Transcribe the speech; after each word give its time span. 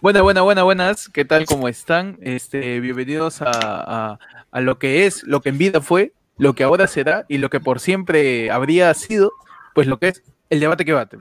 Buenas, 0.00 0.22
buenas, 0.22 0.42
buenas, 0.42 0.64
buenas. 0.64 1.08
¿Qué 1.08 1.24
tal? 1.24 1.46
¿Cómo 1.46 1.68
están? 1.68 2.18
Este, 2.20 2.80
bienvenidos 2.80 3.42
a, 3.42 4.18
a, 4.50 4.60
lo 4.60 4.78
que 4.78 5.06
es, 5.06 5.22
lo 5.22 5.40
que 5.40 5.50
en 5.50 5.58
vida 5.58 5.80
fue, 5.80 6.12
lo 6.36 6.54
que 6.54 6.64
ahora 6.64 6.88
será 6.88 7.24
y 7.28 7.38
lo 7.38 7.48
que 7.48 7.60
por 7.60 7.78
siempre 7.78 8.50
habría 8.50 8.92
sido, 8.94 9.32
pues 9.74 9.86
lo 9.86 10.00
que 10.00 10.08
es 10.08 10.22
el 10.50 10.58
debate 10.58 10.84
que 10.84 10.92
bate. 10.92 11.16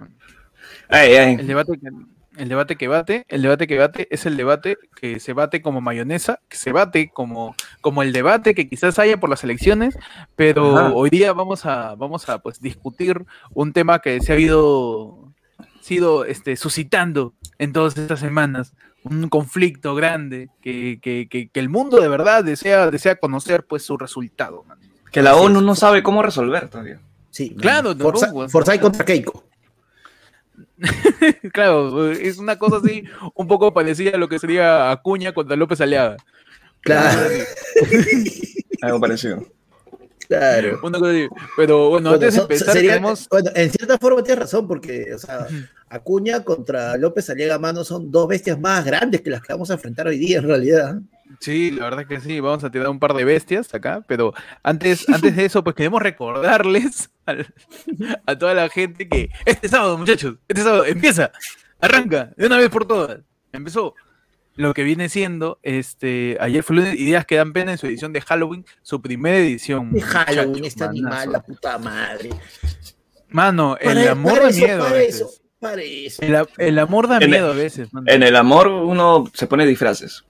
El 0.89 1.45
debate 1.45 1.73
que, 1.79 1.89
el 2.37 2.49
debate 2.49 2.75
que 2.75 2.87
bate, 2.87 3.25
el 3.29 3.41
debate 3.41 3.67
que 3.67 3.77
bate 3.77 4.07
es 4.11 4.25
el 4.25 4.37
debate 4.37 4.77
que 4.95 5.19
se 5.19 5.33
bate 5.33 5.61
como 5.61 5.81
mayonesa, 5.81 6.39
que 6.47 6.57
se 6.57 6.71
bate 6.71 7.09
como, 7.09 7.55
como 7.81 8.03
el 8.03 8.13
debate 8.13 8.53
que 8.53 8.69
quizás 8.69 8.99
haya 8.99 9.19
por 9.19 9.29
las 9.29 9.43
elecciones, 9.43 9.97
pero 10.35 10.95
hoy 10.95 11.09
día 11.09 11.33
vamos 11.33 11.65
a, 11.65 11.95
vamos 11.95 12.29
a 12.29 12.39
pues 12.39 12.61
discutir 12.61 13.25
un 13.53 13.73
tema 13.73 13.99
que 13.99 14.21
se 14.21 14.31
ha 14.31 14.35
habido 14.35 15.26
sido 15.87 16.25
este, 16.25 16.57
suscitando 16.57 17.33
en 17.57 17.71
todas 17.71 17.97
estas 17.97 18.19
semanas, 18.19 18.73
un 19.03 19.29
conflicto 19.29 19.95
grande 19.95 20.49
que, 20.61 20.99
que, 21.01 21.27
que, 21.29 21.49
el 21.53 21.69
mundo 21.69 21.99
de 22.01 22.09
verdad 22.09 22.43
desea, 22.43 22.91
desea 22.91 23.15
conocer 23.15 23.65
pues 23.65 23.83
su 23.83 23.97
resultado. 23.97 24.65
Que 25.11 25.21
la 25.21 25.35
ONU 25.35 25.61
no 25.61 25.75
sabe 25.75 26.03
cómo 26.03 26.21
resolver 26.21 26.69
todavía. 26.69 26.99
Sí, 27.29 27.55
claro. 27.55 27.95
Forza, 27.95 28.31
Forza 28.49 28.79
contra 28.79 29.05
Keiko. 29.05 29.45
claro, 31.53 32.11
es 32.11 32.37
una 32.37 32.57
cosa 32.57 32.77
así 32.77 33.03
un 33.33 33.47
poco 33.47 33.73
parecida 33.73 34.11
a 34.11 34.17
lo 34.17 34.27
que 34.27 34.39
sería 34.39 34.91
Acuña 34.91 35.33
contra 35.33 35.55
López 35.55 35.79
Aliaga. 35.81 36.17
Claro. 36.81 37.29
Algo 38.81 38.99
parecido. 38.99 39.45
Claro. 40.27 40.79
Pero 41.55 41.89
bueno, 41.89 42.11
antes 42.11 42.35
de 42.35 42.41
empezar, 42.41 43.01
bueno, 43.29 43.49
en 43.55 43.71
cierta 43.71 43.97
forma 43.97 44.23
tienes 44.23 44.43
razón, 44.43 44.67
porque, 44.67 45.13
o 45.13 45.17
sea, 45.17 45.47
Acuña 45.89 46.43
contra 46.43 46.97
López 46.97 47.29
Aliaga 47.29 47.59
Mano 47.59 47.83
son 47.83 48.11
dos 48.11 48.27
bestias 48.27 48.59
más 48.59 48.83
grandes 48.83 49.21
que 49.21 49.29
las 49.29 49.41
que 49.41 49.53
vamos 49.53 49.71
a 49.71 49.75
enfrentar 49.75 50.07
hoy 50.07 50.17
día, 50.17 50.39
en 50.39 50.47
realidad. 50.47 50.99
Sí, 51.39 51.71
la 51.71 51.85
verdad 51.85 52.07
que 52.07 52.19
sí, 52.19 52.39
vamos 52.39 52.63
a 52.63 52.71
tirar 52.71 52.89
un 52.89 52.99
par 52.99 53.13
de 53.13 53.23
bestias 53.23 53.73
acá, 53.73 54.03
pero 54.07 54.33
antes, 54.63 55.07
antes 55.09 55.35
de 55.35 55.45
eso, 55.45 55.63
pues 55.63 55.75
queremos 55.75 56.01
recordarles 56.01 57.09
a, 58.25 58.35
toda 58.37 58.53
la 58.53 58.69
gente 58.69 59.07
que 59.07 59.29
este 59.45 59.69
sábado, 59.69 59.97
muchachos, 59.97 60.35
este 60.47 60.63
sábado 60.63 60.85
empieza, 60.85 61.31
arranca, 61.79 62.33
de 62.35 62.47
una 62.47 62.57
vez 62.57 62.69
por 62.69 62.85
todas, 62.85 63.19
empezó 63.51 63.93
lo 64.57 64.73
que 64.73 64.83
viene 64.83 65.07
siendo, 65.07 65.59
este, 65.63 66.37
ayer 66.41 66.63
fue 66.63 66.75
lunes, 66.75 66.99
Ideas 66.99 67.25
que 67.25 67.37
dan 67.37 67.53
pena 67.53 67.71
en 67.71 67.77
su 67.77 67.87
edición 67.87 68.11
de 68.11 68.21
Halloween, 68.21 68.65
su 68.81 69.01
primera 69.01 69.37
edición. 69.37 69.91
De 69.91 70.01
Halloween, 70.01 70.65
está 70.65 70.85
animal, 70.85 71.31
la 71.31 71.41
puta 71.41 71.77
madre. 71.77 72.31
Mano, 73.29 73.77
el 73.79 74.07
amor 74.07 74.41
da 74.41 74.49
miedo. 74.49 74.85
a 74.85 74.91
veces. 74.91 75.41
El, 76.57 76.79
amor 76.79 77.07
da 77.07 77.19
miedo 77.19 77.51
a 77.51 77.55
veces. 77.55 77.89
En 78.05 78.23
el 78.23 78.35
amor 78.35 78.67
uno 78.67 79.25
se 79.33 79.47
pone 79.47 79.65
disfraces 79.65 80.23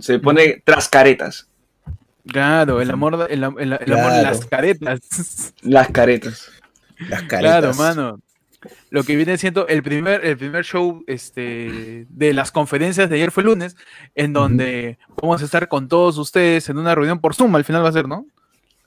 se 0.00 0.18
pone 0.18 0.62
tras 0.64 0.88
caretas. 0.88 1.48
Claro, 2.26 2.80
el 2.80 2.90
amor, 2.90 3.26
el, 3.30 3.44
amor, 3.44 3.66
las 3.66 4.44
caretas. 4.46 5.00
Las 5.62 5.88
caretas. 5.88 6.50
Las 7.08 7.22
caretas. 7.22 7.38
Claro, 7.50 7.74
mano. 7.74 8.20
Lo 8.90 9.04
que 9.04 9.16
viene 9.16 9.38
siendo 9.38 9.66
el 9.68 9.82
primer, 9.82 10.24
el 10.24 10.36
primer 10.36 10.64
show 10.64 11.02
este, 11.06 12.06
de 12.08 12.34
las 12.34 12.52
conferencias 12.52 13.08
de 13.08 13.16
ayer 13.16 13.30
fue 13.30 13.44
lunes, 13.44 13.76
en 14.14 14.32
donde 14.32 14.98
vamos 15.20 15.42
a 15.42 15.44
estar 15.44 15.68
con 15.68 15.88
todos 15.88 16.18
ustedes 16.18 16.68
en 16.68 16.78
una 16.78 16.94
reunión 16.94 17.20
por 17.20 17.34
Zoom, 17.34 17.54
al 17.56 17.64
final 17.64 17.84
va 17.84 17.88
a 17.88 17.92
ser, 17.92 18.06
¿no? 18.06 18.26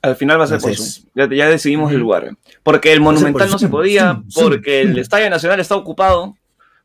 Al 0.02 0.16
final 0.16 0.40
va 0.40 0.44
a 0.44 0.48
ser 0.48 0.60
por 0.60 0.76
Zoom. 0.76 1.06
Ya, 1.16 1.48
decidimos 1.48 1.92
el 1.92 2.00
lugar. 2.00 2.36
Porque 2.62 2.92
el 2.92 3.02
Monumental 3.02 3.50
no 3.50 3.58
se 3.58 3.70
podía, 3.70 4.22
porque 4.36 4.82
el 4.82 4.98
Estadio 5.00 5.30
Nacional 5.30 5.60
está 5.60 5.76
ocupado 5.76 6.36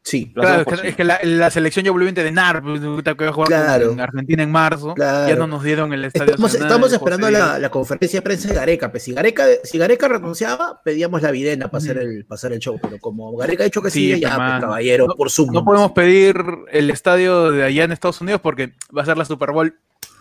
Sí, 0.02 0.32
claro, 0.32 0.64
es 0.82 0.96
que, 0.96 1.04
la, 1.04 1.50
selección 1.50 1.84
ya 1.84 1.90
volvió 1.90 2.12
pues, 2.14 3.04
que 3.04 3.24
va 3.24 3.30
a 3.30 3.32
jugar 3.32 3.82
en 3.82 4.00
Argentina 4.00 4.42
en 4.42 4.50
marzo, 4.50 4.94
ya 4.96 5.36
no 5.36 5.46
nos 5.46 5.62
dieron 5.62 5.92
el 5.92 6.04
estadio. 6.04 6.34
Estamos, 6.34 6.92
esperando 6.92 7.30
la, 7.30 7.68
conferencia 7.70 8.18
de 8.18 8.22
prensa 8.22 8.48
de 8.48 8.54
Gareca, 8.54 8.90
pues 8.90 9.02
si 9.02 9.12
Gareca, 9.12 9.44
si 9.64 9.76
Gareca 9.76 10.08
renunciaba, 10.08 10.80
pedíamos 10.82 11.20
la 11.20 11.30
videna 11.30 11.68
para 11.68 11.82
hacer 11.82 11.98
el, 11.98 12.24
para 12.24 12.54
el 12.54 12.60
show, 12.60 12.78
pero 12.80 12.98
como 12.98 13.36
Gareca 13.36 13.64
ha 13.64 13.66
dicho 13.66 13.82
que 13.82 13.90
sí, 13.90 14.18
ya, 14.18 14.34
pues, 14.36 14.60
caballero, 14.60 15.08
por 15.16 15.30
Zoom. 15.30 15.52
No 15.52 15.64
podemos 15.64 15.92
pedir 15.92 16.36
el 16.70 16.90
estadio 16.90 17.50
de 17.50 17.64
allá 17.64 17.84
en 17.84 17.92
Estados 17.92 18.20
Unidos 18.20 18.40
porque 18.40 18.72
va 18.96 19.02
a 19.02 19.06
ser 19.06 19.18
la 19.18 19.24
Super 19.24 19.52
Bowl 19.52 19.74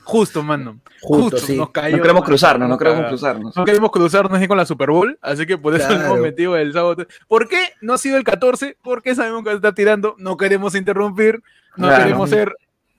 Justo, 0.07 0.41
mano. 0.41 0.79
Justo, 1.01 1.37
sí. 1.37 1.57
no 1.57 1.69
queremos 1.69 2.23
cruzarnos, 2.23 2.69
no 2.69 2.77
queremos 2.77 3.07
cruzarnos. 3.07 3.53
No 3.57 3.65
queremos 3.65 3.91
cruzarnos 3.91 4.39
ni 4.39 4.47
con 4.47 4.55
la 4.55 4.65
Super 4.65 4.89
Bowl, 4.89 5.19
así 5.21 5.45
que 5.45 5.57
por 5.57 5.75
eso 5.75 5.91
hemos 5.91 6.19
metido 6.19 6.55
el 6.55 6.71
sábado. 6.71 7.05
¿Por 7.27 7.49
qué 7.49 7.73
no 7.81 7.93
ha 7.93 7.97
sido 7.97 8.15
el 8.15 8.23
14? 8.23 8.77
Porque 8.81 9.15
sabemos 9.15 9.43
que 9.43 9.51
está 9.51 9.73
tirando, 9.73 10.15
no 10.17 10.37
queremos 10.37 10.75
interrumpir, 10.75 11.43
no 11.75 11.89
queremos 11.89 12.29
ser, 12.29 12.55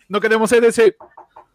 no 0.06 0.20
queremos 0.20 0.50
ser 0.50 0.64
ese 0.66 0.96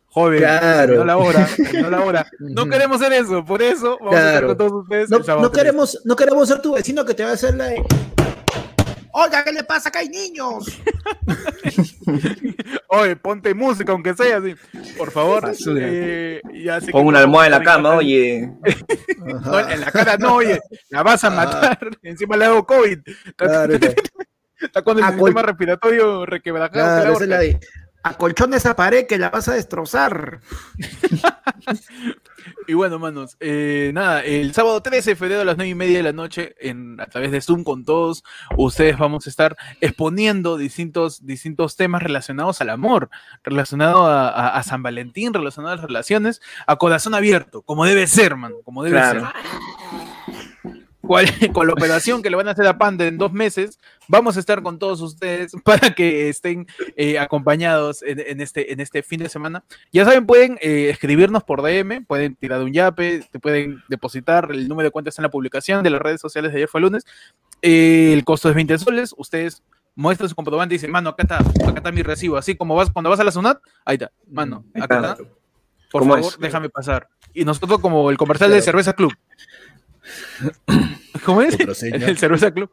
joven, 0.07 0.39
claro. 0.39 0.95
no 0.97 1.05
la 1.05 1.17
hora, 1.17 1.47
no 1.79 1.89
la 1.91 2.01
hora. 2.01 2.27
No 2.39 2.65
queremos 2.65 2.99
ser 2.99 3.13
eso, 3.13 3.45
por 3.45 3.61
eso 3.61 3.99
vamos 3.99 4.15
a 4.15 4.27
estar 4.29 4.47
con 4.47 4.57
todos 4.57 4.73
ustedes. 4.83 5.09
No, 5.11 5.19
no 5.19 5.51
queremos, 5.51 6.01
no 6.03 6.15
queremos 6.15 6.47
ser 6.47 6.63
tu 6.63 6.73
vecino 6.73 7.05
que 7.05 7.13
te 7.13 7.23
va 7.23 7.29
a 7.29 7.33
hacer 7.33 7.53
la 7.53 7.75
Oiga, 9.15 9.43
¿qué 9.43 9.51
le 9.51 9.63
pasa? 9.63 9.91
Que 9.91 9.99
hay 9.99 10.09
niños. 10.09 10.65
oye, 12.87 13.15
ponte 13.15 13.53
música, 13.53 13.91
aunque 13.91 14.15
sea 14.15 14.37
así. 14.37 14.55
Por 14.97 15.11
favor. 15.11 15.53
Eh, 15.77 16.41
Pon 16.91 17.05
una 17.05 17.19
almohada 17.19 17.45
en 17.45 17.51
la 17.51 17.63
cama, 17.63 17.95
oye. 17.95 18.37
en 18.63 19.81
la 19.81 19.91
cara 19.91 20.17
no, 20.17 20.37
oye. 20.37 20.59
La 20.89 21.03
vas 21.03 21.23
a 21.23 21.29
matar. 21.29 21.77
Encima 22.01 22.35
le 22.37 22.45
hago 22.45 22.65
COVID. 22.65 22.99
Está 24.59 24.81
con 24.81 24.97
el 24.97 25.05
sistema 25.05 25.43
respiratorio 25.43 26.25
requebrajado. 26.25 27.15
Claro, 27.19 27.59
acolchón 28.01 28.55
esa 28.55 28.75
pared 28.75 29.05
que 29.05 29.19
la 29.19 29.29
vas 29.29 29.47
a 29.47 29.53
destrozar. 29.53 30.39
Y 32.67 32.73
bueno, 32.73 32.99
manos, 32.99 33.37
eh, 33.39 33.91
nada, 33.93 34.23
el 34.23 34.53
sábado 34.53 34.81
13 34.81 35.11
de 35.11 35.15
febrero 35.15 35.41
a 35.41 35.45
las 35.45 35.57
9 35.57 35.69
y 35.69 35.75
media 35.75 35.97
de 35.97 36.03
la 36.03 36.13
noche, 36.13 36.55
en, 36.59 36.99
a 36.99 37.07
través 37.07 37.31
de 37.31 37.41
Zoom 37.41 37.63
con 37.63 37.85
todos, 37.85 38.23
ustedes 38.57 38.97
vamos 38.97 39.27
a 39.27 39.29
estar 39.29 39.57
exponiendo 39.81 40.57
distintos, 40.57 41.25
distintos 41.25 41.75
temas 41.75 42.03
relacionados 42.03 42.61
al 42.61 42.69
amor, 42.69 43.09
relacionado 43.43 44.05
a, 44.07 44.61
San 44.63 44.83
Valentín, 44.83 45.33
relacionado 45.33 45.73
a 45.73 45.75
las 45.77 45.85
relaciones, 45.85 46.41
a 46.67 46.77
corazón 46.77 47.13
abierto, 47.15 47.61
como 47.61 47.85
debe 47.85 48.07
ser, 48.07 48.35
mano, 48.35 48.55
como 48.63 48.83
debe 48.83 49.01
ser. 49.01 49.23
con 51.53 51.67
la 51.67 51.73
operación 51.73 52.21
que 52.21 52.29
le 52.29 52.37
van 52.37 52.47
a 52.47 52.51
hacer 52.51 52.65
a 52.65 52.77
Panda 52.77 53.05
en 53.05 53.17
dos 53.17 53.33
meses, 53.33 53.77
vamos 54.07 54.37
a 54.37 54.39
estar 54.39 54.61
con 54.61 54.79
todos 54.79 55.01
ustedes 55.01 55.53
para 55.63 55.93
que 55.93 56.29
estén 56.29 56.67
eh, 56.95 57.19
acompañados 57.19 58.03
en, 58.03 58.41
este, 58.41 58.73
en 58.73 58.79
este 58.79 59.03
fin 59.03 59.19
de 59.19 59.29
semana. 59.29 59.63
Ya 59.91 60.05
saben, 60.05 60.25
pueden 60.25 60.57
eh, 60.61 60.89
escribirnos 60.89 61.43
por 61.43 61.61
DM, 61.61 62.05
pueden 62.05 62.35
tirar 62.35 62.61
un 62.61 62.73
yape, 62.73 63.23
te 63.31 63.39
pueden 63.39 63.83
depositar 63.89 64.49
el 64.51 64.67
número 64.67 64.87
de 64.87 64.91
cuentas 64.91 65.17
en 65.19 65.23
la 65.23 65.31
publicación 65.31 65.83
de 65.83 65.89
las 65.89 66.01
redes 66.01 66.21
sociales 66.21 66.51
de 66.51 66.57
ayer 66.57 66.69
fue 66.69 66.81
lunes. 66.81 67.05
Eh, 67.61 68.11
el 68.13 68.23
costo 68.23 68.49
es 68.49 68.55
20 68.55 68.77
soles, 68.77 69.13
ustedes 69.17 69.63
muestran 69.95 70.29
su 70.29 70.35
comprobante 70.35 70.75
y 70.75 70.77
dicen, 70.77 70.91
mano, 70.91 71.09
acá 71.09 71.23
está, 71.23 71.37
acá 71.37 71.77
está 71.77 71.91
mi 71.91 72.01
recibo, 72.01 72.37
así 72.37 72.55
como 72.55 72.75
vas 72.75 72.89
cuando 72.89 73.09
vas 73.09 73.19
a 73.19 73.23
la 73.23 73.31
SUNAT, 73.31 73.59
ahí 73.85 73.95
está, 73.95 74.11
mano, 74.29 74.65
acá 74.73 74.95
está. 74.95 75.17
Por 75.91 76.07
favor, 76.07 76.33
déjame 76.39 76.69
pasar. 76.69 77.07
Y 77.35 77.45
nosotros 77.45 77.79
como 77.79 78.09
el 78.09 78.17
comercial 78.17 78.49
de 78.49 78.63
Cerveza 78.63 78.93
Club. 78.93 79.13
¿Cómo 81.25 81.41
es? 81.41 81.57
El 81.83 82.17
cerveza 82.17 82.51
club. 82.51 82.69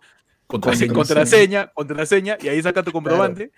Contraseña, 0.50 0.92
contraseña, 0.92 1.72
contraseña, 1.72 2.38
y 2.40 2.48
ahí 2.48 2.60
saca 2.60 2.82
tu 2.82 2.90
comprobante. 2.90 3.52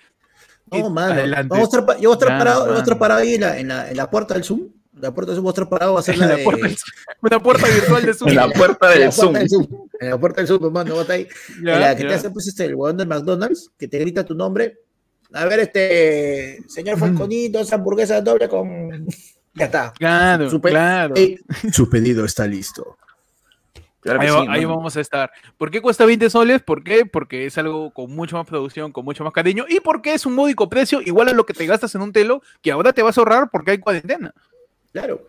No, 0.71 0.91
mano. 0.91 1.15
Adelante. 1.15 1.49
Vamos 1.49 1.75
a 1.75 1.79
estar, 1.79 1.97
yo 1.99 2.11
voy 2.11 2.17
a 2.17 2.21
estar 2.21 2.39
parado, 2.39 2.67
voy 2.67 2.77
a 2.77 2.79
estar 2.79 2.99
parado 2.99 3.21
ahí 3.21 3.35
en 3.35 3.41
la, 3.41 3.59
en, 3.59 3.69
la, 3.69 3.91
en 3.91 3.97
la 3.97 4.11
puerta 4.11 4.35
del 4.35 4.45
Zoom. 4.45 4.69
La 5.01 5.13
puerta 5.13 5.33
del 5.33 5.37
Zoom, 5.37 5.45
voy 5.45 5.51
a 5.51 5.55
estar 5.55 5.69
parado, 5.71 5.97
a 5.97 6.01
hacer 6.01 6.19
la, 6.19 6.27
de... 6.29 6.45
puerta, 6.45 6.69
una 7.23 7.43
puerta 7.43 7.67
virtual 7.67 8.05
de 8.05 8.15
Zoom. 8.15 8.29
en 8.29 8.37
la 8.37 8.51
puerta 8.51 8.91
del 8.91 9.13
Zoom. 9.13 9.37
En 9.37 10.11
la 10.11 10.19
puerta 10.19 10.41
del 10.43 10.49
Zoom, 10.49 10.65
hermano, 10.67 10.95
vos 10.95 11.09
ahí. 11.09 11.27
Ya, 11.65 11.75
en 11.75 11.81
la 11.81 11.97
que 11.97 12.05
te 12.05 12.15
hace 12.15 12.31
pues 12.31 12.47
este, 12.49 12.67
el 12.67 12.75
huevón 12.75 12.99
del 12.99 13.09
McDonald's, 13.09 13.71
que 13.79 13.89
te 13.89 13.99
grita 13.99 14.25
tu 14.25 14.35
nombre. 14.35 14.79
A 15.33 15.47
ver, 15.47 15.61
este, 15.61 16.59
señor 16.69 16.99
Falconito, 16.99 17.61
esa 17.61 17.77
hamburguesa 17.77 18.21
doble 18.21 18.49
con. 18.49 19.07
Ya 19.55 19.67
está. 19.67 19.93
Claro, 19.93 20.49
su, 20.49 20.63
claro. 20.63 21.15
su 21.71 21.91
pedido 21.91 22.25
está 22.25 22.47
listo 22.47 22.97
ahí, 24.05 24.65
vamos 24.65 24.97
a 24.97 25.01
estar. 25.01 25.31
¿Por 25.57 25.71
qué 25.71 25.81
cuesta 25.81 26.05
20 26.05 26.31
soles? 26.31 26.63
¿Por 26.63 26.83
qué? 26.83 27.07
Porque 27.07 27.47
es 27.47 27.57
algo 27.59 27.93
con 27.93 28.11
mucho 28.15 28.37
más 28.37 28.47
producción, 28.47 28.93
con 28.93 29.05
mucho 29.05 29.25
más 29.25 29.33
cariño 29.33 29.65
y 29.69 29.81
porque 29.81 30.15
es 30.15 30.27
un 30.27 30.35
módico 30.35 30.69
precio 30.69 31.01
igual 31.03 31.29
a 31.29 31.33
lo 31.33 31.47
que 31.47 31.55
te 31.55 31.67
gastas 31.67 31.95
en 31.95 32.03
un 32.03 32.13
telo 32.13 32.43
que 32.61 32.73
ahora 32.73 32.93
te 32.93 33.03
vas 33.03 33.17
a 33.17 33.21
ahorrar 33.21 33.51
porque 33.51 33.73
hay 33.73 33.79
cuarentena. 33.79 34.35
Claro. 34.93 35.27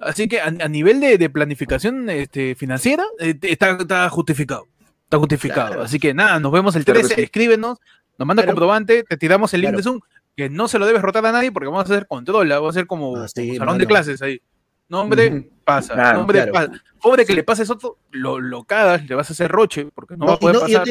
Así 0.00 0.28
que 0.28 0.40
a, 0.40 0.50
nivel 0.50 1.00
de, 1.00 1.30
planificación 1.30 2.08
este, 2.08 2.54
financiera 2.54 3.04
eh, 3.18 3.34
está, 3.42 4.08
justificado. 4.08 4.66
Está 5.04 5.18
justificado. 5.18 5.82
Así 5.82 5.98
que 5.98 6.14
nada, 6.14 6.38
nos 6.38 6.52
vemos 6.52 6.76
el 6.76 6.84
13, 6.84 7.20
escríbenos, 7.22 7.78
nos 8.16 8.26
manda 8.26 8.46
comprobante, 8.46 9.02
te 9.02 9.16
tiramos 9.16 9.52
el 9.54 9.62
link 9.62 9.74
de 9.74 9.82
Zoom, 9.82 10.00
que 10.36 10.48
no 10.48 10.68
se 10.68 10.78
lo 10.78 10.86
debes 10.86 11.02
rotar 11.02 11.26
a 11.26 11.32
nadie 11.32 11.50
porque 11.50 11.66
vamos 11.66 11.80
a 11.80 11.92
hacer 11.92 12.06
control, 12.06 12.48
vamos 12.48 12.68
a 12.68 12.70
hacer 12.70 12.86
como, 12.86 13.16
ah, 13.16 13.26
salón 13.28 13.78
de 13.78 13.86
clases 13.86 14.22
ahí. 14.22 14.40
Nombre 14.88 15.50
pasa, 15.64 16.14
nombre 16.14 16.46
pasa. 16.46 16.72
Pobre 17.00 17.24
que 17.26 17.34
le 17.34 17.44
pases 17.44 17.68
otro, 17.70 17.98
lo, 18.10 18.40
lo 18.40 18.64
cagas, 18.64 19.06
le 19.06 19.14
vas 19.14 19.30
a 19.30 19.32
hacer 19.32 19.50
roche, 19.50 19.86
porque 19.94 20.16
no, 20.16 20.26
va 20.26 20.34
a 20.34 20.38
poder 20.38 20.60
pasar. 20.60 20.88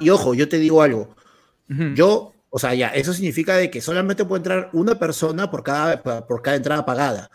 y 0.00 0.10
ojo, 0.10 0.34
yo 0.34 0.48
te 0.48 0.58
digo 0.58 0.82
algo. 0.82 1.14
Yo, 1.94 2.32
o 2.48 2.58
sea, 2.58 2.74
ya, 2.74 2.88
eso 2.88 3.12
significa 3.12 3.54
de 3.56 3.70
que 3.70 3.80
solamente 3.80 4.24
puede 4.24 4.40
entrar 4.40 4.70
una 4.72 4.98
persona 4.98 5.50
por 5.50 5.62
cada, 5.62 6.02
por 6.02 6.42
cada 6.42 6.56
entrada 6.56 6.86
pagada. 6.86 7.30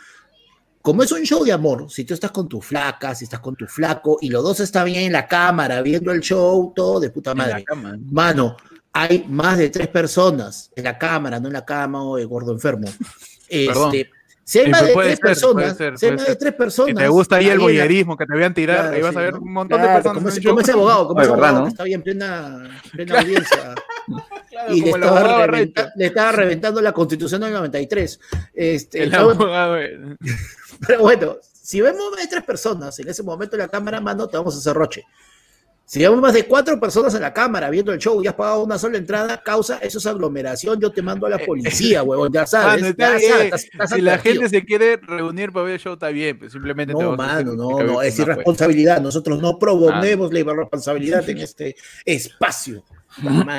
Como 0.82 1.02
es 1.02 1.12
un 1.12 1.24
show 1.24 1.46
de 1.46 1.52
amor, 1.52 1.90
si 1.90 2.04
tú 2.04 2.14
estás 2.14 2.32
con 2.32 2.50
tu 2.50 2.60
flaca, 2.60 3.16
si 3.16 3.24
estás 3.24 3.40
con 3.40 3.56
tu 3.56 3.66
flaco, 3.68 4.18
y 4.22 4.30
los 4.30 4.44
dos 4.44 4.60
están 4.60 4.86
bien 4.86 5.04
en 5.04 5.14
la 5.14 5.28
cámara, 5.28 5.82
viendo 5.82 6.12
el 6.12 6.20
show, 6.20 6.74
todo 6.76 7.00
de 7.00 7.10
puta 7.10 7.34
madre. 7.34 7.64
Mano, 8.12 8.58
hay 8.92 9.26
más 9.30 9.58
de 9.58 9.70
tres 9.70 9.88
personas 9.88 10.72
en 10.76 10.84
la 10.84 10.98
cámara, 10.98 11.40
no 11.40 11.48
en 11.48 11.54
la 11.54 11.64
cama 11.64 12.04
o 12.04 12.18
el 12.18 12.28
gordo 12.28 12.52
enfermo. 12.52 12.88
Este, 13.50 14.10
si 14.44 14.60
hay 14.60 14.70
más 14.70 14.86
de 14.86 14.94
tres 14.94 15.20
personas, 15.20 15.78
si 15.78 16.06
hay 16.06 16.12
más 16.12 16.28
de 16.28 16.36
tres 16.36 16.54
personas. 16.54 16.96
te 16.96 17.08
gusta 17.08 17.38
ahí 17.38 17.50
el 17.50 17.60
boyerismo, 17.60 18.18
que 18.18 18.26
te 18.26 18.36
vean 18.36 18.54
tirar, 18.54 18.94
ahí 18.94 19.02
vas 19.02 19.16
a 19.16 19.22
ver 19.22 19.36
un 19.36 19.54
montón 19.54 19.82
de 19.82 19.88
personas. 19.88 20.18
Como, 20.18 20.30
ese, 20.30 20.44
como 20.44 20.60
ese 20.60 20.72
abogado, 20.74 21.08
como 21.08 21.22
ese 21.22 21.32
abogado 21.32 21.64
que 21.64 21.70
está 21.70 21.84
bien 21.84 22.00
en 22.00 22.04
plena, 22.04 22.82
plena 22.92 23.20
audiencia. 23.22 23.76
y 24.70 24.82
le 24.82 24.90
estaba, 24.90 25.48
le 25.48 26.06
estaba, 26.06 26.32
reventando 26.32 26.82
la 26.82 26.92
constitución 26.92 27.42
del 27.42 27.54
93. 27.54 28.20
Este, 28.54 29.04
el 29.04 29.16
abogado, 29.16 29.78
pero 30.88 31.00
bueno, 31.00 31.38
si 31.62 31.80
vemos 31.80 32.12
más 32.12 32.22
de 32.22 32.28
tres 32.28 32.44
personas 32.44 33.00
en 33.00 33.08
ese 33.08 33.24
momento 33.24 33.56
en 33.56 33.62
la 33.62 33.70
cámara, 33.70 34.02
mano, 34.02 34.28
te 34.28 34.38
vamos 34.38 34.56
a 34.56 34.58
hacer 34.58 34.74
roche. 34.74 35.06
Si 35.86 36.00
vemos 36.00 36.22
más 36.22 36.34
de 36.34 36.46
cuatro 36.46 36.80
personas 36.80 37.14
en 37.14 37.22
la 37.22 37.34
cámara 37.34 37.70
viendo 37.70 37.92
el 37.92 38.00
show 38.00 38.24
y 38.24 38.28
has 38.28 38.34
pagado 38.34 38.64
una 38.64 38.78
sola 38.78 38.98
entrada, 38.98 39.42
causa 39.44 39.78
eso 39.80 39.98
es 39.98 40.06
aglomeración, 40.06 40.80
yo 40.80 40.92
te 40.92 41.02
mando 41.02 41.28
a 41.28 41.30
la 41.30 41.40
policía, 41.40 42.04
huevón, 42.04 42.32
ya 42.32 42.46
sabes. 42.46 42.96
si 43.94 44.02
la 44.02 44.18
gente 44.18 44.50
se 44.50 44.64
quiere 44.64 44.98
reunir 44.98 45.52
para 45.52 45.66
ver 45.66 45.74
el 45.76 45.80
show, 45.80 45.94
está 45.94 46.10
bien, 46.10 46.40
pero 46.40 46.50
simplemente... 46.50 46.94
No, 46.94 47.16
mano, 47.18 47.54
no, 47.54 47.84
no, 47.84 48.02
es 48.02 48.18
irresponsabilidad. 48.18 49.02
Nosotros 49.02 49.42
no 49.42 49.60
promovemos 49.60 50.30
ah. 50.32 50.34
la 50.34 50.40
irresponsabilidad 50.40 51.30
en 51.30 51.38
este 51.40 51.76
espacio. 52.06 52.84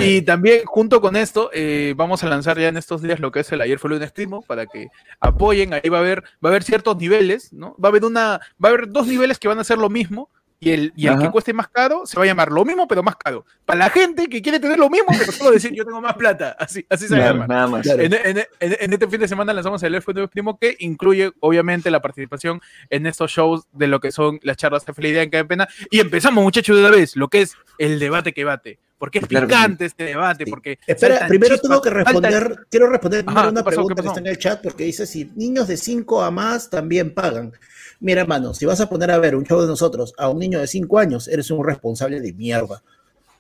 Y 0.00 0.22
también, 0.22 0.64
junto 0.64 1.00
con 1.00 1.16
esto, 1.16 1.50
eh, 1.52 1.94
vamos 1.96 2.24
a 2.24 2.28
lanzar 2.28 2.58
ya 2.58 2.68
en 2.68 2.76
estos 2.76 3.02
días 3.02 3.20
lo 3.20 3.30
que 3.30 3.40
es 3.40 3.52
el 3.52 3.60
Ayer 3.60 3.78
fue 3.78 3.90
lunes 3.90 4.12
primo 4.12 4.42
para 4.42 4.66
que 4.66 4.88
apoyen. 5.20 5.74
Ahí 5.74 5.88
va 5.88 5.98
a 5.98 6.00
haber, 6.00 6.22
va 6.44 6.48
a 6.48 6.48
haber 6.48 6.64
ciertos 6.64 6.96
niveles, 6.96 7.52
¿no? 7.52 7.76
Va 7.82 7.88
a 7.88 7.90
haber 7.90 8.04
una, 8.04 8.40
va 8.62 8.68
a 8.68 8.72
haber 8.72 8.88
dos 8.88 9.06
niveles 9.06 9.38
que 9.38 9.48
van 9.48 9.58
a 9.58 9.64
ser 9.64 9.78
lo 9.78 9.90
mismo, 9.90 10.30
y 10.64 10.70
el, 10.70 10.92
y 10.96 11.06
el 11.06 11.18
que 11.18 11.30
cueste 11.30 11.52
más 11.52 11.68
caro 11.68 12.06
se 12.06 12.16
va 12.16 12.22
a 12.22 12.26
llamar 12.26 12.50
lo 12.50 12.64
mismo, 12.64 12.88
pero 12.88 13.02
más 13.02 13.16
caro. 13.16 13.44
Para 13.66 13.80
la 13.80 13.90
gente 13.90 14.28
que 14.28 14.40
quiere 14.40 14.58
tener 14.58 14.78
lo 14.78 14.88
mismo, 14.88 15.08
pero 15.18 15.30
solo 15.30 15.50
decir 15.50 15.72
yo 15.74 15.84
tengo 15.84 16.00
más 16.00 16.14
plata. 16.14 16.56
Así, 16.58 16.86
así 16.88 17.06
se 17.06 17.16
llama. 17.16 17.46
Nada 17.46 17.66
más. 17.66 17.86
En, 17.86 18.92
este 18.92 19.08
fin 19.08 19.20
de 19.20 19.28
semana 19.28 19.52
lanzamos 19.52 19.82
el 19.82 19.92
de 19.92 20.28
Primo, 20.28 20.58
que 20.58 20.76
incluye, 20.78 21.32
obviamente, 21.40 21.90
la 21.90 22.00
participación 22.00 22.62
en 22.88 23.06
estos 23.06 23.30
shows 23.30 23.66
de 23.72 23.88
lo 23.88 24.00
que 24.00 24.10
son 24.10 24.40
las 24.42 24.56
charlas 24.56 24.86
de 24.86 24.94
felicidad 24.94 25.22
en 25.22 25.30
cada 25.30 25.44
pena. 25.44 25.68
Y 25.90 26.00
empezamos, 26.00 26.42
muchachos, 26.42 26.76
de 26.76 26.82
una 26.82 26.96
vez, 26.96 27.14
lo 27.14 27.28
que 27.28 27.42
es 27.42 27.56
el 27.78 27.98
debate 27.98 28.32
que 28.32 28.44
bate. 28.44 28.78
Porque 29.04 29.18
es 29.18 29.26
picante 29.26 29.84
este 29.84 30.04
debate. 30.04 30.46
Porque 30.46 30.78
Espera, 30.86 31.28
primero 31.28 31.58
tengo 31.58 31.82
que 31.82 31.90
responder, 31.90 32.66
quiero 32.70 32.88
responder 32.88 33.22
primero 33.22 33.50
una 33.50 33.62
pregunta 33.62 34.00
que 34.00 34.08
está 34.08 34.20
en 34.20 34.28
el 34.28 34.38
chat, 34.38 34.62
porque 34.62 34.84
dice 34.84 35.06
si 35.06 35.30
niños 35.36 35.68
de 35.68 35.76
5 35.76 36.22
a 36.22 36.30
más 36.30 36.70
también 36.70 37.12
pagan. 37.12 37.52
Mira, 38.00 38.22
hermano, 38.22 38.54
si 38.54 38.64
vas 38.64 38.80
a 38.80 38.88
poner 38.88 39.10
a 39.10 39.18
ver 39.18 39.36
un 39.36 39.44
show 39.44 39.60
de 39.60 39.66
nosotros 39.66 40.14
a 40.16 40.30
un 40.30 40.38
niño 40.38 40.58
de 40.58 40.66
5 40.66 40.98
años, 40.98 41.28
eres 41.28 41.50
un 41.50 41.62
responsable 41.62 42.18
de 42.22 42.32
mierda. 42.32 42.82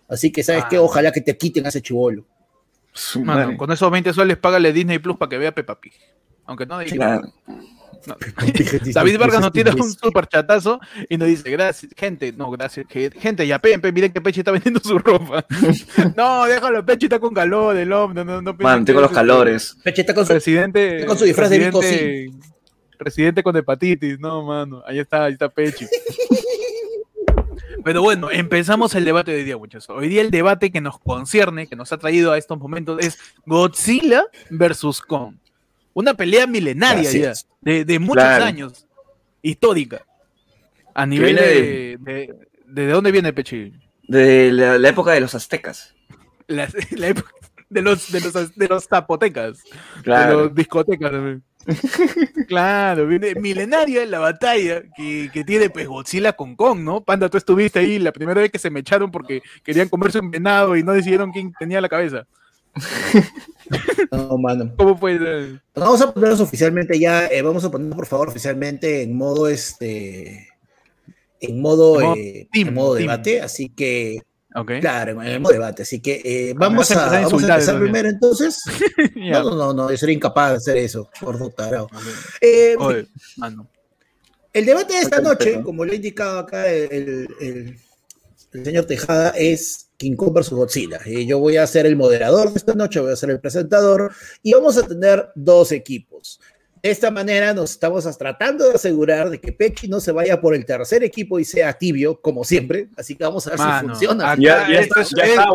Así 0.06 0.30
que, 0.30 0.42
¿sabes 0.42 0.66
qué? 0.68 0.76
Ah. 0.76 0.82
Ojalá 0.82 1.10
que 1.12 1.22
te 1.22 1.34
quiten 1.34 1.64
a 1.64 1.70
ese 1.70 1.80
chivolo. 1.80 2.26
Mano, 3.22 3.56
con 3.56 3.72
esos 3.72 3.90
20 3.90 4.12
soles, 4.12 4.36
págale 4.36 4.70
Disney 4.70 4.98
Plus 4.98 5.16
para 5.16 5.30
que 5.30 5.38
vea 5.38 5.54
Peppa 5.54 5.80
Pig. 5.80 5.94
Aunque 6.44 6.66
no 6.66 6.78
diga. 6.78 7.22
David 8.94 9.18
Vargas 9.18 9.40
nos 9.40 9.52
tiene 9.52 9.70
un 9.70 9.92
super 9.92 10.26
chatazo 10.26 10.80
y 11.08 11.16
nos 11.16 11.28
dice, 11.28 11.50
gracias, 11.50 11.92
gente, 11.96 12.32
no, 12.32 12.50
gracias, 12.50 12.86
gente, 12.88 13.46
ya 13.46 13.58
Pepe, 13.58 13.92
miren 13.92 14.12
que 14.12 14.20
Peche 14.20 14.40
está 14.40 14.50
vendiendo 14.52 14.80
su 14.80 14.98
ropa. 14.98 15.44
no, 16.16 16.46
déjalo, 16.46 16.84
Peche 16.84 17.06
está 17.06 17.18
con 17.18 17.34
calor, 17.34 17.76
el 17.76 17.92
hombre, 17.92 18.24
no, 18.24 18.40
no, 18.40 18.42
no 18.42 18.54
Man, 18.58 18.84
tengo 18.84 19.00
los 19.00 19.12
calores. 19.12 19.76
Peche 19.82 20.02
está 20.02 20.14
con 20.14 20.24
su, 20.24 20.32
presidente, 20.32 21.04
con 21.06 21.18
su 21.18 21.24
disfraz 21.24 21.50
de 21.50 21.58
de 21.58 22.32
Residente 22.98 23.42
con 23.42 23.56
hepatitis, 23.56 24.20
no, 24.20 24.44
mano. 24.44 24.82
Ahí 24.86 25.00
está, 25.00 25.24
ahí 25.24 25.32
está 25.32 25.48
Pechi. 25.48 25.86
Pero 27.84 28.00
bueno, 28.00 28.30
empezamos 28.30 28.94
el 28.94 29.04
debate 29.04 29.32
de 29.32 29.38
hoy 29.38 29.44
día, 29.44 29.56
muchachos. 29.58 29.90
Hoy 29.90 30.08
día 30.08 30.22
el 30.22 30.30
debate 30.30 30.72
que 30.72 30.80
nos 30.80 30.98
concierne, 30.98 31.66
que 31.66 31.76
nos 31.76 31.92
ha 31.92 31.98
traído 31.98 32.32
a 32.32 32.38
estos 32.38 32.58
momentos, 32.58 32.98
es 33.04 33.18
Godzilla 33.44 34.24
versus 34.48 35.02
Kong. 35.02 35.34
Una 35.94 36.14
pelea 36.14 36.46
milenaria 36.46 37.10
ya, 37.10 37.32
de, 37.62 37.98
muchos 37.98 38.24
años, 38.24 38.86
histórica. 39.42 40.04
A 40.92 41.06
nivel 41.06 41.36
de, 41.36 42.34
de, 42.66 42.86
dónde 42.88 43.12
viene 43.12 43.32
Pechi? 43.32 43.72
De 44.06 44.52
la, 44.52 44.88
época 44.88 45.12
de 45.12 45.20
los 45.20 45.34
aztecas. 45.34 45.94
La, 46.46 46.64
época 47.08 47.30
de 47.70 47.80
los, 47.80 48.12
de 48.12 48.20
los, 48.20 48.54
de 48.54 48.68
los 48.68 48.86
zapotecas. 48.86 49.62
De 50.04 50.32
los 50.34 50.54
discotecas 50.54 51.10
también. 51.10 51.42
claro, 52.48 53.06
viene 53.06 53.34
milenaria 53.36 54.02
en 54.02 54.10
la 54.10 54.18
batalla 54.18 54.82
que, 54.94 55.44
tiene 55.46 55.70
pues 55.70 55.86
Godzilla 55.86 56.34
con 56.34 56.56
Kong, 56.56 56.80
¿no? 56.80 57.02
Panda, 57.02 57.28
tú 57.28 57.38
estuviste 57.38 57.78
ahí 57.78 57.98
la 57.98 58.12
primera 58.12 58.40
vez 58.40 58.50
que 58.50 58.58
se 58.58 58.70
me 58.70 58.80
echaron 58.80 59.10
porque 59.10 59.42
querían 59.62 59.88
comerse 59.88 60.18
un 60.18 60.30
venado 60.30 60.76
y 60.76 60.82
no 60.82 60.92
decidieron 60.92 61.32
quién 61.32 61.52
tenía 61.58 61.80
la 61.80 61.88
cabeza. 61.88 62.26
No, 64.12 64.36
mano. 64.36 64.74
¿Cómo 64.76 64.96
fue? 64.96 65.18
Vamos 65.74 66.00
a 66.02 66.12
ponernos 66.12 66.40
oficialmente 66.40 66.98
ya, 66.98 67.26
eh, 67.26 67.40
vamos 67.42 67.64
a 67.64 67.70
ponernos 67.70 67.96
por 67.96 68.06
favor 68.06 68.28
oficialmente 68.28 69.02
en 69.02 69.16
modo 69.16 69.48
este, 69.48 70.48
en 71.40 71.60
modo, 71.60 72.14
en 72.14 72.74
modo, 72.74 72.96
eh, 72.96 73.00
debate, 73.00 73.40
así 73.40 73.70
que 73.70 74.22
Claro, 74.80 75.20
en 75.20 75.28
el 75.28 75.42
debate. 75.42 75.82
Así 75.82 76.00
que 76.00 76.20
eh, 76.24 76.54
vamos, 76.56 76.88
a, 76.92 77.06
vamos 77.06 77.42
a 77.42 77.54
empezar 77.54 77.78
primero 77.80 78.08
entonces. 78.08 78.62
No, 79.16 79.42
no, 79.42 79.56
no, 79.56 79.74
no, 79.74 79.90
yo 79.90 79.96
sería 79.96 80.14
incapaz 80.14 80.50
de 80.50 80.56
hacer 80.56 80.76
eso, 80.76 81.08
por 81.20 81.36
eh, 82.40 82.76
ah, 83.40 83.50
El 84.52 84.64
debate 84.66 84.94
de 84.94 85.00
esta 85.00 85.20
noche, 85.20 85.62
como 85.62 85.84
le 85.84 85.94
he 85.94 85.96
indicado 85.96 86.38
acá 86.38 86.68
el, 86.68 87.28
el, 87.40 88.64
señor 88.64 88.84
Tejada, 88.84 89.30
es 89.30 89.83
King 90.04 90.16
Kong 90.16 90.34
versus 90.34 90.58
Godzilla. 90.58 91.00
Y 91.06 91.24
yo 91.24 91.38
voy 91.38 91.56
a 91.56 91.66
ser 91.66 91.86
el 91.86 91.96
moderador 91.96 92.50
de 92.50 92.58
esta 92.58 92.74
noche, 92.74 93.00
voy 93.00 93.12
a 93.12 93.16
ser 93.16 93.30
el 93.30 93.40
presentador 93.40 94.12
y 94.42 94.52
vamos 94.52 94.76
a 94.76 94.86
tener 94.86 95.30
dos 95.34 95.72
equipos. 95.72 96.40
De 96.82 96.90
esta 96.90 97.10
manera 97.10 97.54
nos 97.54 97.70
estamos 97.70 98.04
tratando 98.18 98.68
de 98.68 98.74
asegurar 98.74 99.30
de 99.30 99.40
que 99.40 99.52
Pechi 99.52 99.88
no 99.88 100.00
se 100.00 100.12
vaya 100.12 100.42
por 100.42 100.54
el 100.54 100.66
tercer 100.66 101.02
equipo 101.02 101.38
y 101.38 101.46
sea 101.46 101.72
tibio, 101.72 102.20
como 102.20 102.44
siempre. 102.44 102.90
Así 102.98 103.14
que 103.14 103.24
vamos 103.24 103.46
a 103.46 103.50
ver 103.50 103.58
si 103.58 103.86
funciona. 103.86 104.36
Ya, 104.38 104.68
está 104.68 105.46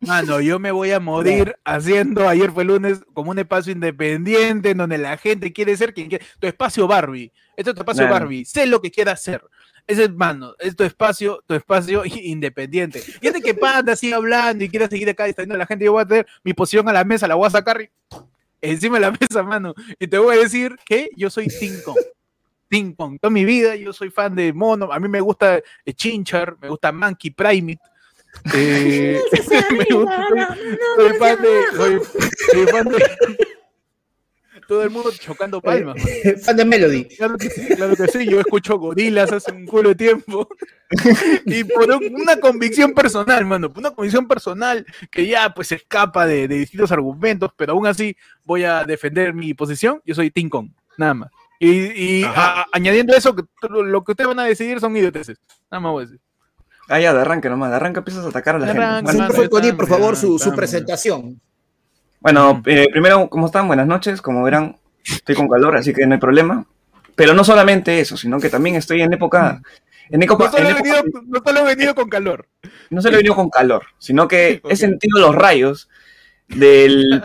mano, 0.00 0.40
yo 0.40 0.58
me 0.58 0.70
voy 0.70 0.92
a 0.92 1.00
morir 1.00 1.56
haciendo, 1.64 2.26
ayer 2.28 2.50
fue 2.52 2.64
lunes, 2.64 3.00
como 3.12 3.32
un 3.32 3.38
espacio 3.38 3.72
independiente 3.72 4.70
en 4.70 4.78
donde 4.78 4.96
la 4.96 5.18
gente 5.18 5.52
quiere 5.52 5.76
ser 5.76 5.92
quien 5.92 6.08
quiere. 6.08 6.24
Tu 6.38 6.46
espacio 6.46 6.86
Barbie. 6.86 7.30
Este 7.54 7.70
es 7.70 7.74
tu 7.74 7.82
espacio 7.82 8.08
Barbie. 8.08 8.46
Sé 8.46 8.66
lo 8.66 8.80
que 8.80 8.90
quiera 8.90 9.12
hacer. 9.12 9.42
Ese 9.86 10.04
es, 10.04 10.12
mano, 10.12 10.54
es 10.58 10.74
tu 10.74 10.82
espacio, 10.84 11.42
tu 11.46 11.54
espacio 11.54 12.02
independiente. 12.04 13.00
Gente 13.00 13.40
que 13.40 13.54
panda, 13.54 13.94
sigue 13.94 14.14
hablando 14.14 14.64
y 14.64 14.68
quiere 14.68 14.88
seguir 14.88 15.08
acá 15.08 15.24
distrayendo 15.24 15.54
a 15.54 15.58
la 15.58 15.66
gente, 15.66 15.84
yo 15.84 15.92
voy 15.92 16.02
a 16.02 16.06
tener 16.06 16.26
mi 16.42 16.52
posición 16.54 16.88
a 16.88 16.92
la 16.92 17.04
mesa, 17.04 17.28
la 17.28 17.36
voy 17.36 17.46
a 17.46 17.50
sacar 17.50 17.80
y 17.80 17.90
encima 18.60 18.96
de 18.96 19.02
la 19.02 19.10
mesa, 19.20 19.42
mano. 19.42 19.74
Y 19.98 20.06
te 20.06 20.18
voy 20.18 20.36
a 20.36 20.40
decir 20.40 20.76
que 20.84 21.10
yo 21.16 21.30
soy 21.30 21.48
Ting 21.48 21.82
Kong. 21.82 23.18
Toda 23.20 23.30
mi 23.30 23.44
vida 23.44 23.76
yo 23.76 23.92
soy 23.92 24.10
fan 24.10 24.34
de 24.34 24.52
mono. 24.52 24.92
A 24.92 24.98
mí 24.98 25.08
me 25.08 25.20
gusta 25.20 25.58
eh, 25.58 25.92
Chinchar, 25.94 26.56
me 26.60 26.68
gusta 26.68 26.92
Monkey 26.92 27.30
Primate. 27.30 27.78
Eh, 28.52 29.18
soy, 29.30 29.38
fan 31.18 31.40
de, 31.40 31.64
soy, 31.74 32.66
fan 32.66 32.88
de, 32.88 32.98
todo 34.66 34.82
el 34.82 34.90
mundo 34.90 35.10
chocando 35.12 35.60
palmas. 35.60 35.96
Fan 36.42 36.56
de 36.56 36.64
Melody. 36.64 37.04
Claro 37.04 37.36
que, 37.36 37.50
sí, 37.50 37.66
claro 37.74 37.96
que 37.96 38.08
sí, 38.08 38.26
yo 38.26 38.40
escucho 38.40 38.78
gorilas 38.78 39.32
hace 39.32 39.52
un 39.52 39.66
culo 39.66 39.90
de 39.90 39.94
tiempo. 39.94 40.48
y 41.46 41.64
por 41.64 41.88
una 41.90 42.38
convicción 42.38 42.92
personal, 42.92 43.44
mano, 43.44 43.72
por 43.72 43.80
una 43.80 43.90
convicción 43.90 44.26
personal 44.26 44.84
que 45.10 45.26
ya 45.26 45.52
pues 45.54 45.72
escapa 45.72 46.26
de, 46.26 46.48
distintos 46.48 46.92
argumentos, 46.92 47.50
pero 47.56 47.72
aún 47.72 47.86
así 47.86 48.16
voy 48.44 48.64
a 48.64 48.84
defender 48.84 49.34
mi 49.34 49.54
posición. 49.54 50.00
Yo 50.04 50.14
soy 50.14 50.30
Ting 50.30 50.48
Kong, 50.48 50.70
nada 50.96 51.14
más. 51.14 51.30
Y, 51.58 52.22
añadiendo 52.72 53.14
eso, 53.14 53.34
lo 53.70 54.04
que 54.04 54.12
ustedes 54.12 54.28
van 54.28 54.40
a 54.40 54.44
decidir 54.44 54.78
son 54.78 54.96
idioteces. 54.96 55.38
Nada 55.70 55.80
más 55.80 55.92
voy 55.92 56.02
a 56.02 56.06
decir. 56.06 56.20
Ah, 56.88 57.00
ya, 57.00 57.12
de 57.12 57.20
arranque 57.20 57.48
nomás, 57.48 57.70
de 57.70 57.76
arranque 57.76 57.98
empiezas 57.98 58.24
a 58.24 58.28
atacar 58.28 58.56
a 58.56 58.58
la 58.60 58.66
gente. 58.66 59.48
Bueno, 59.48 59.76
por 59.76 59.88
favor, 59.88 60.16
su, 60.16 60.38
su 60.38 60.54
presentación. 60.54 61.40
Bueno, 62.26 62.60
eh, 62.66 62.88
primero, 62.90 63.30
¿cómo 63.30 63.46
están? 63.46 63.68
Buenas 63.68 63.86
noches. 63.86 64.20
Como 64.20 64.42
verán, 64.42 64.80
estoy 65.04 65.36
con 65.36 65.46
calor, 65.46 65.76
así 65.76 65.94
que 65.94 66.04
no 66.08 66.14
hay 66.14 66.18
problema. 66.18 66.66
Pero 67.14 67.34
no 67.34 67.44
solamente 67.44 68.00
eso, 68.00 68.16
sino 68.16 68.40
que 68.40 68.48
también 68.48 68.74
estoy 68.74 69.00
en 69.00 69.12
época... 69.12 69.62
En 70.10 70.24
época 70.24 70.46
no, 70.46 70.52
solo 70.52 70.68
he 70.68 70.74
venido, 70.74 71.94
con 71.94 72.08
calor. 72.08 72.48
No 72.90 73.00
solo 73.00 73.14
he 73.14 73.18
venido 73.18 73.36
con 73.36 73.48
calor, 73.48 73.84
sino 73.98 74.26
que 74.26 74.60
he 74.68 74.74
sentido 74.74 75.20
los 75.20 75.36
rayos 75.36 75.88
del, 76.48 77.22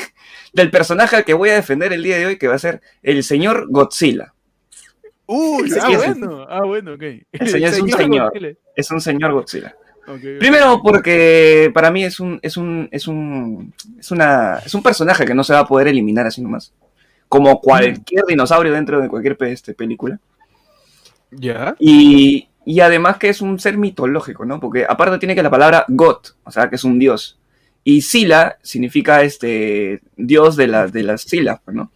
del 0.54 0.70
personaje 0.70 1.16
al 1.16 1.26
que 1.26 1.34
voy 1.34 1.50
a 1.50 1.56
defender 1.56 1.92
el 1.92 2.02
día 2.02 2.16
de 2.16 2.24
hoy, 2.24 2.38
que 2.38 2.48
va 2.48 2.54
a 2.54 2.58
ser 2.58 2.80
el 3.02 3.24
señor 3.24 3.66
Godzilla. 3.68 4.32
Uy, 5.26 5.70
ah, 5.78 5.90
bueno, 5.94 6.46
ah, 6.48 6.64
bueno, 6.64 6.94
ok. 6.94 7.02
El 7.32 7.48
señor 7.50 7.74
es 7.74 7.80
un 7.82 7.90
señor. 7.90 8.32
Es 8.74 8.90
un 8.90 9.02
señor 9.02 9.32
Godzilla. 9.34 9.76
Primero 10.38 10.80
porque 10.82 11.70
para 11.74 11.90
mí 11.90 12.04
es 12.04 12.18
un, 12.20 12.38
es 12.42 12.56
un, 12.56 12.88
es 12.90 13.06
un, 13.06 13.74
es 13.98 14.10
una, 14.10 14.58
es 14.64 14.74
un 14.74 14.82
personaje 14.82 15.24
que 15.24 15.34
no 15.34 15.44
se 15.44 15.52
va 15.52 15.60
a 15.60 15.66
poder 15.66 15.88
eliminar 15.88 16.26
así 16.26 16.40
nomás. 16.40 16.72
Como 17.28 17.60
cualquier 17.60 18.24
dinosaurio 18.26 18.72
dentro 18.72 19.00
de 19.00 19.08
cualquier 19.08 19.36
este, 19.40 19.74
película. 19.74 20.18
Ya. 21.30 21.76
Y, 21.78 22.48
y 22.64 22.80
además 22.80 23.18
que 23.18 23.28
es 23.28 23.42
un 23.42 23.58
ser 23.58 23.76
mitológico, 23.76 24.46
¿no? 24.46 24.60
Porque 24.60 24.86
aparte 24.88 25.18
tiene 25.18 25.34
que 25.34 25.42
la 25.42 25.50
palabra 25.50 25.84
God, 25.88 26.18
o 26.44 26.50
sea, 26.50 26.70
que 26.70 26.76
es 26.76 26.84
un 26.84 26.98
dios. 26.98 27.38
Y 27.84 28.02
Sila 28.02 28.58
significa 28.62 29.22
este 29.22 30.00
dios 30.16 30.56
de, 30.56 30.68
las 30.68 30.92
de 30.92 31.02
las 31.02 31.22
Silas, 31.22 31.60
¿no? 31.66 31.92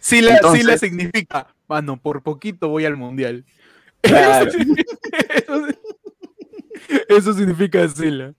Sila, 0.00 0.38
Sila 0.52 0.76
significa, 0.76 1.54
mano, 1.66 2.00
por 2.00 2.22
poquito 2.22 2.68
voy 2.68 2.84
al 2.84 2.96
mundial. 2.96 3.44
Claro. 4.00 4.50
Eso 7.08 7.32
significa 7.32 7.86
Sila. 7.88 8.34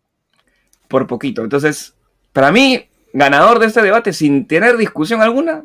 Por 0.88 1.08
poquito. 1.08 1.44
Entonces, 1.44 1.94
para 2.34 2.52
mí, 2.52 2.90
ganador 3.14 3.60
de 3.60 3.68
este 3.68 3.82
debate 3.82 4.14
sin 4.14 4.48
tener 4.48 4.78
discusión 4.78 5.22
alguna, 5.22 5.64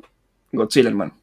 Godzilla, 0.52 0.88
hermano. 0.88 1.14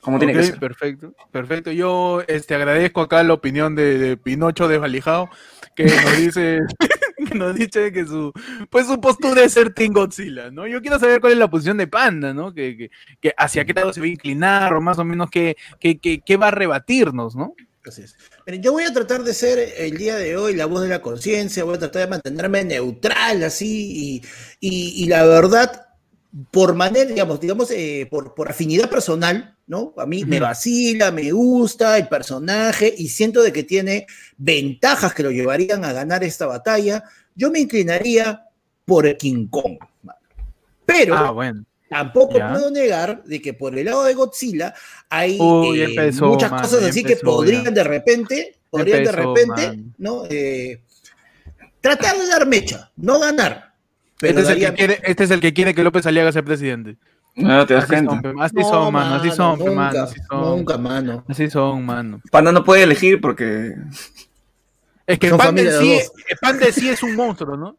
Como 0.00 0.18
tiene 0.18 0.34
que 0.34 0.42
ser. 0.44 0.60
Perfecto, 0.60 1.14
perfecto. 1.32 1.72
Yo 1.72 2.22
este, 2.28 2.54
agradezco 2.54 3.00
acá 3.00 3.22
la 3.24 3.34
opinión 3.34 3.74
de, 3.74 4.16
Pinocho 4.16 4.68
desvalijado, 4.68 5.28
que 5.74 5.84
nos 5.84 6.16
dice, 6.16 6.60
que 7.28 7.34
nos 7.34 7.56
dice 7.56 7.92
que 7.92 8.06
su, 8.06 8.32
pues 8.70 8.86
su 8.86 9.00
postura 9.00 9.42
es 9.42 9.52
ser 9.52 9.74
Team 9.74 9.92
Godzilla, 9.92 10.50
¿no? 10.52 10.66
Yo 10.68 10.80
quiero 10.80 11.00
saber 11.00 11.20
cuál 11.20 11.32
es 11.32 11.38
la 11.38 11.50
posición 11.50 11.76
de 11.76 11.88
Panda, 11.88 12.32
¿no? 12.32 12.54
Que, 12.54 12.88
que, 13.20 13.34
hacia 13.36 13.64
qué 13.64 13.72
lado 13.72 13.92
se 13.92 14.00
va 14.00 14.06
a 14.06 14.10
inclinar, 14.10 14.74
o 14.74 14.80
más 14.80 14.98
o 15.00 15.04
menos 15.04 15.28
qué, 15.28 15.56
qué 15.80 16.36
va 16.36 16.48
a 16.48 16.52
rebatirnos, 16.52 17.34
¿no? 17.34 17.54
Yo 18.60 18.72
voy 18.72 18.84
a 18.84 18.92
tratar 18.92 19.22
de 19.22 19.34
ser 19.34 19.58
el 19.76 19.96
día 19.96 20.16
de 20.16 20.36
hoy 20.36 20.54
la 20.54 20.66
voz 20.66 20.82
de 20.82 20.88
la 20.88 21.02
conciencia, 21.02 21.64
voy 21.64 21.76
a 21.76 21.78
tratar 21.78 22.02
de 22.02 22.08
mantenerme 22.08 22.64
neutral 22.64 23.42
así 23.42 24.22
y, 24.60 25.06
la 25.06 25.24
verdad, 25.24 25.86
por 26.50 26.74
manera, 26.74 27.06
digamos, 27.06 27.40
digamos 27.40 27.70
eh, 27.70 28.06
por, 28.10 28.34
por, 28.34 28.50
afinidad 28.50 28.90
personal, 28.90 29.56
¿no? 29.66 29.94
A 29.96 30.06
mí 30.06 30.24
me 30.24 30.40
vacila, 30.40 31.10
me 31.10 31.32
gusta 31.32 31.96
el 31.96 32.08
personaje 32.08 32.92
y 32.96 33.08
siento 33.08 33.42
de 33.42 33.52
que 33.52 33.62
tiene 33.62 34.06
ventajas 34.36 35.14
que 35.14 35.22
lo 35.22 35.30
llevarían 35.30 35.84
a 35.84 35.92
ganar 35.92 36.24
esta 36.24 36.46
batalla. 36.46 37.04
Yo 37.34 37.50
me 37.50 37.60
inclinaría 37.60 38.46
por 38.84 39.06
el 39.06 39.16
King 39.16 39.48
Kong. 39.48 39.78
Pero, 40.84 41.16
ah, 41.16 41.30
bueno. 41.32 41.64
Tampoco 41.88 42.32
puedo 42.32 42.70
negar 42.70 43.22
de 43.24 43.40
que 43.40 43.54
por 43.54 43.78
el 43.78 43.84
lado 43.84 44.04
de 44.04 44.14
Godzilla 44.14 44.74
hay 45.08 45.34
eh, 45.34 46.12
muchas 46.20 46.50
cosas 46.50 46.82
así 46.82 47.04
que 47.04 47.16
podrían 47.16 47.72
de 47.72 47.84
repente, 47.84 48.56
podrían 48.68 49.04
de 49.04 49.12
repente, 49.12 49.84
¿no? 49.98 50.24
Eh, 50.28 50.82
tratar 51.80 52.18
de 52.18 52.26
dar 52.26 52.46
mecha, 52.46 52.90
no 52.96 53.20
ganar. 53.20 53.74
Este, 54.20 54.40
es 54.40 54.48
este, 55.04 55.24
es 55.24 55.30
el 55.30 55.40
que 55.40 55.52
quiere, 55.52 55.74
que 55.74 55.84
López 55.84 56.06
Aliaga 56.06 56.32
sea 56.32 56.42
presidente. 56.42 56.96
No, 57.36 57.66
te 57.66 57.74
das 57.74 57.86
cuenta. 57.86 58.20
Así 58.40 58.62
son, 58.62 58.92
mano, 58.92 59.14
así 59.16 59.30
son, 59.30 59.58
nunca, 59.58 59.74
mano, 59.74 60.02
así 60.02 60.20
son. 60.28 60.40
Nunca, 60.40 60.78
mano. 60.78 61.24
Así 61.28 61.50
son, 61.50 61.84
mano. 61.84 62.20
Panda 62.32 62.50
no 62.50 62.64
puede 62.64 62.82
elegir 62.82 63.20
porque... 63.20 63.74
Es 65.06 65.18
que 65.18 65.30
Panda 65.30 65.62
sí, 65.78 66.00
Panda 66.40 66.66
sí 66.72 66.88
es 66.88 67.02
un 67.02 67.14
monstruo, 67.14 67.56
¿no? 67.56 67.76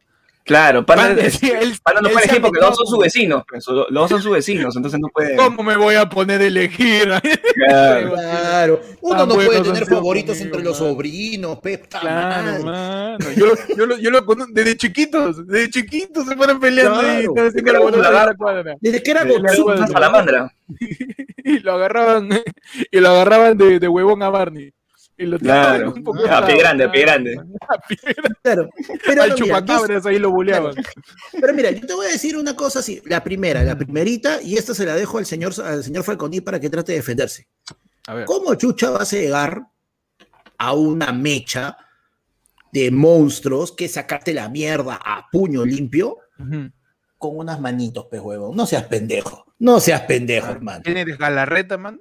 Claro, 0.48 0.84
Panda, 0.86 1.10
no 1.10 2.08
puede 2.08 2.24
elegir 2.24 2.40
porque 2.40 2.58
los 2.58 2.70
dos 2.70 2.76
son 2.78 2.86
sus 2.86 2.98
vecinos. 2.98 3.44
Pues, 3.46 3.66
los 3.68 3.86
dos 3.90 4.08
son 4.08 4.22
sus 4.22 4.32
vecinos, 4.32 4.74
entonces 4.74 4.98
no 4.98 5.08
puede. 5.08 5.36
¿Cómo 5.36 5.62
me 5.62 5.76
voy 5.76 5.94
a 5.94 6.08
poner 6.08 6.40
a 6.40 6.44
elegir? 6.44 7.08
Claro. 7.58 8.80
Uno 9.00 9.26
no 9.26 9.34
puede 9.34 9.60
tener 9.60 9.84
favoritos 9.84 10.40
entre 10.40 10.62
los 10.62 10.78
sobrinos, 10.78 11.58
Pep. 11.58 11.86
Claro, 11.88 12.64
mano. 12.64 13.18
Yo, 13.36 13.52
yo, 13.76 13.86
lo, 13.86 13.98
yo 13.98 14.10
lo 14.10 14.24
desde 14.50 14.76
chiquitos, 14.76 15.46
desde 15.46 15.70
chiquitos 15.70 16.26
se 16.26 16.36
fueron 16.36 16.60
peleando 16.60 17.00
ahí. 17.00 17.26
Desde 17.34 17.62
que 17.62 17.70
era, 17.70 17.80
desde 18.80 19.02
que 19.02 19.10
era 19.10 19.86
salamandra. 19.88 20.52
y 21.44 21.58
lo 21.60 21.74
agarraban, 21.74 22.28
y 22.90 23.00
lo 23.00 23.08
agarraban 23.10 23.58
de, 23.58 23.78
de 23.78 23.88
huevón 23.88 24.22
a 24.22 24.30
Barney. 24.30 24.72
Y 25.20 25.26
lo 25.26 25.36
claro. 25.36 25.92
un 25.92 26.04
poco 26.04 26.24
a 26.30 26.46
pie 26.46 26.58
grande, 26.58 26.84
a 26.84 26.92
pie 26.92 27.02
grande. 27.02 27.36
Claro. 28.40 28.70
Pero 29.04 29.22
Al 29.24 29.34
chupacabras 29.34 30.06
ahí 30.06 30.16
lo 30.16 30.30
buleaban. 30.30 30.76
Pero 31.32 31.52
mira, 31.54 31.72
yo 31.72 31.84
te 31.84 31.92
voy 31.92 32.06
a 32.06 32.10
decir 32.10 32.36
una 32.36 32.54
cosa 32.54 32.78
así. 32.78 33.02
La 33.04 33.24
primera, 33.24 33.64
la 33.64 33.76
primerita, 33.76 34.40
y 34.40 34.56
esta 34.56 34.74
se 34.74 34.86
la 34.86 34.94
dejo 34.94 35.18
al 35.18 35.26
señor, 35.26 35.52
al 35.60 35.82
señor 35.82 36.04
Falconi 36.04 36.40
para 36.40 36.60
que 36.60 36.70
trate 36.70 36.92
de 36.92 36.98
defenderse. 36.98 37.48
A 38.06 38.14
ver. 38.14 38.26
¿Cómo 38.26 38.54
Chucha 38.54 38.90
va 38.90 39.00
a 39.00 39.04
llegar 39.04 39.66
a 40.56 40.72
una 40.72 41.10
mecha 41.10 41.76
de 42.72 42.92
monstruos 42.92 43.72
que 43.72 43.88
sacarte 43.88 44.32
la 44.32 44.48
mierda 44.48 45.00
a 45.04 45.26
puño 45.32 45.64
limpio 45.64 46.18
con 47.18 47.36
unas 47.38 47.60
manitos, 47.60 48.06
pe 48.06 48.20
huevo? 48.20 48.54
No 48.54 48.66
seas 48.66 48.84
pendejo. 48.84 49.46
No 49.58 49.80
seas 49.80 50.02
pendejo, 50.02 50.46
ah, 50.46 50.52
hermano. 50.52 50.82
¿Quién 50.84 50.96
eres 50.96 51.18
Galarreta, 51.18 51.76
man? 51.76 52.00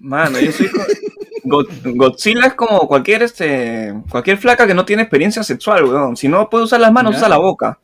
Mano, 0.00 0.40
yo 0.40 0.50
soy. 0.50 0.68
Godzilla 1.48 2.46
es 2.46 2.54
como 2.54 2.86
cualquier 2.86 3.22
este 3.22 3.94
cualquier 4.10 4.38
flaca 4.38 4.66
que 4.66 4.74
no 4.74 4.84
tiene 4.84 5.02
experiencia 5.02 5.42
sexual, 5.42 5.84
weón. 5.84 6.16
Si 6.16 6.28
no 6.28 6.48
puede 6.48 6.64
usar 6.64 6.80
las 6.80 6.92
manos, 6.92 7.16
usa 7.16 7.28
la 7.28 7.38
boca. 7.38 7.78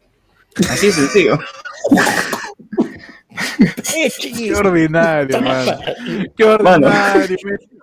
Así 0.71 0.87
de 0.87 0.92
sencillo. 0.92 1.38
Qué 4.37 4.54
ordinario, 4.54 5.40
mano. 5.40 5.78
Qué 6.37 6.44
ordinario. 6.44 7.37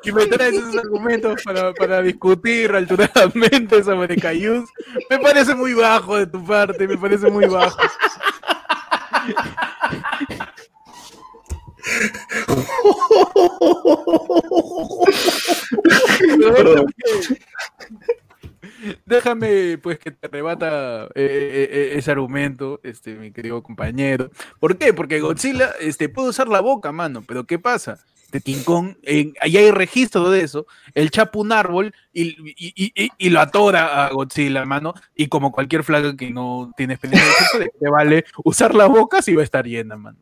Y 0.04 0.12
me 0.12 0.26
traes 0.26 0.56
esos 0.56 0.78
argumentos 0.78 1.42
para, 1.44 1.74
para 1.74 2.02
discutir 2.02 2.72
alturadamente 2.72 3.84
sobre 3.84 4.16
Cayús. 4.16 4.70
Me 5.10 5.20
parece 5.20 5.54
muy 5.54 5.74
bajo 5.74 6.18
de 6.18 6.28
tu 6.28 6.44
parte, 6.46 6.88
me 6.88 6.98
parece 6.98 7.30
muy 7.30 7.46
bajo. 7.46 7.78
Déjame, 19.06 19.78
pues, 19.78 20.00
que 20.00 20.12
te 20.12 20.28
rebata 20.28 21.06
eh, 21.06 21.10
eh, 21.16 21.70
eh, 21.72 21.94
ese 21.98 22.12
argumento, 22.12 22.80
este, 22.84 23.16
mi 23.16 23.32
querido 23.32 23.62
compañero. 23.62 24.32
¿Por 24.60 24.78
qué? 24.78 24.94
Porque 24.94 25.20
Godzilla 25.20 25.72
este, 25.80 26.10
puede 26.10 26.30
usar 26.30 26.48
la 26.48 26.62
boca, 26.62 26.92
mano, 26.92 27.24
pero 27.28 27.46
¿qué 27.46 27.60
pasa? 27.60 28.00
De 28.32 28.40
King 28.40 28.64
ahí 29.42 29.58
hay 29.58 29.72
registro 29.72 30.30
de 30.30 30.42
eso, 30.42 30.66
él 30.94 31.12
chapa 31.12 31.38
un 31.38 31.52
árbol 31.52 31.94
y, 32.14 32.34
y, 33.18 33.30
lo 33.30 33.42
atora 33.42 34.06
a 34.06 34.10
Godzilla, 34.12 34.64
mano, 34.64 34.94
y 35.14 35.28
como 35.28 35.52
cualquier 35.52 35.84
flaga 35.84 36.16
que 36.16 36.32
no 36.32 36.72
tiene 36.78 36.94
experiencia 36.94 37.30
le 37.82 37.90
vale 37.90 38.24
usar 38.46 38.74
la 38.74 38.86
boca 38.86 39.22
si 39.22 39.36
va 39.36 39.42
a 39.42 39.44
estar 39.44 39.68
llena, 39.68 39.98
mano. 39.98 40.18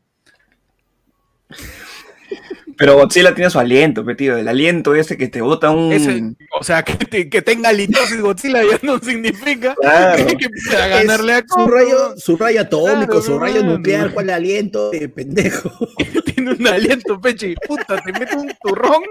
Pero 2.80 2.96
Godzilla 2.96 3.36
tiene 3.36 3.50
su 3.50 3.60
aliento, 3.60 4.06
tío. 4.16 4.38
El 4.38 4.48
aliento 4.48 4.96
ese 4.96 5.18
que 5.18 5.28
te 5.28 5.42
bota 5.42 5.70
un. 5.70 6.38
o 6.58 6.64
sea, 6.64 6.84
que, 6.84 7.30
que 7.30 7.42
tenga 7.42 7.74
litosis 7.74 8.22
Godzilla 8.22 8.64
ya 8.64 8.80
no 8.84 9.00
significa 9.00 9.76
que, 10.16 10.50
pueda 10.66 10.88
ganarle 10.88 11.34
a 11.34 11.44
su 11.46 11.68
rayo, 11.68 12.16
su 12.16 12.38
rayo 12.38 12.62
atómico, 12.62 13.22
su 13.22 13.38
rayo 13.38 13.64
nuclear, 13.64 14.14
¿cuál 14.14 14.30
aliento 14.30 14.92
de 14.92 15.10
pendejo? 15.10 15.70
tiene 16.34 16.52
un 16.52 16.68
aliento, 16.68 17.20
peche. 17.20 17.54
Puta, 17.68 18.02
te 18.02 18.14
mete 18.14 18.38
un 18.38 18.50
turrón. 18.64 19.04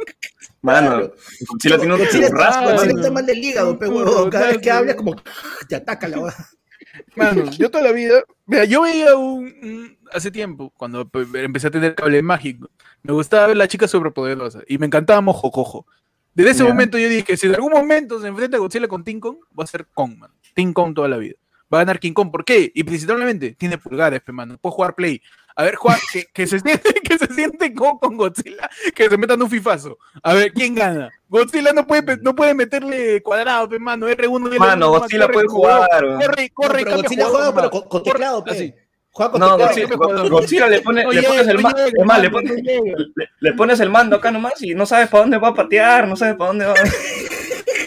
Mano, 0.63 1.13
Godzilla 1.47 1.77
tiene 1.77 1.95
un 1.95 2.01
Godzilla, 2.01 2.31
Godzilla 2.31 2.95
está 2.95 3.11
mal 3.11 3.27
del 3.27 3.45
hígado, 3.45 3.79
Cada 4.31 4.47
vez 4.49 4.59
que 4.59 4.71
habla, 4.71 4.97
como 4.97 5.15
te 5.69 5.77
ataca 5.77 6.09
la 6.09 6.35
Mano, 7.17 7.51
yo 7.51 7.71
toda 7.71 7.85
la 7.85 7.93
vida. 7.93 8.23
Mira, 8.47 8.65
yo 8.65 8.83
veía 8.83 9.15
un 9.15 9.98
hace 10.13 10.31
tiempo, 10.31 10.73
cuando 10.77 11.09
empecé 11.35 11.69
a 11.69 11.71
tener 11.71 11.95
cable 11.95 12.23
mágico, 12.23 12.71
me 13.03 13.13
gustaba 13.13 13.49
ver 13.49 13.57
la 13.57 13.69
chica 13.69 13.89
superpoderosa 13.89 14.61
y 14.67 14.79
me 14.79 14.87
encantaba 14.87 15.21
Mojo 15.21 15.51
Cojo. 15.51 15.87
Desde 16.35 16.53
ese 16.53 16.63
momento 16.65 16.99
yo 16.99 17.09
dije, 17.09 17.37
si 17.37 17.49
en 17.49 17.57
algún 17.57 17.73
momento 17.73 18.21
se 18.21 18.29
enfrenta 18.29 18.59
Godzilla 18.59 18.87
con 18.87 19.03
King 19.03 19.19
Kong, 19.19 19.39
va 19.59 19.65
a 19.65 19.67
ser 19.67 19.87
Kong, 19.93 20.19
man. 20.19 20.31
King 20.55 20.73
Kong 20.73 20.95
toda 20.95 21.09
la 21.09 21.17
vida. 21.17 21.35
Va 21.73 21.79
a 21.79 21.81
ganar 21.81 21.99
King 21.99 22.13
Kong. 22.13 22.31
¿Por 22.31 22.45
qué? 22.45 22.71
Y 22.73 22.85
principalmente 22.85 23.57
tiene 23.59 23.77
pulgares, 23.77 24.23
mano. 24.29 24.57
Puede 24.57 24.73
jugar 24.73 24.95
Play. 24.95 25.21
A 25.57 25.65
ver, 25.65 25.75
jugar, 25.75 25.99
que, 26.33 26.47
se 26.47 26.61
siente, 26.61 26.95
que 27.03 27.19
se 27.19 27.27
siente 27.35 27.75
con, 27.75 27.99
con 27.99 28.17
Godzilla, 28.17 28.71
que 28.95 29.09
se 29.09 29.19
metan 29.19 29.43
un 29.43 29.51
fifazo. 29.51 29.99
A 30.23 30.35
ver, 30.35 30.53
¿quién 30.53 30.77
gana? 30.77 31.11
Godzilla 31.29 31.73
no 31.73 31.85
puede, 31.85 32.19
no 32.19 32.37
puede 32.37 32.55
meterle 32.55 33.21
cuadrado, 33.21 33.69
pe, 33.69 33.81
mano. 33.81 34.09
R1 34.09 34.59
Mano, 34.61 34.91
Godzilla 34.91 35.27
puede 35.27 35.49
jugar. 35.49 35.89
Corre, 35.91 36.51
corre, 36.51 36.85
no, 36.85 36.97
Godzilla 36.99 37.27
juega, 37.27 37.53
pero 37.53 37.71
con, 37.71 38.03
teclado, 38.05 38.45
pe 38.45 38.88
no, 39.39 39.59
Godzilla, 40.29 40.69
le, 40.69 40.81
pone, 40.81 41.05
le 41.13 41.23
pones 41.23 41.49
el 41.49 41.59
mando, 41.59 41.81
le, 42.21 42.31
pones, 42.31 42.53
le, 43.41 43.53
pones 43.55 43.81
el 43.81 43.91
mando 43.91 44.17
acá 44.17 44.31
nomás 44.31 44.63
y 44.63 44.75
no 44.75 44.87
sabes 44.87 45.09
para 45.09 45.23
dónde 45.23 45.39
va 45.39 45.49
a 45.49 45.55
patear, 45.55 46.07
no 46.07 46.17
sabes 46.17 46.37
para 46.37 46.49
dónde 46.49 46.67
va. 46.67 46.75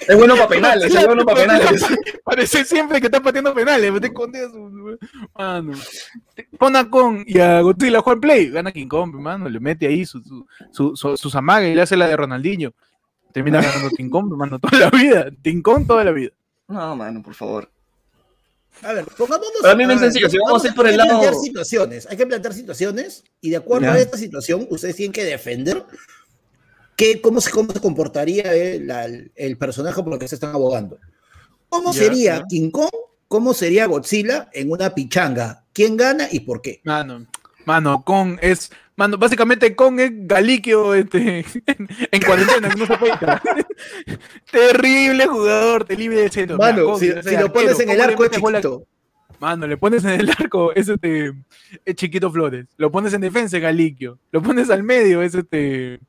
Es 0.08 0.18
bueno 0.18 0.36
para 0.36 0.48
penales, 0.48 0.94
es 0.94 1.06
bueno 1.06 1.24
para 1.24 1.42
penales. 1.42 1.86
Parece 2.26 2.66
siempre 2.66 3.00
que 3.00 3.06
está 3.06 3.22
pateando 3.22 3.54
penales, 3.54 3.94
te 4.02 4.12
mano. 5.38 5.74
Pon 6.58 6.76
a 6.76 6.90
Kong 6.90 7.24
y 7.26 7.40
a 7.40 7.62
Godzilla 7.62 8.02
juega 8.02 8.20
play, 8.20 8.50
gana 8.50 8.72
King 8.72 8.88
Kong, 8.88 9.16
mano, 9.16 9.48
le 9.48 9.60
mete 9.60 9.88
ahí 9.88 10.06
sus 10.06 10.24
su, 10.72 10.96
su, 10.96 11.16
sus 11.16 11.36
amagas 11.36 11.70
y 11.70 11.76
le 11.76 11.84
hace 11.84 11.96
la 11.96 12.08
de 12.08 12.18
Ronaldinho. 12.18 12.74
Termina 13.32 13.62
ganando 13.62 13.90
King 13.92 14.10
Kong, 14.10 14.34
mano, 14.36 14.60
toda 14.60 14.80
la 14.80 14.90
vida. 14.90 15.28
King 15.42 15.62
Kong 15.62 15.86
toda 15.88 16.04
la 16.04 16.12
vida. 16.12 16.32
No, 16.68 16.96
mano, 16.96 17.22
por 17.22 17.34
favor. 17.34 17.70
A 18.82 18.94
ver, 18.94 19.06
pongámonos. 19.18 19.62
Para 19.62 19.76
mí 19.76 19.84
es 19.84 20.00
sencillo, 20.00 20.30
si 20.30 20.38
vamos 20.38 20.64
a 20.64 20.68
ir 20.68 20.74
por 20.74 20.88
el 20.88 20.98
lado. 20.98 21.10
Plantear 21.10 21.36
situaciones, 21.36 22.08
hay 22.10 22.18
que 22.18 22.26
plantear 22.26 22.54
situaciones 22.54 23.24
y 23.40 23.50
de 23.52 23.58
acuerdo 23.58 23.92
a 23.92 24.00
esta 24.00 24.18
situación, 24.18 24.68
ustedes 24.70 24.96
tienen 24.96 25.12
que 25.12 25.24
defender 25.24 25.86
que, 26.96 27.22
cómo, 27.22 27.42
se, 27.42 27.52
cómo 27.52 27.72
se 27.72 27.80
comportaría 27.80 28.54
el, 28.54 29.32
el 29.36 29.58
personaje 29.58 30.02
por 30.04 30.14
el 30.14 30.20
que 30.20 30.28
se 30.28 30.36
están 30.36 30.56
abogando. 30.56 31.00
¿Cómo 31.70 31.94
sería 31.94 32.44
King 32.50 32.70
Kong? 32.70 32.90
¿Cómo 33.30 33.54
sería 33.54 33.86
Godzilla 33.86 34.50
en 34.52 34.72
una 34.72 34.94
pichanga? 34.94 35.64
¿Quién 35.72 35.96
gana 35.96 36.28
y 36.30 36.42
por 36.42 36.62
qué? 36.62 36.82
Mano, 36.84 37.28
mano, 37.66 38.04
Kong 38.04 38.38
es. 38.42 38.72
Mano, 39.02 39.18
básicamente 39.18 39.76
Kong 39.76 40.00
es 40.00 40.12
Galiquio 40.28 40.94
este, 40.94 41.40
en, 42.12 42.22
cuarentena, 42.22 42.70
no 42.70 42.86
se 42.86 42.98
puede 43.00 43.14
Terrible 44.52 45.26
jugador, 45.26 45.86
te 45.86 45.96
libre 45.96 46.22
del 46.22 46.30
centro. 46.30 46.56
Mano, 46.56 46.96
si, 47.00 47.08
lo 47.10 47.52
pones 47.52 47.80
en 47.80 47.90
el 47.90 48.00
arco 48.00 48.26
es 48.26 48.30
chiquito. 48.30 48.86
Mano, 49.40 49.66
le 49.66 49.76
pones 49.76 50.04
en 50.04 50.20
el 50.20 50.30
arco, 50.30 50.72
es 50.76 50.88
este. 50.88 51.34
Es 51.84 51.96
chiquito 51.96 52.32
Flores. 52.32 52.68
Lo 52.78 52.92
pones 52.92 53.12
en 53.16 53.22
defensa, 53.22 53.58
Galiquio. 53.58 54.20
Lo 54.32 54.40
pones 54.40 54.70
al 54.70 54.84
medio, 54.84 55.24
es 55.24 55.34
este. 55.34 56.00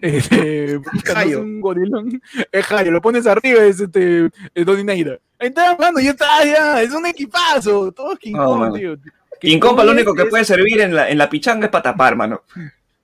Este. 0.00 0.80
Jayo. 1.04 1.40
un 1.40 1.60
gorilón. 1.60 2.20
Es 2.50 2.66
Jayo. 2.66 2.90
Lo 2.90 3.00
pones 3.00 3.28
arriba, 3.28 3.62
es 3.62 3.78
este. 3.78 4.28
Es 4.52 4.66
Donineira. 4.66 5.20
Ahí 5.38 5.50
está, 5.50 5.76
mano, 5.76 6.00
ya 6.00 6.10
está, 6.10 6.44
ya. 6.44 6.82
Es 6.82 6.92
un 6.92 7.06
equipazo. 7.06 7.92
Todo 7.92 8.16
King 8.16 8.32
Kong, 8.32 8.76
tío. 8.76 8.96
King 9.44 9.58
Kong, 9.58 9.80
lo 9.84 9.92
único 9.92 10.14
que 10.14 10.26
puede 10.26 10.44
servir 10.44 10.80
en 10.80 10.94
la, 10.94 11.08
en 11.08 11.18
la 11.18 11.28
pichanga 11.28 11.66
es 11.66 11.70
para 11.70 11.82
tapar, 11.82 12.16
mano. 12.16 12.42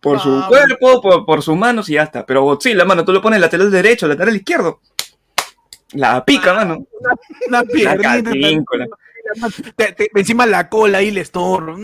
Por 0.01 0.19
su 0.19 0.31
ah, 0.31 0.47
cuerpo, 0.49 1.03
por, 1.03 1.27
por, 1.27 1.43
sus 1.43 1.57
manos 1.57 1.89
y 1.91 1.95
ya 1.95 2.05
está. 2.05 2.25
Pero 2.25 2.43
Godzilla, 2.43 2.85
mano, 2.85 3.05
tú 3.05 3.13
lo 3.13 3.21
pones 3.21 3.41
lateral 3.41 3.71
derecho, 3.71 4.09
lateral 4.09 4.35
izquierdo. 4.35 4.81
La 5.93 6.25
pica, 6.25 6.53
ah, 6.53 6.55
mano. 6.55 6.87
Una, 7.49 7.63
una 7.63 8.89
encima 10.15 10.47
la 10.47 10.69
cola 10.69 11.03
y 11.03 11.11
le 11.11 11.21
estorba. 11.21 11.77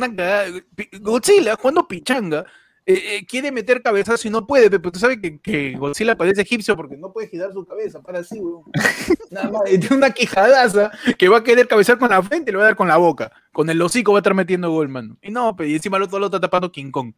Godzilla, 1.00 1.56
jugando 1.56 1.86
pichanga, 1.86 2.46
eh, 2.88 3.16
eh, 3.16 3.26
quiere 3.26 3.50
meter 3.50 3.82
cabezazo 3.82 4.28
y 4.28 4.30
no 4.30 4.46
puede, 4.46 4.70
pero 4.70 4.92
tú 4.92 5.00
sabes 5.00 5.18
que, 5.20 5.40
que, 5.40 5.72
Godzilla 5.76 6.16
parece 6.16 6.42
egipcio 6.42 6.76
porque 6.76 6.96
no 6.96 7.12
puede 7.12 7.26
girar 7.26 7.52
su 7.52 7.66
cabeza 7.66 8.00
para 8.00 8.20
así, 8.20 8.38
weón. 8.38 8.62
Nada 9.32 9.50
más, 9.50 9.64
tiene 9.64 9.96
una 9.96 10.10
quijadaza 10.10 10.92
que 11.18 11.28
va 11.28 11.38
a 11.38 11.42
querer 11.42 11.66
cabezar 11.66 11.98
con 11.98 12.10
la 12.10 12.22
frente 12.22 12.50
y 12.50 12.52
le 12.52 12.58
va 12.58 12.62
a 12.62 12.66
dar 12.66 12.76
con 12.76 12.86
la 12.86 12.96
boca. 12.96 13.32
Con 13.52 13.68
el 13.70 13.82
hocico 13.82 14.12
va 14.12 14.18
a 14.18 14.20
estar 14.20 14.34
metiendo 14.34 14.70
gol, 14.70 14.88
mano. 14.88 15.16
Y 15.20 15.32
no, 15.32 15.56
pero 15.56 15.68
y 15.68 15.74
encima 15.74 15.96
el 15.96 16.04
otro 16.04 16.20
lo 16.20 16.26
está 16.26 16.38
tapando 16.38 16.70
King 16.70 16.92
Kong. 16.92 17.12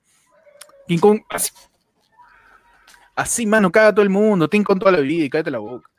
King 0.86 0.98
Kong, 0.98 1.20
así. 1.28 1.52
Así, 3.14 3.44
mano, 3.44 3.70
caga 3.70 3.92
todo 3.92 4.04
el 4.04 4.10
mundo, 4.10 4.48
King 4.48 4.62
Kong 4.62 4.78
toda 4.78 4.92
la 4.92 5.00
vida 5.00 5.24
y 5.24 5.28
cállate 5.28 5.50
la 5.50 5.58
boca. 5.58 5.90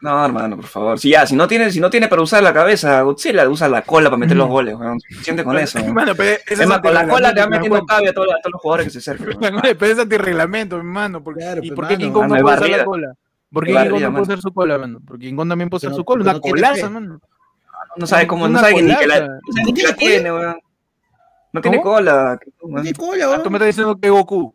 No, 0.00 0.24
hermano, 0.24 0.56
por 0.56 0.66
favor. 0.66 0.98
Si 0.98 1.10
ya, 1.10 1.26
si 1.26 1.34
no 1.34 1.48
tiene, 1.48 1.70
si 1.70 1.80
no 1.80 1.88
tiene 1.88 2.08
para 2.08 2.20
usar 2.20 2.42
la 2.42 2.52
cabeza, 2.52 3.00
Godzilla 3.00 3.48
usa 3.48 3.68
la 3.68 3.82
cola 3.82 4.10
para 4.10 4.18
meter 4.18 4.36
los 4.36 4.48
goles, 4.48 4.74
weón. 4.74 5.00
Siente 5.22 5.42
con 5.42 5.56
eso. 5.58 5.78
Hermano, 5.78 6.14
pero 6.14 6.38
es 6.46 6.66
más, 6.66 6.80
con 6.80 6.92
la 6.92 7.08
cola 7.08 7.32
te 7.34 7.40
va 7.40 7.46
metiendo 7.46 7.84
cabe 7.86 8.10
a 8.10 8.12
todos, 8.12 8.28
a 8.28 8.40
todos 8.42 8.52
los 8.52 8.60
jugadores 8.60 8.86
que 8.86 9.00
se 9.00 9.10
acercan. 9.10 9.36
pero 9.78 9.92
es 9.92 9.98
antirreglamento, 9.98 10.76
hermano. 10.76 11.22
¿Y 11.62 11.70
por 11.70 11.88
qué 11.88 11.96
King 11.96 12.12
Kong 12.12 12.28
no 12.28 12.40
puede 12.40 12.56
usar 12.56 12.70
la 12.70 12.84
cola? 12.84 13.14
¿Por 13.50 13.64
qué 13.64 13.72
King 13.72 13.90
Kong 13.90 14.02
no 14.02 14.10
puede 14.10 14.22
usar 14.22 14.40
su 14.40 14.52
cola, 14.52 14.74
hermano? 14.74 15.00
Porque 15.06 15.26
King 15.26 15.36
Kong 15.36 15.48
también 15.48 15.70
puede 15.70 15.86
usar 15.86 15.96
su 15.96 16.04
cola, 16.04 16.22
una 16.22 16.40
colaza, 16.40 16.86
hermano. 16.86 17.20
No 17.96 18.06
sabe 18.06 18.26
cómo, 18.26 18.48
no 18.48 18.58
sabe 18.58 18.82
ni 18.82 18.94
que 18.94 19.06
la, 19.06 19.96
tiene, 19.96 20.30
weón. 20.30 20.56
No 21.52 21.60
tiene 21.62 21.80
cola. 21.80 22.38
No 22.62 22.82
tiene 22.82 22.98
cola, 22.98 23.28
weón. 23.28 23.42
Tú 23.42 23.50
me 23.50 23.56
estás 23.56 23.68
diciendo 23.68 23.98
que 23.98 24.10
Goku. 24.10 24.54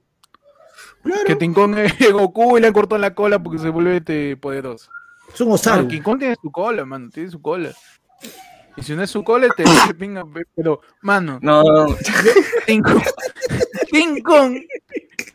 Que 1.26 1.36
King 1.36 1.54
Kong 1.54 1.78
es 1.78 1.94
Goku 2.14 2.60
y 2.60 2.62
le 2.62 2.72
cortó 2.72 2.98
la 3.00 3.16
cola 3.16 3.40
porque 3.40 3.58
se 3.58 3.70
vuelve 3.70 3.98
este 3.98 4.38
poderoso. 4.38 4.92
Es 5.34 5.42
un 5.42 5.52
osado. 5.52 5.88
King 5.88 6.02
Kong 6.02 6.20
tiene 6.20 6.36
su 6.42 6.52
cola, 6.52 6.86
mano, 6.86 7.10
tiene 7.10 7.30
su 7.30 7.42
cola. 7.42 7.72
Y 8.76 8.84
si 8.84 8.96
no 8.96 9.04
es 9.04 9.12
su 9.12 9.24
cola, 9.24 9.48
te 9.50 9.64
pinga, 9.94 10.24
pero, 10.56 10.82
mano. 11.02 11.40
No, 11.42 11.64
no. 11.64 11.96
King 12.66 12.82
Kong, 12.82 13.04
King 13.92 14.22
Kong, 14.22 14.58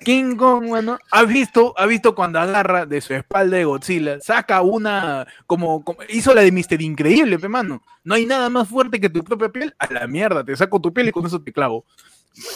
King 0.05 0.37
Kong, 0.37 0.71
mano, 0.71 0.99
ha 1.11 1.25
visto, 1.25 1.75
ha 1.77 1.85
visto 1.87 2.15
cuando 2.15 2.39
agarra 2.39 2.87
de 2.87 3.01
su 3.01 3.13
espalda 3.13 3.57
de 3.57 3.65
Godzilla, 3.65 4.21
saca 4.21 4.63
una, 4.63 5.27
como, 5.47 5.85
hizo 6.09 6.35
la 6.35 6.43
de 6.43 6.53
Mister 6.53 6.81
Increíble, 6.81 7.39
pe, 7.39 7.49
mano. 7.49 7.83
No 8.05 8.15
hay 8.15 8.25
nada 8.25 8.49
más 8.49 8.69
fuerte 8.69 9.01
que 9.01 9.11
tu 9.11 9.23
propia 9.23 9.49
piel. 9.49 9.75
A 9.79 9.93
la 9.93 10.07
mierda, 10.07 10.45
te 10.45 10.57
saco 10.57 10.81
tu 10.81 10.93
piel 10.93 11.09
y 11.09 11.13
con 11.13 11.27
eso 11.27 11.43
te 11.43 11.53
clavo. 11.53 11.85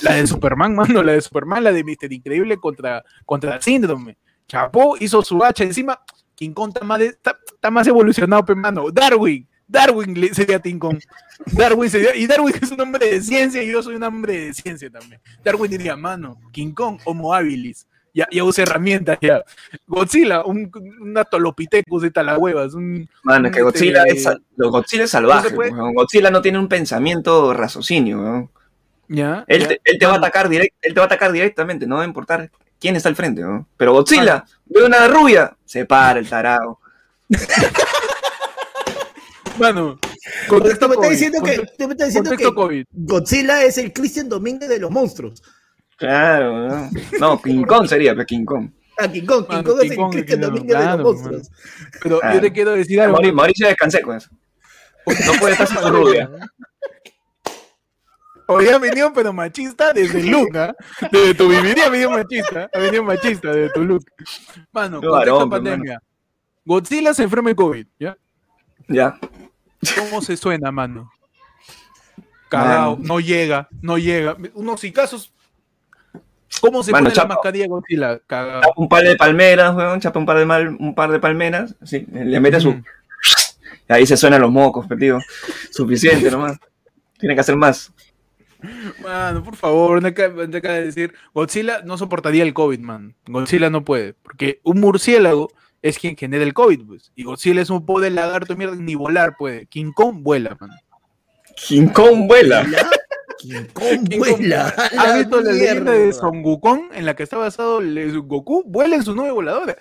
La 0.03 0.15
de 0.15 0.27
Superman, 0.27 0.75
mano, 0.75 1.03
la 1.03 1.13
de 1.13 1.21
Superman, 1.21 1.65
la 1.65 1.73
de 1.73 1.85
Mister 1.85 2.13
Increíble 2.13 2.57
contra, 2.59 3.05
contra 3.27 3.57
el 3.57 3.63
síndrome. 3.63 4.17
Chapó, 4.47 4.97
hizo 4.99 5.23
su 5.23 5.43
hacha 5.45 5.65
encima 5.65 6.01
King 6.41 6.55
Kong 6.55 6.73
está 6.75 7.71
más, 7.71 7.87
evolucionado, 7.87 8.43
pero 8.47 8.59
mano. 8.59 8.91
Darwin, 8.91 9.47
Darwin 9.69 10.35
sería 10.35 10.59
King 10.59 10.79
Kong. 10.79 10.99
Darwin 11.53 11.91
sería, 11.91 12.17
y 12.17 12.27
Darwin 12.27 12.55
es 12.63 12.71
un 12.71 12.81
hombre 12.81 13.11
de 13.11 13.21
ciencia 13.21 13.63
y 13.63 13.71
yo 13.71 13.83
soy 13.83 13.97
un 13.97 14.03
hombre 14.03 14.47
de 14.47 14.55
ciencia 14.55 14.89
también. 14.89 15.21
Darwin 15.45 15.71
diría, 15.71 15.97
mano, 15.97 16.41
King 16.51 16.73
Kong, 16.73 16.99
Homo 17.05 17.35
habilis. 17.35 17.87
Ya, 18.15 18.27
ya 18.33 18.43
usa 18.43 18.63
herramientas, 18.63 19.19
ya. 19.21 19.45
Godzilla, 19.87 20.43
un, 20.45 20.73
un 21.01 21.19
atolopithecus 21.19 22.03
de 22.03 22.11
talahuevas. 22.11 22.73
Un, 22.73 23.07
mano, 23.23 23.49
es 23.49 23.55
que 23.55 23.61
Godzilla, 23.61 24.05
es, 24.05 24.27
Godzilla 24.57 25.05
es 25.05 25.11
salvaje. 25.11 25.55
Godzilla 25.95 26.31
no 26.31 26.41
tiene 26.41 26.59
un 26.59 26.69
pensamiento 26.69 27.53
raciocinio. 27.53 28.51
Ya, 29.09 29.45
él, 29.47 29.69
Te, 29.69 29.81
él, 29.85 29.99
te 29.99 30.07
va 30.07 30.15
a 30.15 30.17
atacar 30.17 30.49
direct, 30.49 30.75
él 30.81 30.95
te 30.95 31.01
va 31.01 31.05
a 31.05 31.07
atacar 31.07 31.33
directamente, 31.33 31.87
no 31.87 31.97
va 31.97 32.03
a 32.03 32.07
importar 32.07 32.51
quién 32.81 32.97
está 32.97 33.09
al 33.09 33.17
frente, 33.17 33.43
¿no? 33.43 33.69
Pero 33.77 33.93
Godzilla, 33.93 34.45
ve 34.67 34.83
una 34.85 35.07
rubia, 35.07 35.57
se 35.65 35.85
para 35.85 36.19
el 36.19 36.29
tarado. 36.29 36.81
Mano, 39.59 39.99
contexto 40.49 40.89
me 40.89 40.95
está 40.95 41.09
diciendo 41.09 41.43
que, 41.43 41.59
me 41.87 41.93
está 41.93 42.07
diciendo 42.07 42.31
que 42.37 42.87
Godzilla 42.93 43.63
es 43.63 43.77
el 43.79 43.93
Christian 43.93 44.29
Domínguez 44.29 44.69
de 44.69 44.79
los 44.79 44.91
monstruos. 44.91 45.43
Claro, 45.97 46.67
no, 46.67 46.91
no 47.21 47.43
King 47.43 47.63
Kong 47.65 47.87
sería, 47.87 48.15
pero 48.15 48.25
King 48.25 48.45
Kong. 48.47 48.71
Ah, 48.99 49.07
King 49.07 49.27
Kong, 49.27 49.47
King 49.47 49.63
Kong 49.63 49.81
es 49.83 49.91
el 49.91 49.99
Christian 50.11 50.41
Domínguez 50.41 50.79
de 50.79 50.87
los 50.87 51.01
monstruos. 51.01 51.51
Pero 52.03 52.21
yo 52.33 52.41
te 52.41 52.53
quiero 52.53 52.73
decir 52.73 53.01
algo. 53.01 53.21
Mauricio 53.33 53.69
descansé 53.69 54.01
con 54.01 54.17
eso. 54.17 54.31
No 55.07 55.33
puede 55.39 55.53
estar 55.53 55.67
sin 55.69 55.93
rubia. 55.93 56.31
Hoy 58.53 58.67
ha 58.67 58.79
venido 58.79 59.13
pero 59.13 59.33
machista 59.33 59.93
desde 59.93 60.19
el 60.19 60.27
look, 60.27 60.57
¿ah? 60.57 60.75
Desde 61.13 61.35
tu 61.35 61.49
viviría 61.49 61.87
ha 61.87 61.89
venido 61.89 62.11
machista, 62.11 62.69
ha 62.75 62.79
venido 62.81 63.05
machista 63.05 63.53
desde 63.53 63.73
tu 63.73 63.85
look. 63.85 64.05
Mano, 64.73 65.01
con 65.01 65.23
esta 65.23 65.47
pandemia. 65.47 66.03
Godzilla 66.65 67.15
se 67.15 67.23
enferma 67.23 67.51
de 67.51 67.55
COVID, 67.55 67.87
¿ya? 68.01 68.17
Ya. 68.89 69.17
¿Cómo 69.97 70.21
se 70.21 70.37
suena, 70.37 70.73
mano? 70.73 71.13
Cagado, 72.49 72.99
no 73.01 73.21
llega, 73.21 73.69
no 73.83 73.99
llega. 73.99 74.37
Unos 74.55 74.83
casos. 74.93 75.33
¿Cómo 76.61 76.83
se 76.83 76.91
pone 76.91 77.15
la 77.15 77.25
mascarilla 77.27 77.69
Godzilla? 77.69 78.19
Chapa 78.29 78.63
un 78.77 78.89
par 78.89 79.05
de 79.05 79.15
palmeras, 79.15 79.77
weón, 79.77 80.01
chapa 80.01 80.19
un 80.19 80.27
par 80.27 80.39
de, 80.39 80.45
mal, 80.45 80.77
un 80.81 80.93
par 80.93 81.13
de 81.13 81.21
palmeras, 81.21 81.77
sí, 81.85 82.05
le 82.13 82.41
mete 82.41 82.61
su... 82.61 82.71
Y 83.89 83.93
ahí 83.93 84.07
se 84.07 84.17
suenan 84.17 84.41
los 84.41 84.51
mocos, 84.51 84.87
tío. 84.99 85.21
Suficiente 85.71 86.29
nomás. 86.33 86.59
Tiene 87.17 87.37
que 87.37 87.43
hacer 87.43 87.55
más. 87.55 87.93
Mano, 89.03 89.43
por 89.43 89.57
favor, 89.57 90.03
no 90.03 90.09
acaba 90.09 90.45
de 90.45 90.85
decir. 90.85 91.15
Godzilla 91.35 91.83
no 91.85 91.99
soportaría 91.99 92.43
el 92.43 92.55
COVID, 92.55 92.81
man. 92.81 93.15
Godzilla 93.27 93.71
no 93.71 93.85
puede. 93.85 94.15
Porque 94.15 94.61
un 94.63 94.81
murciélago 94.81 95.51
es 95.83 95.99
quien 95.99 96.17
genera 96.17 96.45
el 96.45 96.55
COVID, 96.55 96.87
pues. 96.87 97.13
Y 97.15 97.25
Godzilla 97.25 97.63
es 97.63 97.71
un 97.71 97.85
poder 97.87 98.13
lagarto 98.13 98.57
mierda, 98.57 98.77
ni 98.77 98.95
volar 98.95 99.37
puede. 99.39 99.67
King 99.67 99.93
Kong 99.93 100.23
vuela, 100.23 100.57
man. 100.61 100.71
King 101.57 101.89
Kong 101.89 102.27
vuela. 102.27 102.67
King 103.39 103.65
Kong 103.73 104.19
vuela. 104.19 104.69
¿Has 104.99 105.19
visto 105.19 105.41
la 105.41 105.53
leyenda 105.53 105.93
de 105.93 106.13
Son 106.13 106.45
Wukong 106.45 106.91
en 106.95 107.07
la 107.07 107.17
que 107.17 107.23
está 107.23 107.39
basado 107.39 107.81
el 107.81 108.21
Goku? 108.21 108.63
Vuela 108.67 108.97
en 108.97 109.03
su 109.03 109.15
nube 109.15 109.31
voladora. 109.31 109.77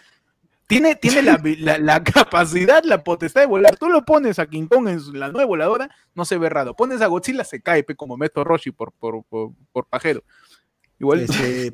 Tiene, 0.69 0.95
tiene 0.95 1.23
la, 1.23 2.03
capacidad, 2.03 2.84
la 2.84 3.03
potestad 3.03 3.41
de 3.41 3.47
volar. 3.47 3.75
Tú 3.75 3.89
lo 3.89 4.05
pones 4.05 4.38
a 4.38 4.45
King 4.45 4.67
Kong 4.67 4.88
en 4.88 5.19
la 5.19 5.32
nueva 5.32 5.47
voladora, 5.47 5.89
no 6.13 6.25
se 6.25 6.38
ve 6.38 6.47
raro. 6.47 6.75
Pones 6.75 7.01
a 7.01 7.08
Godzilla, 7.08 7.43
se 7.43 7.60
cae 7.60 7.84
como 7.95 8.17
Meto 8.17 8.43
Roshi 8.43 8.69
por, 8.69 8.91
por, 8.91 9.23
por, 9.25 9.88
pajero. 9.88 10.23
Igual. 10.99 11.21
Este, 11.21 11.73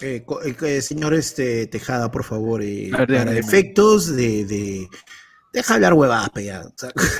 eh, 0.00 0.24
eh, 0.62 0.80
señor 0.80 1.14
este, 1.14 1.66
Tejada, 1.66 2.08
por 2.12 2.22
favor, 2.22 2.62
eh, 2.62 2.92
para 2.92 3.36
efectos 3.36 4.14
de, 4.14 4.88
Deja 5.52 5.74
hablar 5.74 5.92
huevadas, 5.92 6.30
ya. 6.42 6.62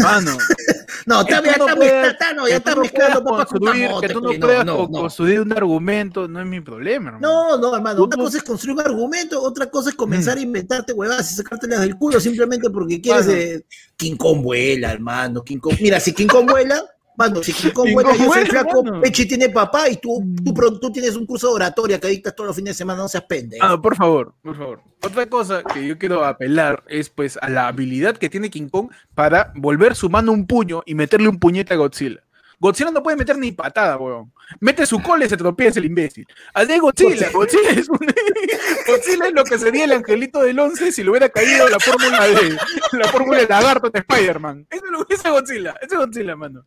Mano. 0.00 0.38
no, 1.06 1.20
está, 1.20 1.42
bien, 1.42 1.54
está, 1.54 2.06
está, 2.06 2.32
no, 2.32 2.48
ya 2.48 2.56
está 2.56 2.74
mezclando 2.74 3.24
construir, 3.24 3.90
Que 4.00 4.08
tú 4.08 4.20
no 4.22 4.32
puedas 4.40 4.64
construir 4.64 5.40
un 5.40 5.52
argumento, 5.52 6.26
no 6.26 6.40
es 6.40 6.46
mi 6.46 6.62
problema, 6.62 7.10
hermano. 7.10 7.28
No, 7.28 7.58
no, 7.58 7.76
hermano. 7.76 8.04
Una 8.04 8.16
cosa 8.16 8.38
es 8.38 8.42
construir 8.42 8.78
un 8.78 8.80
argumento, 8.80 9.42
otra 9.42 9.66
cosa 9.66 9.90
es 9.90 9.96
comenzar 9.96 10.38
a 10.38 10.40
inventarte 10.40 10.94
huevadas 10.94 11.30
y 11.30 11.34
sacártelas 11.34 11.80
del 11.80 11.96
culo 11.96 12.18
simplemente 12.20 12.70
porque 12.70 13.02
quieres. 13.02 13.64
King 13.96 14.16
Kong 14.16 14.42
vuela, 14.42 14.92
hermano. 14.92 15.44
King 15.44 15.58
Kong. 15.58 15.76
Mira, 15.80 16.00
si 16.00 16.14
King 16.14 16.28
Kong 16.28 16.48
vuela, 16.48 16.82
Mano, 17.16 17.42
si 17.42 17.52
King 17.52 17.70
Kong 17.70 17.92
bueno, 17.92 18.14
yo 18.14 18.32
soy 18.32 18.46
flaco, 18.46 18.82
Pechi 19.02 19.26
tiene 19.26 19.50
papá 19.50 19.88
y 19.88 19.96
tú, 19.96 20.22
tú, 20.44 20.78
tú, 20.80 20.92
tienes 20.92 21.14
un 21.14 21.26
curso 21.26 21.48
de 21.48 21.54
oratoria 21.54 22.00
que 22.00 22.08
dictas 22.08 22.34
todos 22.34 22.48
los 22.48 22.56
fines 22.56 22.74
de 22.74 22.78
semana, 22.78 23.02
no 23.02 23.08
seas 23.08 23.24
pendejo. 23.24 23.64
Ah, 23.64 23.80
por 23.80 23.96
favor, 23.96 24.34
por 24.42 24.56
favor. 24.56 24.80
Otra 25.02 25.26
cosa 25.28 25.62
que 25.62 25.86
yo 25.86 25.98
quiero 25.98 26.24
apelar 26.24 26.84
es 26.88 27.10
pues 27.10 27.38
a 27.42 27.48
la 27.50 27.68
habilidad 27.68 28.16
que 28.16 28.30
tiene 28.30 28.50
King 28.50 28.68
Kong 28.68 28.90
para 29.14 29.52
volver 29.56 29.94
su 29.94 30.08
mano 30.08 30.32
un 30.32 30.46
puño 30.46 30.82
y 30.86 30.94
meterle 30.94 31.28
un 31.28 31.38
puñete 31.38 31.74
a 31.74 31.76
Godzilla. 31.76 32.22
Godzilla 32.62 32.92
no 32.92 33.02
puede 33.02 33.16
meter 33.16 33.36
ni 33.36 33.50
patada, 33.50 33.96
weón. 33.96 34.32
Mete 34.60 34.86
su 34.86 35.02
cola 35.02 35.24
y 35.24 35.28
se 35.28 35.36
tropieza 35.36 35.80
el 35.80 35.86
imbécil. 35.86 36.24
de 36.54 36.78
Godzilla, 36.78 37.28
Godzilla 37.32 37.70
es, 37.70 37.88
un... 37.88 37.98
Godzilla 38.86 39.26
es 39.26 39.32
lo 39.32 39.42
que 39.42 39.58
sería 39.58 39.84
el 39.84 39.90
angelito 39.90 40.40
del 40.42 40.60
11 40.60 40.92
si 40.92 41.02
le 41.02 41.10
hubiera 41.10 41.28
caído 41.28 41.68
la 41.68 41.80
fórmula 41.80 42.24
de 42.24 42.56
la 42.92 43.08
fórmula 43.08 43.38
de 43.40 43.48
lagarto 43.48 43.90
de 43.90 43.98
Spider-Man. 43.98 44.68
Eso 44.70 44.84
es 44.84 44.90
lo 44.92 45.06
es 45.08 45.22
Godzilla, 45.24 45.74
ese 45.82 45.94
es 45.94 45.98
Godzilla, 45.98 46.36
mano. 46.36 46.64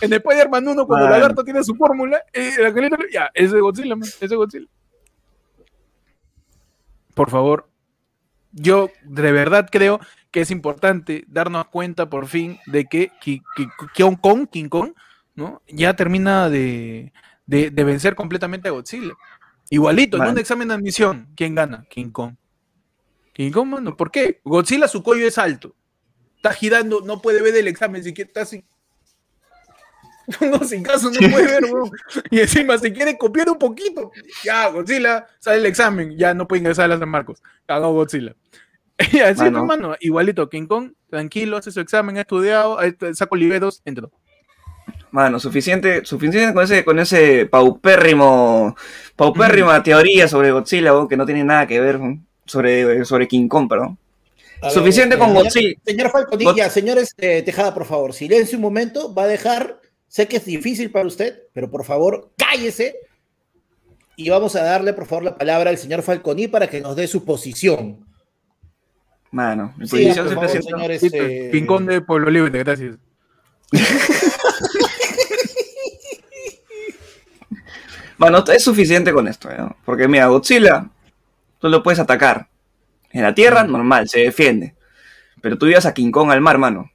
En 0.00 0.10
Spider-Man 0.10 0.68
1, 0.68 0.86
cuando 0.86 1.04
el 1.04 1.12
lagarto 1.12 1.44
tiene 1.44 1.62
su 1.62 1.74
fórmula, 1.74 2.22
eh, 2.32 2.52
el 2.56 2.64
angelito, 2.64 2.96
ya, 3.12 3.28
ese 3.34 3.56
es 3.56 3.60
Godzilla, 3.60 3.96
man, 3.96 4.08
ese 4.08 4.24
es 4.24 4.32
Godzilla. 4.32 4.68
Por 7.12 7.28
favor, 7.28 7.68
yo 8.52 8.88
de 9.02 9.32
verdad 9.32 9.68
creo 9.70 10.00
que 10.34 10.40
es 10.40 10.50
importante 10.50 11.24
darnos 11.28 11.68
cuenta 11.68 12.10
por 12.10 12.26
fin 12.26 12.58
de 12.66 12.86
que 12.86 13.12
King 13.20 14.16
Kong, 14.20 14.48
King 14.50 14.68
Kong, 14.68 14.92
¿no? 15.36 15.62
Ya 15.68 15.94
termina 15.94 16.50
de, 16.50 17.12
vencer 17.46 18.16
completamente 18.16 18.66
a 18.66 18.72
Godzilla. 18.72 19.14
Igualito, 19.70 20.16
en 20.16 20.30
un 20.30 20.38
examen 20.38 20.66
de 20.66 20.74
admisión, 20.74 21.28
¿quién 21.36 21.54
gana? 21.54 21.86
King 21.88 22.10
Kong. 22.10 22.34
King 23.32 23.52
Kong, 23.52 23.68
mano, 23.68 23.96
¿por 23.96 24.10
qué? 24.10 24.40
Godzilla 24.42 24.88
su 24.88 25.04
cuello 25.04 25.24
es 25.24 25.38
alto. 25.38 25.76
Está 26.34 26.52
girando, 26.52 27.00
no 27.02 27.22
puede 27.22 27.40
ver 27.40 27.54
el 27.54 27.68
examen, 27.68 28.02
si 28.02 28.12
quiere, 28.12 28.26
está 28.26 28.42
así. 28.42 28.64
No, 30.40 30.58
sin 30.64 30.82
caso, 30.82 31.12
no 31.12 31.30
puede 31.30 31.46
ver, 31.46 31.70
bro. 31.70 31.88
Y 32.32 32.40
encima, 32.40 32.76
si 32.78 32.92
quiere 32.92 33.16
copiar 33.16 33.48
un 33.50 33.58
poquito, 33.58 34.10
ya, 34.42 34.66
Godzilla, 34.68 35.28
sale 35.38 35.58
el 35.58 35.66
examen, 35.66 36.18
ya 36.18 36.34
no 36.34 36.48
puede 36.48 36.58
ingresar 36.58 36.86
a 36.86 36.88
las 36.88 36.98
San 36.98 37.08
Marcos. 37.08 37.40
Ganó 37.68 37.92
Godzilla. 37.92 38.34
Y 39.12 39.20
así, 39.20 39.44
hermano, 39.44 39.96
igualito, 40.00 40.48
King 40.48 40.66
Kong, 40.66 40.92
tranquilo, 41.10 41.56
hace 41.56 41.70
su 41.70 41.80
examen, 41.80 42.16
ha 42.16 42.22
estudiado, 42.22 42.78
saco 43.14 43.36
libretos, 43.36 43.82
entró. 43.84 44.10
Mano, 45.10 45.38
suficiente, 45.38 46.04
suficiente 46.04 46.52
con 46.52 46.64
ese, 46.64 46.84
con 46.84 46.98
ese 46.98 47.46
paupérrimo, 47.46 48.76
paupérrima 49.16 49.82
teoría 49.82 50.26
sobre 50.28 50.50
Godzilla, 50.50 50.92
que 51.08 51.16
no 51.16 51.24
tiene 51.24 51.44
nada 51.44 51.66
que 51.66 51.80
ver 51.80 52.00
sobre, 52.44 53.04
sobre 53.04 53.28
King 53.28 53.48
Kong, 53.48 53.68
perdón. 53.68 53.98
suficiente 54.72 55.16
con 55.16 55.32
Godzilla. 55.32 55.78
Señor 55.84 56.10
Falconilla, 56.10 56.68
señores 56.68 57.14
eh, 57.18 57.42
Tejada, 57.42 57.72
por 57.74 57.86
favor, 57.86 58.12
silencio 58.12 58.58
un 58.58 58.62
momento, 58.62 59.14
va 59.14 59.24
a 59.24 59.28
dejar, 59.28 59.80
sé 60.08 60.26
que 60.26 60.38
es 60.38 60.44
difícil 60.44 60.90
para 60.90 61.06
usted, 61.06 61.44
pero 61.52 61.70
por 61.70 61.84
favor, 61.84 62.32
cállese. 62.36 62.96
Y 64.16 64.30
vamos 64.30 64.54
a 64.54 64.62
darle, 64.62 64.92
por 64.92 65.06
favor, 65.06 65.24
la 65.24 65.36
palabra 65.36 65.70
al 65.70 65.78
señor 65.78 66.02
Falconi 66.02 66.46
para 66.46 66.68
que 66.68 66.80
nos 66.80 66.94
dé 66.94 67.08
su 67.08 67.24
posición. 67.24 68.04
Mano, 69.34 69.74
mi 69.76 69.88
posición 69.88 70.28
siempre 70.28 70.48
señores, 70.48 71.02
eh... 71.12 71.48
Pincón 71.50 71.86
de 71.86 72.00
Pueblo 72.00 72.30
Libre, 72.30 72.60
gracias. 72.60 72.96
Bueno, 78.16 78.44
es 78.46 78.62
suficiente 78.62 79.12
con 79.12 79.26
esto, 79.26 79.50
¿eh? 79.50 79.58
porque 79.84 80.06
mira, 80.06 80.28
Godzilla, 80.28 80.88
tú 81.58 81.68
lo 81.68 81.82
puedes 81.82 81.98
atacar. 81.98 82.48
En 83.10 83.22
la 83.22 83.34
tierra, 83.34 83.64
normal, 83.64 84.08
se 84.08 84.20
defiende. 84.20 84.76
Pero 85.42 85.58
tú 85.58 85.66
llevas 85.66 85.84
a 85.84 85.92
King 85.92 86.12
Kong 86.12 86.30
al 86.30 86.40
mar, 86.40 86.56
mano. 86.56 86.92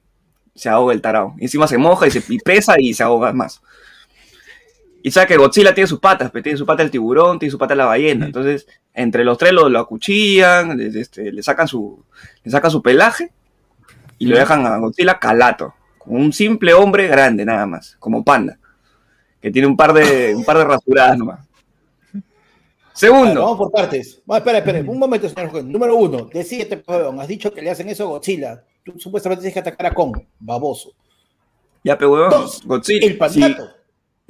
Se 0.54 0.70
ahoga 0.70 0.94
el 0.94 1.02
tarao. 1.02 1.34
Y 1.38 1.44
encima 1.44 1.68
se 1.68 1.76
moja 1.76 2.06
y 2.06 2.10
se 2.10 2.22
pesa 2.42 2.76
y 2.80 2.94
se 2.94 3.02
ahoga 3.02 3.34
más. 3.34 3.60
Y 5.02 5.10
sabe 5.10 5.28
que 5.28 5.36
Godzilla 5.36 5.74
tiene 5.74 5.88
sus 5.88 6.00
patas, 6.00 6.30
tiene 6.30 6.58
su 6.58 6.66
pata 6.66 6.82
el 6.82 6.90
tiburón, 6.90 7.38
tiene 7.38 7.50
su 7.50 7.58
pata 7.58 7.74
la 7.74 7.86
ballena. 7.86 8.26
Entonces, 8.26 8.66
entre 8.92 9.24
los 9.24 9.38
tres 9.38 9.52
lo, 9.52 9.78
acuchillan, 9.78 10.78
este, 10.80 11.32
le, 11.32 11.42
sacan 11.42 11.66
su, 11.66 12.04
le 12.44 12.50
sacan 12.50 12.70
su 12.70 12.82
pelaje 12.82 13.32
y 14.18 14.26
lo 14.26 14.36
dejan 14.36 14.66
a 14.66 14.76
Godzilla 14.78 15.18
calato. 15.18 15.74
Con 15.98 16.16
un 16.16 16.32
simple 16.32 16.74
hombre 16.74 17.08
grande, 17.08 17.44
nada 17.44 17.66
más, 17.66 17.96
como 17.98 18.24
panda. 18.24 18.58
Que 19.40 19.50
tiene 19.50 19.68
un 19.68 19.76
par 19.76 19.94
de, 19.94 20.34
un 20.34 20.44
par 20.44 20.58
de 20.58 20.64
rasuradas 20.64 21.16
nomás. 21.16 21.48
Segundo. 22.92 23.40
vamos 23.40 23.56
por 23.56 23.72
partes. 23.72 24.20
espera, 24.30 24.58
espera, 24.58 24.80
un 24.80 24.98
momento, 24.98 25.26
señor. 25.28 25.64
Número 25.64 25.96
uno, 25.96 26.28
decídete, 26.30 26.82
Has 26.86 27.28
dicho 27.28 27.50
que 27.50 27.62
le 27.62 27.70
hacen 27.70 27.88
eso 27.88 28.04
a 28.04 28.08
Godzilla. 28.08 28.62
Tú 28.84 28.98
supuestamente 28.98 29.40
tienes 29.40 29.54
que 29.54 29.60
atacar 29.60 29.86
a 29.86 29.94
Kong, 29.94 30.18
baboso. 30.38 30.92
Ya, 31.82 31.96
pero 31.96 32.28
Godzilla. 32.66 33.06
El 33.06 33.16
pandato. 33.16 33.79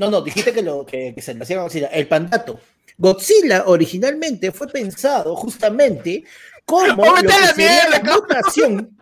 No, 0.00 0.10
no, 0.10 0.22
dijiste 0.22 0.54
que, 0.54 0.62
lo, 0.62 0.86
que, 0.86 1.14
se 1.20 1.34
le 1.34 1.42
hacía 1.42 1.58
a 1.58 1.62
Godzilla. 1.64 1.88
El 1.88 2.08
pandato. 2.08 2.58
Godzilla 2.96 3.64
originalmente 3.66 4.50
fue 4.50 4.66
pensado 4.66 5.36
justamente 5.36 6.24
como 6.64 7.04
lo 7.04 7.14
que 7.16 7.28
sería 7.28 7.86
la 7.90 8.02
mutación 8.02 8.96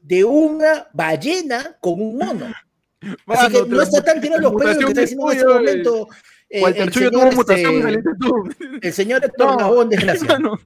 de 0.00 0.24
una 0.24 0.88
ballena 0.94 1.76
con 1.80 2.00
un 2.00 2.16
mono. 2.16 2.46
Así 3.26 3.52
que 3.52 3.66
no 3.66 3.82
está 3.82 4.02
tan 4.02 4.22
tirando 4.22 4.50
los 4.50 4.58
pelos 4.58 4.78
que 4.78 4.84
está 4.86 5.00
diciendo 5.02 5.30
en 5.30 5.36
este 5.36 5.52
momento. 5.52 6.08
Eh, 6.48 6.62
el, 6.64 6.92
señor, 6.94 7.10
tuvo 7.10 7.32
mutación 7.32 7.88
este, 7.88 8.86
el 8.88 8.92
señor 8.94 9.24
Héctor 9.26 9.60
no, 9.60 9.84
desgracia. 9.84 10.28
Mano. 10.38 10.58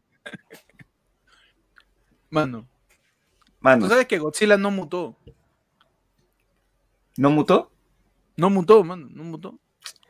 mano. 2.31 2.69
Mano. 3.59 3.83
¿Tú 3.87 3.91
sabes 3.91 4.07
que 4.07 4.19
Godzilla 4.19 4.57
no 4.57 4.71
mutó? 4.71 5.17
¿No 7.17 7.31
mutó? 7.31 7.73
No 8.37 8.49
mutó, 8.49 8.85
mano, 8.85 9.09
no 9.11 9.25
mutó. 9.25 9.59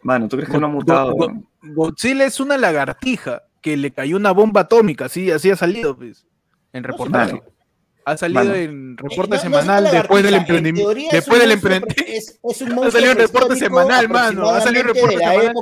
Mano, 0.03 0.29
¿tú 0.29 0.37
crees 0.37 0.51
que 0.51 0.59
no 0.59 0.67
ha 0.67 0.71
mutado? 0.71 1.15
Godzilla 1.62 2.25
es 2.25 2.41
una 2.41 2.57
lagartija 2.59 3.43
que 3.61 3.77
le 3.77 3.93
cayó 3.93 4.17
una 4.17 4.33
bomba 4.33 4.62
atómica, 4.62 5.05
así, 5.07 5.31
así 5.31 5.51
ha 5.51 5.57
salido, 5.57 5.97
pues, 5.97 6.27
en 6.73 6.85
reportaje. 6.85 7.43
Ha 8.05 8.17
salido 8.17 8.55
en 8.55 8.97
reporte 8.97 9.38
semanal 9.38 9.88
después 9.91 10.25
del 10.25 10.35
emprendimiento. 10.35 10.95
Después 11.12 11.41
del 11.41 11.53
emprendimiento. 11.53 12.03
Ha 12.83 12.91
salido 12.91 13.12
en 13.12 13.19
reporte 13.19 13.57
semanal, 13.57 14.09
mano. 14.09 14.49
Ha 14.51 14.61
salido 14.61 14.83
en 14.83 14.95
reporte 14.95 15.19
semanal. 15.19 15.55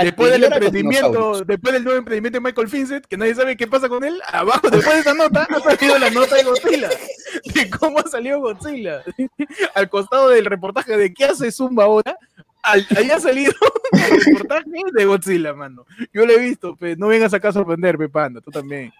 Después 0.00 0.30
del 0.30 0.44
emprendimiento, 0.44 1.44
después 1.44 1.74
del 1.74 1.84
nuevo 1.84 1.98
emprendimiento 1.98 2.38
de 2.38 2.40
Michael 2.40 2.68
Finset, 2.68 3.06
que 3.06 3.16
nadie 3.16 3.34
sabe 3.34 3.56
qué 3.56 3.66
pasa 3.66 3.88
con 3.88 4.04
él, 4.04 4.20
abajo, 4.28 4.70
después 4.70 4.94
de 4.94 5.00
esa 5.00 5.12
nota, 5.12 5.46
ha 5.50 5.60
salido 5.60 5.98
la 5.98 6.08
nota 6.10 6.36
de 6.36 6.44
Godzilla. 6.44 6.88
De 7.54 7.70
cómo 7.70 7.98
ha 7.98 8.08
salido 8.08 8.40
Godzilla. 8.40 9.02
Al 9.74 9.88
costado 9.88 10.28
del 10.28 10.44
reportaje 10.44 10.96
de 10.96 11.12
qué 11.12 11.24
hace 11.24 11.50
Zumba 11.50 11.84
ahora, 11.84 12.16
ahí 12.62 13.10
ha 13.10 13.20
salido 13.20 13.52
el 13.92 14.20
reportaje 14.24 14.64
de 14.92 15.04
Godzilla, 15.04 15.54
mano. 15.54 15.84
Yo 16.12 16.24
lo 16.26 16.32
he 16.32 16.38
visto, 16.38 16.76
pero 16.78 16.96
no 16.96 17.08
vengas 17.08 17.34
acá 17.34 17.48
a 17.48 17.52
sorprenderme, 17.52 18.08
panda, 18.08 18.40
tú 18.40 18.50
también. 18.50 18.92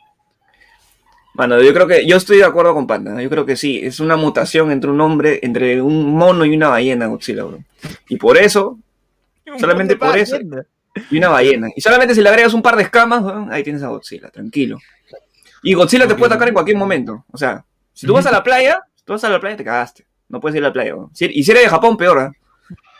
Bueno, 1.34 1.60
yo 1.62 1.72
creo 1.72 1.86
que 1.86 2.06
yo 2.06 2.16
estoy 2.16 2.38
de 2.38 2.44
acuerdo 2.44 2.74
con 2.74 2.86
Panda. 2.86 3.20
Yo 3.22 3.30
creo 3.30 3.46
que 3.46 3.56
sí, 3.56 3.80
es 3.82 4.00
una 4.00 4.16
mutación 4.16 4.70
entre 4.70 4.90
un 4.90 5.00
hombre, 5.00 5.40
entre 5.42 5.80
un 5.80 6.14
mono 6.14 6.44
y 6.44 6.54
una 6.54 6.68
ballena, 6.68 7.06
Godzilla, 7.06 7.44
bro. 7.44 7.58
Y 8.08 8.16
por 8.16 8.36
eso, 8.36 8.78
solamente 9.58 9.96
por 9.96 10.16
eso, 10.16 10.36
y 11.10 11.16
una 11.16 11.30
ballena. 11.30 11.68
Y 11.74 11.80
solamente 11.80 12.14
si 12.14 12.20
le 12.20 12.28
agregas 12.28 12.52
un 12.52 12.60
par 12.60 12.76
de 12.76 12.82
escamas, 12.82 13.24
ahí 13.50 13.62
tienes 13.62 13.82
a 13.82 13.88
Godzilla, 13.88 14.28
tranquilo. 14.30 14.78
Y 15.62 15.72
Godzilla 15.72 16.06
te 16.06 16.14
puede 16.14 16.26
atacar 16.26 16.48
en 16.48 16.54
cualquier 16.54 16.76
momento. 16.76 17.24
O 17.32 17.38
sea, 17.38 17.64
si 17.94 18.06
tú 18.06 18.12
vas 18.12 18.26
a 18.26 18.32
la 18.32 18.42
playa, 18.42 18.80
si 18.94 19.04
tú 19.04 19.12
vas 19.14 19.24
a 19.24 19.30
la 19.30 19.40
playa, 19.40 19.56
te 19.56 19.64
cagaste. 19.64 20.04
No 20.28 20.38
puedes 20.38 20.56
ir 20.56 20.64
a 20.64 20.68
la 20.68 20.72
playa. 20.72 20.94
Y 21.18 21.44
si 21.44 21.50
eres 21.50 21.62
de 21.62 21.68
Japón, 21.68 21.96
peor, 21.96 22.18
¿eh? 22.18 22.38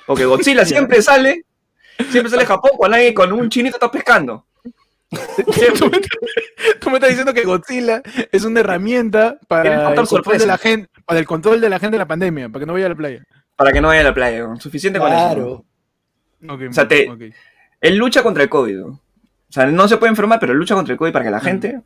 Porque 0.06 0.24
Godzilla 0.24 0.64
siempre 0.64 1.02
sale, 1.02 1.44
siempre 2.10 2.30
sale 2.30 2.46
Japón 2.46 2.72
cuando, 2.76 2.96
alguien, 2.96 3.14
con 3.14 3.32
un 3.32 3.48
chinito 3.48 3.76
está 3.76 3.90
pescando. 3.90 4.46
Tú 6.80 6.88
me 6.90 6.94
estás 6.94 7.10
diciendo 7.10 7.34
que 7.34 7.44
Godzilla 7.44 8.02
es 8.30 8.44
una 8.44 8.60
herramienta 8.60 9.38
para 9.46 9.90
el, 9.90 9.94
control 9.94 10.38
de 10.38 10.46
la 10.46 10.58
gente, 10.58 10.88
para 11.04 11.20
el 11.20 11.26
control 11.26 11.60
de 11.60 11.68
la 11.68 11.78
gente 11.78 11.94
de 11.94 11.98
la 11.98 12.06
pandemia, 12.06 12.48
para 12.48 12.60
que 12.60 12.66
no 12.66 12.72
vaya 12.72 12.86
a 12.86 12.90
la 12.90 12.94
playa. 12.94 13.22
Para 13.56 13.72
que 13.72 13.80
no 13.80 13.88
vaya 13.88 14.00
a 14.00 14.04
la 14.04 14.14
playa, 14.14 14.56
suficiente 14.58 14.98
con 14.98 15.12
eso. 15.12 15.64
o 16.48 16.72
sea, 16.72 16.88
él 17.80 17.96
lucha 17.96 18.22
contra 18.22 18.42
el 18.42 18.48
COVID. 18.48 18.84
O 18.84 19.00
sea, 19.50 19.66
no 19.66 19.86
se 19.86 19.98
puede 19.98 20.10
enfermar, 20.10 20.40
pero 20.40 20.54
lucha 20.54 20.74
contra 20.74 20.92
el 20.92 20.98
COVID 20.98 21.12
para 21.12 21.24
que 21.26 21.30
la 21.30 21.38
mm. 21.38 21.42
gente 21.42 21.80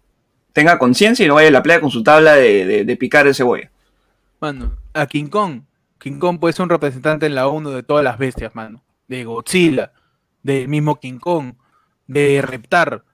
tenga 0.52 0.79
conciencia 0.79 1.24
y 1.24 1.29
no 1.29 1.35
vaya 1.35 1.48
a 1.48 1.52
la 1.52 1.62
playa 1.62 1.81
con 1.81 1.90
su 1.90 2.02
tabla 2.02 2.35
de, 2.35 2.85
de, 2.85 2.96
picar 2.96 3.26
de 3.26 3.35
cebolla. 3.35 3.70
Mano, 4.40 4.76
a 4.94 5.07
King 5.07 5.26
Kong. 5.26 5.62
King 5.98 6.18
Kong 6.18 6.38
puede 6.38 6.52
ser 6.52 6.64
un 6.64 6.70
representante 6.70 7.26
en 7.26 7.35
la 7.35 7.48
ONU 7.48 7.70
de 7.70 7.82
todas 7.82 8.04
las 8.04 8.18
bestias, 8.18 8.54
mano. 8.54 8.85
De 9.09 9.24
Godzilla, 9.24 9.92
del 10.42 10.68
mismo 10.68 10.96
King 10.96 11.18
Kong, 11.18 11.54
de 12.06 12.42
Reptar, 12.42 13.04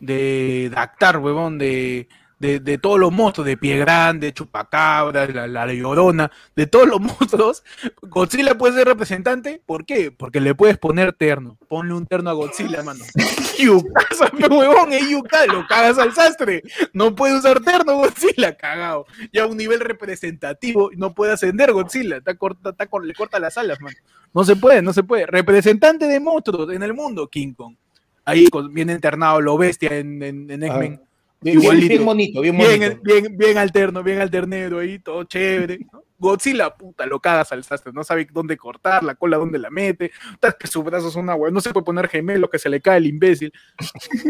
de 0.00 0.70
Dactar, 0.72 1.18
huevón, 1.18 1.58
de, 1.58 2.08
de, 2.42 2.78
todos 2.78 2.98
los 2.98 3.12
monstruos, 3.12 3.46
de 3.46 3.56
Pie 3.56 3.78
Grande, 3.78 4.32
Chupacabra, 4.32 5.26
la, 5.28 5.46
la, 5.46 5.72
Llorona, 5.72 6.30
de 6.56 6.66
todos 6.66 6.88
los 6.88 7.00
monstruos, 7.00 7.62
Godzilla 8.02 8.58
puede 8.58 8.74
ser 8.74 8.88
representante. 8.88 9.62
¿Por 9.64 9.86
qué? 9.86 10.10
Porque 10.10 10.40
le 10.40 10.54
puedes 10.54 10.76
poner 10.76 11.12
terno. 11.12 11.56
Ponle 11.68 11.94
un 11.94 12.06
terno 12.06 12.30
a 12.30 12.32
Godzilla, 12.32 12.82
mano. 12.82 13.04
Yucasa, 13.58 14.30
huevón, 14.50 14.92
es 14.92 15.08
Yuka, 15.08 15.46
lo 15.46 15.66
cagas 15.68 15.98
al 15.98 16.12
sastre. 16.14 16.62
No 16.92 17.14
puede 17.14 17.38
usar 17.38 17.60
terno 17.60 17.96
Godzilla, 17.96 18.56
cagado. 18.56 19.06
Ya 19.32 19.44
a 19.44 19.46
un 19.46 19.56
nivel 19.56 19.80
representativo 19.80 20.90
no 20.96 21.14
puede 21.14 21.32
ascender 21.32 21.72
Godzilla. 21.72 22.16
Está 22.16 22.34
corta, 22.34 22.70
está, 22.70 22.88
le 23.02 23.14
corta 23.14 23.38
las 23.38 23.56
alas, 23.56 23.80
mano. 23.80 23.96
No 24.34 24.44
se 24.44 24.56
puede, 24.56 24.82
no 24.82 24.92
se 24.92 25.04
puede. 25.04 25.26
Representante 25.26 26.08
de 26.08 26.18
monstruos 26.18 26.72
en 26.72 26.82
el 26.82 26.92
mundo, 26.92 27.28
King 27.28 27.54
Kong. 27.54 27.76
Ahí 28.24 28.48
viene 28.70 28.92
internado 28.92 29.40
lo 29.40 29.56
bestia 29.58 29.96
en, 29.96 30.22
en, 30.22 30.50
en 30.50 30.62
X-Men. 30.62 31.00
Ah. 31.42 31.44
Bien, 31.44 31.58
bien, 31.88 32.04
bonito, 32.04 32.40
bien 32.40 32.56
bonito. 32.56 33.00
Bien, 33.02 33.36
bien, 33.36 33.58
alterno, 33.58 34.02
bien 34.02 34.20
alternero 34.20 34.78
ahí, 34.78 35.00
todo 35.00 35.24
chévere. 35.24 35.80
Godzilla, 36.16 36.72
puta, 36.72 37.04
lo 37.04 37.18
cagas 37.18 37.50
al 37.50 37.64
sastre, 37.64 37.92
no 37.92 38.04
sabe 38.04 38.28
dónde 38.32 38.56
cortar, 38.56 39.02
la 39.02 39.16
cola 39.16 39.38
dónde 39.38 39.58
la 39.58 39.70
mete, 39.70 40.12
que 40.56 40.66
sus 40.68 40.84
brazos 40.84 41.12
son 41.12 41.28
agua, 41.28 41.50
no 41.50 41.60
se 41.60 41.72
puede 41.72 41.84
poner 41.84 42.08
gemelo 42.08 42.48
que 42.48 42.60
se 42.60 42.68
le 42.68 42.80
cae 42.80 42.98
el 42.98 43.06
imbécil. 43.06 43.52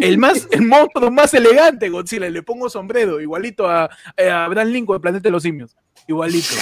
El 0.01 0.17
más, 0.17 0.49
el 0.53 0.63
monstruo 0.63 1.11
más 1.11 1.35
elegante, 1.35 1.91
Godzilla, 1.91 2.31
le 2.31 2.43
pongo 2.43 2.71
sombrero, 2.71 3.21
igualito 3.21 3.69
a, 3.69 3.85
a 3.85 4.45
Abraham 4.47 4.69
Lincoln, 4.69 4.97
el 4.97 5.03
planeta 5.03 5.25
de 5.25 5.33
los 5.33 5.43
simios, 5.43 5.77
igualito. 6.09 6.55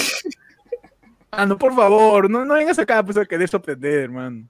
Mano, 1.31 1.57
por 1.57 1.73
favor, 1.73 2.29
no, 2.29 2.43
no 2.43 2.55
vengas 2.55 2.77
acá 2.77 3.01
pues, 3.01 3.15
a 3.15 3.25
querer 3.25 3.47
sorprender, 3.47 3.99
hermano. 3.99 4.49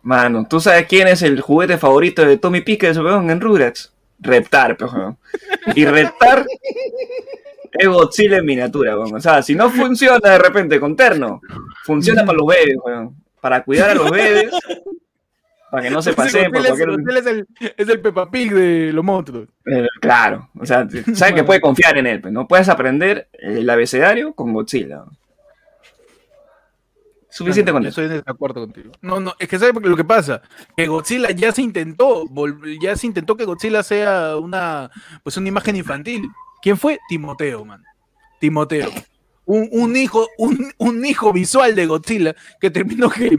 Mano, 0.00 0.46
¿tú 0.48 0.60
sabes 0.60 0.86
quién 0.86 1.08
es 1.08 1.22
el 1.22 1.40
juguete 1.40 1.76
favorito 1.76 2.24
de 2.24 2.36
Tommy 2.36 2.60
Pickett 2.60 2.96
en 2.96 3.40
Rugrats? 3.40 3.92
Reptar, 4.20 4.76
pero, 4.76 5.16
Y 5.74 5.84
Reptar 5.84 6.44
es 7.72 7.88
Godzilla 7.88 8.38
en 8.38 8.46
miniatura, 8.46 8.96
O 8.96 9.20
sea, 9.20 9.42
si 9.42 9.54
no 9.54 9.70
funciona 9.70 10.30
de 10.30 10.38
repente 10.38 10.80
con 10.80 10.96
terno, 10.96 11.40
funciona 11.84 12.24
para 12.24 12.38
los 12.38 12.46
bebés, 12.46 12.76
Para 13.40 13.62
cuidar 13.62 13.90
a 13.90 13.94
los 13.94 14.10
bebés, 14.10 14.50
para 15.70 15.82
que 15.82 15.90
no 15.90 16.02
se 16.02 16.14
paseen 16.14 16.50
por 16.50 16.66
cualquier... 16.66 16.88
Es, 17.18 17.26
el, 17.26 17.46
es 17.76 17.88
el 17.88 18.00
Peppa 18.00 18.30
Pig 18.30 18.52
de 18.52 18.92
los 18.92 19.04
monstruos. 19.04 19.48
Eh, 19.66 19.86
claro, 20.00 20.48
o 20.58 20.64
sea, 20.64 20.88
sabes 21.14 21.34
que 21.34 21.44
puedes 21.44 21.62
confiar 21.62 21.98
en 21.98 22.06
él, 22.06 22.20
pero 22.20 22.32
no 22.32 22.48
puedes 22.48 22.68
aprender 22.68 23.28
el 23.32 23.68
abecedario 23.68 24.32
con 24.34 24.52
Godzilla. 24.52 25.04
Suficiente 27.38 27.72
con 27.72 27.82
eso. 27.86 28.00
Estoy 28.00 28.16
en 28.16 28.22
desacuerdo 28.24 28.60
contigo. 28.62 28.92
No, 29.00 29.20
no, 29.20 29.34
es 29.38 29.48
que 29.48 29.58
¿sabes 29.58 29.74
lo 29.80 29.96
que 29.96 30.04
pasa? 30.04 30.42
Que 30.76 30.86
Godzilla 30.86 31.30
ya 31.30 31.52
se 31.52 31.62
intentó, 31.62 32.24
ya 32.80 32.96
se 32.96 33.06
intentó 33.06 33.36
que 33.36 33.44
Godzilla 33.44 33.82
sea 33.82 34.36
una, 34.36 34.90
pues 35.22 35.36
una 35.36 35.48
imagen 35.48 35.76
infantil. 35.76 36.28
¿Quién 36.60 36.76
fue? 36.76 36.98
Timoteo, 37.08 37.64
man. 37.64 37.84
Timoteo 38.40 38.90
un, 39.48 39.96
hijo, 39.96 40.28
un, 40.36 41.06
hijo 41.06 41.32
visual 41.32 41.74
de 41.74 41.86
Godzilla 41.86 42.36
que 42.60 42.70
terminó, 42.70 43.08
que, 43.08 43.36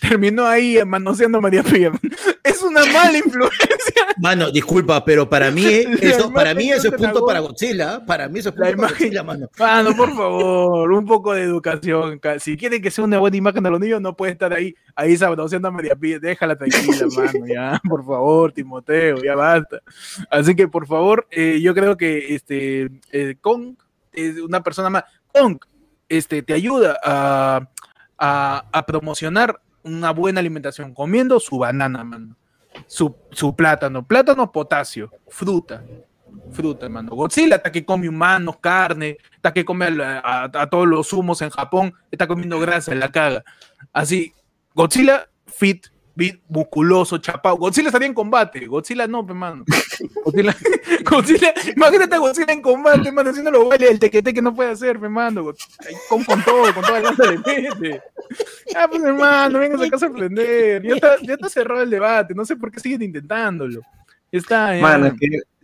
terminó 0.00 0.46
ahí 0.46 0.78
manoseando 0.84 1.38
a 1.38 1.40
María 1.40 1.62
Pía. 1.62 1.92
Es 2.44 2.62
una 2.62 2.84
mala 2.86 3.18
influencia. 3.18 4.06
Mano, 4.18 4.52
disculpa, 4.52 5.04
pero 5.04 5.28
para 5.28 5.50
mí 5.50 5.64
eso, 6.00 6.32
para 6.32 6.54
mí 6.54 6.70
eso 6.70 6.88
es 6.88 6.94
punto 6.94 7.26
para 7.26 7.40
Godzilla. 7.40 8.04
Para 8.06 8.28
mí 8.28 8.38
eso 8.38 8.50
es 8.50 8.54
punto 8.54 8.76
para 8.76 8.88
Godzilla, 8.88 9.22
mano. 9.24 9.48
Mano, 9.58 9.96
por 9.96 10.08
favor, 10.16 10.92
un 10.92 11.04
poco 11.06 11.32
de 11.32 11.42
educación. 11.42 12.20
Si 12.38 12.56
quieren 12.56 12.80
que 12.80 12.92
sea 12.92 13.04
una 13.04 13.18
buena 13.18 13.36
imagen 13.36 13.64
de 13.64 13.70
los 13.70 13.80
niños, 13.80 14.00
no 14.00 14.16
puede 14.16 14.32
estar 14.32 14.52
ahí, 14.52 14.74
ahí 14.94 15.16
manoseando 15.18 15.68
a 15.68 15.70
María 15.72 15.96
Pía. 15.96 16.20
Déjala 16.20 16.56
tranquila, 16.56 17.06
mano, 17.16 17.46
ya, 17.46 17.80
por 17.88 18.06
favor, 18.06 18.52
Timoteo, 18.52 19.16
ya 19.22 19.34
basta. 19.34 19.80
Así 20.30 20.54
que, 20.54 20.68
por 20.68 20.86
favor, 20.86 21.26
eh, 21.30 21.58
yo 21.60 21.74
creo 21.74 21.96
que 21.96 22.34
este, 22.34 22.90
eh, 23.10 23.36
con 23.40 23.76
una 24.44 24.62
persona 24.62 24.90
más 24.90 25.04
este, 26.08 26.42
te 26.42 26.54
ayuda 26.54 26.98
a, 27.02 28.84
promocionar 28.86 29.60
una 29.82 30.10
buena 30.10 30.40
alimentación, 30.40 30.94
comiendo 30.94 31.38
su 31.40 31.58
banana, 31.58 32.04
mano. 32.04 32.36
Su, 32.86 33.14
plátano, 33.56 34.06
plátano, 34.06 34.52
potasio, 34.52 35.10
fruta, 35.28 35.82
fruta, 36.52 36.88
mano. 36.88 37.14
Godzilla 37.14 37.56
está 37.56 37.72
que 37.72 37.84
come 37.84 38.08
humanos, 38.08 38.58
carne, 38.60 39.16
está 39.34 39.52
que 39.52 39.64
come 39.64 39.86
a, 39.86 40.44
a, 40.44 40.66
todos 40.68 40.86
los 40.86 41.12
humos 41.12 41.40
en 41.40 41.50
Japón, 41.50 41.94
está 42.10 42.26
comiendo 42.26 42.60
grasa 42.60 42.92
en 42.92 43.00
la 43.00 43.10
caga. 43.10 43.44
Así, 43.92 44.34
Godzilla 44.74 45.28
fit 45.46 45.86
musculoso, 46.48 47.18
chapado. 47.18 47.56
Godzilla 47.56 47.88
estaría 47.88 48.08
en 48.08 48.14
combate. 48.14 48.66
Godzilla 48.66 49.06
no, 49.06 49.24
hermano. 49.26 49.64
Godzilla, 50.24 50.56
Godzilla, 51.04 51.54
imagínate 51.74 52.14
a 52.14 52.18
Godzilla 52.18 52.52
en 52.52 52.62
combate, 52.62 53.08
hermano, 53.08 53.30
haciendo 53.30 53.50
los 53.50 53.68
bailes 53.68 53.90
del 53.90 53.98
tequete 53.98 54.32
que 54.32 54.42
no 54.42 54.54
puede 54.54 54.70
hacer, 54.70 54.96
hermano. 54.96 55.52
Con, 56.08 56.24
con 56.24 56.42
todo, 56.42 56.72
con 56.74 56.82
toda 56.82 57.00
la 57.00 57.10
lanza 57.10 57.24
de. 57.24 58.00
Ah, 58.74 58.88
pues 58.90 59.02
hermano, 59.02 59.58
vengas 59.58 59.80
acá 59.80 59.96
a 59.96 60.00
sorprender. 60.00 60.82
Ya 60.82 60.94
está, 60.94 61.16
ya 61.22 61.34
está 61.34 61.48
cerrado 61.48 61.82
el 61.82 61.90
debate. 61.90 62.34
No 62.34 62.44
sé 62.44 62.56
por 62.56 62.70
qué 62.70 62.80
siguen 62.80 63.02
intentándolo. 63.02 63.82
Está, 64.32 64.76
eh. 64.76 64.80
Mano, 64.80 65.14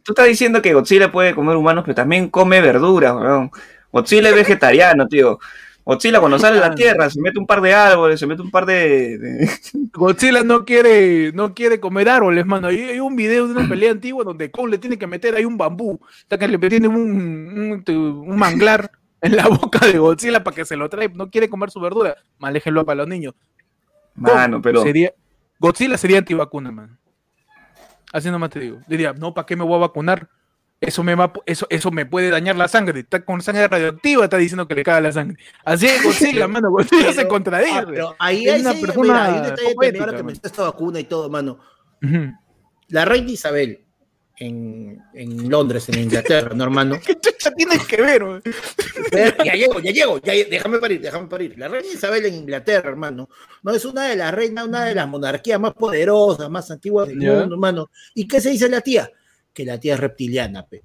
tú 0.03 0.13
estás 0.13 0.27
diciendo 0.27 0.61
que 0.61 0.75
Godzilla 0.75 1.11
puede 1.11 1.35
comer 1.35 1.57
humanos, 1.57 1.83
pero 1.85 1.95
también 1.95 2.29
come 2.29 2.61
verduras, 2.61 3.15
weón. 3.15 3.51
Godzilla 3.91 4.31
es 4.31 4.35
vegetariano, 4.35 5.07
tío. 5.07 5.39
Godzilla 5.85 6.21
cuando 6.21 6.39
sale 6.39 6.59
a 6.59 6.69
la 6.69 6.75
Tierra 6.75 7.11
se 7.11 7.21
mete 7.21 7.39
un 7.39 7.47
par 7.47 7.61
de 7.61 7.75
árboles, 7.75 8.21
se 8.21 8.27
mete 8.27 8.43
un 8.43 8.51
par 8.51 8.67
de... 8.67 9.49
Godzilla 9.93 10.43
no 10.45 10.65
quiere, 10.65 11.33
no 11.33 11.55
quiere 11.55 11.81
comer 11.81 12.09
árboles, 12.09 12.47
mano. 12.47 12.69
Hay, 12.69 13.01
un 13.01 13.17
video 13.17 13.49
de 13.49 13.55
una 13.55 13.69
pelea 13.69 13.91
antigua 13.91 14.25
donde 14.25 14.51
Kong 14.51 14.71
le 14.71 14.79
tiene 14.79 14.97
que 14.97 15.07
meter 15.07 15.35
ahí 15.35 15.45
un 15.45 15.59
bambú, 15.59 15.99
hasta 16.23 16.39
que 16.39 16.47
le 16.47 16.59
tiene 16.69 16.87
un, 16.89 17.83
un, 17.87 18.37
manglar 18.37 18.91
en 19.21 19.37
la 19.37 19.49
boca 19.49 19.85
de 19.85 19.99
Godzilla 19.99 20.45
para 20.45 20.55
que 20.55 20.65
se 20.65 20.77
lo 20.77 20.89
trae. 20.89 21.09
No 21.09 21.31
quiere 21.31 21.49
comer 21.49 21.71
su 21.71 21.81
verdura. 21.81 22.17
Maléjenlo 22.39 22.85
para 22.85 22.99
los 22.99 23.09
niños. 23.09 23.35
Mano, 24.15 24.63
pero... 24.63 24.83
Sería, 24.83 25.13
Godzilla 25.59 25.99
sería 25.99 26.19
antivacuna, 26.19 26.71
man. 26.71 26.99
Así 28.13 28.31
nomás 28.31 28.51
te 28.51 28.61
digo. 28.61 28.79
Diría, 28.87 29.13
no, 29.15 29.35
¿para 29.35 29.47
qué 29.47 29.57
me 29.57 29.65
voy 29.65 29.75
a 29.75 29.79
vacunar? 29.79 30.29
Eso 30.83 31.05
me, 31.05 31.15
va, 31.15 31.33
eso, 31.47 31.65
eso 31.71 31.93
me 31.93 32.07
puede 32.07 32.29
dañar 32.29 32.57
la 32.57 32.67
sangre. 32.67 33.01
Está 33.01 33.25
con 33.25 33.41
sangre 33.41 33.69
radioactiva, 33.69 34.25
está 34.25 34.37
diciendo 34.37 34.67
que 34.67 34.75
le 34.75 34.83
caga 34.83 35.01
la 35.01 35.13
sangre. 35.13 35.39
Así 35.65 35.87
es 35.87 36.03
Godzilla, 36.03 36.49
mano. 36.49 36.71
Godzilla 36.73 37.13
se 37.13 37.29
contradice. 37.29 37.73
Ah, 37.73 37.85
pero 37.89 38.17
ahí 38.19 38.49
hay 38.49 38.61
una 38.61 38.75
persona. 38.75 39.25
hay 39.25 39.39
un 39.39 39.43
detalle 39.45 40.01
ahora 40.01 40.17
que 40.17 40.23
me 40.25 40.33
esta 40.33 40.63
vacuna 40.63 40.99
y 40.99 41.05
todo, 41.05 41.31
mano. 41.31 41.61
La 42.89 43.05
reina 43.05 43.31
Isabel 43.31 43.81
en, 44.39 45.01
en, 45.15 45.49
Londres, 45.49 45.89
en 45.89 46.01
Inglaterra, 46.01 46.51
¿no, 46.53 46.65
hermano? 46.65 46.99
¿Qué 47.07 47.15
chucha 47.15 47.53
tienes 47.53 47.87
que 47.87 48.03
ver? 48.03 48.43
ya 49.45 49.55
llego, 49.55 49.79
ya 49.79 49.93
llego, 49.93 50.21
ya, 50.21 50.33
déjame 50.33 50.79
parir, 50.79 51.01
déjame 51.01 51.29
parir. 51.29 51.57
La 51.57 51.69
reina 51.69 51.87
Isabel 51.95 52.27
en 52.27 52.35
Inglaterra, 52.35 52.91
hermano, 52.91 53.29
no 53.63 53.73
es 53.73 53.85
una 53.85 54.09
de 54.09 54.17
las 54.17 54.35
reinas, 54.35 54.67
una 54.67 54.85
de 54.85 54.97
las 54.97 55.07
monarquías 55.07 55.61
más 55.61 55.75
poderosas, 55.75 56.51
más 56.51 56.69
antiguas 56.73 57.07
del 57.07 57.19
mundo, 57.19 57.55
hermano. 57.55 57.91
¿Y 58.15 58.27
qué 58.27 58.41
se 58.41 58.51
dice 58.51 58.69
la 58.69 58.81
tía? 58.81 59.09
Que 59.53 59.65
la 59.65 59.79
tía 59.79 59.95
es 59.95 60.01
reptiliana, 60.01 60.67
pe. 60.67 60.83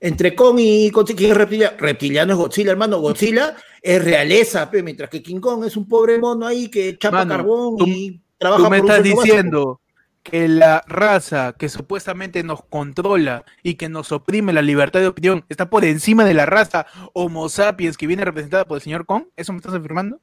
Entre 0.00 0.34
Kong 0.34 0.58
y 0.58 0.90
Godzilla, 0.90 1.16
¿quién 1.16 1.30
es 1.30 1.36
reptiliano? 1.36 1.76
Reptiliano 1.78 2.32
es 2.32 2.38
Godzilla, 2.38 2.72
hermano. 2.72 2.98
Godzilla 2.98 3.56
es 3.80 4.04
realeza, 4.04 4.70
pe, 4.70 4.82
mientras 4.82 5.08
que 5.08 5.22
King 5.22 5.40
Kong 5.40 5.64
es 5.64 5.76
un 5.76 5.86
pobre 5.86 6.18
mono 6.18 6.46
ahí 6.46 6.68
que 6.68 6.98
chapa 6.98 7.26
carbón 7.26 7.76
y 7.86 8.20
trabaja 8.36 8.64
tú 8.64 8.70
me 8.70 8.78
estás 8.78 9.02
diciendo 9.02 9.80
que 10.22 10.48
la 10.48 10.82
raza 10.86 11.54
que 11.58 11.68
supuestamente 11.68 12.42
nos 12.42 12.64
controla 12.64 13.44
y 13.62 13.74
que 13.74 13.88
nos 13.88 14.12
oprime 14.12 14.52
la 14.52 14.62
libertad 14.62 15.00
de 15.00 15.08
opinión 15.08 15.44
está 15.48 15.68
por 15.68 15.84
encima 15.84 16.24
de 16.24 16.34
la 16.34 16.46
raza 16.46 16.86
Homo 17.12 17.48
sapiens 17.48 17.96
que 17.96 18.06
viene 18.06 18.24
representada 18.24 18.64
por 18.64 18.78
el 18.78 18.82
señor 18.82 19.06
Kong. 19.06 19.24
¿Eso 19.36 19.52
me 19.52 19.58
estás 19.58 19.74
afirmando? 19.74 20.20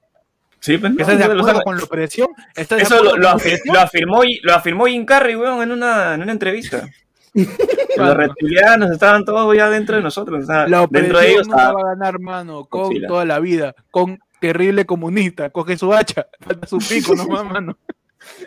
Sí, 0.60 0.78
pues, 0.78 0.91
¿Estás 0.97 1.17
de 1.17 1.23
acuerdo 1.23 1.62
con 1.62 1.78
la 1.78 1.84
opresión? 1.84 2.30
Eso 2.56 3.15
lo, 3.15 3.30
afirmó, 3.30 4.23
lo 4.41 4.54
afirmó 4.54 4.86
Jim 4.86 5.06
Carrey, 5.06 5.36
weón, 5.36 5.62
en 5.63 5.71
una, 5.71 6.15
en 6.15 6.21
una 6.21 6.32
entrevista. 6.32 6.88
Los 7.98 8.18
reptilianos 8.18 8.92
estaban 8.92 9.26
todos 9.26 9.56
ya 9.56 9.70
dentro 9.70 9.96
de 9.96 10.02
nosotros. 10.02 10.48
la 10.48 10.88
dentro 10.89 11.20
de 11.20 11.32
ellos 11.32 11.48
va 11.50 11.70
a 11.70 11.84
ganar, 11.96 12.20
mano, 12.20 12.65
con 12.65 12.89
toda 13.08 13.26
la 13.26 13.39
vida, 13.39 13.76
con 13.92 14.20
terrible 14.39 14.86
comunista, 14.86 15.50
coge 15.50 15.78
su 15.78 15.94
hacha, 15.94 16.28
falta 16.39 16.68
su 16.68 16.78
pico, 16.78 17.15
no 17.15 17.26
mano. 17.44 17.78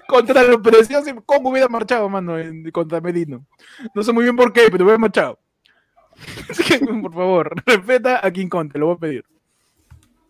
Contra 0.07 0.43
la 0.43 0.55
opresión, 0.55 1.23
¿cómo 1.25 1.51
hubiera 1.51 1.69
marchado, 1.69 2.09
mano, 2.09 2.35
contra 2.73 3.01
Medino? 3.01 3.47
No 3.95 4.03
sé 4.03 4.13
muy 4.13 4.25
bien 4.25 4.37
por 4.37 4.53
qué, 4.53 4.69
pero 4.71 4.85
hubiera 4.85 4.99
marchado. 4.99 5.39
por 7.03 7.15
favor, 7.15 7.55
respeta 7.65 8.25
a 8.25 8.31
King 8.31 8.49
Kong, 8.49 8.71
te 8.71 8.79
lo 8.79 8.87
voy 8.87 8.97
a 8.97 8.99
pedir. 8.99 9.25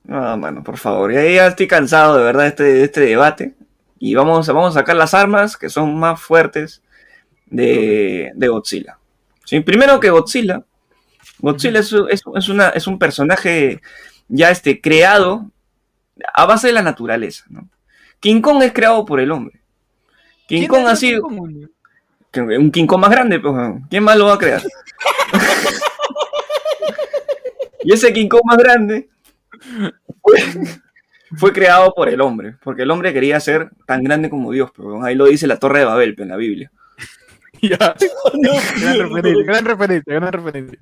No, 0.05 0.37
mano, 0.37 0.63
por 0.63 0.79
favor. 0.79 1.13
Ya, 1.13 1.25
ya 1.25 1.47
estoy 1.49 1.67
cansado 1.67 2.17
de 2.17 2.25
verdad 2.25 2.43
de 2.43 2.49
este, 2.49 2.85
este 2.85 3.01
debate. 3.01 3.55
Y 3.99 4.15
vamos, 4.15 4.47
vamos 4.49 4.77
a 4.77 4.81
sacar 4.81 4.97
las 4.97 5.15
armas 5.15 5.57
que 5.57 5.69
son 5.69 5.97
más 5.99 6.21
fuertes 6.21 6.83
de, 7.53 8.49
Godzilla. 8.49 8.99
¿Sí? 9.45 9.61
Primero 9.61 10.01
que 10.01 10.11
Godzilla, 10.11 10.65
Godzilla 11.39 11.81
es, 11.81 11.95
es, 12.11 12.49
una, 12.49 12.69
es, 12.71 12.87
un 12.87 12.99
personaje 12.99 13.81
ya 14.29 14.51
este, 14.51 14.81
creado 14.81 15.51
a 16.35 16.47
base 16.47 16.69
de 16.69 16.73
la 16.73 16.83
naturaleza. 16.83 17.45
¿no? 17.49 17.69
King 18.21 18.41
Kong 18.41 18.63
es 18.63 18.73
creado 18.73 19.05
por 19.05 19.21
el 19.21 19.31
hombre. 19.31 19.61
King 20.47 20.67
Kong 20.67 20.87
ha 20.87 20.97
sido... 20.97 21.27
Un 21.27 22.71
King 22.71 22.87
Kong 22.87 23.01
más 23.01 23.11
grande, 23.11 23.39
pues, 23.39 23.55
¿quién 23.91 24.03
más 24.03 24.17
lo 24.17 24.27
va 24.27 24.35
a 24.35 24.39
crear? 24.39 24.63
Y 27.85 27.93
ese 27.93 28.13
King 28.13 28.29
Kong 28.29 28.43
más 28.45 28.57
grande 28.57 29.09
fue, 31.37 31.53
creado 31.53 31.93
por 31.95 32.09
el 32.09 32.21
hombre, 32.21 32.57
porque 32.63 32.83
el 32.83 32.91
hombre 32.91 33.13
quería 33.13 33.41
ser 33.41 33.71
tan 33.87 34.05
grande 34.05 34.31
como 34.31 34.53
Dios, 34.53 34.71
pero 34.77 35.03
ahí 35.03 35.15
lo 35.15 35.27
dice 35.27 35.47
la 35.47 35.59
Torre 35.59 35.81
de 35.81 35.85
Babel 35.87 36.15
en 36.19 36.29
la 36.29 36.37
Biblia. 36.37 36.71
Ya. 37.71 37.95
gran 38.77 38.99
referencia, 38.99 39.45
gran 39.45 39.65
referencia, 39.65 40.15
gran 40.15 40.33
referencia. 40.33 40.79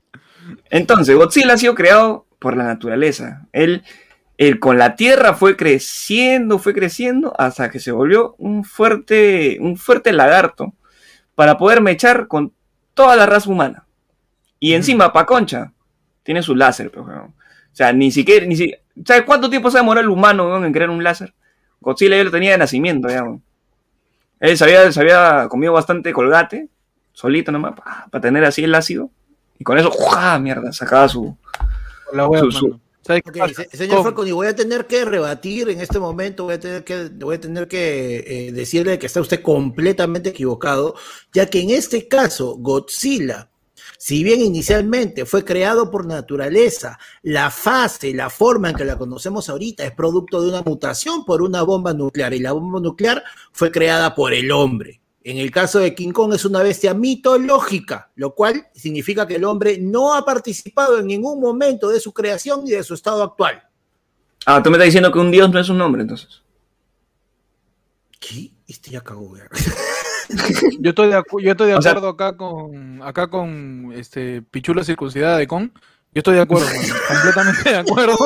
Entonces, 0.70 1.14
Godzilla 1.14 1.52
ha 1.52 1.58
sido 1.58 1.74
creado 1.74 2.26
por 2.38 2.56
la 2.56 2.64
naturaleza. 2.64 3.46
Él, 3.52 3.84
él, 4.38 4.58
con 4.58 4.78
la 4.78 4.96
tierra 4.96 5.34
fue 5.34 5.56
creciendo, 5.56 6.58
fue 6.58 6.72
creciendo 6.72 7.34
hasta 7.38 7.70
que 7.70 7.80
se 7.80 7.92
volvió 7.92 8.34
un 8.38 8.64
fuerte, 8.64 9.58
un 9.60 9.76
fuerte 9.76 10.12
lagarto 10.12 10.72
para 11.34 11.58
poder 11.58 11.82
mechar 11.82 12.26
con 12.28 12.52
toda 12.94 13.14
la 13.14 13.26
raza 13.26 13.50
humana. 13.50 13.86
Y 14.58 14.72
encima, 14.72 15.12
pa' 15.12 15.26
concha, 15.26 15.72
tiene 16.22 16.42
su 16.42 16.54
láser, 16.54 16.90
pero, 16.90 17.04
o 17.04 17.32
sea, 17.72 17.92
ni 17.92 18.10
siquiera, 18.10 18.46
ni 18.46 18.56
si, 18.56 18.74
¿sabes 19.04 19.24
cuánto 19.24 19.50
tiempo 19.50 19.70
se 19.70 19.78
demoró 19.78 20.00
el 20.00 20.08
humano 20.08 20.64
en 20.64 20.72
crear 20.72 20.90
un 20.90 21.04
láser? 21.04 21.34
Godzilla 21.80 22.16
ya 22.16 22.24
lo 22.24 22.30
tenía 22.30 22.52
de 22.52 22.58
nacimiento, 22.58 23.08
ya. 23.08 23.24
Él 24.40 24.56
se 24.56 24.64
había, 24.64 24.90
se 24.90 25.00
había, 25.00 25.46
comido 25.48 25.72
bastante 25.74 26.12
colgate, 26.12 26.68
solito 27.12 27.52
nomás, 27.52 27.74
para 28.10 28.22
tener 28.22 28.44
así 28.44 28.64
el 28.64 28.74
ácido. 28.74 29.10
Y 29.58 29.64
con 29.64 29.78
eso, 29.78 29.90
¡juá! 29.90 30.38
Mierda, 30.38 30.72
sacaba 30.72 31.08
su. 31.08 31.36
La 32.12 32.26
señor 33.72 34.02
Falcon, 34.02 34.26
y 34.26 34.32
voy 34.32 34.46
a 34.46 34.56
tener 34.56 34.86
que 34.86 35.04
rebatir 35.04 35.68
en 35.68 35.80
este 35.80 35.98
momento, 35.98 36.44
voy 36.44 36.54
a 36.54 36.60
tener 36.60 36.84
que, 36.84 37.08
voy 37.08 37.36
a 37.36 37.40
tener 37.40 37.68
que 37.68 38.24
eh, 38.26 38.52
decirle 38.52 38.98
que 38.98 39.06
está 39.06 39.20
usted 39.20 39.42
completamente 39.42 40.30
equivocado, 40.30 40.94
ya 41.32 41.46
que 41.46 41.60
en 41.60 41.70
este 41.70 42.08
caso, 42.08 42.56
Godzilla 42.58 43.49
si 44.02 44.24
bien 44.24 44.40
inicialmente 44.40 45.26
fue 45.26 45.44
creado 45.44 45.90
por 45.90 46.06
naturaleza, 46.06 46.98
la 47.20 47.50
fase, 47.50 48.14
la 48.14 48.30
forma 48.30 48.70
en 48.70 48.76
que 48.76 48.86
la 48.86 48.96
conocemos 48.96 49.50
ahorita 49.50 49.84
es 49.84 49.92
producto 49.92 50.40
de 50.40 50.48
una 50.48 50.62
mutación 50.62 51.26
por 51.26 51.42
una 51.42 51.60
bomba 51.60 51.92
nuclear 51.92 52.32
y 52.32 52.38
la 52.38 52.52
bomba 52.52 52.80
nuclear 52.80 53.22
fue 53.52 53.70
creada 53.70 54.14
por 54.14 54.32
el 54.32 54.52
hombre. 54.52 55.02
En 55.22 55.36
el 55.36 55.50
caso 55.50 55.80
de 55.80 55.94
King 55.94 56.12
Kong 56.12 56.32
es 56.32 56.46
una 56.46 56.62
bestia 56.62 56.94
mitológica, 56.94 58.10
lo 58.14 58.34
cual 58.34 58.68
significa 58.74 59.26
que 59.26 59.36
el 59.36 59.44
hombre 59.44 59.76
no 59.78 60.14
ha 60.14 60.24
participado 60.24 60.98
en 60.98 61.06
ningún 61.06 61.38
momento 61.38 61.90
de 61.90 62.00
su 62.00 62.14
creación 62.14 62.66
y 62.66 62.70
de 62.70 62.82
su 62.82 62.94
estado 62.94 63.22
actual. 63.22 63.68
Ah, 64.46 64.62
tú 64.62 64.70
me 64.70 64.78
estás 64.78 64.86
diciendo 64.86 65.12
que 65.12 65.18
un 65.18 65.30
dios 65.30 65.50
no 65.50 65.60
es 65.60 65.68
un 65.68 65.78
hombre, 65.82 66.00
entonces. 66.00 66.42
¿Qué? 68.18 68.50
Este 68.66 68.92
ya 68.92 69.02
cagó, 69.02 69.34
Yo 70.80 70.90
estoy 70.90 71.08
de, 71.08 71.22
yo 71.42 71.50
estoy 71.50 71.68
de 71.68 71.74
acuerdo 71.74 72.08
acá 72.08 72.36
con 72.36 73.02
acá 73.02 73.28
con 73.28 73.92
este 73.94 74.42
Pichula 74.42 74.84
circuncidada 74.84 75.38
de 75.38 75.46
Con. 75.46 75.72
Yo 76.12 76.18
estoy 76.18 76.34
de 76.34 76.40
acuerdo, 76.40 76.66
completamente 77.08 77.70
de 77.70 77.76
acuerdo. 77.76 78.16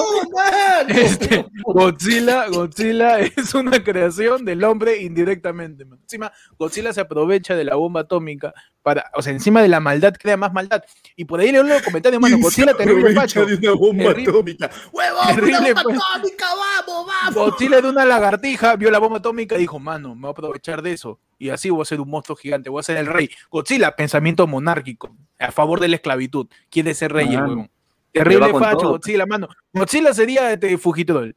Este, 0.88 1.46
Godzilla, 1.64 2.48
Godzilla 2.48 3.18
es 3.36 3.54
una 3.54 3.84
creación 3.84 4.44
del 4.44 4.64
hombre 4.64 5.02
indirectamente. 5.02 5.84
Encima, 5.84 6.32
Godzilla 6.58 6.94
se 6.94 7.02
aprovecha 7.02 7.54
de 7.54 7.64
la 7.64 7.74
bomba 7.74 8.00
atómica 8.00 8.54
para, 8.84 9.10
o 9.14 9.22
sea, 9.22 9.32
encima 9.32 9.62
de 9.62 9.68
la 9.68 9.80
maldad 9.80 10.12
crea 10.12 10.36
más 10.36 10.52
maldad. 10.52 10.84
Y 11.16 11.24
por 11.24 11.40
ahí 11.40 11.50
leo 11.50 11.62
los 11.62 11.80
comentarios, 11.80 12.20
mano, 12.20 12.36
Godzilla 12.40 12.74
terrible 12.74 13.14
pacho. 13.14 13.46
de 13.46 13.56
una 13.56 13.72
bomba 13.72 14.10
atómica. 14.10 14.70
¡Huevón, 14.92 15.26
terrible, 15.34 15.72
una 15.72 15.82
bomba 15.82 15.82
pues. 15.82 16.00
atómica, 16.14 16.46
vamos, 16.54 17.06
vamos! 17.06 17.34
Godzilla 17.34 17.80
de 17.80 17.88
una 17.88 18.04
lagartija 18.04 18.76
vio 18.76 18.90
la 18.90 18.98
bomba 18.98 19.18
atómica 19.18 19.56
y 19.56 19.60
dijo, 19.60 19.78
mano, 19.78 20.14
me 20.14 20.20
voy 20.20 20.28
a 20.28 20.32
aprovechar 20.32 20.82
de 20.82 20.92
eso. 20.92 21.18
Y 21.38 21.48
así 21.48 21.70
voy 21.70 21.80
a 21.80 21.86
ser 21.86 21.98
un 21.98 22.10
monstruo 22.10 22.36
gigante, 22.36 22.68
voy 22.68 22.80
a 22.80 22.82
ser 22.82 22.98
el 22.98 23.06
rey. 23.06 23.30
Godzilla, 23.50 23.96
pensamiento 23.96 24.46
monárquico, 24.46 25.16
a 25.38 25.50
favor 25.50 25.80
de 25.80 25.88
la 25.88 25.96
esclavitud. 25.96 26.46
Quiere 26.68 26.92
ser 26.92 27.10
rey, 27.10 27.28
el 27.32 27.40
huevón. 27.40 27.70
Terrible 28.12 28.52
facho, 28.52 28.90
Godzilla, 28.90 29.24
mano. 29.24 29.48
Godzilla 29.72 30.12
sería 30.12 30.52
este 30.52 30.76
Fugitrol. 30.76 31.34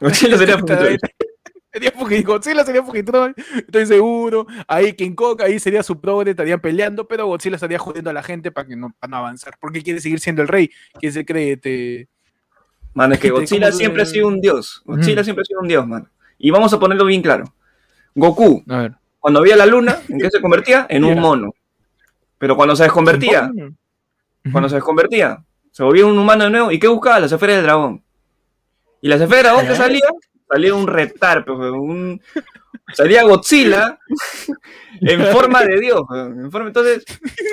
Godzilla 0.00 0.36
sería 0.36 0.58
Fugitrol. 1.72 2.22
Godzilla 2.24 2.64
sería 2.64 2.82
Fugitrol, 2.82 3.34
estoy 3.56 3.86
seguro. 3.86 4.46
Ahí 4.66 4.92
King 4.94 5.14
Kong, 5.14 5.40
ahí 5.42 5.58
sería 5.58 5.82
su 5.82 6.00
progre, 6.00 6.30
estarían 6.30 6.60
peleando, 6.60 7.06
pero 7.06 7.26
Godzilla 7.26 7.56
estaría 7.56 7.78
jodiendo 7.78 8.10
a 8.10 8.12
la 8.12 8.22
gente 8.22 8.50
para 8.50 8.66
que 8.66 8.76
no, 8.76 8.94
para 8.98 9.10
no 9.10 9.16
avanzar. 9.18 9.54
Porque 9.60 9.82
quiere 9.82 10.00
seguir 10.00 10.20
siendo 10.20 10.42
el 10.42 10.48
rey. 10.48 10.70
¿Quién 10.98 11.12
se 11.12 11.24
cree? 11.24 11.52
Este... 11.52 12.08
Mano, 12.92 13.14
es 13.14 13.20
que 13.20 13.30
Godzilla 13.30 13.70
siempre 13.70 14.02
ha 14.02 14.06
sido 14.06 14.26
un 14.26 14.40
dios. 14.40 14.82
Godzilla 14.84 15.22
siempre 15.22 15.42
ha 15.42 15.44
sido 15.44 15.60
un 15.60 15.68
dios, 15.68 15.86
mano. 15.86 16.08
Y 16.38 16.50
vamos 16.50 16.72
a 16.72 16.78
ponerlo 16.80 17.04
bien 17.04 17.22
claro. 17.22 17.44
Goku, 18.14 18.64
cuando 19.20 19.42
veía 19.42 19.56
la 19.56 19.66
luna, 19.66 19.98
¿en 20.08 20.18
qué 20.18 20.30
se 20.30 20.40
convertía? 20.40 20.86
En 20.90 21.04
un 21.04 21.20
mono. 21.20 21.54
Pero 22.38 22.56
cuando 22.56 22.74
se 22.74 22.84
desconvertía, 22.84 23.52
cuando 24.50 24.68
se 24.68 24.76
desconvertía, 24.76 25.44
se 25.70 25.82
volvía 25.82 26.06
un 26.06 26.18
humano 26.18 26.44
de 26.44 26.50
nuevo. 26.50 26.72
¿Y 26.72 26.78
qué 26.78 26.88
buscaba? 26.88 27.20
Las 27.20 27.30
esferas 27.30 27.56
del 27.56 27.66
dragón. 27.66 28.02
Y 29.02 29.08
las 29.08 29.20
esferas 29.20 29.44
del 29.44 29.52
dragón 29.52 29.66
que 29.68 29.76
salía, 29.76 30.06
salía 30.50 30.74
un 30.74 30.86
reptar, 30.86 31.48
un... 31.50 32.20
salía 32.92 33.22
Godzilla 33.22 33.98
en 35.00 35.26
forma 35.26 35.62
de 35.64 35.80
Dios. 35.80 36.02
En 36.10 36.50
forma, 36.50 36.68
entonces, 36.68 37.04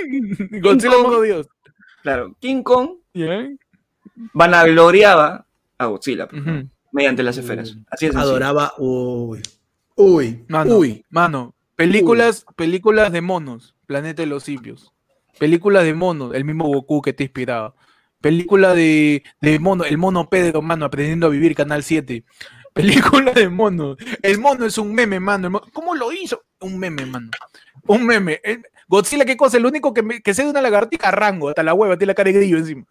Godzilla 0.61 0.97
modo 0.97 1.21
Dios. 1.21 1.47
Claro, 2.01 2.35
King 2.39 2.63
Kong 2.63 2.91
vanagloriaba 4.33 5.45
a 5.77 5.85
Godzilla 5.85 6.27
mediante 6.91 7.23
las 7.23 7.37
esferas. 7.37 7.77
Así 7.89 8.07
es. 8.07 8.15
Adoraba, 8.15 8.73
uy, 8.77 9.41
uy, 9.95 10.45
mano, 10.47 10.77
uy. 10.77 11.05
Mano, 11.09 11.53
películas, 11.75 12.45
películas 12.55 13.11
de 13.11 13.21
monos, 13.21 13.75
Planeta 13.85 14.21
de 14.21 14.27
los 14.27 14.43
Simios. 14.43 14.93
Película 15.37 15.83
de 15.83 15.93
mono, 15.93 16.33
el 16.33 16.45
mismo 16.45 16.65
Goku 16.65 17.01
que 17.01 17.13
te 17.13 17.25
inspiraba. 17.25 17.75
Película 18.21 18.73
de, 18.73 19.23
de 19.39 19.59
mono, 19.59 19.83
el 19.83 19.99
mono 19.99 20.27
Pedro, 20.29 20.63
mano, 20.63 20.85
aprendiendo 20.85 21.27
a 21.27 21.29
vivir, 21.29 21.53
Canal 21.53 21.83
7. 21.83 22.23
Película 22.77 23.31
de 23.33 23.49
mono. 23.49 23.97
El 24.21 24.39
mono 24.39 24.65
es 24.65 24.77
un 24.77 24.93
meme, 24.93 25.19
mano. 25.19 25.61
¿Cómo 25.73 25.95
lo 25.95 26.11
hizo? 26.11 26.43
Un 26.59 26.77
meme, 26.77 27.05
mano. 27.05 27.29
Un 27.87 28.05
meme. 28.05 28.39
Godzilla, 28.87 29.25
¿qué 29.25 29.35
cosa? 29.35 29.57
El 29.57 29.65
único 29.65 29.93
que, 29.93 30.01
me, 30.01 30.21
que 30.21 30.33
sé 30.33 30.43
de 30.43 30.49
una 30.49 30.61
lagartija, 30.61 31.11
rango, 31.11 31.49
hasta 31.49 31.63
la 31.63 31.73
hueva, 31.73 31.97
tiene 31.97 32.11
la 32.11 32.15
cara 32.15 32.31
de 32.31 32.37
grillo 32.37 32.57
encima. 32.57 32.85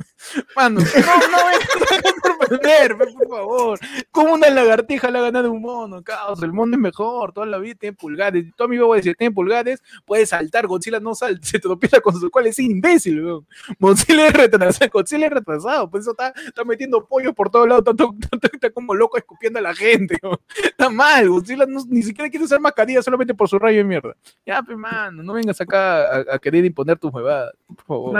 Mano, 0.54 0.80
no, 0.96 1.16
no 1.28 1.44
me 1.48 2.35
sorprender, 2.48 2.96
por 2.96 3.28
favor. 3.28 3.78
¿Cómo 4.10 4.34
una 4.34 4.50
lagartija 4.50 5.10
le 5.10 5.18
ha 5.18 5.22
ganado 5.22 5.50
un 5.50 5.62
mono? 5.62 6.02
Caos, 6.02 6.42
el 6.42 6.52
mono 6.52 6.74
es 6.74 6.80
mejor, 6.80 7.32
toda 7.32 7.46
la 7.46 7.58
vida 7.58 7.74
tiene 7.78 7.96
pulgares. 7.96 8.46
Todo 8.56 8.68
mi 8.68 8.76
va 8.76 8.94
a 8.94 8.96
decir, 8.96 9.16
tiene 9.16 9.34
pulgares, 9.34 9.82
puede 10.04 10.26
saltar, 10.26 10.66
Godzilla 10.66 11.00
no 11.00 11.14
salta, 11.14 11.40
se 11.46 11.58
tropieza 11.58 12.00
con 12.00 12.18
su 12.18 12.30
cual 12.30 12.46
es 12.46 12.58
imbécil, 12.58 13.24
weón. 13.24 13.46
Godzilla 13.78 14.26
es 14.28 14.32
retrasado, 14.32 14.90
Godzilla 14.92 15.26
es 15.26 15.32
retrasado, 15.32 15.90
por 15.90 16.00
eso 16.00 16.10
está, 16.10 16.32
está 16.46 16.64
metiendo 16.64 17.04
pollos 17.06 17.34
por 17.34 17.50
todos 17.50 17.68
lados, 17.68 17.84
está, 17.86 18.04
está, 18.52 18.70
como 18.70 18.94
loco 18.94 19.16
escupiendo 19.16 19.58
a 19.58 19.62
la 19.62 19.74
gente, 19.74 20.18
Está 20.64 20.88
mal, 20.90 21.28
Godzilla 21.28 21.66
ni 21.88 22.02
siquiera 22.02 22.30
quiere 22.30 22.44
usar 22.44 22.60
mascarilla 22.60 23.02
solamente 23.02 23.34
por 23.34 23.48
su 23.48 23.58
rayo 23.58 23.78
de 23.78 23.84
mierda. 23.84 24.16
Ya, 24.44 24.62
pues, 24.62 24.76
mano, 24.76 25.22
no 25.22 25.32
vengas 25.32 25.60
acá 25.60 26.20
a, 26.34 26.38
querer 26.38 26.64
imponer 26.64 26.98
tus 26.98 27.12
huevadas, 27.12 27.52
por 27.66 27.84
favor. 27.84 28.14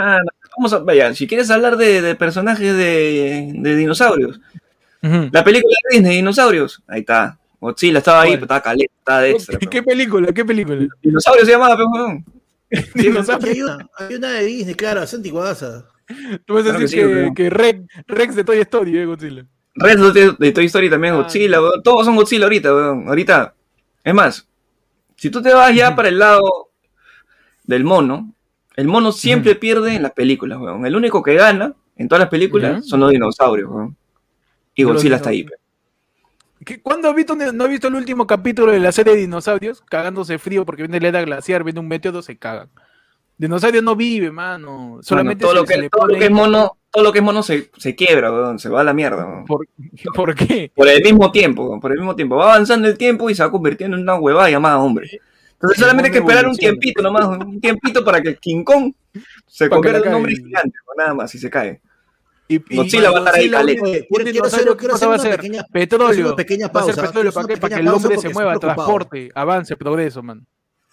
vamos 0.57 0.73
a, 0.73 0.79
vaya, 0.79 1.13
si 1.13 1.27
quieres 1.27 1.49
hablar 1.49 1.77
de, 1.77 2.15
personajes 2.15 2.75
de, 2.75 3.75
dinosaurios, 3.75 4.16
la 5.01 5.43
película 5.43 5.75
de 5.89 5.97
Disney, 5.97 6.15
Dinosaurios, 6.17 6.83
ahí 6.87 7.01
está. 7.01 7.37
Godzilla 7.59 7.99
estaba 7.99 8.21
ahí, 8.21 8.31
pero 8.31 8.43
estaba 8.43 8.61
caliente, 8.61 8.93
estaba 8.99 9.21
de 9.21 9.31
extra. 9.31 9.57
¿Qué, 9.57 9.83
película? 9.83 10.31
¿Qué 10.31 10.45
película? 10.45 10.87
Dinosaurio 11.01 11.45
se 11.45 11.51
llamaba, 11.51 11.75
pero 11.75 12.23
hay, 12.69 13.61
una, 13.61 13.89
hay 13.97 14.15
una 14.15 14.31
de 14.33 14.45
Disney, 14.45 14.75
claro, 14.75 15.01
es 15.03 15.13
antiguaza. 15.13 15.85
Tú 16.45 16.53
vas 16.53 16.67
a 16.67 16.77
decir 16.77 17.31
que, 17.35 17.49
Rex, 17.49 17.81
Rex, 18.07 18.35
de 18.35 18.43
Toy 18.43 18.59
Story, 18.59 18.97
eh, 18.97 19.05
Godzilla. 19.05 19.45
Rex 19.75 20.37
de, 20.37 20.51
Toy 20.51 20.65
Story 20.65 20.89
también, 20.89 21.13
ah, 21.13 21.17
Godzilla, 21.17 21.59
todos 21.83 22.05
son 22.05 22.15
Godzilla 22.15 22.45
ahorita, 22.45 22.73
weón. 22.73 23.07
Ahorita, 23.07 23.53
es 24.03 24.13
más, 24.13 24.47
si 25.15 25.29
tú 25.29 25.41
te 25.41 25.53
vas 25.53 25.73
ya 25.75 25.95
para 25.95 26.09
el 26.09 26.19
lado 26.19 26.69
del 27.63 27.83
mono, 27.83 28.33
el 28.75 28.87
mono 28.87 29.11
siempre 29.11 29.55
pierde 29.55 29.95
en 29.95 30.03
las 30.03 30.11
películas, 30.11 30.59
weón. 30.59 30.85
El 30.85 30.95
único 30.95 31.23
que 31.23 31.33
gana 31.35 31.73
en 31.95 32.07
todas 32.07 32.19
las 32.19 32.29
películas 32.29 32.85
son 32.85 32.99
los 32.99 33.11
dinosaurios, 33.11 33.69
weón. 33.69 33.97
Y 34.77 34.83
Godzilla 34.83 35.15
está 35.17 35.31
ahí. 35.31 35.45
¿Cuándo 36.83 37.09
has 37.09 37.15
visto, 37.15 37.35
no 37.35 37.63
has 37.63 37.69
visto 37.69 37.87
el 37.87 37.95
último 37.95 38.27
capítulo 38.27 38.71
de 38.71 38.79
la 38.79 38.91
serie 38.91 39.15
de 39.15 39.21
dinosaurios? 39.21 39.81
Cagándose 39.81 40.37
frío 40.37 40.65
porque 40.65 40.83
viene 40.83 40.99
la 40.99 41.07
era 41.07 41.21
glaciar, 41.23 41.63
viene 41.63 41.79
un 41.79 41.87
meteoro, 41.87 42.21
se 42.21 42.37
cagan. 42.37 42.69
Dinosaurio 43.37 43.81
no 43.81 43.95
vive, 43.95 44.31
mano. 44.31 44.99
Solamente 45.01 45.41
todo, 45.41 45.55
lo 45.55 45.65
que, 45.65 45.89
todo 45.89 46.07
lo 46.07 46.15
que 46.15 46.25
es 46.25 46.31
mono, 46.31 46.77
todo 46.91 47.03
lo 47.03 47.11
que 47.11 47.19
es 47.19 47.25
mono 47.25 47.41
se, 47.41 47.71
se 47.77 47.95
quiebra, 47.95 48.31
weón. 48.31 48.59
se 48.59 48.69
va 48.69 48.81
a 48.81 48.83
la 48.83 48.93
mierda. 48.93 49.25
Weón. 49.25 49.45
¿Por, 49.45 49.67
¿Por, 50.13 50.35
qué? 50.35 50.71
Por 50.75 50.87
el 50.87 51.01
mismo 51.01 51.31
tiempo, 51.31 51.79
por 51.79 51.91
el 51.91 51.97
mismo 51.97 52.15
tiempo. 52.15 52.35
Va 52.35 52.53
avanzando 52.53 52.87
el 52.87 52.97
tiempo 52.97 53.31
y 53.31 53.35
se 53.35 53.43
va 53.43 53.49
convirtiendo 53.49 53.97
en 53.97 54.03
una 54.03 54.15
huevada 54.15 54.49
llamada 54.49 54.77
hombre. 54.77 55.09
Entonces 55.53 55.79
solamente 55.79 56.09
hay 56.09 56.13
que 56.13 56.19
esperar 56.19 56.45
un 56.45 56.55
tiempito 56.55 57.01
nomás, 57.01 57.25
un 57.25 57.59
tiempito 57.59 58.05
para 58.05 58.21
que 58.21 58.35
King 58.35 58.63
Kong 58.63 58.93
se 59.47 59.67
convierta 59.69 60.01
en 60.01 60.09
un 60.09 60.13
hombre 60.15 60.35
gigante, 60.35 60.77
nada 60.95 61.15
más, 61.15 61.33
y 61.33 61.39
se 61.39 61.49
cae. 61.49 61.81
Y, 62.47 62.75
Godzilla 62.75 63.11
va 63.11 63.17
a 63.17 63.19
estar 63.19 63.35
ahí 63.35 63.49
caliente. 63.49 64.07
Quiero 64.09 64.45
hacer, 64.45 64.77
quiero 64.77 64.95
hacer 64.95 65.09
va 65.09 65.15
a 65.15 65.19
ser 65.19 65.39
petróleo. 65.71 66.35
Va 66.35 66.81
a 66.81 66.83
ser 66.83 66.95
petróleo 66.95 67.31
para, 67.33 67.47
que 67.47 67.81
el 67.81 67.87
hombre 67.87 68.17
se 68.17 68.29
mueva, 68.29 68.57
transporte, 68.57 69.29
avance, 69.35 69.75
progreso, 69.75 70.23
man. 70.23 70.45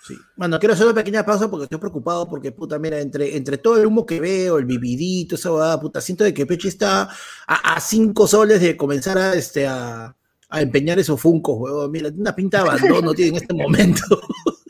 Sí. 0.02 0.14
Bueno, 0.36 0.58
quiero 0.58 0.74
hacer 0.74 0.84
una 0.84 0.94
pequeña 0.94 1.24
pausa 1.24 1.48
porque 1.48 1.64
estoy 1.64 1.78
preocupado 1.78 2.28
porque, 2.28 2.52
puta, 2.52 2.78
mira, 2.78 3.00
entre, 3.00 3.36
entre 3.36 3.56
todo 3.56 3.78
el 3.78 3.86
humo 3.86 4.04
que 4.04 4.20
veo, 4.20 4.58
el 4.58 4.66
vividito, 4.66 5.36
esa 5.36 5.50
va, 5.50 5.80
puta, 5.80 6.00
siento 6.02 6.24
de 6.24 6.34
que 6.34 6.44
Pechi 6.44 6.68
está 6.68 7.08
a, 7.46 7.80
cinco 7.80 8.26
soles 8.26 8.60
de 8.60 8.76
comenzar 8.76 9.16
a, 9.16 9.34
este, 9.34 9.66
a, 9.66 10.14
empeñar 10.50 10.98
esos 10.98 11.18
funcos, 11.18 11.56
huevón. 11.58 11.90
Mira, 11.90 12.10
una 12.14 12.34
pinta 12.34 12.62
de 12.62 12.68
abandono 12.68 13.14
tiene 13.14 13.30
en 13.30 13.42
este 13.42 13.54
momento. 13.54 14.02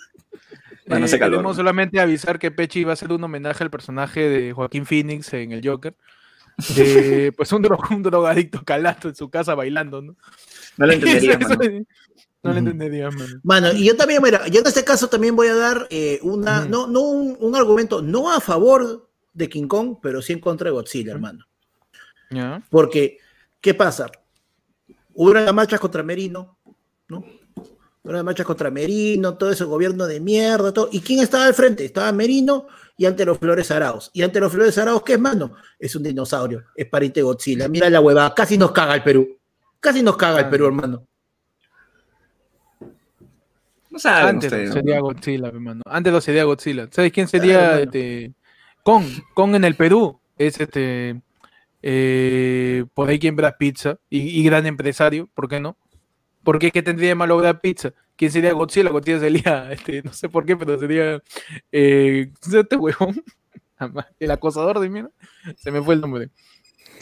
Bueno, 0.87 1.07
eh, 1.07 1.19
queremos 1.19 1.57
solamente 1.57 1.99
avisar 1.99 2.39
que 2.39 2.51
Pechi 2.51 2.85
va 2.85 2.91
a 2.91 2.93
hacer 2.93 3.11
un 3.11 3.25
homenaje 3.25 3.65
al 3.65 3.71
personaje 3.71 4.29
de 4.29 4.53
Joaquín 4.53 4.85
Phoenix 4.85 5.33
en 5.33 5.53
el 5.53 5.67
Joker. 5.67 5.97
Pues 7.37 7.53
un, 7.53 7.63
drogadicto 8.03 8.65
calato 8.65 9.09
en 9.09 9.15
su 9.15 9.29
casa 9.29 9.55
bailando, 9.55 10.01
¿no? 10.03 10.17
No 10.77 10.87
lo 10.87 10.93
entendería, 10.93 11.39
No 12.43 12.53
lo 12.53 12.59
entendería, 12.59 13.11
mano. 13.11 13.41
Mano, 13.43 13.73
y 13.73 13.85
yo 13.85 13.97
también, 13.97 14.23
mira, 14.23 14.47
yo 14.49 14.61
en 14.61 14.67
este 14.67 14.85
caso 14.85 15.09
también 15.09 15.35
voy 15.35 15.49
a 15.49 15.55
dar 15.55 15.87
eh, 15.91 16.21
una, 16.23 16.67
no, 16.67 16.87
no 16.87 17.01
un, 17.01 17.57
argumento, 17.57 18.03
no 18.03 18.31
a 18.31 18.39
favor 18.39 19.09
de 19.33 19.49
King 19.49 19.67
Kong, 19.67 19.97
pero 20.03 20.21
sí 20.21 20.35
en 20.35 20.41
contra 20.41 20.67
de 20.67 20.73
Godzilla, 20.73 21.13
hermano. 21.13 21.47
Porque, 22.69 23.19
¿qué 23.61 23.73
pasa? 23.73 24.11
Hubo 25.15 25.31
una 25.31 25.53
marcha 25.53 25.79
contra 25.79 26.03
Merino, 26.03 26.59
¿no? 27.09 27.25
Una 28.03 28.23
marcha 28.23 28.45
contra 28.45 28.71
Merino, 28.71 29.39
todo 29.39 29.51
ese 29.51 29.65
gobierno 29.65 30.07
de 30.07 30.21
mierda, 30.21 30.73
todo. 30.75 30.91
¿Y 30.93 31.01
quién 31.01 31.21
estaba 31.21 31.47
al 31.47 31.55
frente? 31.55 31.87
Estaba 31.87 32.13
Merino 32.13 32.67
y 32.97 33.07
ante 33.07 33.25
los 33.25 33.39
Flores 33.39 33.71
Araos. 33.71 34.11
Y 34.13 34.23
ante 34.23 34.41
los 34.41 34.53
Flores 34.53 34.77
Araos, 34.79 35.03
¿qué 35.03 35.15
es, 35.15 35.21
mano? 35.21 35.55
Es 35.79 35.95
un 35.97 36.03
dinosaurio, 36.03 36.65
es 36.75 36.87
pariente 36.87 37.23
Godzilla. 37.23 37.69
Mira 37.69 37.91
la 37.91 38.01
hueva, 38.01 38.35
casi 38.35 38.57
nos 38.59 38.73
caga 38.73 38.95
el 38.95 39.03
Perú. 39.03 39.39
Casi 39.81 40.03
nos 40.03 40.17
caga 40.17 40.41
el 40.41 40.49
Perú, 40.49 40.67
hermano. 40.67 41.07
No 43.91 43.99
Antes 44.11 44.51
sería 44.73 45.01
Godzilla, 45.01 45.49
hermano. 45.49 45.83
Antes 45.87 46.13
lo 46.13 46.21
sería 46.21 46.45
Godzilla. 46.45 46.89
¿Sabes 46.91 47.13
quién 47.13 47.29
sería 47.29 47.81
este 47.81 48.33
Kong? 48.83 49.05
Kong 49.35 49.55
en 49.55 49.65
el 49.65 49.77
Perú 49.77 50.21
es 50.37 50.59
este 50.61 51.21
eh, 51.87 52.87
por 52.95 53.11
ahí 53.11 53.19
quien 53.19 53.37
Brad 53.37 53.57
Pizza 53.59 53.99
y, 54.09 54.43
gran 54.43 54.67
empresario, 54.67 55.29
¿por 55.35 55.51
qué 55.51 55.61
no? 55.61 55.77
¿Por 56.45 56.59
qué, 56.59 56.71
tendría 56.83 57.09
de 57.09 57.15
malo 57.15 57.39
Brad 57.39 57.61
Pizza? 57.61 57.93
¿Quién 58.17 58.31
sería 58.31 58.53
Godzilla? 58.53 58.91
Godzilla 58.91 59.19
sería, 59.19 59.73
este, 59.73 60.03
no 60.03 60.13
sé 60.13 60.29
por 60.29 60.45
qué, 60.45 60.57
pero 60.57 60.79
sería 60.79 61.23
eh, 61.73 62.31
este 62.43 62.77
huevón, 62.77 63.23
el 64.21 64.31
acosador 64.31 64.79
de 64.79 64.89
mierda, 64.91 65.11
se 65.57 65.71
me 65.71 65.83
fue 65.83 65.95
el 65.95 66.01
nombre. 66.01 66.31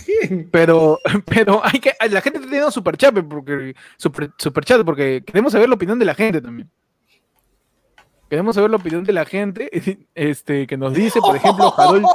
Pero, 0.50 0.98
pero 1.26 1.60
hay 1.64 1.78
que, 1.78 1.92
la 2.10 2.20
gente 2.20 2.38
está 2.38 2.48
teniendo 2.48 2.72
super 2.72 2.96
chat 2.96 3.14
porque, 3.14 3.76
super, 3.96 4.32
super 4.36 4.64
chat 4.64 4.84
porque 4.84 5.22
queremos 5.24 5.52
saber 5.52 5.68
la 5.68 5.76
opinión 5.76 5.96
de 5.96 6.04
la 6.04 6.14
gente 6.14 6.40
también. 6.40 6.68
Queremos 8.28 8.56
saber 8.56 8.70
la 8.70 8.78
opinión 8.78 9.04
de 9.04 9.12
la 9.12 9.24
gente 9.24 9.70
este, 10.14 10.66
que 10.66 10.76
nos 10.76 10.94
dice, 10.94 11.20
por 11.20 11.36
ejemplo, 11.36 11.72
Harold 11.76 12.06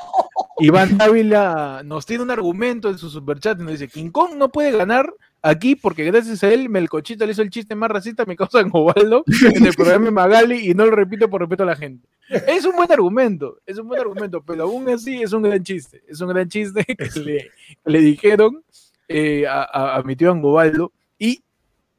Iván 0.59 0.99
Ávila 0.99 1.81
nos 1.85 2.05
tiene 2.05 2.23
un 2.23 2.31
argumento 2.31 2.89
en 2.89 2.97
su 2.97 3.09
superchat 3.09 3.59
y 3.59 3.63
nos 3.63 3.73
dice, 3.73 3.87
King 3.87 4.09
Kong 4.09 4.35
no 4.35 4.49
puede 4.49 4.71
ganar 4.71 5.13
aquí 5.41 5.75
porque 5.75 6.03
gracias 6.03 6.43
a 6.43 6.51
él 6.51 6.69
Melcochito 6.69 7.25
le 7.25 7.31
hizo 7.31 7.41
el 7.41 7.49
chiste 7.49 7.75
más 7.75 7.89
racista 7.89 8.25
mi 8.25 8.35
causa 8.35 8.59
en 8.59 8.69
Ovaldo 8.71 9.23
en 9.55 9.65
el 9.65 9.73
programa 9.73 10.05
de 10.05 10.11
Magali 10.11 10.69
y 10.69 10.73
no 10.73 10.85
lo 10.85 10.91
repito 10.91 11.29
por 11.29 11.41
respeto 11.41 11.63
a 11.63 11.67
la 11.67 11.75
gente. 11.75 12.07
Es 12.47 12.65
un 12.65 12.75
buen 12.75 12.91
argumento, 12.91 13.59
es 13.65 13.77
un 13.77 13.87
buen 13.87 14.01
argumento, 14.01 14.43
pero 14.43 14.63
aún 14.63 14.89
así 14.89 15.21
es 15.21 15.31
un 15.33 15.43
gran 15.43 15.63
chiste, 15.63 16.03
es 16.07 16.19
un 16.19 16.29
gran 16.29 16.47
chiste 16.49 16.83
que 16.85 17.49
le, 17.85 17.99
dijeron 17.99 18.63
eh, 19.07 19.45
a, 19.47 20.01
mi 20.05 20.15
tío 20.15 20.31
Angobaldo 20.31 20.91
y 21.17 21.43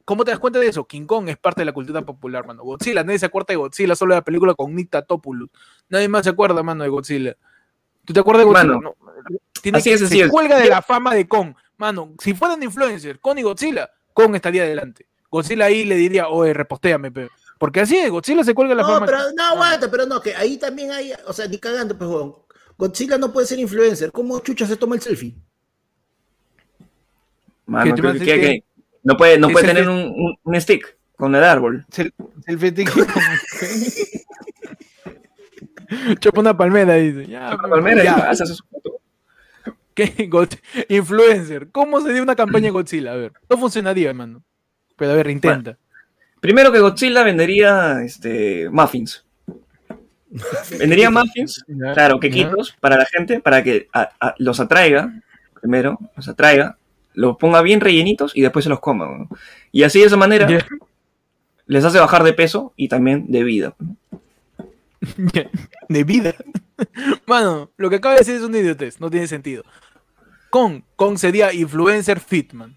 ¿Cómo 0.09 0.25
te 0.25 0.31
das 0.31 0.39
cuenta 0.39 0.57
de 0.57 0.65
eso? 0.65 0.87
King 0.87 1.05
Kong 1.05 1.29
es 1.29 1.37
parte 1.37 1.61
de 1.61 1.65
la 1.65 1.71
cultura 1.71 2.01
popular, 2.01 2.43
mano. 2.43 2.63
Godzilla, 2.63 3.03
nadie 3.03 3.19
se 3.19 3.27
acuerda 3.27 3.45
de 3.49 3.57
Godzilla, 3.57 3.95
solo 3.95 4.15
de 4.15 4.21
la 4.21 4.23
película 4.23 4.55
con 4.55 4.73
Nick 4.73 4.89
Tatopoulos. 4.89 5.51
Nadie 5.87 6.07
más 6.07 6.23
se 6.23 6.31
acuerda, 6.31 6.63
mano, 6.63 6.83
de 6.83 6.89
Godzilla. 6.89 7.37
¿Tú 8.05 8.13
te 8.13 8.19
acuerdas 8.19 8.43
de 8.43 8.51
Godzilla? 8.51 8.73
Mano, 8.73 8.95
Tiene 9.61 9.83
que, 9.83 9.99
se 9.99 10.27
cuelga 10.27 10.57
de 10.57 10.67
la 10.67 10.81
fama 10.81 11.13
de 11.13 11.27
Kong. 11.27 11.53
Mano, 11.79 12.13
si 12.19 12.33
fueran 12.33 12.61
influencers, 12.61 13.19
Kong 13.19 13.39
y 13.39 13.41
Godzilla, 13.41 13.89
Kong 14.13 14.35
estaría 14.35 14.63
adelante. 14.63 15.07
Godzilla 15.31 15.65
ahí 15.65 15.85
le 15.85 15.95
diría, 15.95 16.27
oye, 16.27 16.53
repostéame, 16.53 17.09
pero. 17.09 17.29
Porque 17.57 17.79
así 17.79 17.97
es, 17.97 18.11
Godzilla 18.11 18.43
se 18.43 18.53
cuelga 18.53 18.75
la 18.75 18.83
fama. 18.83 19.05
Pero, 19.05 19.19
no, 19.35 19.43
aguanta, 19.43 19.89
pero 19.89 20.05
no, 20.05 20.21
que 20.21 20.35
ahí 20.35 20.57
también 20.57 20.91
hay, 20.91 21.13
o 21.25 21.33
sea, 21.33 21.47
ni 21.47 21.57
cagando, 21.57 21.97
pues, 21.97 22.09
Godzilla 22.77 23.17
no 23.17 23.31
puede 23.31 23.47
ser 23.47 23.59
influencer. 23.59 24.11
¿Cómo 24.11 24.39
chucha 24.39 24.65
se 24.65 24.75
toma 24.75 24.95
el 24.95 25.01
selfie? 25.01 25.35
Mano, 27.65 27.95
¿qué, 27.95 28.25
qué, 28.25 28.63
no 29.03 29.15
puede, 29.15 29.37
no 29.37 29.49
puede 29.49 29.67
tener 29.67 29.87
un, 29.87 30.35
un, 30.43 30.61
stick 30.61 30.97
con 31.15 31.33
el 31.33 31.43
árbol. 31.43 31.85
El 32.45 32.59
stick. 32.59 32.91
Chopa 36.19 36.41
una 36.41 36.57
palmera, 36.57 36.95
dice. 36.95 37.25
Ya, 37.25 37.55
una 37.55 37.69
palmera 37.69 38.03
ya. 38.03 38.17
y 38.17 38.21
haces 38.31 38.57
su 38.57 38.63
foto. 38.65 38.98
¿Qué? 39.99 40.29
Influencer. 40.89 41.69
¿Cómo 41.71 41.99
se 42.01 42.13
dio 42.13 42.23
una 42.23 42.35
campaña 42.35 42.65
de 42.65 42.71
Godzilla? 42.71 43.11
A 43.11 43.15
ver, 43.15 43.33
no 43.49 43.57
funcionaría, 43.57 44.09
hermano. 44.09 44.41
Pero 44.95 45.11
a 45.11 45.15
ver, 45.15 45.29
intenta. 45.29 45.77
primero 46.39 46.71
que 46.71 46.79
Godzilla 46.79 47.23
vendería 47.23 48.01
este, 48.03 48.69
muffins. 48.69 49.25
vendería 50.79 51.09
muffins, 51.09 51.65
claro, 51.93 52.19
quequitos 52.19 52.75
para 52.79 52.97
la 52.97 53.05
gente, 53.05 53.39
para 53.39 53.63
que 53.63 53.87
los 54.37 54.59
atraiga, 54.59 55.11
primero, 55.59 55.97
los 56.15 56.27
atraiga, 56.27 56.77
los 57.13 57.37
ponga 57.37 57.61
bien 57.61 57.81
rellenitos 57.81 58.35
y 58.35 58.41
después 58.41 58.63
se 58.63 58.69
los 58.69 58.79
coma. 58.79 59.27
Y 59.71 59.83
así 59.83 59.99
de 59.99 60.05
esa 60.05 60.17
manera 60.17 60.47
les 61.65 61.83
hace 61.83 61.99
bajar 61.99 62.23
de 62.23 62.33
peso 62.33 62.73
y 62.75 62.87
también 62.87 63.25
de 63.31 63.43
vida. 63.43 63.75
de 65.89 66.03
vida. 66.03 66.35
Mano, 67.25 67.71
lo 67.77 67.89
que 67.89 67.97
acaba 67.97 68.15
de 68.15 68.19
decir 68.19 68.35
es 68.35 68.41
un 68.41 68.55
idiotez, 68.55 68.99
no 68.99 69.09
tiene 69.09 69.27
sentido. 69.27 69.63
Con, 70.49 70.85
con 70.95 71.17
sería 71.17 71.53
influencer 71.53 72.19
fitman. 72.19 72.75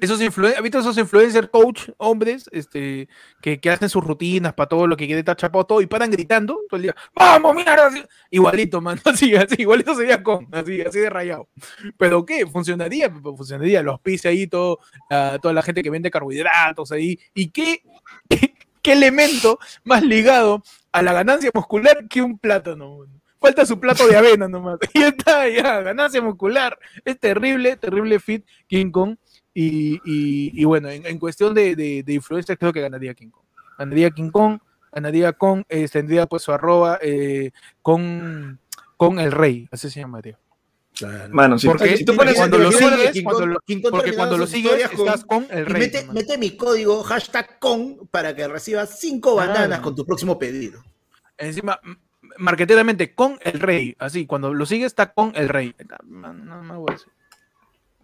Esos 0.00 0.20
influencers, 0.20 0.62
visto 0.64 0.80
esos 0.80 0.98
influencer 0.98 1.48
coach, 1.48 1.88
hombres, 1.96 2.50
este, 2.50 3.08
que, 3.40 3.60
hacen 3.70 3.88
sus 3.88 4.02
rutinas 4.02 4.52
para 4.52 4.68
todo 4.68 4.88
lo 4.88 4.96
que 4.96 5.06
quiere 5.06 5.22
chapado 5.36 5.64
todo 5.64 5.80
y 5.80 5.86
paran 5.86 6.10
gritando 6.10 6.58
todo 6.68 6.76
el 6.76 6.82
día, 6.82 6.96
¡vamos, 7.14 7.54
mira! 7.54 7.88
Igualito, 8.28 8.80
mano, 8.80 9.00
así, 9.06 9.32
así, 9.36 9.54
igualito 9.58 9.94
sería 9.94 10.20
con, 10.20 10.48
así, 10.50 10.80
así 10.80 10.98
de 10.98 11.08
rayado. 11.08 11.48
Pero 11.96 12.26
¿qué? 12.26 12.44
Funcionaría, 12.46 13.10
funcionaría, 13.10 13.80
los 13.80 14.00
pise 14.00 14.26
ahí, 14.26 14.48
todo, 14.48 14.80
toda 15.40 15.54
la 15.54 15.62
gente 15.62 15.84
que 15.84 15.90
vende 15.90 16.10
carbohidratos 16.10 16.90
ahí. 16.90 17.20
¿Y 17.32 17.50
qué, 17.50 17.84
qué 18.82 18.92
elemento 18.92 19.60
más 19.84 20.02
ligado 20.02 20.64
a 20.90 21.02
la 21.02 21.12
ganancia 21.12 21.50
muscular 21.54 22.06
que 22.08 22.22
un 22.22 22.38
plátano. 22.38 23.06
Falta 23.42 23.66
su 23.66 23.80
plato 23.80 24.06
de 24.06 24.16
avena 24.16 24.48
nomás. 24.48 24.78
Y 24.94 25.02
está, 25.02 25.48
ya, 25.48 25.80
ganancia 25.80 26.22
muscular. 26.22 26.78
Es 27.04 27.18
terrible, 27.18 27.76
terrible 27.76 28.20
fit 28.20 28.46
King 28.68 28.90
Kong. 28.90 29.16
Y, 29.52 30.64
bueno, 30.64 30.88
en, 30.88 31.18
cuestión 31.18 31.52
de, 31.52 31.74
de, 31.76 32.12
influencia, 32.12 32.56
creo 32.56 32.72
que 32.72 32.80
ganaría 32.80 33.14
King 33.14 33.30
Kong. 33.30 33.44
Ganaría 33.78 34.10
King 34.10 34.30
Kong, 34.30 34.58
ganaría 34.92 35.32
con, 35.32 35.64
eh, 35.68 35.88
tendría 35.88 36.26
pues 36.26 36.42
su 36.42 36.52
arroba 36.52 36.98
eh, 37.02 37.50
con, 37.82 38.60
con 38.96 39.18
el 39.18 39.32
rey, 39.32 39.68
así 39.72 39.90
se 39.90 40.00
llamaría. 40.00 40.38
Mano, 41.30 41.58
si, 41.58 41.66
porque, 41.66 42.04
tú 42.04 42.14
pones 42.14 42.36
cuando 42.36 42.58
lo 42.58 42.70
sigues, 42.70 43.22
porque 43.90 44.12
cuando 44.12 44.36
lo 44.36 44.46
sigues 44.46 44.90
estás 44.92 45.24
con 45.24 45.46
el 45.50 45.66
rey. 45.66 45.90
Mete, 46.12 46.38
mi 46.38 46.56
código 46.56 47.02
hashtag 47.02 47.58
con 47.58 48.06
para 48.10 48.36
que 48.36 48.46
recibas 48.46 49.00
cinco 49.00 49.34
bananas 49.34 49.80
con 49.80 49.94
tu 49.94 50.04
próximo 50.04 50.38
pedido. 50.38 50.82
Encima, 51.38 51.80
marqueteramente 52.38 53.14
con 53.14 53.38
el 53.42 53.60
rey, 53.60 53.96
así, 53.98 54.26
cuando 54.26 54.52
lo 54.52 54.66
sigues 54.66 54.86
está 54.86 55.12
con 55.12 55.32
el 55.34 55.48
rey. 55.48 55.74
No, 56.04 56.32
no, 56.32 56.80
voy 56.80 56.90
a 56.90 56.92
decir. 56.94 57.12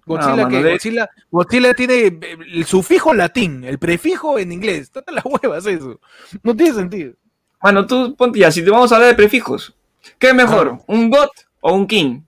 Godzilla, 0.09 0.49
que, 0.49 0.62
Godzilla, 0.62 1.11
Godzilla, 1.31 1.74
tiene 1.74 2.18
el 2.53 2.64
sufijo 2.64 3.12
latín, 3.12 3.62
el 3.64 3.79
prefijo 3.79 4.39
en 4.39 4.53
inglés. 4.53 4.91
Trata 4.93 5.12
las 5.12 5.24
huevas 5.24 5.66
eso. 5.66 6.01
No 6.43 6.57
tiene 6.57 6.74
sentido. 6.74 7.12
Bueno, 7.61 7.87
tú 7.87 8.14
ponte 8.16 8.39
ya, 8.39 8.51
si 8.51 8.64
te 8.64 8.70
vamos 8.70 8.91
a 8.91 8.97
hablar 8.97 9.11
de 9.11 9.16
prefijos, 9.16 9.76
¿qué 10.18 10.29
es 10.29 10.35
mejor? 10.35 10.81
¿Un 10.87 11.11
God 11.11 11.29
o 11.61 11.74
un 11.74 11.87
King? 11.87 12.22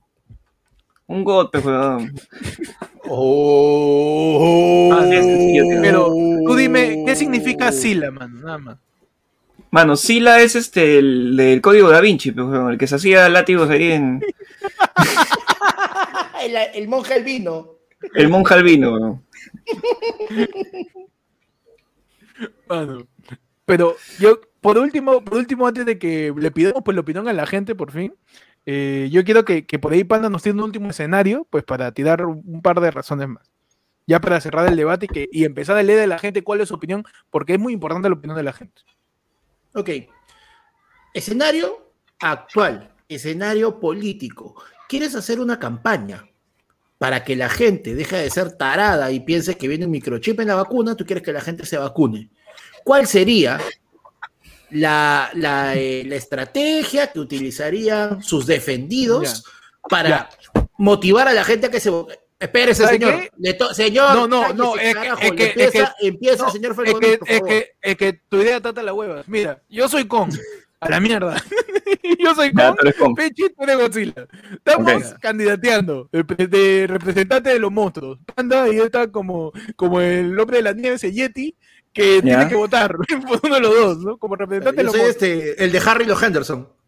Un 1.07 1.25
golpe, 1.25 1.59
weón. 1.59 2.15
Oh, 3.13 4.89
Pero 5.81 6.15
tú 6.47 6.55
dime, 6.55 7.03
¿qué 7.05 7.17
significa 7.17 7.73
Sila, 7.73 8.11
mano? 8.13 8.41
Nada 8.41 8.59
más. 8.59 8.77
Mano, 9.71 9.97
Sila 9.97 10.41
es 10.41 10.57
este, 10.57 10.99
el 10.99 11.37
del 11.37 11.61
código 11.61 11.91
da 11.91 12.01
Vinci, 12.01 12.31
el 12.31 12.79
que 12.79 12.89
se 12.89 12.97
hacía 12.97 13.29
látigos 13.29 13.71
ahí 13.71 13.93
en. 13.93 14.21
el, 16.43 16.57
el 16.75 16.89
monje 16.89 17.15
albino. 17.15 17.77
El 18.15 18.29
monje 18.29 18.55
albino, 18.55 19.23
Mano, 22.69 23.07
pero 23.65 23.97
yo, 24.19 24.41
por 24.61 24.79
último, 24.79 25.23
por 25.23 25.39
último, 25.39 25.67
antes 25.67 25.87
de 25.87 25.99
que 25.99 26.35
le 26.37 26.51
pidamos 26.51 26.83
pues 26.85 26.95
la 26.95 27.03
opinión 27.03 27.29
a 27.29 27.33
la 27.33 27.47
gente, 27.47 27.77
por 27.77 27.93
fin, 27.93 28.15
eh, 28.67 29.09
yo 29.13 29.25
quiero 29.25 29.45
que, 29.45 29.63
por 29.81 29.93
ahí 29.93 30.03
Panda 30.03 30.29
nos 30.29 30.43
tiene 30.43 30.59
un 30.59 30.65
último 30.65 30.91
escenario, 30.91 31.47
pues 31.51 31.63
para 31.63 31.93
tirar 31.93 32.27
un 32.27 32.63
par 32.63 32.81
de 32.81 32.91
razones 32.91 33.29
más. 33.29 33.53
Ya 34.07 34.21
para 34.21 34.41
cerrar 34.41 34.67
el 34.67 34.77
debate 34.77 35.07
y, 35.07 35.09
que, 35.09 35.29
y 35.31 35.45
empezar 35.45 35.77
a 35.77 35.83
leer 35.85 36.01
de 36.01 36.09
la 36.09 36.19
gente 36.19 36.43
cuál 36.43 36.61
es 36.61 36.69
su 36.69 36.75
opinión, 36.75 37.05
porque 37.31 37.55
es 37.55 37.61
muy 37.61 37.73
importante 37.73 38.09
la 38.09 38.17
opinión 38.17 38.37
de 38.37 38.43
la 38.43 38.53
gente. 38.53 38.83
Ok. 39.75 39.91
escenario 41.15 41.93
actual, 42.19 42.95
escenario 43.09 43.81
político. 43.81 44.63
¿Quieres 44.89 45.15
hacer 45.15 45.41
una 45.41 45.59
campaña 45.59 46.29
para 46.99 47.25
que 47.25 47.37
la 47.37 47.49
gente 47.49 47.95
deje 47.95 48.17
de 48.17 48.31
ser 48.31 48.53
tarada 48.53 49.11
y 49.11 49.21
piense 49.21 49.57
que 49.57 49.69
viene 49.69 49.87
un 49.87 49.93
microchip 49.93 50.41
en 50.41 50.49
la 50.49 50.57
vacuna? 50.57 50.97
Tú 50.97 51.07
quieres 51.07 51.25
que 51.25 51.33
la 51.33 51.41
gente 51.41 51.65
se 51.65 51.79
vacune. 51.79 52.31
¿Cuál 52.85 53.07
sería 53.07 53.61
la, 54.71 55.31
la, 55.35 55.77
eh, 55.77 56.15
estrategia 56.15 57.13
que 57.13 57.21
utilizarían 57.21 58.23
sus 58.23 58.47
defendidos 58.47 59.45
para 59.89 60.29
motivar 60.79 61.29
a 61.29 61.33
la 61.33 61.45
gente 61.45 61.67
a 61.67 61.71
que 61.71 61.81
se 61.81 61.91
Espérese, 62.41 62.87
señor. 62.87 63.31
señor. 63.75 64.15
No, 64.15 64.27
no, 64.27 64.53
no. 64.55 64.77
Es 64.77 64.97
que, 64.97 65.49
empieza, 65.49 65.95
empieza 66.01 66.51
señor 66.51 66.75
es 66.87 66.95
que, 66.95 67.19
es 67.27 67.43
que, 67.43 67.69
es 67.83 67.97
que 67.97 68.13
tu 68.29 68.39
idea 68.39 68.61
trata 68.63 68.83
la 68.83 68.95
hueva. 68.95 69.23
Mira, 69.27 69.63
yo 69.69 69.89
soy 69.89 70.07
con. 70.07 70.31
A 70.81 70.89
la 70.89 70.99
mierda. 70.99 71.37
yo 72.19 72.35
soy 72.35 72.51
con. 72.53 73.15
Pechito 73.15 73.67
de 73.67 73.75
Godzilla. 73.75 74.27
Estamos 74.53 75.15
candidateando 75.21 76.09
de, 76.11 76.87
representante 76.89 77.51
de 77.51 77.59
los 77.59 77.71
monstruos. 77.71 78.19
Panda 78.35 78.67
y 78.73 78.79
está 78.79 79.13
como, 79.13 79.53
como 79.77 80.01
el 80.01 80.39
hombre 80.41 80.57
de 80.57 80.63
la 80.63 80.73
nieve, 80.73 80.97
ese 80.97 81.13
Yeti, 81.13 81.55
que 81.93 82.23
tiene 82.23 82.49
que 82.49 82.55
votar 82.55 82.97
por 83.29 83.41
uno 83.43 83.57
de 83.57 83.61
los 83.61 83.75
dos, 83.75 83.99
¿no? 83.99 84.17
Como 84.17 84.37
representante 84.37 84.79
de 84.79 84.85
los 84.85 84.97
monstruos. 84.97 85.33
Este, 85.33 85.63
el 85.63 85.73
de 85.73 85.83
Harry 85.85 86.05
y 86.05 86.09
los 86.09 86.23
Henderson. 86.23 86.80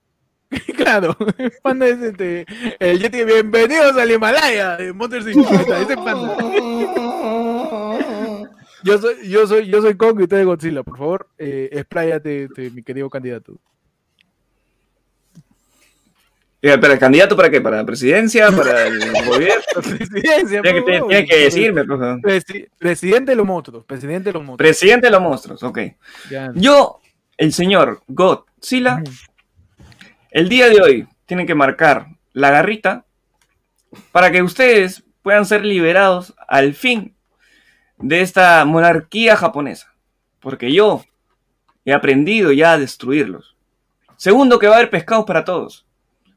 claro, 0.77 1.17
Panda 1.63 1.89
es 1.89 2.01
este. 2.01 2.47
El 2.79 3.01
Yeti, 3.01 3.25
bienvenidos 3.25 3.97
al 3.97 4.11
Himalaya 4.11 4.77
de 4.77 4.93
Monster 4.93 5.23
Ese 5.29 5.97
Panda. 5.97 6.37
Yo 8.85 8.99
soy, 8.99 9.29
yo 9.29 9.47
soy, 9.47 9.69
yo 9.69 9.81
soy 9.81 9.97
Kong 9.97 10.19
y 10.19 10.25
usted 10.25 10.41
es 10.41 10.45
Godzilla, 10.45 10.83
por 10.83 10.99
favor, 10.99 11.29
eh, 11.39 11.69
expláyate, 11.71 12.47
este, 12.47 12.69
mi 12.71 12.83
querido 12.83 13.09
candidato. 13.09 13.55
¿Pero 16.61 16.93
el 16.93 16.99
candidato 16.99 17.37
para 17.37 17.49
qué? 17.49 17.61
¿Para 17.61 17.77
la 17.77 17.87
presidencia? 17.87 18.51
¿Para 18.51 18.89
el 18.89 18.99
gobierno? 19.25 19.63
Presidencia, 19.75 20.63
tiene, 20.63 20.85
que, 20.85 21.01
tiene 21.01 21.27
que 21.27 21.37
decirme, 21.45 21.85
por 21.85 22.01
favor. 22.01 22.21
presidente 22.77 23.31
de 23.31 23.37
los 23.37 23.47
monstruos. 23.47 23.85
Presidente 23.85 24.31
de 24.31 24.33
los 24.33 24.43
monstruos. 24.43 24.59
Presidente 24.59 25.07
de 25.07 25.11
los 25.13 25.23
monstruos, 25.23 25.63
ok. 25.63 25.79
Yo, 26.57 27.01
el 27.37 27.53
señor 27.53 28.03
Godzilla, 28.09 29.01
el 30.33 30.49
día 30.49 30.71
de 30.71 30.81
hoy 30.81 31.09
tienen 31.27 31.47
que 31.47 31.55
marcar 31.55 32.07
la 32.33 32.51
garrita 32.51 33.05
para 34.13 34.33
que 34.33 34.43
ustedes 34.43 35.05
puedan 35.21 35.45
ser 35.45 35.63
liberados 35.65 36.35
al 36.49 36.73
fin 36.73 37.15
de 37.99 38.23
esta 38.23 38.65
monarquía 38.65 39.37
japonesa. 39.37 39.95
Porque 40.41 40.73
yo 40.73 41.05
he 41.85 41.93
aprendido 41.93 42.51
ya 42.51 42.73
a 42.73 42.79
destruirlos. 42.79 43.57
Segundo, 44.17 44.59
que 44.59 44.69
va 44.69 44.75
a 44.75 44.79
haber 44.79 44.91
pescados 44.91 45.27
para 45.27 45.45
todos. 45.45 45.87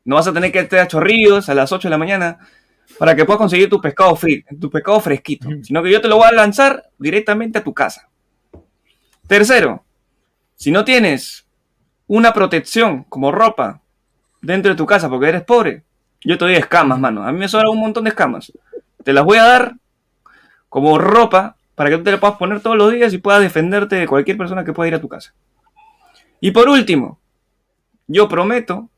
No 0.03 0.15
vas 0.15 0.27
a 0.27 0.33
tener 0.33 0.51
que 0.51 0.59
irte 0.59 0.77
a 0.77 0.87
chorrillos 0.87 1.47
a 1.47 1.55
las 1.55 1.71
8 1.71 1.87
de 1.87 1.91
la 1.91 1.97
mañana 1.97 2.39
para 2.99 3.15
que 3.15 3.23
puedas 3.23 3.39
conseguir 3.39 3.69
tu 3.69 3.79
pescado, 3.79 4.19
tu 4.59 4.69
pescado 4.69 4.99
fresquito, 4.99 5.47
sino 5.63 5.81
que 5.81 5.91
yo 5.91 6.01
te 6.01 6.09
lo 6.09 6.17
voy 6.17 6.27
a 6.27 6.33
lanzar 6.33 6.89
directamente 6.99 7.59
a 7.59 7.63
tu 7.63 7.73
casa. 7.73 8.09
Tercero, 9.25 9.85
si 10.55 10.69
no 10.69 10.83
tienes 10.83 11.47
una 12.07 12.33
protección 12.33 13.05
como 13.05 13.31
ropa 13.31 13.81
dentro 14.45 14.71
de 14.71 14.77
tu 14.77 14.85
casa 14.85 15.09
porque 15.09 15.29
eres 15.29 15.43
pobre, 15.43 15.83
yo 16.21 16.37
te 16.37 16.45
doy 16.45 16.55
escamas, 16.55 16.99
mano. 16.99 17.23
A 17.23 17.31
mí 17.31 17.39
me 17.39 17.47
sobra 17.47 17.69
un 17.69 17.79
montón 17.79 18.03
de 18.03 18.09
escamas. 18.09 18.51
Te 19.03 19.13
las 19.13 19.23
voy 19.23 19.37
a 19.37 19.43
dar 19.43 19.75
como 20.69 20.97
ropa 20.97 21.55
para 21.75 21.89
que 21.89 21.97
tú 21.97 22.03
te 22.03 22.11
las 22.11 22.19
puedas 22.19 22.37
poner 22.37 22.61
todos 22.61 22.77
los 22.77 22.91
días 22.91 23.13
y 23.13 23.17
puedas 23.17 23.41
defenderte 23.41 23.95
de 23.95 24.07
cualquier 24.07 24.37
persona 24.37 24.63
que 24.63 24.73
pueda 24.73 24.87
ir 24.87 24.95
a 24.95 25.01
tu 25.01 25.07
casa. 25.07 25.33
Y 26.39 26.51
por 26.51 26.69
último, 26.69 27.19
yo 28.07 28.27
prometo 28.27 28.89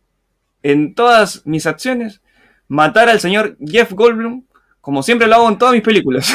en 0.63 0.93
todas 0.93 1.45
mis 1.45 1.65
acciones 1.65 2.21
matar 2.67 3.09
al 3.09 3.19
señor 3.19 3.57
Jeff 3.59 3.91
Goldblum, 3.93 4.43
como 4.81 5.03
siempre 5.03 5.27
lo 5.27 5.35
hago 5.35 5.49
en 5.49 5.57
todas 5.57 5.73
mis 5.73 5.83
películas. 5.83 6.33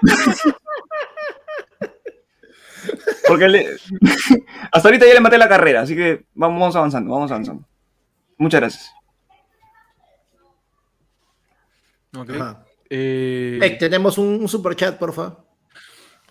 Porque 3.30 3.76
hasta 4.72 4.88
ahorita 4.88 5.06
ya 5.06 5.14
le 5.14 5.20
maté 5.20 5.38
la 5.38 5.48
carrera, 5.48 5.82
así 5.82 5.94
que 5.94 6.24
vamos, 6.34 6.74
avanzando, 6.74 7.12
vamos 7.12 7.30
avanzando. 7.30 7.64
Muchas 8.36 8.60
gracias. 8.60 8.92
Eh, 12.90 13.76
tenemos 13.78 14.18
un, 14.18 14.48
super 14.48 14.74
chat, 14.74 14.98
por 14.98 15.12
favor. 15.12 15.44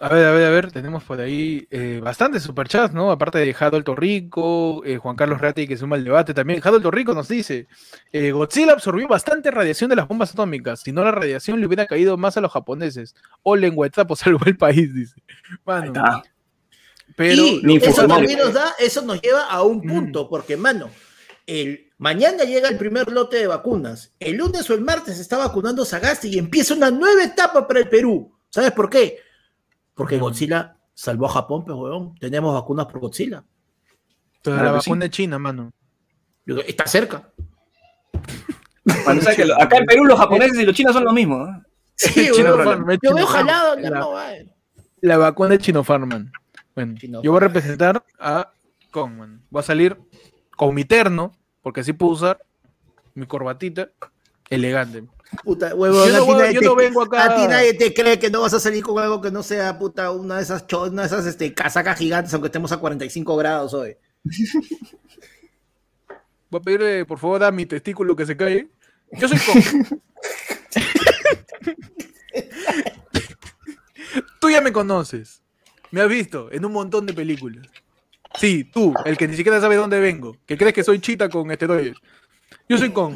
A 0.02 0.10
ver, 0.10 0.26
a 0.26 0.32
ver, 0.32 0.46
a 0.46 0.50
ver, 0.50 0.72
tenemos 0.74 1.06
por 1.06 1.22
ahí 1.22 1.66
eh, 1.72 2.02
bastantes 2.04 2.44
superchats, 2.44 2.94
¿no? 2.94 3.12
Aparte 3.12 3.38
de 3.38 3.54
Jado 3.54 3.82
Torrico, 3.82 4.84
eh, 4.84 4.98
Juan 4.98 5.16
Carlos 5.16 5.40
Ratti 5.40 5.68
que 5.68 5.78
suma 5.78 5.96
el 5.96 6.04
debate 6.04 6.34
también. 6.34 6.60
Jado 6.60 6.82
Torrico 6.82 7.14
nos 7.14 7.30
dice, 7.30 7.68
eh, 8.12 8.32
Godzilla 8.32 8.74
absorbió 8.74 9.08
bastante 9.08 9.52
radiación 9.52 9.90
de 9.90 9.96
las 9.96 10.08
bombas 10.08 10.34
atómicas, 10.34 10.82
si 10.82 10.92
no 10.92 11.04
la 11.06 11.12
radiación 11.12 11.62
le 11.62 11.66
hubiera 11.66 11.86
caído 11.86 12.18
más 12.18 12.36
a 12.36 12.42
los 12.42 12.52
japoneses. 12.52 13.16
O 13.42 13.56
lengua 13.56 13.88
pues 13.90 14.20
salvó 14.20 14.46
el 14.46 14.58
país, 14.58 14.94
dice. 14.94 15.16
Mano, 15.66 15.94
pero 17.20 17.44
eso 17.82 18.08
nos 18.08 18.54
da, 18.54 18.76
eso 18.80 19.02
nos 19.02 19.22
lleva 19.22 19.44
a 19.44 19.62
un 19.64 19.80
mm. 19.80 19.90
punto, 19.90 20.30
porque, 20.30 20.56
mano, 20.56 20.90
el, 21.46 21.92
mañana 21.98 22.46
llega 22.46 22.70
el 22.70 22.78
primer 22.78 23.12
lote 23.12 23.36
de 23.36 23.48
vacunas. 23.48 24.14
El 24.22 24.38
lunes 24.38 24.70
o 24.70 24.74
el 24.74 24.80
martes 24.80 25.18
se 25.18 25.22
está 25.22 25.38
vacunando 25.38 25.84
Sagasti 25.84 26.30
y 26.30 26.40
empieza 26.40 26.76
una 26.76 26.90
nueva 26.90 27.22
etapa 27.22 27.68
para 27.68 27.82
el 27.82 27.90
Perú. 27.90 28.34
¿Sabes 28.50 28.72
por 28.72 28.90
qué? 28.90 29.18
Porque 29.96 30.18
Godzilla 30.18 30.78
salvó 30.94 31.26
a 31.26 31.34
Japón, 31.34 31.66
pero 31.66 31.80
weón, 31.80 32.16
tenemos 32.16 32.54
vacunas 32.54 32.86
por 32.86 33.02
Godzilla. 33.02 33.44
Pero 34.42 34.56
la 34.56 34.72
vacuna 34.72 35.04
de 35.04 35.10
China, 35.10 35.38
mano. 35.38 35.74
Está 36.66 36.88
cerca. 36.88 37.34
acá 39.60 39.78
en 39.78 39.86
Perú 39.86 40.06
los 40.06 40.18
japoneses 40.18 40.58
y 40.58 40.64
los 40.64 40.74
chinos 40.74 40.94
son 40.94 41.04
lo 41.04 41.12
mismo. 41.12 41.46
Sí, 41.96 42.32
weón, 42.38 42.98
yo 43.04 43.14
veo 43.14 43.26
jalado. 43.26 43.76
La, 45.02 45.18
vacuna 45.18 45.50
de 45.50 45.58
Chinofarman. 45.58 46.32
Bueno, 46.80 46.96
yo 47.22 47.32
voy 47.32 47.38
a 47.38 47.42
representar 47.42 48.02
a 48.18 48.54
Kong, 48.92 49.42
Voy 49.50 49.60
a 49.60 49.64
salir 49.64 49.98
con 50.56 50.74
mi 50.74 50.86
terno, 50.86 51.34
porque 51.62 51.82
así 51.82 51.92
puedo 51.92 52.14
usar 52.14 52.40
mi 53.16 53.26
corbatita 53.26 53.90
elegante. 54.50 55.04
Puta, 55.44 55.76
huevo, 55.76 56.08
yo, 56.08 56.26
no, 56.26 56.40
a, 56.40 56.48
ti 56.48 56.58
yo 56.62 56.76
vengo 56.76 57.02
acá. 57.02 57.26
a 57.26 57.36
ti 57.36 57.48
nadie 57.50 57.74
te 57.74 57.94
cree 57.94 58.18
que 58.18 58.30
no 58.30 58.40
vas 58.40 58.54
a 58.54 58.62
salir 58.62 58.82
con 58.82 58.98
algo 58.98 59.20
que 59.20 59.30
no 59.30 59.44
sea, 59.44 59.78
puta, 59.78 60.10
una 60.12 60.38
de 60.38 60.44
esas, 60.44 60.66
una 60.72 61.02
de 61.02 61.08
esas 61.08 61.26
este, 61.26 61.54
casacas 61.54 62.00
gigantes, 62.00 62.34
aunque 62.34 62.48
estemos 62.48 62.72
a 62.72 62.78
45 62.78 63.36
grados 63.36 63.74
hoy. 63.74 63.98
Voy 66.50 66.60
a 66.60 66.62
pedirle, 66.62 67.04
por 67.04 67.20
favor, 67.20 67.44
a 67.44 67.52
mi 67.52 67.66
testículo 67.66 68.16
que 68.16 68.26
se 68.26 68.38
cae. 68.38 68.70
Yo 69.12 69.28
soy 69.28 69.38
con... 69.40 69.62
tú 74.40 74.50
ya 74.50 74.62
me 74.62 74.72
conoces. 74.72 75.44
Me 75.92 76.02
has 76.02 76.10
visto 76.10 76.50
en 76.52 76.66
un 76.66 76.72
montón 76.72 77.06
de 77.06 77.14
películas. 77.14 77.68
Sí, 78.36 78.64
tú, 78.64 78.94
el 79.06 79.18
que 79.18 79.28
ni 79.28 79.36
siquiera 79.36 79.60
sabe 79.60 79.76
dónde 79.76 80.00
vengo, 80.00 80.38
que 80.46 80.58
crees 80.58 80.74
que 80.74 80.84
soy 80.84 81.00
chita 81.00 81.30
con 81.30 81.50
esteroides. 81.52 81.98
Yo 82.68 82.78
soy 82.78 82.92
con. 82.92 83.16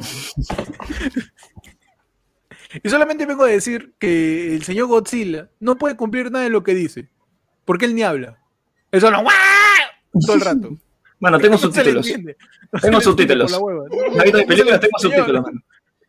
Y 2.83 2.89
solamente 2.89 3.25
vengo 3.25 3.43
a 3.43 3.49
decir 3.49 3.93
que 3.99 4.55
el 4.55 4.63
señor 4.63 4.87
Godzilla 4.87 5.49
no 5.59 5.77
puede 5.77 5.95
cumplir 5.95 6.31
nada 6.31 6.43
de 6.43 6.49
lo 6.49 6.63
que 6.63 6.73
dice. 6.73 7.09
Porque 7.65 7.85
él 7.85 7.93
ni 7.93 8.01
habla. 8.01 8.39
Eso 8.91 9.11
no. 9.11 9.23
Todo 10.25 10.35
el 10.35 10.41
rato. 10.41 10.77
Bueno, 11.19 11.39
tengo 11.39 11.57
subtítulos. 11.59 12.11
tengo 12.81 13.01
subtítulos. 13.01 13.51
películas 14.47 14.79
tengo 14.79 14.99
subtítulos, 14.99 15.45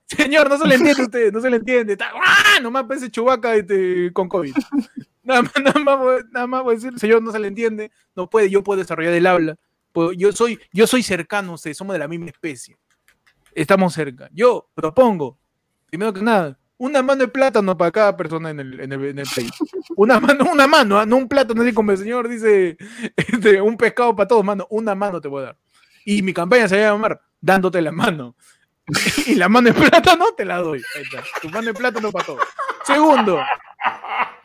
Señor, 0.07 0.49
no 0.49 0.59
se 0.59 0.67
le 0.67 0.75
entiende 0.75 1.03
a 1.03 1.05
usted, 1.05 1.33
no 1.33 1.41
se 1.41 1.51
le 1.51 1.57
entiende. 1.57 1.93
Está. 1.95 2.13
Nomás 2.63 2.85
parece 2.85 3.11
chubaca 3.11 3.55
este, 3.55 4.13
con 4.13 4.29
COVID. 4.29 4.55
Nada 5.25 5.43
más, 5.43 5.53
nada, 5.65 5.81
más, 5.81 6.25
nada 6.31 6.47
más 6.47 6.63
voy 6.63 6.75
a 6.75 6.77
decir, 6.77 6.99
señor, 6.99 7.23
no 7.23 7.33
se 7.33 7.39
le 7.39 7.49
entiende, 7.49 7.91
no 8.15 8.31
puede, 8.31 8.49
yo 8.51 8.63
puedo 8.63 8.79
desarrollar 8.79 9.13
el 9.13 9.27
habla. 9.27 9.57
Yo 10.17 10.33
soy, 10.33 10.59
yo 10.73 10.87
soy 10.87 11.03
cercano, 11.03 11.57
somos 11.57 11.93
de 11.93 11.99
la 11.99 12.09
misma 12.09 12.27
especie. 12.27 12.77
Estamos 13.55 13.95
cerca. 13.95 14.29
Yo 14.33 14.69
propongo 14.75 15.39
primero 15.95 16.13
que 16.13 16.23
nada, 16.23 16.59
una 16.77 17.03
mano 17.03 17.21
de 17.21 17.29
plátano 17.29 17.77
para 17.77 17.93
cada 17.93 18.17
persona 18.17 18.51
en 18.51 18.59
el, 18.59 18.81
en 18.81 18.93
el, 18.93 19.27
país. 19.33 19.53
Una 19.95 20.19
mano, 20.19 20.45
una 20.51 20.67
mano, 20.67 20.99
¿ah? 20.99 21.07
no 21.07 21.17
un 21.19 21.29
plátano 21.29 21.63
así 21.63 21.73
como 21.73 21.93
el 21.93 21.99
señor 21.99 22.29
dice, 22.29 22.77
este, 23.17 23.61
un 23.61 23.77
pescado 23.77 24.17
para 24.17 24.27
todos, 24.27 24.45
mano, 24.45 24.67
una 24.71 24.97
mano 24.97 25.21
te 25.21 25.29
voy 25.29 25.43
a 25.43 25.47
dar. 25.47 25.59
Y 26.05 26.23
mi 26.23 26.35
campaña 26.35 26.69
se 26.69 26.81
va 26.81 26.89
a 26.89 26.93
llamar 26.93 27.21
dándote 27.41 27.81
la 27.81 27.93
mano. 27.93 28.35
y 29.27 29.37
la 29.37 29.49
mano 29.49 29.73
de 29.73 29.75
plátano 29.75 30.27
te 30.37 30.45
la 30.45 30.59
doy. 30.59 30.83
Ahí 30.97 31.03
está. 31.03 31.23
Tu 31.41 31.49
mano 31.49 31.67
de 31.67 31.75
plátano 31.75 32.11
para 32.11 32.27
todos. 32.27 32.43
Segundo, 32.85 33.41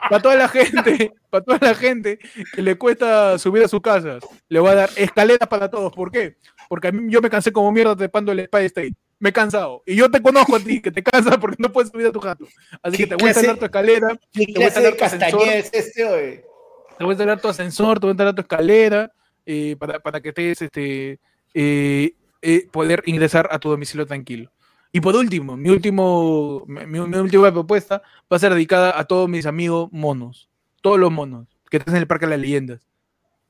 para 0.10 0.22
toda 0.22 0.36
la 0.36 0.48
gente, 0.48 1.14
para 1.30 1.44
toda 1.44 1.60
la 1.62 1.76
gente 1.76 2.20
que 2.54 2.62
le 2.62 2.78
cuesta 2.78 3.38
subir 3.38 3.64
a 3.64 3.68
sus 3.68 3.82
casas, 3.82 4.24
le 4.48 4.60
voy 4.60 4.72
a 4.72 4.76
dar 4.76 4.90
escaleras 4.96 5.48
para 5.50 5.70
todos. 5.70 5.92
¿Por 5.92 6.12
qué? 6.12 6.38
Porque 6.68 6.90
a 6.90 6.92
mí 6.92 7.12
yo 7.12 7.22
me 7.22 7.30
cansé 7.30 7.52
como 7.52 7.72
mierda 7.72 7.96
trepando 7.96 8.32
el 8.32 8.46
Spy 8.46 8.66
State 8.66 8.96
me 9.20 9.30
he 9.30 9.34
cansado. 9.34 9.84
Y 9.86 9.96
yo 9.96 10.10
te 10.10 10.22
conozco 10.22 10.56
a 10.56 10.60
ti, 10.60 10.82
que 10.82 10.92
te 10.92 11.04
cansas 11.04 11.38
porque 11.38 11.58
no 11.60 11.72
puedes 11.72 11.92
subir 11.92 12.08
a 12.08 12.12
tu 12.12 12.20
jato. 12.20 12.46
Así 12.82 12.98
que 12.98 13.08
te 13.08 13.16
voy 13.16 13.26
a 13.26 13.32
instalar 13.32 13.58
tu 13.58 13.66
escalera. 13.66 14.18
Te 14.32 14.54
voy 14.56 14.64
a 14.64 14.68
instalar 14.68 14.96
tu 14.96 15.04
ascensor. 15.04 15.48
Este, 15.50 16.04
te 16.04 17.04
voy 17.04 17.10
a 17.10 17.14
instalar 17.14 17.42
tu 17.42 17.48
ascensor, 17.48 18.00
te 18.00 18.06
voy 18.06 18.10
a 18.10 18.14
instalar 18.14 18.36
tu 18.36 18.42
escalera. 18.42 19.12
eh, 19.46 19.76
para, 19.78 20.00
para, 20.00 20.22
que 20.22 20.30
estés, 20.30 20.62
este, 20.62 21.20
eh, 21.54 22.14
eh, 22.42 22.68
poder 22.72 23.04
ingresar 23.06 23.48
a 23.52 23.60
tu 23.60 23.70
domicilio 23.70 24.06
tranquilo. 24.06 24.52
Y 24.92 25.02
por 25.02 25.16
último, 25.16 25.56
mi, 25.56 25.70
último, 25.70 26.66
mi, 26.68 27.00
última 27.00 27.52
propuesta 27.52 28.02
va 28.32 28.38
a 28.38 28.40
ser 28.40 28.54
dedicada 28.54 29.00
a 29.00 29.04
todos 29.06 29.30
mis 29.30 29.46
amigos 29.46 29.90
monos, 29.92 30.50
todos 30.82 31.00
los 31.00 31.12
monos 31.12 31.48
que 31.70 31.78
están 31.78 31.96
en 31.96 32.02
el 32.02 32.08
Parque 32.08 32.26
de 32.26 32.32
las 32.32 32.40
Leyendas. 32.40 32.88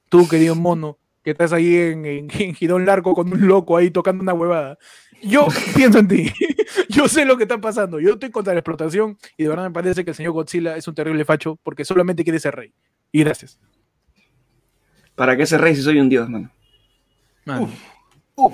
Tú, 0.09 0.27
querido 0.27 0.55
mono, 0.55 0.97
que 1.23 1.31
estás 1.31 1.53
ahí 1.53 1.75
en, 1.75 2.05
en, 2.05 2.29
Girón 2.55 2.85
Largo 2.85 3.13
con 3.13 3.31
un 3.31 3.47
loco 3.47 3.77
ahí 3.77 3.89
tocando 3.89 4.21
una 4.21 4.33
huevada. 4.33 4.77
Yo 5.23 5.47
pienso 5.75 5.99
en 5.99 6.07
ti. 6.09 6.31
Yo 6.89 7.07
sé 7.07 7.23
lo 7.23 7.37
que 7.37 7.43
está 7.43 7.59
pasando. 7.59 7.99
Yo 7.99 8.13
estoy 8.13 8.31
contra 8.31 8.53
la 8.53 8.59
explotación 8.59 9.17
y 9.37 9.43
de 9.43 9.49
verdad 9.49 9.63
me 9.63 9.71
parece 9.71 10.03
que 10.03 10.11
el 10.11 10.15
señor 10.15 10.33
Godzilla 10.33 10.75
es 10.75 10.87
un 10.87 10.95
terrible 10.95 11.23
facho 11.23 11.57
porque 11.63 11.85
solamente 11.85 12.23
quiere 12.23 12.39
ser 12.39 12.55
rey. 12.55 12.73
Y 13.11 13.23
gracias. 13.23 13.59
¿Para 15.15 15.37
qué 15.37 15.45
ser 15.45 15.61
rey 15.61 15.75
si 15.75 15.81
soy 15.81 15.99
un 15.99 16.09
dios, 16.09 16.29
mano? 16.29 16.51
Uf, 17.45 17.71
uf. 18.35 18.53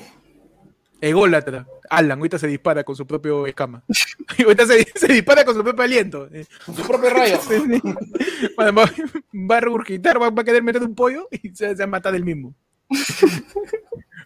Ególatra. 1.01 1.67
Alan, 1.89 2.19
ahorita 2.19 2.39
se 2.39 2.47
dispara 2.47 2.83
con 2.83 2.95
su 2.95 3.05
propio 3.05 3.45
escama. 3.47 3.83
ahorita 4.43 4.65
se, 4.67 5.13
dispara 5.13 5.45
con 5.45 5.55
su 5.55 5.63
propio 5.63 5.83
aliento. 5.83 6.29
Con 6.65 6.75
su 6.75 6.83
propio 6.83 7.09
rayo. 7.09 7.39
va, 8.59 9.57
a 9.57 9.59
regurgitar, 9.59 10.21
va, 10.21 10.27
a 10.27 10.43
querer 10.43 10.63
meter 10.63 10.83
un 10.83 10.95
pollo 10.95 11.27
y 11.31 11.49
se, 11.55 11.73
va 11.73 11.83
a 11.83 11.87
matar 11.87 12.15
el 12.15 12.23
mismo. 12.23 12.53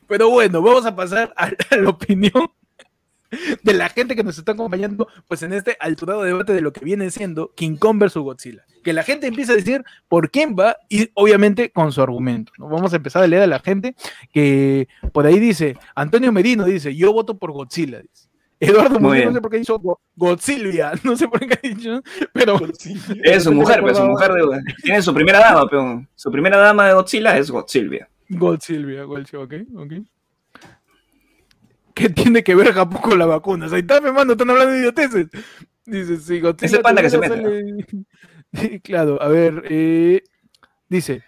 Pero 0.08 0.30
bueno, 0.30 0.62
vamos 0.62 0.86
a 0.86 0.96
pasar 0.96 1.34
a 1.38 1.52
la 1.76 1.90
opinión 1.90 2.52
de 3.64 3.74
la 3.74 3.90
gente 3.90 4.16
que 4.16 4.24
nos 4.24 4.38
está 4.38 4.54
acompañando, 4.54 5.08
pues 5.28 5.44
en 5.44 5.54
este 5.54 5.78
alturado 5.80 6.24
debate 6.24 6.54
de 6.54 6.62
lo 6.62 6.74
que 6.74 6.84
viene 6.84 7.12
siendo 7.12 7.54
King 7.56 7.76
Kong 7.78 8.00
versus 8.00 8.24
Godzilla. 8.24 8.66
Que 8.84 8.94
la 8.94 9.04
gente 9.04 9.28
empieza 9.28 9.54
a 9.54 9.56
decir 9.56 9.84
por 10.08 10.32
quién 10.32 10.56
va 10.58 10.78
y 10.88 11.10
obviamente 11.14 11.72
con 11.72 11.92
su 11.92 12.02
argumento. 12.02 12.52
¿no? 12.58 12.70
Vamos 12.70 12.94
a 12.94 12.96
empezar 12.98 13.24
a 13.24 13.28
leer 13.28 13.44
a 13.44 13.48
la 13.48 13.60
gente 13.60 13.96
que 14.32 14.88
por 15.12 15.26
ahí 15.26 15.40
dice, 15.40 15.78
Antonio 15.96 16.32
Merino 16.32 16.66
dice, 16.66 16.96
yo 16.96 17.14
voto 17.14 17.38
por 17.38 17.52
Godzilla. 17.52 18.02
Dice. 18.02 18.30
Eduardo 18.60 19.00
Muñoz, 19.00 19.26
no 19.26 19.34
sé 19.34 19.42
por 19.42 19.52
qué 19.52 19.58
dicho 19.60 19.82
Godzilla, 20.16 20.92
no 21.04 21.16
sé 21.16 21.28
por 21.28 21.40
qué 21.40 21.54
ha 21.54 21.76
dicho, 21.76 22.02
pero... 22.34 22.60
Es 23.24 23.44
su 23.44 23.54
mujer, 23.54 23.82
pero 23.82 23.96
su 23.96 24.06
mujer 24.06 24.32
tiene 24.84 25.02
su 25.02 25.14
primera 25.14 25.40
dama, 25.40 25.66
pero 25.70 26.06
su 26.16 26.32
primera 26.32 26.58
dama 26.58 26.88
de 26.88 26.94
Godzilla 26.94 27.38
es 27.38 27.50
Godzilla. 27.50 28.10
Godzilla, 28.28 29.04
Godzilla, 29.04 29.44
ok, 29.44 29.54
ok. 29.78 29.94
¿Qué 31.94 32.10
tiene 32.10 32.44
que 32.44 32.56
ver 32.56 32.74
Japón 32.74 33.02
con 33.02 33.20
la 33.20 33.26
vacuna? 33.26 33.66
O 33.66 33.70
sea, 33.70 33.80
está, 33.80 34.02
me 34.02 34.12
mando, 34.12 34.34
están 34.34 34.50
hablando 34.50 34.74
de 34.74 34.80
idioteces. 34.80 35.28
Dice, 35.86 36.18
sí, 36.18 36.40
Godzilla. 36.40 36.68
Ese 36.68 36.80
panda 36.80 37.02
que 37.02 37.10
se 37.10 37.18
mete. 37.18 37.76
claro, 38.84 39.22
a 39.22 39.28
ver, 39.28 39.64
eh, 39.70 40.24
dice, 40.88 41.24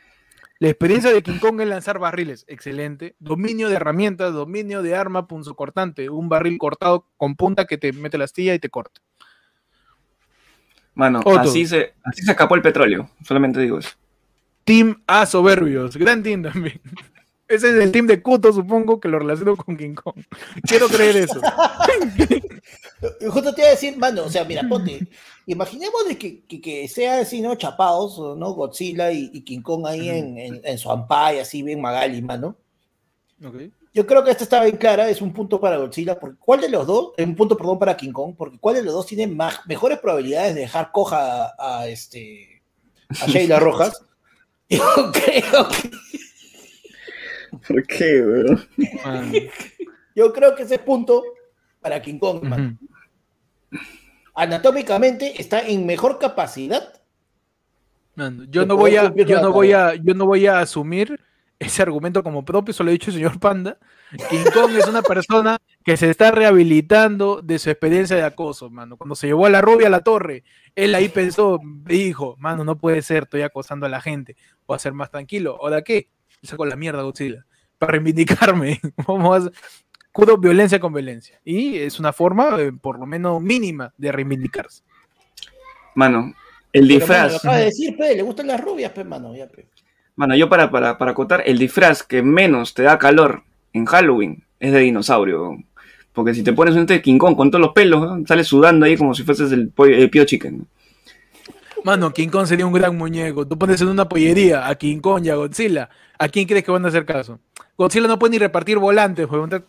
la 0.60 0.70
experiencia 0.70 1.12
de 1.12 1.24
King 1.24 1.40
Kong 1.40 1.60
es 1.62 1.68
lanzar 1.68 2.00
barriles, 2.00 2.46
excelente. 2.48 3.16
Dominio 3.20 3.70
de 3.70 3.76
herramientas, 3.76 4.34
dominio 4.34 4.84
de 4.84 4.96
arma 4.96 5.28
cortante, 5.56 6.10
un 6.10 6.30
barril 6.30 6.58
cortado 6.58 7.08
con 7.18 7.36
punta 7.36 7.66
que 7.66 7.78
te 7.78 7.94
mete 7.94 8.18
la 8.18 8.26
astilla 8.26 8.54
y 8.54 8.60
te 8.60 8.70
corta. 8.70 9.02
Mano, 10.94 11.22
así 11.40 11.66
se, 11.66 11.94
así 12.04 12.24
se 12.24 12.32
escapó 12.32 12.56
el 12.56 12.62
petróleo, 12.62 13.10
solamente 13.24 13.60
digo 13.60 13.80
eso. 13.80 13.92
Team 14.64 15.02
A 15.08 15.26
soberbios, 15.26 15.98
gran 15.98 16.22
team 16.22 16.44
también. 16.44 16.80
Ese 17.48 17.70
es 17.70 17.84
el 17.84 17.92
team 17.92 18.08
de 18.08 18.22
Kuto, 18.22 18.54
supongo, 18.54 19.00
que 19.00 19.10
lo 19.10 19.20
relaciono 19.20 19.58
con 19.58 19.76
King 19.76 19.94
Kong. 19.94 20.24
Quiero 20.64 20.88
creer 20.88 21.18
eso. 21.18 21.42
Justo 23.30 23.54
te 23.54 23.62
iba 23.62 23.68
a 23.68 23.72
decir, 23.72 23.98
mano, 23.98 24.26
o 24.26 24.30
sea, 24.30 24.46
mira, 24.46 24.68
ponte, 24.68 25.08
imaginemos 25.48 26.08
de 26.08 26.18
que, 26.18 26.44
que, 26.44 26.88
sea 26.88 27.20
así, 27.20 27.42
¿no? 27.42 27.56
Chapados, 27.56 28.38
¿no? 28.38 28.54
Godzilla 28.54 29.12
y, 29.12 29.42
King 29.42 29.62
Kong 29.62 29.88
ahí 29.88 30.10
en, 30.10 30.62
en, 30.64 30.78
su 30.78 30.92
ampay, 30.92 31.40
así 31.40 31.64
bien 31.64 31.82
Magali, 31.82 32.22
mano. 32.22 32.56
Okay. 33.44 33.72
Yo 33.94 34.06
creo 34.06 34.24
que 34.24 34.32
esta 34.32 34.44
está 34.44 34.64
bien 34.64 34.78
clara, 34.78 35.10
es 35.10 35.22
un 35.22 35.34
punto 35.34 35.60
para 35.60 35.78
Godzilla, 35.78 36.20
porque 36.20 36.38
¿cuál 36.40 36.62
de 36.62 36.70
los 36.70 36.86
dos? 36.86 37.14
Es 37.18 37.26
un 37.26 37.36
punto, 37.36 37.58
perdón, 37.58 37.80
para 37.80 37.98
King 37.98 38.12
Kong, 38.12 38.36
porque 38.38 38.60
¿cuál 38.60 38.76
de 38.76 38.84
los 38.84 38.94
dos 38.94 39.08
tiene 39.08 39.28
más, 39.28 39.60
mejores 39.66 40.00
probabilidades 40.00 40.54
de 40.54 40.62
dejar 40.62 40.92
coja 40.92 41.54
a, 41.58 41.88
este 41.88 42.62
a 43.10 43.26
Sheila 43.26 43.60
Rojas? 43.60 44.06
Yo 44.70 45.12
creo 45.12 45.68
que 45.68 45.92
¿Por 47.68 47.88
qué, 47.88 48.22
weón? 48.22 48.68
Yo 50.16 50.32
creo 50.32 50.56
que 50.56 50.64
ese 50.64 50.80
punto 50.80 51.24
para 51.82 52.02
King 52.02 52.20
Kong, 52.20 52.44
Anatómicamente 54.34 55.42
está 55.42 55.62
en 55.62 55.86
mejor 55.86 56.20
capacidad. 56.20 57.02
yo 58.50 58.66
no 58.66 58.78
voy 58.78 58.96
a, 58.96 59.14
yo 59.14 59.42
no 59.42 59.52
voy 59.52 59.74
a, 59.74 59.96
yo 59.96 60.14
no 60.14 60.26
voy 60.26 60.48
a 60.48 60.60
asumir 60.60 61.20
ese 61.60 61.84
argumento 61.84 62.24
como 62.24 62.44
propio, 62.44 62.72
eso 62.72 62.84
lo 62.84 62.90
ha 62.90 62.94
dicho 62.94 63.12
el 63.12 63.18
señor 63.18 63.40
Panda. 63.40 63.78
King 64.32 64.46
Kong 64.52 64.72
es 64.78 64.88
una 64.88 65.04
persona 65.04 65.60
que 65.86 65.96
se 65.96 66.10
está 66.10 66.32
rehabilitando 66.32 67.42
de 67.44 67.60
su 67.60 67.70
experiencia 67.70 68.16
de 68.16 68.24
acoso, 68.24 68.70
mano. 68.72 68.98
Cuando 68.98 69.14
se 69.14 69.28
llevó 69.28 69.46
a 69.46 69.52
la 69.52 69.62
rubia 69.62 69.86
a 69.86 69.92
la 69.92 70.02
torre, 70.02 70.44
él 70.76 70.96
ahí 70.96 71.08
pensó, 71.08 71.60
dijo, 71.86 72.36
mano, 72.40 72.64
no 72.64 72.78
puede 72.78 73.04
ser, 73.04 73.24
estoy 73.24 73.44
acosando 73.44 73.86
a 73.86 73.90
la 73.90 74.02
gente, 74.02 74.36
voy 74.66 74.76
a 74.76 74.80
ser 74.80 74.94
más 74.94 75.12
tranquilo. 75.12 75.56
¿O 75.62 75.70
de 75.70 75.84
qué? 75.84 76.10
Saco 76.42 76.66
la 76.66 76.76
mierda 76.76 77.04
Godzilla 77.04 77.46
para 77.78 77.92
reivindicarme. 77.92 78.80
Vamos 79.08 79.48
a 79.48 79.52
cudo 80.12 80.38
violencia 80.38 80.80
con 80.80 80.94
violencia. 80.94 81.40
Y 81.44 81.78
es 81.78 82.00
una 82.00 82.14
forma, 82.14 82.56
eh, 82.60 82.72
por 82.72 83.00
lo 83.00 83.06
menos 83.06 83.42
mínima, 83.42 83.94
de 83.98 84.12
reivindicarse. 84.12 84.84
Mano, 85.96 86.34
el 86.74 86.88
disfraz. 86.88 87.36
acaba 87.36 87.58
de 87.58 87.66
decir, 87.66 87.98
pe, 87.98 88.16
le 88.16 88.22
gustan 88.22 88.48
las 88.48 88.62
rubias, 88.62 88.92
pe, 88.92 89.04
mano. 89.04 89.36
Ya, 89.36 89.48
pe. 89.48 89.68
Mano, 90.16 90.36
yo 90.36 90.50
para, 90.50 90.70
para, 90.70 90.98
para 90.98 91.12
acotar, 91.12 91.44
el 91.46 91.58
disfraz 91.58 92.04
que 92.04 92.22
menos 92.22 92.74
te 92.74 92.84
da 92.84 92.98
calor 92.98 93.44
en 93.74 93.86
Halloween 93.86 94.44
es 94.60 94.72
de 94.72 94.80
dinosaurio. 94.80 95.58
Porque 96.14 96.34
si 96.34 96.44
te 96.44 96.54
pones 96.54 96.76
un 96.76 96.86
de 96.86 97.02
King 97.02 97.18
Kong 97.18 97.36
con 97.36 97.50
todos 97.50 97.62
los 97.62 97.74
pelos, 97.74 98.28
sales 98.28 98.48
sudando 98.48 98.86
ahí 98.86 98.98
como 98.98 99.14
si 99.14 99.24
fueses 99.24 99.52
el, 99.52 99.72
el 99.78 100.10
pío 100.10 100.26
chicken. 100.26 100.68
Mano, 101.84 102.12
King 102.14 102.30
Kong 102.30 102.46
sería 102.46 102.66
un 102.66 102.74
gran 102.74 102.96
muñeco. 102.98 103.48
Tú 103.48 103.58
pones 103.58 103.82
en 103.82 103.88
una 103.88 104.08
pollería 104.08 104.68
a 104.68 104.76
King 104.76 105.00
Kong 105.00 105.26
y 105.26 105.30
a 105.30 105.36
Godzilla. 105.36 105.90
¿A 106.20 106.28
quién 106.30 106.48
crees 106.48 106.64
que 106.64 106.72
van 106.72 106.86
a 106.86 106.90
hacer 106.90 107.06
caso? 107.06 107.40
Godzilla 107.78 108.08
no 108.08 108.20
puede 108.20 108.32
ni 108.32 108.38
repartir 108.38 108.78
volantes, 108.78 109.28
weón. 109.30 109.50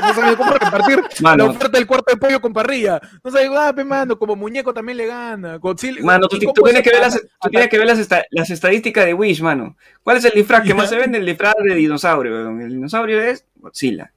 No 0.00 0.14
sabe 0.14 0.36
cómo 0.36 0.52
repartir 0.52 1.02
la 1.20 1.44
oferta 1.44 1.76
del 1.76 1.86
cuarto 1.86 2.12
de 2.12 2.16
pollo 2.16 2.40
con 2.40 2.52
parrilla. 2.52 3.00
No 3.22 3.30
sabe, 3.30 3.48
ah, 3.56 3.72
mano, 3.84 4.16
como 4.16 4.36
muñeco 4.36 4.72
también 4.72 4.98
le 4.98 5.06
gana. 5.06 5.56
Godzilla, 5.56 6.00
mano, 6.02 6.28
tú, 6.28 6.38
tienes 6.38 6.82
que 6.82 6.90
ver, 6.90 7.00
las, 7.00 7.20
tú 7.40 7.48
tienes 7.50 7.68
que 7.68 7.78
ver 7.78 7.86
las, 7.88 8.08
las, 8.30 8.50
estadísticas 8.50 9.04
de 9.04 9.14
Wish, 9.14 9.42
mano. 9.42 9.76
¿Cuál 10.02 10.18
es 10.18 10.24
el 10.24 10.32
disfraz 10.32 10.62
que 10.62 10.74
más 10.74 10.88
se 10.88 10.96
vende? 10.96 11.18
El 11.18 11.26
disfraz 11.26 11.54
de 11.62 11.74
dinosaurio, 11.74 12.32
weón. 12.32 12.60
El 12.60 12.70
dinosaurio 12.70 13.20
es 13.20 13.44
Godzilla. 13.56 14.12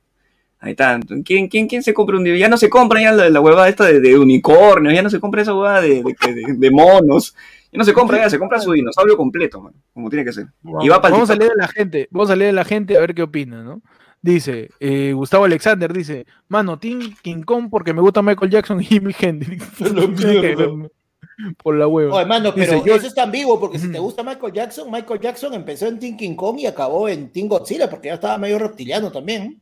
Ahí 0.66 0.72
está. 0.72 1.00
¿Quién, 1.24 1.48
quién, 1.48 1.68
quién 1.68 1.84
se 1.84 1.94
compra 1.94 2.18
un 2.18 2.24
dinosaurio? 2.24 2.46
Ya 2.46 2.50
no 2.50 2.58
se 2.58 2.70
compra 2.70 3.02
ya 3.02 3.12
la, 3.14 3.30
la 3.30 3.40
huevada 3.40 3.70
esta 3.70 3.86
de, 3.86 4.02
de 4.02 4.20
unicornios, 4.20 4.94
ya 4.94 5.04
no 5.04 5.10
se 5.10 5.20
compra 5.20 5.44
esa 5.44 5.54
huevada 5.54 5.82
de, 5.82 6.04
de, 6.04 6.56
de 6.58 6.72
monos 6.72 7.36
no 7.78 7.84
se 7.84 7.94
compra 7.94 8.18
ya, 8.18 8.30
se 8.30 8.40
compra 8.40 8.60
su 8.60 8.72
dinosaurio 8.72 9.18
completo, 9.18 9.62
man, 9.62 9.74
como 9.94 10.10
tiene 10.10 10.26
que 10.26 10.34
ser. 10.34 10.48
y 10.82 10.90
va 10.90 11.00
vamos 11.00 11.30
a 11.30 11.36
leer 11.36 11.52
a 11.52 11.56
la 11.56 11.68
gente, 11.68 12.08
vamos 12.12 12.30
a 12.30 12.36
leer 12.36 12.52
a 12.52 12.54
la 12.54 12.66
gente 12.66 12.98
a 12.98 13.02
ver 13.02 13.14
qué 13.14 13.24
opina, 13.24 13.64
¿no? 13.64 13.82
Dice, 14.22 14.70
eh, 14.80 15.14
Gustavo 15.14 15.46
Alexander 15.46 15.94
dice, 15.94 16.26
mano, 16.48 16.80
Team 16.80 17.16
King 17.22 17.44
Kong 17.44 17.68
porque 17.70 17.94
me 17.94 18.02
gusta 18.02 18.24
Michael 18.24 18.52
Jackson 18.52 18.82
y 18.82 18.86
Jimi 18.86 19.14
Hendrix. 19.20 19.66
por 21.62 21.76
la 21.76 21.86
hueva. 21.86 22.16
Oye, 22.16 22.26
mano, 22.26 22.54
pero 22.56 22.84
eso 22.86 23.08
es 23.08 23.14
tan 23.14 23.30
vivo 23.30 23.60
porque 23.60 23.78
si 23.78 23.92
te 23.92 24.00
gusta 24.00 24.24
Michael 24.24 24.54
Jackson, 24.54 24.90
Michael 24.90 25.20
Jackson 25.20 25.54
empezó 25.54 25.86
en 25.88 26.00
Team 26.00 26.18
King 26.18 26.36
Kong 26.36 26.58
y 26.60 26.66
acabó 26.66 27.10
en 27.10 27.32
Team 27.32 27.50
Godzilla 27.50 27.90
porque 27.90 28.08
ya 28.08 28.16
estaba 28.16 28.38
medio 28.38 28.58
reptiliano 28.58 29.12
también. 29.12 29.62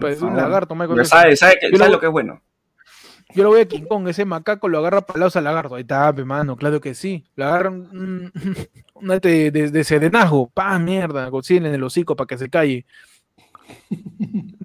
Pues 0.00 0.16
es 0.16 0.22
un 0.22 0.36
lagarto, 0.36 0.74
Michael 0.74 0.98
Jackson. 0.98 1.18
Sabe, 1.18 1.36
sabe, 1.36 1.76
sabe 1.76 1.90
lo 1.90 2.00
que 2.00 2.06
es 2.06 2.12
bueno. 2.12 2.40
Yo 3.34 3.42
lo 3.42 3.48
voy 3.50 3.62
a 3.62 3.68
King 3.68 3.82
Kong, 3.88 4.06
ese 4.08 4.24
macaco 4.24 4.68
lo 4.68 4.78
agarra 4.78 5.00
palados 5.00 5.34
al 5.34 5.44
lagarto. 5.44 5.74
Ahí 5.74 5.82
está, 5.82 6.12
mano, 6.12 6.56
claro 6.56 6.80
que 6.80 6.94
sí. 6.94 7.24
Lo 7.34 7.46
agarra 7.46 7.70
un, 7.70 8.32
de, 9.00 9.50
de, 9.50 9.70
de. 9.70 10.10
Pa, 10.52 10.78
mierda, 10.78 11.30
en 11.48 11.66
el 11.66 11.82
hocico 11.82 12.14
para 12.14 12.26
que 12.26 12.38
se 12.38 12.48
calle. 12.48 12.86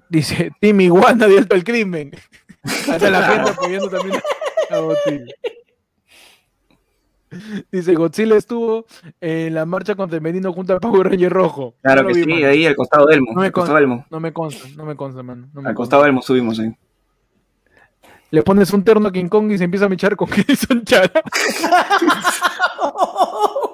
Dice, 0.08 0.52
Timmy 0.60 0.84
Iguana 0.84 1.26
de 1.26 1.38
alto 1.38 1.54
el 1.54 1.64
crimen. 1.64 2.12
Hasta 2.62 3.10
la 3.10 3.22
gente 3.22 3.50
apoyando 3.50 3.88
también 3.88 4.20
a 4.70 4.78
Godzilla. 4.78 5.34
Dice, 7.70 7.94
Godzilla 7.94 8.36
estuvo 8.36 8.86
en 9.20 9.54
la 9.54 9.66
marcha 9.66 9.94
contra 9.94 10.16
el 10.16 10.22
menino 10.22 10.52
junto 10.52 10.72
al 10.72 10.80
Power 10.80 11.08
Ranger 11.08 11.32
rojo. 11.32 11.74
Claro 11.82 12.06
que 12.06 12.14
sí, 12.14 12.44
ahí 12.44 12.66
al 12.66 12.76
costado 12.76 13.06
del 13.06 13.18
Elmo. 13.18 13.32
No 13.34 13.40
me 13.40 13.52
consta, 13.52 13.80
no 14.10 14.20
me 14.20 14.32
consta, 14.32 14.68
no 14.76 14.84
me 14.84 14.96
consta, 14.96 15.22
mano. 15.22 15.48
al 15.64 15.74
costado 15.74 16.02
del 16.02 16.10
Elmo 16.10 16.22
subimos 16.22 16.58
ahí 16.58 16.74
le 18.30 18.42
pones 18.42 18.72
un 18.72 18.84
terno 18.84 19.08
a 19.08 19.12
King 19.12 19.28
Kong 19.28 19.50
y 19.52 19.58
se 19.58 19.64
empieza 19.64 19.86
a 19.86 19.88
mechar 19.88 20.16
con 20.16 20.28
Jason 20.28 20.84
Chara. 20.84 21.10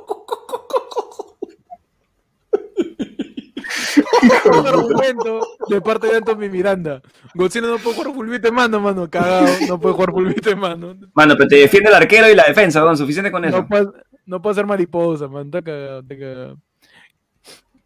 argumento 4.66 5.46
de 5.68 5.80
parte 5.80 6.06
de 6.08 6.16
Anthony 6.16 6.48
Miranda. 6.50 7.02
Godzilla 7.34 7.68
no 7.68 7.78
puede 7.78 7.96
jugar 7.96 8.14
fulvite 8.14 8.50
mano, 8.50 8.80
mano. 8.80 9.08
Cagado, 9.08 9.46
no 9.68 9.80
puede 9.80 9.94
jugar 9.94 10.12
fulvite 10.12 10.54
mano. 10.56 10.96
Mano, 11.14 11.34
pero 11.36 11.48
te 11.48 11.56
defiende 11.56 11.90
el 11.90 11.96
arquero 11.96 12.30
y 12.30 12.34
la 12.34 12.44
defensa, 12.44 12.80
¿no? 12.80 12.96
suficiente 12.96 13.30
con 13.30 13.44
eso. 13.44 13.58
No 13.58 13.68
puede, 13.68 13.86
no 14.26 14.54
ser 14.54 14.66
mariposa, 14.66 15.28
man. 15.28 15.46
Está 15.46 15.62
cagado, 15.62 16.00
está 16.00 16.18
cagado. 16.18 16.58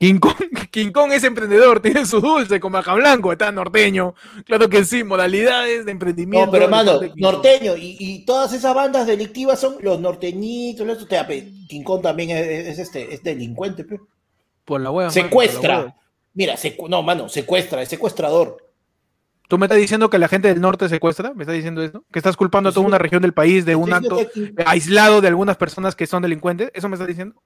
King 0.00 0.92
Kong, 0.92 1.12
es 1.12 1.24
emprendedor, 1.24 1.80
tiene 1.80 2.06
su 2.06 2.22
dulce 2.22 2.58
con 2.58 2.72
baja 2.72 2.94
blanco, 2.94 3.32
está 3.32 3.52
norteño. 3.52 4.14
Claro 4.46 4.66
que 4.70 4.82
sí, 4.86 5.04
modalidades 5.04 5.84
de 5.84 5.92
emprendimiento. 5.92 6.46
No, 6.46 6.52
pero 6.52 6.64
hermano, 6.64 7.00
norteño, 7.16 7.74
y, 7.76 8.24
todas 8.24 8.54
esas 8.54 8.74
bandas 8.74 9.06
delictivas 9.06 9.60
son 9.60 9.76
los 9.82 10.00
norteñitos, 10.00 10.88
eso 10.88 11.06
King 11.68 11.82
Kong 11.82 12.00
también 12.00 12.30
es, 12.30 12.78
este, 12.78 13.12
es 13.12 13.22
delincuente, 13.22 13.84
Por 14.64 14.80
la 14.80 14.90
hueá. 14.90 15.10
Secuestra. 15.10 15.96
Mira, 16.34 16.54
no, 16.88 17.02
mano, 17.02 17.28
secuestra, 17.28 17.82
es 17.82 17.88
secuestrador. 17.88 18.56
¿Tú 19.48 19.58
me 19.58 19.66
estás 19.66 19.78
diciendo 19.78 20.10
que 20.10 20.18
la 20.18 20.28
gente 20.28 20.48
del 20.48 20.60
norte 20.60 20.88
secuestra? 20.88 21.34
¿Me 21.34 21.42
estás 21.42 21.56
diciendo 21.56 21.82
eso? 21.82 22.04
¿Que 22.12 22.20
estás 22.20 22.36
culpando 22.36 22.70
a 22.70 22.72
toda 22.72 22.86
una 22.86 22.98
región 22.98 23.20
del 23.22 23.34
país 23.34 23.64
de 23.64 23.74
un 23.74 23.92
acto 23.92 24.20
aislado 24.64 25.20
de 25.20 25.28
algunas 25.28 25.56
personas 25.56 25.96
que 25.96 26.06
son 26.06 26.22
delincuentes? 26.22 26.70
¿Eso 26.72 26.88
me 26.88 26.94
estás 26.94 27.08
diciendo? 27.08 27.42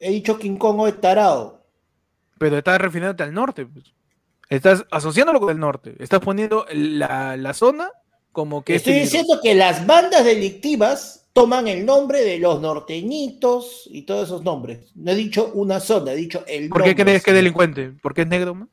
He 0.00 0.10
dicho 0.10 0.38
King 0.38 0.56
Kong 0.56 0.80
o 0.80 0.88
es 0.88 0.98
tarado 0.98 1.62
pero 2.42 2.58
estás 2.58 2.80
refiriéndote 2.80 3.22
al 3.22 3.32
norte. 3.32 3.66
Pues. 3.66 3.94
Estás 4.48 4.84
asociándolo 4.90 5.38
con 5.38 5.50
el 5.50 5.60
norte. 5.60 5.94
Estás 6.00 6.18
poniendo 6.18 6.66
la, 6.72 7.54
zona 7.54 7.88
como 8.32 8.64
que... 8.64 8.74
Estoy 8.74 8.94
diciendo 8.94 9.38
que 9.40 9.54
las 9.54 9.86
bandas 9.86 10.24
delictivas 10.24 11.21
toman 11.32 11.68
el 11.68 11.86
nombre 11.86 12.22
de 12.22 12.38
los 12.38 12.60
norteñitos 12.60 13.88
y 13.90 14.02
todos 14.02 14.28
esos 14.28 14.42
nombres. 14.42 14.92
No 14.94 15.12
he 15.12 15.14
dicho 15.14 15.50
una 15.54 15.80
zona, 15.80 16.12
he 16.12 16.16
dicho 16.16 16.44
el 16.46 16.68
¿Por 16.68 16.84
qué 16.84 16.94
crees 16.94 17.22
que 17.22 17.30
es 17.30 17.36
delincuente? 17.36 17.94
¿Porque 18.02 18.22
es 18.22 18.28
negro? 18.28 18.54
Man? 18.54 18.68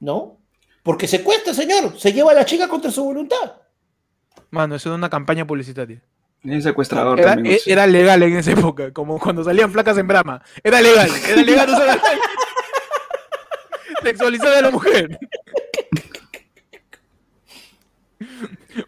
No, 0.00 0.40
porque 0.82 1.06
secuestra, 1.06 1.54
señor. 1.54 1.98
Se 1.98 2.12
lleva 2.12 2.32
a 2.32 2.34
la 2.34 2.44
chica 2.44 2.68
contra 2.68 2.90
su 2.90 3.04
voluntad. 3.04 3.52
Mano, 4.50 4.74
eso 4.74 4.90
es 4.90 4.96
una 4.96 5.08
campaña 5.08 5.46
publicitaria. 5.46 6.02
Secuestrador 6.60 7.20
era, 7.20 7.36
también, 7.36 7.58
era, 7.66 7.86
legal 7.86 8.20
en 8.24 8.36
esa 8.36 8.50
época, 8.50 8.92
como 8.92 9.20
cuando 9.20 9.44
salían 9.44 9.70
flacas 9.70 9.96
en 9.98 10.08
Brahma. 10.08 10.42
Era 10.64 10.80
legal, 10.80 11.08
era 11.28 11.42
legal 11.42 11.70
usar 11.70 12.00
Sexualizada 14.02 14.56
de 14.56 14.62
la 14.62 14.70
mujer. 14.70 15.18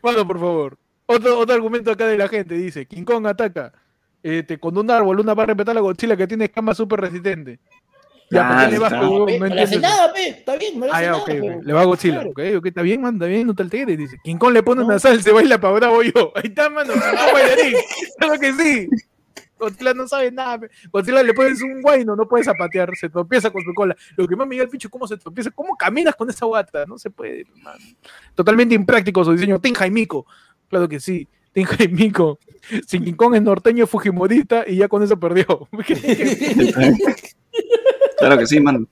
Bueno, 0.00 0.26
por 0.26 0.40
favor. 0.40 0.78
Otro, 1.06 1.38
otro 1.38 1.54
argumento 1.54 1.90
acá 1.90 2.06
de 2.06 2.16
la 2.16 2.28
gente 2.28 2.54
dice: 2.54 2.86
King 2.86 3.04
Kong 3.04 3.26
ataca 3.26 3.72
este, 4.22 4.58
con 4.58 4.76
un 4.78 4.90
árbol, 4.90 5.20
una 5.20 5.34
barra 5.34 5.54
de 5.54 5.74
la 5.74 5.80
Godzilla 5.80 6.16
que 6.16 6.26
tiene 6.26 6.46
escamas 6.46 6.78
súper 6.78 7.00
resistente. 7.00 7.60
Ya, 8.30 8.48
¿por 8.48 8.58
qué 8.58 8.70
le 8.70 8.78
vas 8.78 8.92
No 8.92 9.26
le 9.26 9.62
hace 9.62 9.78
nada, 9.78 10.12
pe. 10.12 10.28
Está 10.28 10.56
bien, 10.56 10.80
no 10.80 10.86
le 10.86 10.92
hace 10.92 11.06
ah, 11.06 11.22
nada. 11.26 11.60
Le 11.62 11.72
va 11.74 11.82
a 11.82 11.84
Godzilla. 11.84 12.20
Ok, 12.20 12.40
ok, 12.56 12.66
está 12.66 12.80
bien, 12.80 13.02
manda 13.02 13.26
bien, 13.26 13.46
no 13.46 13.54
te 13.54 13.62
alteres. 13.62 13.98
Dice: 13.98 14.16
King 14.24 14.36
Kong 14.36 14.54
le 14.54 14.62
pone 14.62 14.82
una 14.82 14.98
sal, 14.98 15.22
se 15.22 15.30
baila 15.30 15.60
para 15.60 15.74
ahora 15.74 15.88
voy 15.88 16.10
yo. 16.14 16.32
Ahí 16.34 16.44
está, 16.44 16.70
mano. 16.70 16.94
bailarín. 17.34 17.76
Claro 18.18 18.40
que 18.40 18.52
sí. 18.54 18.88
Godzilla 19.58 19.92
no 19.92 20.08
sabe 20.08 20.32
nada. 20.32 20.66
Godzilla 20.90 21.22
le 21.22 21.34
pones 21.34 21.60
un 21.60 21.82
guayno, 21.82 22.16
no 22.16 22.26
puede 22.26 22.44
zapatear, 22.44 22.96
se 22.96 23.08
tropieza 23.10 23.50
con 23.50 23.62
su 23.62 23.74
cola. 23.74 23.94
Lo 24.16 24.26
que 24.26 24.36
más 24.36 24.46
me 24.46 24.54
llega 24.54 24.64
el 24.64 24.70
pincho 24.70 24.88
es 24.88 24.92
cómo 24.92 25.06
se 25.06 25.16
tropieza, 25.16 25.50
cómo 25.50 25.76
caminas 25.76 26.14
con 26.16 26.28
esa 26.30 26.46
guata, 26.46 26.84
no 26.86 26.98
se 26.98 27.10
puede, 27.10 27.44
Totalmente 28.34 28.74
impráctico 28.74 29.24
su 29.24 29.32
diseño. 29.32 29.60
Tin 29.60 29.74
Jaimico, 29.74 30.26
claro 30.68 30.88
que 30.88 31.00
sí. 31.00 31.28
Tin 31.52 31.64
Jaimico. 31.64 32.38
Sin 32.86 33.04
King 33.04 33.14
Kong 33.14 33.34
es 33.36 33.42
norteño, 33.42 33.86
fujimorista 33.86 34.64
y 34.66 34.76
ya 34.76 34.88
con 34.88 35.02
eso 35.02 35.18
perdió. 35.18 35.46
claro 38.18 38.38
que 38.38 38.46
sí, 38.46 38.60
man. 38.60 38.88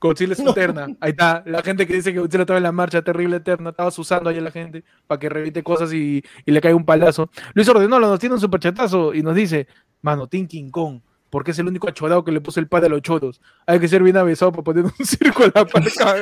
Godzilla 0.00 0.32
es 0.32 0.40
eterna. 0.40 0.88
Ahí 1.00 1.10
está. 1.10 1.44
La 1.46 1.62
gente 1.62 1.86
que 1.86 1.94
dice 1.94 2.12
que 2.12 2.18
Godzilla 2.18 2.42
estaba 2.42 2.56
en 2.56 2.64
la 2.64 2.72
marcha 2.72 3.02
terrible 3.02 3.36
eterna, 3.36 3.70
estaba 3.70 3.88
usando 3.96 4.28
ahí 4.30 4.38
a 4.38 4.40
la 4.40 4.50
gente 4.50 4.82
para 5.06 5.20
que 5.20 5.28
revite 5.28 5.62
cosas 5.62 5.92
y, 5.92 6.24
le 6.44 6.60
caiga 6.60 6.74
un 6.74 6.84
palazo. 6.84 7.30
Luis 7.54 7.68
Ordenolo 7.68 8.08
nos 8.08 8.18
tiene 8.18 8.34
un 8.34 8.40
superchatazo 8.40 9.14
y 9.14 9.22
nos 9.22 9.36
dice: 9.36 9.68
Mano, 10.00 10.28
King 10.28 10.70
Kong, 10.70 11.00
porque 11.30 11.52
es 11.52 11.58
el 11.60 11.68
único 11.68 11.88
achorado 11.88 12.24
que 12.24 12.32
le 12.32 12.40
puso 12.40 12.58
el 12.58 12.66
padre 12.66 12.86
a 12.86 12.90
los 12.90 13.02
choros. 13.02 13.40
Hay 13.66 13.78
que 13.78 13.86
ser 13.86 14.02
bien 14.02 14.16
avesado 14.16 14.50
para 14.50 14.64
poner 14.64 14.84
un 14.86 14.92
circo 15.06 15.44
a 15.44 15.52
la 15.54 15.64
parca. 15.64 16.16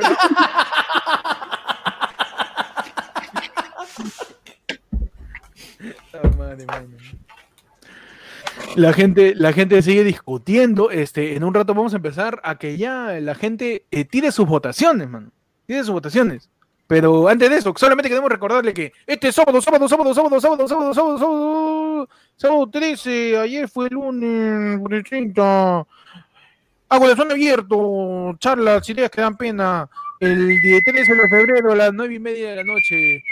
La 8.77 8.93
gente, 8.93 9.35
la 9.35 9.53
gente 9.53 9.83
sigue 9.83 10.05
discutiendo. 10.05 10.91
Este, 10.91 11.37
en 11.37 11.45
un 11.45 11.55
rato 11.55 11.75
vamos 11.75 11.93
a 11.93 11.97
empezar 11.97 12.41
a 12.45 12.59
que 12.59 12.77
ya 12.77 13.19
la 13.21 13.35
gente 13.35 13.85
eh, 13.91 14.05
tire 14.05 14.33
sus 14.33 14.47
votaciones, 14.47 15.09
man. 15.09 15.33
Tire 15.67 15.81
sus 15.81 15.91
votaciones. 15.91 16.51
Pero 16.87 17.29
antes 17.29 17.49
de 17.49 17.57
eso, 17.57 17.73
solamente 17.77 18.09
queremos 18.09 18.31
recordarle 18.31 18.75
que 18.75 18.93
este 19.07 19.31
sábado, 19.31 19.61
sábado, 19.61 19.89
sábado, 19.89 20.13
sábado, 20.13 20.41
sábado, 20.41 20.69
sábado, 20.69 20.95
sábado, 20.95 21.19
sábado, 21.19 22.09
sábado 22.37 22.71
13, 22.71 23.39
ayer 23.39 23.69
fue 23.69 23.87
el 23.87 23.95
lunes 23.95 25.05
30. 25.09 25.87
zona 27.17 27.33
abierto, 27.33 28.35
charlas, 28.41 28.89
ideas 28.89 29.11
que 29.11 29.21
dan 29.21 29.37
pena. 29.37 29.89
El 30.19 30.59
13 30.85 31.15
de 31.15 31.29
febrero 31.29 31.73
a 31.73 31.77
las 31.77 31.95
9 31.95 32.15
y 32.15 32.19
media 32.19 32.51
de 32.51 32.57
la 32.57 32.65
noche 32.65 33.23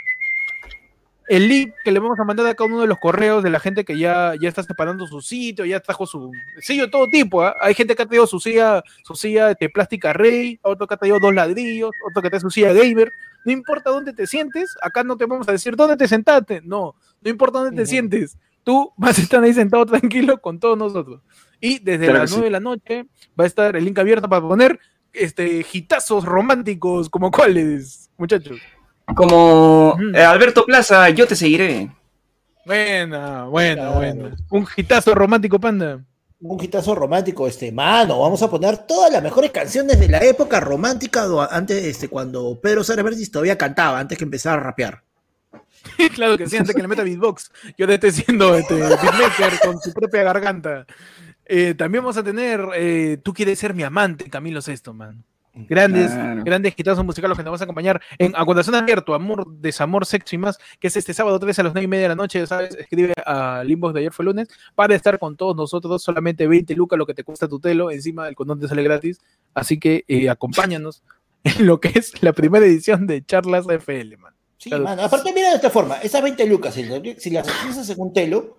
el 1.28 1.46
link 1.46 1.74
que 1.84 1.92
le 1.92 2.00
vamos 2.00 2.18
a 2.18 2.24
mandar 2.24 2.46
a 2.46 2.54
cada 2.54 2.68
uno 2.68 2.80
de 2.80 2.86
los 2.86 2.98
correos 2.98 3.42
de 3.42 3.50
la 3.50 3.60
gente 3.60 3.84
que 3.84 3.98
ya, 3.98 4.32
ya 4.40 4.48
está 4.48 4.62
separando 4.62 5.06
su 5.06 5.20
sitio, 5.20 5.66
ya 5.66 5.78
trajo 5.80 6.06
su 6.06 6.32
sello 6.60 6.84
de 6.84 6.90
todo 6.90 7.06
tipo. 7.06 7.42
¿ah? 7.42 7.54
Hay 7.60 7.74
gente 7.74 7.94
que 7.94 8.02
ha 8.02 8.06
traído 8.06 8.26
su 8.26 8.40
silla, 8.40 8.82
su 9.04 9.14
silla 9.14 9.54
de 9.54 9.68
plástica 9.68 10.14
rey, 10.14 10.58
otro 10.62 10.86
que 10.86 10.94
ha 10.94 10.96
traído 10.96 11.18
dos 11.20 11.34
ladrillos, 11.34 11.90
otro 12.08 12.22
que 12.22 12.30
trae 12.30 12.40
su 12.40 12.50
silla 12.50 12.72
gamer. 12.72 13.12
No 13.44 13.52
importa 13.52 13.90
dónde 13.90 14.14
te 14.14 14.26
sientes, 14.26 14.74
acá 14.82 15.04
no 15.04 15.16
te 15.16 15.26
vamos 15.26 15.48
a 15.48 15.52
decir 15.52 15.76
dónde 15.76 15.96
te 15.96 16.08
sentaste. 16.08 16.62
No, 16.64 16.94
no 17.20 17.30
importa 17.30 17.58
dónde 17.58 17.76
te 17.76 17.86
sientes. 17.86 18.38
Tú 18.64 18.92
vas 18.96 19.18
a 19.18 19.22
estar 19.22 19.42
ahí 19.42 19.52
sentado 19.52 19.84
tranquilo 19.86 20.40
con 20.40 20.58
todos 20.58 20.78
nosotros. 20.78 21.20
Y 21.60 21.78
desde 21.78 22.10
las 22.12 22.30
nueve 22.30 22.46
de 22.46 22.50
la 22.50 22.60
noche 22.60 23.06
va 23.38 23.44
a 23.44 23.46
estar 23.46 23.76
el 23.76 23.84
link 23.84 23.98
abierto 23.98 24.28
para 24.28 24.46
poner 24.46 24.78
este 25.12 25.62
gitazos 25.62 26.24
románticos 26.24 27.10
como 27.10 27.30
cuáles, 27.30 28.10
muchachos. 28.16 28.58
Como 29.14 29.96
eh, 30.14 30.22
Alberto 30.22 30.64
Plaza, 30.64 31.08
yo 31.10 31.26
te 31.26 31.36
seguiré. 31.36 31.90
Buena, 32.64 33.44
buena, 33.44 33.90
buena. 33.90 34.36
Un 34.50 34.66
hitazo 34.76 35.14
romántico, 35.14 35.58
panda. 35.58 36.04
Un 36.40 36.62
hitazo 36.62 36.94
romántico, 36.94 37.48
este, 37.48 37.72
mano. 37.72 38.20
Vamos 38.20 38.42
a 38.42 38.50
poner 38.50 38.78
todas 38.86 39.10
las 39.12 39.22
mejores 39.22 39.50
canciones 39.50 39.98
de 39.98 40.08
la 40.08 40.18
época 40.18 40.60
romántica, 40.60 41.26
antes, 41.50 41.84
este, 41.84 42.08
cuando 42.08 42.60
Pedro 42.60 42.84
Sáenz 42.84 43.30
todavía 43.30 43.56
cantaba, 43.56 43.98
antes 43.98 44.18
que 44.18 44.24
empezara 44.24 44.60
a 44.60 44.64
rapear. 44.64 45.02
claro 46.14 46.36
que 46.36 46.46
sí, 46.46 46.56
antes 46.56 46.74
que 46.74 46.82
le 46.82 46.88
meta 46.88 47.02
beatbox. 47.02 47.50
Yo 47.76 47.86
de 47.86 47.94
este 47.94 48.12
siendo 48.12 48.54
este, 48.54 48.74
beatmaker 48.74 49.58
con 49.64 49.80
su 49.80 49.92
propia 49.92 50.22
garganta. 50.22 50.86
Eh, 51.46 51.74
también 51.74 52.04
vamos 52.04 52.18
a 52.18 52.22
tener 52.22 52.60
eh, 52.74 53.18
Tú 53.22 53.32
quieres 53.32 53.58
ser 53.58 53.72
mi 53.72 53.82
amante, 53.82 54.28
Camilo 54.28 54.60
Sesto, 54.60 54.92
man. 54.92 55.24
Grandes, 55.54 56.12
grandes 56.44 56.74
quitazos 56.74 57.04
musicales 57.04 57.36
que 57.36 57.42
nos 57.42 57.52
vas 57.52 57.60
a 57.60 57.64
acompañar 57.64 58.00
en 58.18 58.34
Aguantación 58.36 58.76
Abierto, 58.76 59.14
Amor, 59.14 59.46
Desamor, 59.58 60.06
Sexo 60.06 60.36
y 60.36 60.38
más, 60.38 60.58
que 60.78 60.86
es 60.86 60.96
este 60.96 61.12
sábado 61.12 61.38
3 61.38 61.58
a 61.58 61.62
las 61.64 61.72
9 61.72 61.84
y 61.84 61.88
media 61.88 62.02
de 62.04 62.08
la 62.10 62.14
noche, 62.14 62.46
¿sabes? 62.46 62.76
Escribe 62.76 63.14
a 63.26 63.64
Limbos 63.64 63.92
de 63.92 64.00
ayer 64.00 64.12
fue 64.12 64.24
lunes, 64.24 64.48
para 64.74 64.94
estar 64.94 65.18
con 65.18 65.36
todos 65.36 65.56
nosotros, 65.56 66.02
solamente 66.02 66.46
20 66.46 66.74
lucas 66.74 66.98
lo 66.98 67.06
que 67.06 67.14
te 67.14 67.24
cuesta 67.24 67.48
tu 67.48 67.58
telo, 67.58 67.90
encima 67.90 68.26
del 68.26 68.36
condón 68.36 68.60
te 68.60 68.68
sale 68.68 68.82
gratis, 68.82 69.20
así 69.54 69.80
que 69.80 70.04
eh, 70.06 70.30
acompáñanos 70.30 71.02
en 71.44 71.66
lo 71.66 71.80
que 71.80 71.92
es 71.94 72.22
la 72.22 72.32
primera 72.32 72.64
edición 72.64 73.06
de 73.06 73.24
Charlas 73.24 73.66
FL, 73.66 74.16
man. 74.16 74.34
Sí, 74.58 74.70
man. 74.70 75.00
aparte 75.00 75.32
mira 75.32 75.50
de 75.50 75.56
esta 75.56 75.70
forma, 75.70 75.96
esas 75.98 76.22
20 76.22 76.46
lucas, 76.46 76.74
si, 76.74 76.84
las 76.84 77.48
utilizas 77.48 77.90
en 77.90 78.00
un 78.00 78.12
telo, 78.12 78.58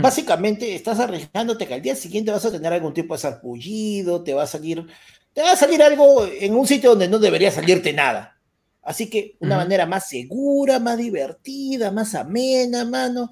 Básicamente 0.00 0.74
estás 0.74 1.00
arriesgándote 1.00 1.66
que 1.66 1.74
al 1.74 1.82
día 1.82 1.94
siguiente 1.96 2.30
vas 2.30 2.44
a 2.46 2.52
tener 2.52 2.72
algún 2.72 2.94
tipo 2.94 3.14
de 3.14 3.20
sarpullido, 3.20 4.22
te 4.22 4.32
va 4.32 4.44
a 4.44 4.46
salir 4.46 4.86
te 5.32 5.42
va 5.42 5.52
a 5.52 5.56
salir 5.56 5.82
algo 5.82 6.26
en 6.26 6.54
un 6.54 6.66
sitio 6.66 6.90
donde 6.90 7.08
no 7.08 7.18
debería 7.18 7.50
salirte 7.50 7.92
nada. 7.92 8.38
Así 8.82 9.08
que 9.08 9.36
una 9.38 9.56
manera 9.56 9.86
más 9.86 10.08
segura, 10.08 10.80
más 10.80 10.98
divertida, 10.98 11.92
más 11.92 12.14
amena, 12.14 12.84
mano. 12.84 13.30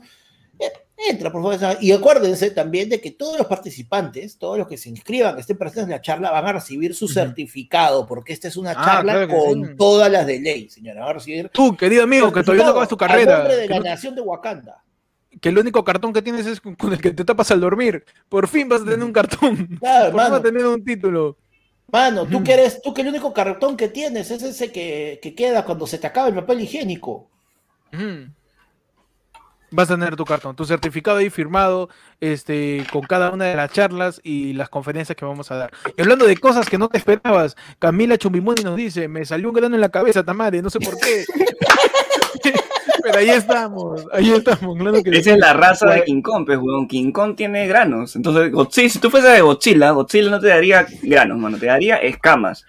Eh, 0.59 0.70
entra, 1.11 1.32
por 1.32 1.42
favor. 1.42 1.78
Y 1.80 1.90
acuérdense 1.90 2.53
también 2.53 2.88
de 2.88 3.01
que 3.01 3.11
todos 3.11 3.36
los 3.36 3.48
participantes, 3.48 4.38
todos 4.38 4.59
los 4.59 4.68
que 4.68 4.76
se 4.76 4.88
inscriban, 4.88 5.34
que 5.34 5.40
estén 5.40 5.59
presentes 5.59 5.84
en 5.84 5.90
la 5.90 6.01
charla, 6.01 6.30
van 6.30 6.46
a 6.46 6.53
recibir 6.53 6.94
su 6.94 7.09
certificado, 7.09 8.07
porque 8.07 8.32
esta 8.32 8.46
es 8.46 8.57
una 8.57 8.72
ah, 8.76 8.84
charla 8.84 9.26
con 9.26 9.76
todas 9.76 10.11
las 10.11 10.24
de 10.26 10.38
ley, 10.38 10.68
señora. 10.68 11.01
Van 11.01 11.11
a 11.11 11.14
recibir. 11.14 11.48
Tú, 11.48 11.76
querido 11.76 12.05
amigo, 12.05 12.32
que 12.32 12.42
todavía 12.42 12.64
no 12.64 12.70
acabas 12.70 12.88
tu 12.88 12.96
carrera. 12.96 13.38
nombre 13.38 13.57
de 13.57 13.68
la 13.68 13.80
nación 13.80 14.14
de 14.14 14.20
Wakanda. 14.20 14.84
Que 15.40 15.48
el 15.48 15.59
único 15.59 15.84
cartón 15.84 16.12
que 16.12 16.22
tienes 16.22 16.46
es 16.46 16.61
con 16.61 16.92
el 16.92 17.01
que 17.01 17.11
te 17.11 17.24
tapas 17.24 17.51
al 17.51 17.61
dormir. 17.61 18.05
Por 18.28 18.46
fin 18.46 18.68
vas 18.68 18.82
a 18.82 18.84
tener 18.84 19.03
un 19.03 19.12
cartón. 19.12 19.78
Claro, 19.80 20.12
Por 20.12 20.20
fin 20.20 20.30
vas 20.30 20.40
a 20.40 20.42
tener 20.42 20.66
un 20.66 20.84
título. 20.84 21.38
Mano, 21.93 22.26
tú 22.26 22.43
que 22.45 22.53
eres, 22.53 22.80
tú 22.82 22.95
que 22.95 23.03
el 23.03 23.09
único 23.09 23.32
cartón 23.32 23.76
que 23.76 23.88
tienes 23.88 24.30
es 24.30 24.43
ese 24.43 24.70
que, 24.70 25.34
queda 25.36 25.64
cuando 25.64 25.86
se 25.86 25.99
te 25.99 26.07
acaba 26.07 26.28
el 26.28 26.34
papel 26.34 26.61
higiénico. 26.61 27.28
Vas 29.72 29.91
a 29.91 29.95
tener 29.95 30.16
tu 30.16 30.24
cartón, 30.24 30.57
tu 30.57 30.64
certificado 30.64 31.18
ahí 31.18 31.30
firmado, 31.30 31.88
este, 32.20 32.84
con 32.93 33.03
cada 33.03 33.30
una 33.30 33.45
de 33.45 33.55
las 33.55 33.70
charlas 33.70 34.20
y 34.24 34.53
las 34.53 34.68
conferencias 34.68 35.16
que 35.16 35.24
vamos 35.24 35.51
a 35.53 35.57
dar. 35.57 35.72
Y 35.97 36.03
hablando 36.03 36.26
de 36.26 36.36
cosas 36.36 36.68
que 36.68 36.76
no 36.76 36.88
te 36.88 36.99
esperabas, 36.99 37.57
Camila 37.78 38.18
Chumbimuni 38.18 38.64
nos 38.64 38.76
dice, 38.76 39.07
me 39.07 39.24
salió 39.24 39.49
un 39.49 39.55
grano 39.55 39.76
en 39.76 39.80
la 39.80 39.88
cabeza, 39.88 40.24
Tamare, 40.24 40.61
no 40.61 40.70
sé 40.70 40.80
por 40.80 40.99
qué. 40.99 41.24
Pero 43.11 43.19
ahí 43.19 43.31
estamos, 43.31 44.07
ahí 44.13 44.31
estamos. 44.31 44.79
Esa 45.07 45.33
es 45.33 45.39
la 45.39 45.53
raza 45.53 45.91
de 45.91 46.05
King 46.05 46.23
Kong, 46.23 46.45
pues, 46.47 46.59
weón. 46.59 46.87
King 46.87 47.13
Kong 47.13 47.35
tiene 47.35 47.67
granos. 47.67 48.17
Entonces, 48.17 48.53
Godzilla, 48.53 48.89
si 48.89 48.99
tú 48.99 49.11
fueras 49.11 49.35
de 49.35 49.41
Godzilla, 49.41 49.91
Godzilla 49.91 50.31
no 50.31 50.41
te 50.41 50.49
daría 50.49 50.87
granos, 51.03 51.39
mano, 51.39 51.59
te 51.59 51.67
daría 51.67 51.97
escamas. 51.97 52.65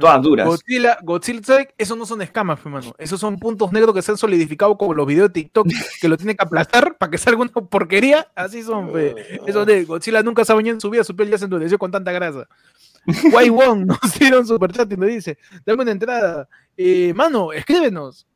todas 0.00 0.22
duras. 0.22 0.46
Godzilla, 0.46 0.98
Godzilla, 1.02 1.68
eso 1.76 1.96
no 1.96 2.06
son 2.06 2.22
escamas, 2.22 2.58
hermano. 2.64 2.94
Esos 2.98 3.20
son 3.20 3.38
puntos 3.38 3.72
negros 3.72 3.94
que 3.94 4.02
se 4.02 4.12
han 4.12 4.18
solidificado 4.18 4.76
como 4.76 4.94
los 4.94 5.06
videos 5.06 5.28
de 5.28 5.34
TikTok 5.34 5.68
que 6.00 6.08
lo 6.08 6.16
tienen 6.16 6.36
que 6.36 6.44
aplastar 6.44 6.96
para 6.96 7.10
que 7.10 7.18
salga 7.18 7.42
una 7.42 7.50
porquería. 7.50 8.28
Así 8.34 8.62
son, 8.62 8.92
fe. 8.92 9.40
Eso 9.46 9.64
de 9.64 9.84
Godzilla 9.84 10.22
nunca 10.22 10.44
se 10.44 10.52
ha 10.52 10.54
bañado 10.54 10.74
en 10.74 10.80
su 10.80 10.90
vida, 10.90 11.04
su 11.04 11.14
piel 11.14 11.30
ya 11.30 11.38
se 11.38 11.44
endureció 11.44 11.78
con 11.78 11.90
tanta 11.90 12.12
grasa. 12.12 12.48
Wai 13.32 13.50
Wong 13.50 13.86
nos 13.86 14.18
dieron 14.18 14.46
super 14.46 14.72
chat 14.72 14.90
y 14.92 14.96
nos 14.96 15.08
dice: 15.08 15.38
Dame 15.66 15.82
una 15.82 15.92
entrada. 15.92 16.48
Eh, 16.76 17.12
mano, 17.14 17.52
escríbenos. 17.52 18.26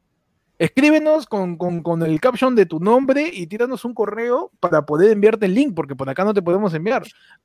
Escríbenos 0.59 1.27
con, 1.27 1.59
el 2.03 2.21
caption 2.21 2.55
de 2.55 2.65
tu 2.65 2.81
nombre 2.81 3.31
y 3.31 3.47
tíranos 3.47 3.85
un 3.85 3.93
correo 3.93 4.51
para 4.59 4.87
poder 4.87 5.11
enviarte 5.11 5.45
el 5.47 5.55
link, 5.55 5.75
porque 5.75 5.95
por 5.95 6.09
acá 6.09 6.25
no 6.25 6.33
te 6.33 6.41
podemos 6.41 6.73
enviar. 6.73 7.03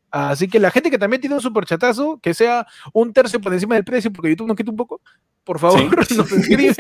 Así 0.09 0.47
que 0.47 0.59
la 0.59 0.71
gente 0.71 0.89
que 0.89 0.97
también 0.97 1.19
tiene 1.19 1.35
un 1.35 1.41
superchatazo, 1.41 2.19
que 2.21 2.33
sea 2.33 2.65
un 2.93 3.11
tercio 3.11 3.41
por 3.41 3.53
encima 3.53 3.75
del 3.75 3.83
precio, 3.83 4.13
porque 4.13 4.29
YouTube 4.29 4.47
nos 4.47 4.55
quita 4.55 4.71
un 4.71 4.77
poco, 4.77 5.01
por 5.43 5.59
favor, 5.59 5.81
nos 6.15 6.31
escriben. 6.31 6.75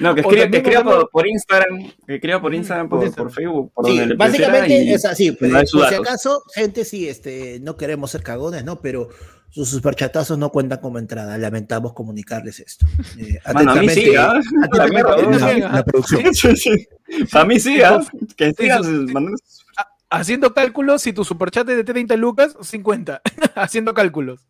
No, 0.00 0.14
que 0.14 0.22
escriba, 0.22 1.06
por, 1.12 1.26
Instagram, 1.26 1.92
que 2.06 2.14
escriba 2.14 2.40
por 2.40 2.54
Instagram, 2.54 2.88
por, 2.88 3.30
Facebook, 3.30 3.70
por 3.72 3.86
sí, 3.86 4.00
básicamente 4.16 4.92
es 4.92 5.04
así, 5.04 5.32
pues, 5.32 5.70
por 5.70 5.88
si 5.88 5.94
acaso, 5.94 6.42
gente, 6.54 6.84
sí, 6.84 7.08
este, 7.08 7.60
no 7.60 7.76
queremos 7.76 8.10
ser 8.10 8.22
cagones, 8.22 8.64
¿no? 8.64 8.80
Pero 8.80 9.10
sus 9.54 9.68
superchatazos 9.68 10.36
no 10.36 10.50
cuentan 10.50 10.80
como 10.80 10.98
entrada. 10.98 11.38
Lamentamos 11.38 11.92
comunicarles 11.92 12.58
esto. 12.58 12.86
Eh, 13.16 13.38
Mano, 13.52 13.70
a 13.70 13.74
mí 13.76 13.88
sí, 13.88 14.12
¿ah? 14.16 14.40
La, 14.72 15.84
producción. 15.84 16.24
A 17.32 17.44
mí 17.44 17.60
sí, 17.60 17.80
¿ah? 17.80 18.04
Que 18.36 18.52
Haciendo 20.10 20.52
cálculos, 20.52 21.02
si 21.02 21.12
tu 21.12 21.24
superchat 21.24 21.68
es 21.68 21.76
de 21.76 21.84
30 21.84 22.16
lucas, 22.16 22.56
50. 22.60 23.22
Haciendo 23.54 23.94
cálculos. 23.94 24.40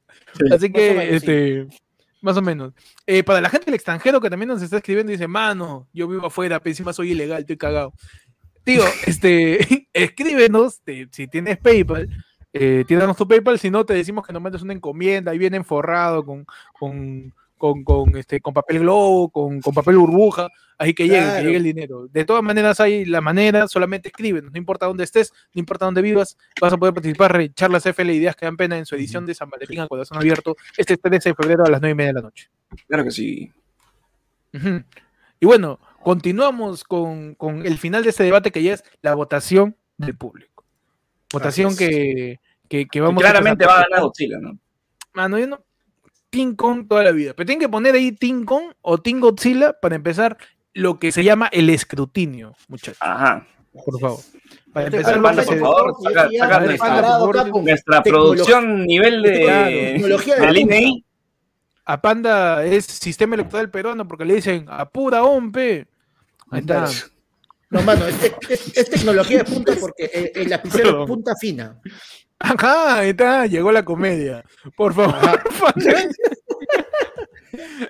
Así 0.51 0.73
que, 0.73 1.15
este, 1.15 1.69
más 2.23 2.39
o 2.39 2.43
menos. 2.43 2.73
Eh, 3.07 3.23
para 3.23 3.43
la 3.43 3.51
gente 3.51 3.67
del 3.67 3.75
extranjero 3.75 4.23
que 4.23 4.31
también 4.31 4.49
nos 4.49 4.63
está 4.63 4.79
escribiendo, 4.79 5.13
dice, 5.13 5.29
mano, 5.29 5.87
yo 5.93 6.09
vivo 6.09 6.27
afuera, 6.27 6.61
pero 6.61 6.71
encima 6.73 6.95
soy 6.95 7.13
ilegal, 7.13 7.41
estoy 7.41 7.59
cagado. 7.59 7.93
Tío, 8.63 8.83
este, 9.07 9.89
escríbenos 9.93 10.81
si 11.11 11.29
tienes 11.29 11.59
PayPal 11.59 12.09
eh, 12.57 12.85
tíranos 12.87 13.17
tu 13.17 13.27
PayPal, 13.27 13.59
si 13.59 13.69
no 13.69 13.85
te 13.85 13.95
decimos 13.95 14.25
que 14.25 14.33
nos 14.33 14.41
mandes 14.41 14.63
una 14.63 14.73
encomienda, 14.73 15.33
ahí 15.33 15.39
viene 15.39 15.65
forrado 15.65 16.25
con, 16.25 16.47
con, 16.73 17.35
con, 17.59 18.17
este, 18.17 18.41
con 18.41 18.55
papel 18.55 18.79
globo, 18.79 19.29
con, 19.29 19.61
papel 19.61 19.97
burbuja, 19.97 20.47
ahí 20.79 20.95
que 20.95 21.09
llegue, 21.09 21.35
que 21.35 21.43
llegue 21.43 21.57
el 21.57 21.65
dinero. 21.65 22.07
De 22.13 22.25
todas 22.25 22.45
maneras 22.45 22.79
hay 22.79 23.07
la 23.07 23.21
manera, 23.21 23.67
solamente 23.67 24.09
escríbenos, 24.09 24.53
no 24.53 24.59
importa 24.59 24.87
dónde 24.87 25.03
estés, 25.03 25.33
no 25.53 25.59
importa 25.59 25.87
dónde 25.87 26.01
vivas, 26.01 26.39
vas 26.61 26.73
a 26.73 26.77
poder 26.77 26.95
participar 26.95 27.41
en 27.41 27.53
charlas 27.55 27.87
FL 27.87 28.15
Ideas 28.15 28.37
que 28.37 28.47
dan 28.47 28.57
pena 28.57 28.79
en 28.79 28.87
su 28.87 28.95
edición 28.95 29.27
de 29.27 29.35
San 29.35 29.51
Valentín 29.51 29.81
a 29.81 29.89
Corazón 29.89 30.19
Abierto 30.19 30.55
este 30.77 30.97
13 30.97 31.31
de 31.31 31.35
febrero 31.35 31.65
a 31.65 31.71
las 31.71 31.81
9 31.81 31.91
y 31.91 31.97
media 31.97 32.11
de 32.11 32.15
la 32.15 32.23
noche. 32.23 32.51
Claro 32.87 33.03
que 33.03 33.11
sí. 33.11 33.53
Y 35.41 35.47
bueno, 35.47 35.81
continuamos 36.05 36.85
con, 36.85 37.35
con 37.35 37.67
el 37.67 37.79
final 37.79 38.05
de 38.05 38.11
este 38.11 38.23
debate 38.23 38.53
que 38.53 38.63
ya 38.63 38.75
es 38.75 38.85
la 39.03 39.17
votación 39.17 39.77
del 39.99 40.17
público. 40.17 40.54
Votación 41.35 41.77
que, 41.77 42.39
que, 42.69 43.01
vamos 43.01 43.21
Claramente 43.21 43.67
va 43.67 43.81
a 43.81 43.83
ganar 43.83 44.01
Godzilla, 44.03 44.39
¿no? 44.41 44.59
Mano, 45.13 45.39
yo 45.39 45.47
no. 45.47 45.65
Team 46.31 46.57
Kong 46.57 46.87
toda 46.89 47.05
la 47.05 47.13
vida. 47.13 47.35
Pero 47.35 47.47
tienen 47.47 47.61
que 47.61 47.69
poner 47.69 47.95
ahí 47.95 48.13
Team 48.13 48.45
Kong 48.45 48.73
o 48.83 48.99
Team 48.99 49.21
Godzilla 49.21 49.73
para 49.81 49.95
empezar 49.95 50.37
lo 50.73 50.99
que 50.99 51.13
se 51.13 51.23
llama 51.23 51.49
el 51.53 51.71
escrutinio, 51.71 52.55
muchachos. 52.69 52.99
Ajá. 53.01 53.47
Por 53.73 54.01
favor. 54.01 54.21
Para 54.73 54.87
empezar, 54.87 55.21
Panda, 55.23 55.43
por 55.43 55.59
favor, 55.59 55.95
saca, 56.03 56.61
nuestra, 57.51 58.03
producción 58.03 58.85
nivel 58.85 59.23
de 59.23 59.93
tecnología 59.95 60.37
de 60.37 60.61
INEI. 60.61 61.05
A 61.85 62.01
Panda 62.01 62.65
es 62.65 62.87
sistema 62.87 63.35
electoral 63.35 63.71
peruano 63.71 64.09
porque 64.09 64.25
le 64.25 64.35
dicen 64.35 64.67
apura 64.69 65.23
ompe. 65.23 65.87
Ahí 66.51 66.61
está. 66.61 66.89
No, 67.75 67.83
mano, 67.83 68.07
es, 68.07 68.89
tecnología 68.89 69.39
de 69.39 69.45
punta 69.45 69.75
porque 69.81 70.05
el, 70.05 70.43
el 70.43 70.49
lapicero 70.49 71.03
es 71.03 71.09
punta 71.09 71.35
fina. 71.35 71.81
Ajá, 72.39 72.99
ahí 73.01 73.11
está, 73.11 73.47
llegó 73.47 73.73
la 73.73 73.85
comedia. 73.85 74.45
Por 74.77 74.95
favor. 74.95 75.17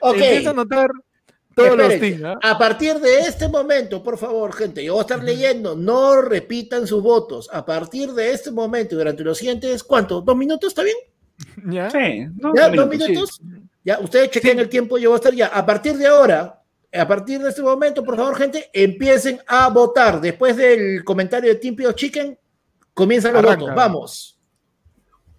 ok. 0.00 0.14
Empieza 0.14 0.50
a 0.50 0.54
notar 0.54 0.88
todos 1.54 1.76
los 1.76 2.00
things. 2.00 2.24
¿ah? 2.24 2.38
A 2.42 2.56
partir 2.56 2.98
de 2.98 3.20
este 3.20 3.46
momento, 3.46 4.02
por 4.02 4.16
favor, 4.16 4.54
gente, 4.54 4.82
yo 4.82 4.94
voy 4.94 5.00
a 5.00 5.02
estar 5.02 5.22
leyendo, 5.22 5.76
no 5.76 6.22
repitan 6.22 6.86
sus 6.86 7.02
votos. 7.02 7.50
A 7.52 7.66
partir 7.66 8.12
de 8.12 8.32
este 8.32 8.50
momento, 8.50 8.96
durante 8.96 9.22
los 9.22 9.36
siguientes, 9.36 9.84
¿cuánto? 9.84 10.22
¿Dos 10.22 10.34
minutos? 10.34 10.68
¿Está 10.68 10.82
bien? 10.82 10.96
Ya. 11.68 11.90
Sí, 11.90 12.26
¿Ya? 12.56 12.70
¿Dos 12.70 12.88
minutos? 12.88 13.38
Ya, 13.84 13.98
ustedes 13.98 14.30
chequen 14.30 14.60
el 14.60 14.70
tiempo, 14.70 14.96
yo 14.96 15.10
voy 15.10 15.16
a 15.16 15.18
estar 15.18 15.34
ya. 15.34 15.48
A 15.48 15.66
partir 15.66 15.98
de 15.98 16.06
ahora, 16.06 16.63
a 16.94 17.08
partir 17.08 17.40
de 17.40 17.48
este 17.48 17.62
momento, 17.62 18.04
por 18.04 18.16
favor, 18.16 18.36
gente, 18.36 18.70
empiecen 18.72 19.40
a 19.46 19.68
votar. 19.68 20.20
Después 20.20 20.56
del 20.56 21.04
comentario 21.04 21.50
de 21.50 21.56
Team 21.56 21.76
Chicken, 21.94 22.38
comienzan 22.92 23.34
los 23.34 23.42
votos. 23.42 23.74
Vamos. 23.74 24.38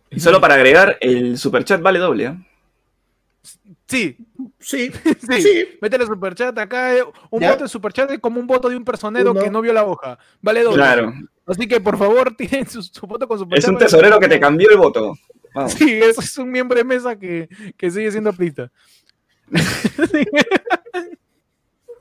Y 0.09 0.19
solo 0.19 0.39
para 0.39 0.55
agregar, 0.55 0.97
el 1.01 1.37
superchat 1.37 1.81
vale 1.81 1.99
doble. 1.99 2.25
¿eh? 2.25 2.37
Sí. 3.87 4.17
Sí, 4.59 4.91
sí, 5.29 5.41
sí. 5.41 5.67
Métele 5.81 6.05
superchat 6.05 6.57
acá. 6.57 6.95
Eh, 6.95 7.03
un 7.29 7.39
voto 7.39 7.63
de 7.63 7.69
superchat 7.69 8.11
es 8.11 8.19
como 8.19 8.39
un 8.39 8.47
voto 8.47 8.69
de 8.69 8.75
un 8.75 8.83
personero 8.83 9.33
que 9.33 9.49
no 9.49 9.61
vio 9.61 9.73
la 9.73 9.85
hoja. 9.85 10.17
Vale 10.41 10.63
doble. 10.63 10.77
Claro. 10.77 11.13
Así 11.45 11.67
que 11.67 11.79
por 11.79 11.97
favor, 11.97 12.35
tienen 12.37 12.67
su, 12.67 12.81
voto 13.07 13.27
con 13.27 13.39
superchat. 13.39 13.63
Es 13.63 13.69
un 13.69 13.77
tesorero 13.77 14.19
que 14.19 14.27
te 14.27 14.39
cambió 14.39 14.69
el 14.71 14.77
voto. 14.77 15.15
Sí, 15.67 15.99
eso 16.03 16.21
es 16.21 16.37
un 16.37 16.49
miembro 16.51 16.77
de 16.77 16.83
mesa 16.83 17.17
que, 17.17 17.47
que 17.77 17.91
sigue 17.91 18.11
siendo 18.11 18.33
pista. 18.33 18.71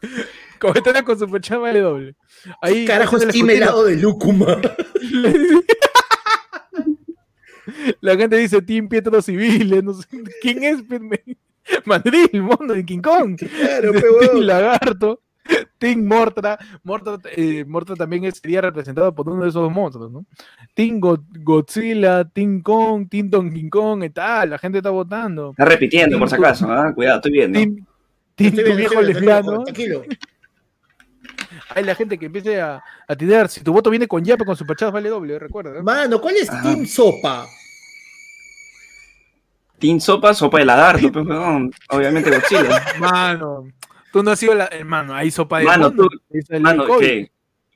Comentario 0.58 1.04
con 1.04 1.18
superchat 1.18 1.60
vale 1.60 1.80
doble. 1.80 2.14
Ahí, 2.60 2.86
Carajo, 2.86 3.16
es 3.16 3.34
helado 3.34 3.84
de 3.84 3.96
lúcuma. 3.96 4.60
La 8.00 8.16
gente 8.16 8.36
dice 8.36 8.60
Team 8.62 8.88
Pietro 8.88 9.20
Civiles, 9.22 9.82
no 9.82 9.94
sé 9.94 10.06
quién 10.42 10.62
es 10.64 10.82
Madrid, 11.84 12.26
el 12.32 12.42
mundo 12.42 12.74
de 12.74 12.84
King 12.84 13.00
Kong. 13.00 13.36
Claro, 13.36 13.92
Team 13.92 14.40
Lagarto, 14.40 15.20
Team 15.78 16.04
Mortra. 16.04 16.58
Mortra, 16.82 17.18
eh, 17.36 17.64
también 17.96 18.30
sería 18.32 18.60
representado 18.60 19.14
por 19.14 19.28
uno 19.28 19.42
de 19.42 19.48
esos 19.48 19.62
dos 19.62 19.72
monstruos, 19.72 20.12
¿no? 20.12 20.26
Team 20.74 21.00
Godzilla, 21.00 22.24
Team 22.24 22.62
Kong, 22.62 23.08
Team 23.08 23.30
Don 23.30 23.52
King 23.52 23.70
Kong 23.70 24.04
y 24.04 24.10
tal. 24.10 24.50
La 24.50 24.58
gente 24.58 24.78
está 24.78 24.90
votando. 24.90 25.50
Está 25.50 25.64
repitiendo, 25.64 26.18
por 26.18 26.28
si 26.28 26.36
acaso, 26.36 26.70
¿ah? 26.70 26.92
Cuidado, 26.94 27.16
estoy 27.16 27.32
viendo. 27.32 27.58
Team, 27.58 27.86
team 28.34 28.54
tu 28.54 28.74
viejo 28.74 29.00
lesbiano. 29.00 29.64
Tranquilo. 29.64 30.04
Hay 31.70 31.84
la 31.84 31.94
gente 31.94 32.18
que 32.18 32.26
empiece 32.26 32.60
a, 32.60 32.82
a 33.06 33.16
tirar. 33.16 33.48
Si 33.48 33.62
tu 33.62 33.72
voto 33.72 33.90
viene 33.90 34.06
con 34.06 34.24
Yapa, 34.24 34.44
con 34.44 34.56
superchat 34.56 34.92
vale 34.92 35.08
doble, 35.08 35.38
recuerda. 35.38 35.82
Mano, 35.82 36.20
¿cuál 36.20 36.36
es 36.36 36.48
Team 36.62 36.86
Sopa? 36.86 37.46
Team 39.78 40.00
Sopa, 40.00 40.32
sopa 40.32 40.58
de 40.58 40.64
lagarto, 40.64 41.12
pues, 41.12 41.26
obviamente 41.90 42.30
Godzilla. 42.30 42.84
Mano, 42.98 43.68
tú 44.12 44.22
no 44.22 44.30
has 44.30 44.38
sido 44.38 44.54
la. 44.54 44.66
Hermano, 44.66 45.14
hay 45.14 45.30
sopa 45.30 45.58
de 45.58 45.64
Mano, 45.64 45.92
tú. 45.92 46.08
Mano, 46.60 46.86
¿qué? 46.98 47.30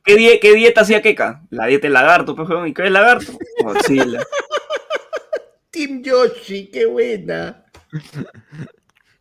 ¿Qué, 0.04 0.54
dieta 0.54 0.82
hacía 0.82 1.02
Keka? 1.02 1.42
La 1.50 1.66
dieta 1.66 1.82
del 1.82 1.92
lagarto, 1.92 2.34
pues, 2.34 2.48
¿y 2.66 2.72
qué 2.72 2.86
es 2.86 2.90
lagarto? 2.90 3.32
Godzilla. 3.62 4.22
Team 5.70 6.02
Yoshi, 6.02 6.70
qué 6.70 6.86
buena. 6.86 7.64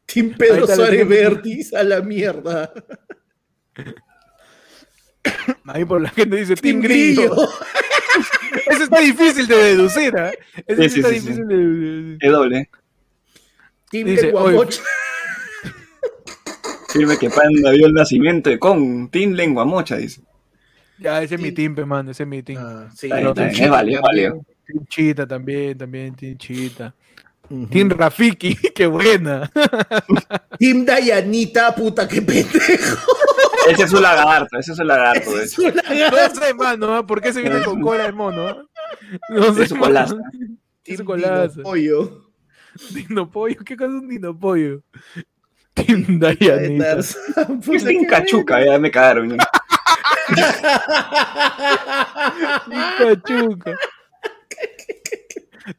Team 0.07 0.33
Pedro 0.37 0.65
Suárez 0.65 1.07
Vertis, 1.07 1.73
a 1.73 1.83
la 1.83 2.01
mierda. 2.01 2.71
Ahí 5.65 5.85
por 5.85 6.01
la 6.01 6.09
gente 6.09 6.37
dice 6.37 6.55
Team, 6.55 6.81
Grillo. 6.81 7.35
Eso 8.67 8.83
está 8.83 8.99
difícil 8.99 9.47
de 9.47 9.55
deducir, 9.55 10.15
¿eh? 10.17 10.39
Eso 10.65 10.81
está 10.81 11.09
difícil 11.09 11.47
de 11.47 11.57
deducir. 11.57 12.17
Es 12.21 12.31
doble. 12.31 12.69
Team 13.91 14.07
dice, 14.07 14.25
Lenguamocha. 14.27 14.81
Firme 16.89 17.17
que 17.17 17.29
Panda 17.29 17.71
vio 17.71 17.87
el 17.87 17.93
nacimiento 17.93 18.49
de 18.49 18.57
Kong. 18.57 19.09
Team 19.11 19.33
Lengua 19.33 19.65
Mocha, 19.65 19.97
dice. 19.97 20.21
Ya, 20.99 21.21
ese 21.21 21.35
es 21.35 21.41
mi 21.41 21.51
team, 21.51 21.75
man, 21.85 22.09
ese 22.09 22.23
es 22.23 22.29
mi 22.29 22.41
team. 22.41 22.59
Ah, 22.59 22.89
sí, 22.95 23.07
es 23.07 23.69
válido, 23.69 24.01
válido. 24.01 24.45
Team 24.65 24.85
Chita 24.87 25.27
también, 25.27 25.77
también, 25.77 26.15
Team 26.15 26.37
Chita. 26.37 26.95
Team 27.69 27.89
Rafiki, 27.89 28.55
qué 28.75 28.87
buena. 28.87 29.49
Team 30.59 30.85
Dayanita, 30.85 31.73
puta, 31.73 32.07
qué 32.07 32.21
pendejo. 32.21 33.07
Ese 33.69 33.83
es 33.83 33.93
un 33.93 34.01
lagarto, 34.01 34.57
ese 34.57 34.73
es 34.73 34.79
un 34.79 34.87
lagarto. 34.87 35.39
Es 35.39 35.57
un 35.57 35.75
lagarto. 35.75 36.17
No 36.17 36.35
sé, 36.35 36.53
mano, 36.53 37.05
¿por 37.07 37.21
qué 37.21 37.33
se 37.33 37.41
viene 37.41 37.61
con 37.63 37.81
cola 37.81 38.05
de 38.05 38.11
mono? 38.11 38.67
No 39.29 39.53
sé, 39.53 39.63
es 39.63 39.69
su 39.69 39.77
colaza. 39.77 40.15
Es 40.83 40.97
su 40.97 41.05
colaza. 41.05 41.61
pollo. 41.61 42.31
Dino 42.91 43.29
pollo, 43.29 43.57
¿qué 43.65 43.75
cosa 43.75 43.89
es 43.89 44.01
un 44.01 44.07
dino 44.07 44.37
pollo? 44.37 44.81
Team 45.73 46.19
Dayanita. 46.19 46.97
Team 47.61 48.05
Cachuca, 48.09 48.63
ya 48.63 48.77
me 48.79 48.91
cagaron. 48.91 49.29
Team 52.67 52.83
Cachuca. 52.97 53.73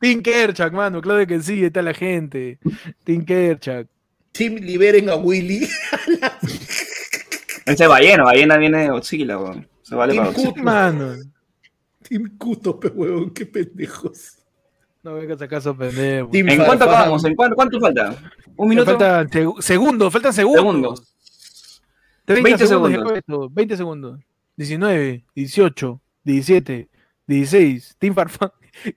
Team 0.01 0.23
Kerchak, 0.23 0.73
mano, 0.73 1.01
claro 1.01 1.27
que 1.27 1.41
sí, 1.41 1.65
está 1.65 1.83
la 1.83 1.95
gente. 1.95 2.59
Team 3.05 3.25
Kerchak. 3.25 3.87
Team 4.33 4.57
liberen 4.57 5.09
a 5.11 5.17
Willy. 5.17 5.69
Ese 7.67 7.87
ballena, 7.87 8.25
ballena 8.25 8.57
viene 8.57 8.79
de 8.79 8.89
Godzilla, 8.89 9.39
weón. 9.39 9.69
Se 9.83 9.95
vale 9.95 10.15
Team 10.15 10.25
para 10.27 10.37
Godzilla. 10.37 10.63
mano. 10.63 11.15
Team 12.09 12.39
Kuto, 12.39 12.79
pe 12.79 12.89
weón, 12.89 13.31
qué 13.31 13.47
pendejos. 13.47 14.39
No 15.03 15.15
vengas 15.15 15.41
acaso 15.41 15.77
pendejo. 15.77 16.31
¿En 16.33 16.65
cuánto 16.65 16.85
acabamos? 16.85 17.25
¿En 17.25 17.35
cuánto, 17.35 17.57
cuánto 17.57 17.81
falta? 17.81 18.17
¿Un 18.57 18.69
minuto? 18.69 18.99
Faltan 18.99 19.29
segundos, 19.61 20.13
faltan 20.13 20.33
segundos. 20.33 20.61
Segundos. 20.61 21.15
20 22.27 22.67
segundos. 22.67 23.55
20 23.55 23.77
segundos. 23.77 24.21
19, 24.57 25.25
18, 25.37 26.01
17, 26.25 26.89
16, 27.29 27.97
Team 27.99 28.15
Farfán, 28.15 28.51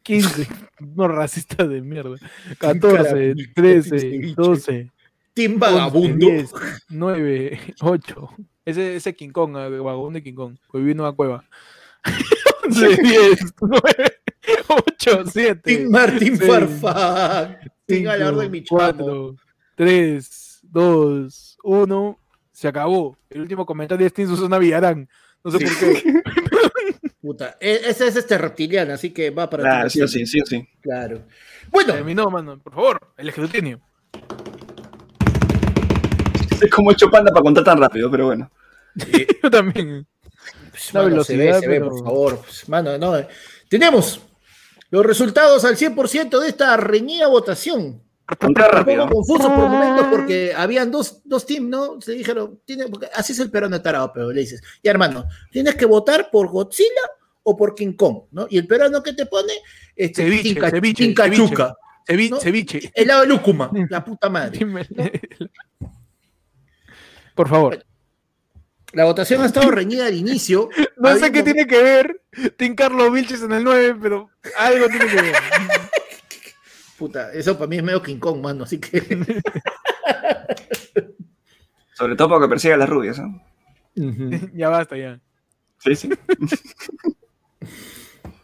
15, 0.04 0.48
no 0.96 1.08
racista 1.08 1.68
de 1.68 1.82
mierda, 1.82 2.16
14, 2.60 3.36
13, 3.54 4.34
12, 4.36 4.92
Team 5.34 5.60
Vagabundo, 5.60 6.28
10, 6.28 6.52
9, 6.90 7.60
8, 7.82 8.30
ese, 8.66 8.96
ese 8.96 9.16
King 9.16 9.30
Kong, 9.30 9.56
ah, 9.58 9.70
vagabundo 9.70 10.18
de 10.18 10.24
King 10.24 10.36
Kong, 10.36 10.56
que 10.72 10.78
vive 10.78 10.92
en 10.92 11.02
una 11.02 11.12
cueva. 11.12 11.46
11, 12.66 12.98
10, 12.98 13.40
9, 13.62 13.82
8, 14.68 15.24
7. 15.28 15.56
Team 15.64 15.90
Martín 15.90 16.38
Farfán, 16.38 17.58
Team 17.86 18.04
Galardo 18.04 18.50
mi 18.50 18.64
4, 18.64 19.36
3, 19.76 20.60
2, 20.64 21.58
1. 21.64 22.20
Se 22.52 22.68
acabó. 22.68 23.18
El 23.30 23.42
último 23.42 23.66
comentario 23.66 24.04
de 24.04 24.10
Steam 24.10 24.28
Susana 24.28 24.60
Villarán. 24.60 25.10
No 25.44 25.52
sé 25.52 25.60
por 25.60 25.80
qué. 25.80 26.22
Puta, 27.22 27.58
e, 27.60 27.82
ese 27.86 28.08
es 28.08 28.16
este 28.16 28.38
reptiliano, 28.38 28.94
así 28.94 29.12
que 29.12 29.30
va 29.30 29.48
para 29.50 29.64
Claro, 29.64 29.90
sí 29.90 30.02
o 30.02 30.08
sí, 30.08 30.26
sí 30.26 30.42
o 30.42 30.46
sí. 30.46 30.68
Claro. 30.82 31.24
Bueno. 31.70 31.94
Terminó, 31.94 32.30
mano. 32.32 32.60
Por 32.60 32.74
favor, 32.74 33.14
el 33.16 33.30
escrutinio. 33.30 33.80
Es 36.60 36.70
como 36.72 36.92
hecho 36.92 37.10
panda 37.12 37.32
para 37.32 37.44
contar 37.44 37.64
tan 37.64 37.80
rápido, 37.80 38.10
pero 38.10 38.26
bueno. 38.26 38.50
Yo 39.44 39.52
también. 39.52 40.08
Pues, 40.72 40.94
la 40.94 41.04
velocidad, 41.04 41.60
se 41.60 41.68
ve, 41.68 41.76
se 41.76 41.80
ve, 41.80 41.82
por 41.82 42.04
favor. 42.04 42.38
Pues, 42.40 42.68
mano, 42.68 42.98
no. 42.98 43.14
Tenemos 43.70 44.22
los 44.90 45.06
resultados 45.06 45.64
al 45.64 45.78
100% 45.78 46.40
de 46.40 46.48
esta 46.50 46.76
reñida 46.76 47.28
votación. 47.28 48.02
Un 48.42 48.54
poco 48.54 49.10
confuso 49.10 49.54
por 49.54 49.68
momentos 49.68 50.08
porque 50.10 50.54
habían 50.56 50.90
dos, 50.90 51.22
dos 51.26 51.46
teams, 51.46 51.68
¿no? 51.68 52.00
Se 52.00 52.14
dijeron, 52.14 52.62
tiene, 52.64 52.86
así 53.14 53.34
es 53.34 53.40
el 53.40 53.52
peruano 53.52 53.82
tarado, 53.82 54.12
pero 54.14 54.32
le 54.32 54.42
dices, 54.42 54.62
y 54.82 54.88
hermano, 54.88 55.26
tienes 55.52 55.76
que 55.76 55.86
votar 55.86 56.30
por 56.32 56.48
Godzilla 56.48 57.02
o 57.44 57.58
por 57.58 57.76
King 57.76 57.94
Kong, 57.94 58.24
¿no? 58.32 58.48
Y 58.50 58.58
el 58.58 58.68
peruano 58.68 59.04
que 59.04 59.14
te 59.14 59.26
pone, 59.26 59.54
este, 59.96 60.24
ceviche, 60.24 60.44
Tinca, 60.44 60.70
ceviche, 60.70 61.04
Tincachuca. 61.04 61.76
Ceviche, 62.08 62.40
ceviche. 62.40 62.92
El 62.94 63.08
lado 63.08 63.22
de 63.22 63.28
Lúcuma, 63.28 63.70
la 63.90 64.04
puta 64.04 64.30
madre. 64.30 64.60
Por 67.36 67.50
favor. 67.50 67.84
La 68.94 69.06
votación 69.06 69.42
ha 69.42 69.46
estado 69.46 69.72
reñida 69.72 70.08
al 70.08 70.16
inicio. 70.16 70.70
No 70.98 71.16
sé 71.16 71.32
qué 71.32 71.44
tiene 71.44 71.66
que 71.66 71.82
ver 71.82 72.22
Tim 72.58 72.76
Carlos 72.76 73.12
Vilches 73.14 73.42
en 73.42 73.54
el 73.54 73.64
9, 73.64 73.98
pero 74.02 74.30
algo 74.58 74.88
tiene 74.88 75.08
que 75.08 75.16
ver. 75.16 75.36
Puta, 77.02 77.34
eso 77.34 77.58
para 77.58 77.68
mí 77.68 77.78
es 77.78 77.84
medio 77.84 78.00
King 78.00 78.20
Kong, 78.20 78.42
mano, 78.42 78.64
así 78.64 78.80
que. 78.80 79.02
Sobre 81.96 82.16
todo 82.16 82.30
porque 82.30 82.48
persigue 82.48 82.76
a 82.76 82.78
las 82.78 82.88
rubias, 82.88 83.18
¿no? 83.18 83.42
ya 84.54 84.70
basta, 84.70 84.96
ya. 84.96 85.20
Sí, 85.80 85.96
sí. 85.96 86.10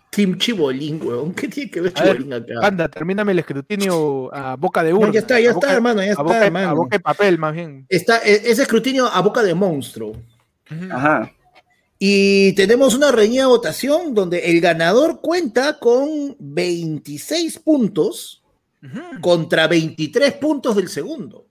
Team 0.09 0.39
Chibolín, 0.39 0.99
weón. 1.03 1.35
¿Qué 1.35 1.47
tiene 1.49 1.69
que 1.69 1.81
ver 1.81 1.93
Chibolín 1.93 2.33
acá? 2.33 2.53
Anda, 2.63 2.89
termíname 2.89 3.33
el 3.33 3.39
escrutinio 3.39 4.33
a 4.33 4.55
boca 4.55 4.81
de 4.81 4.91
urna. 4.91 5.13
ya 5.13 5.19
está, 5.19 5.39
ya 5.39 5.51
está, 5.51 5.71
hermano, 5.71 6.03
ya 6.03 6.13
está, 6.13 6.47
hermano. 6.47 6.69
A 6.69 6.73
boca 6.73 6.97
de 6.97 6.99
papel, 6.99 7.37
más 7.37 7.53
bien. 7.53 7.85
Está, 7.89 8.25
e, 8.25 8.49
ese 8.49 8.63
escrutinio 8.63 9.05
a 9.05 9.21
boca 9.21 9.43
de 9.43 9.53
monstruo. 9.53 10.15
Ajá. 10.89 11.31
Y 11.99 12.53
tenemos 12.53 12.95
una 12.95 13.11
reñida 13.11 13.45
votación 13.45 14.15
donde 14.15 14.49
el 14.49 14.61
ganador 14.61 15.21
cuenta 15.21 15.77
con 15.77 16.35
26 16.39 17.59
puntos 17.59 18.41
contra 19.21 19.67
23 19.67 20.33
puntos 20.33 20.75
del 20.75 20.89
segundo. 20.89 21.47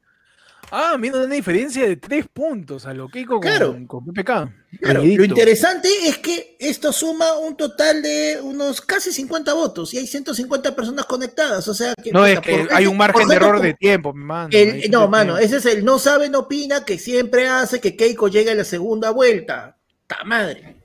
Ah, 0.70 0.96
mira 0.98 1.18
una 1.18 1.34
diferencia 1.34 1.86
de 1.86 1.96
3 1.96 2.26
puntos 2.32 2.86
a 2.86 2.94
lo 2.94 3.08
que 3.08 3.24
con, 3.24 3.40
claro. 3.40 3.76
con 3.86 4.04
PPK. 4.04 4.52
Claro, 4.80 5.04
lo 5.04 5.24
interesante 5.24 5.88
es 6.04 6.18
que 6.18 6.56
esto 6.58 6.92
suma 6.92 7.38
un 7.38 7.56
total 7.56 8.02
de 8.02 8.40
unos 8.42 8.80
casi 8.80 9.12
50 9.12 9.54
votos 9.54 9.94
y 9.94 9.98
hay 9.98 10.06
150 10.06 10.74
personas 10.74 11.06
conectadas. 11.06 11.66
O 11.68 11.74
sea 11.74 11.94
que. 11.94 12.10
No, 12.10 12.26
es 12.26 12.40
que 12.40 12.66
hay 12.72 12.86
un 12.86 12.96
margen 12.96 13.28
de 13.28 13.36
error 13.36 13.60
de 13.60 13.74
tiempo, 13.74 14.12
mano. 14.12 14.50
no, 14.90 15.08
mano, 15.08 15.38
ese 15.38 15.58
es 15.58 15.66
el 15.66 15.84
no 15.84 15.98
sabe, 15.98 16.28
no 16.28 16.40
opina 16.40 16.84
que 16.84 16.98
siempre 16.98 17.48
hace 17.48 17.80
que 17.80 17.96
Keiko 17.96 18.28
llegue 18.28 18.50
a 18.50 18.54
la 18.54 18.64
segunda 18.64 19.10
vuelta. 19.10 19.76
¡Ta 20.06 20.24
madre! 20.24 20.75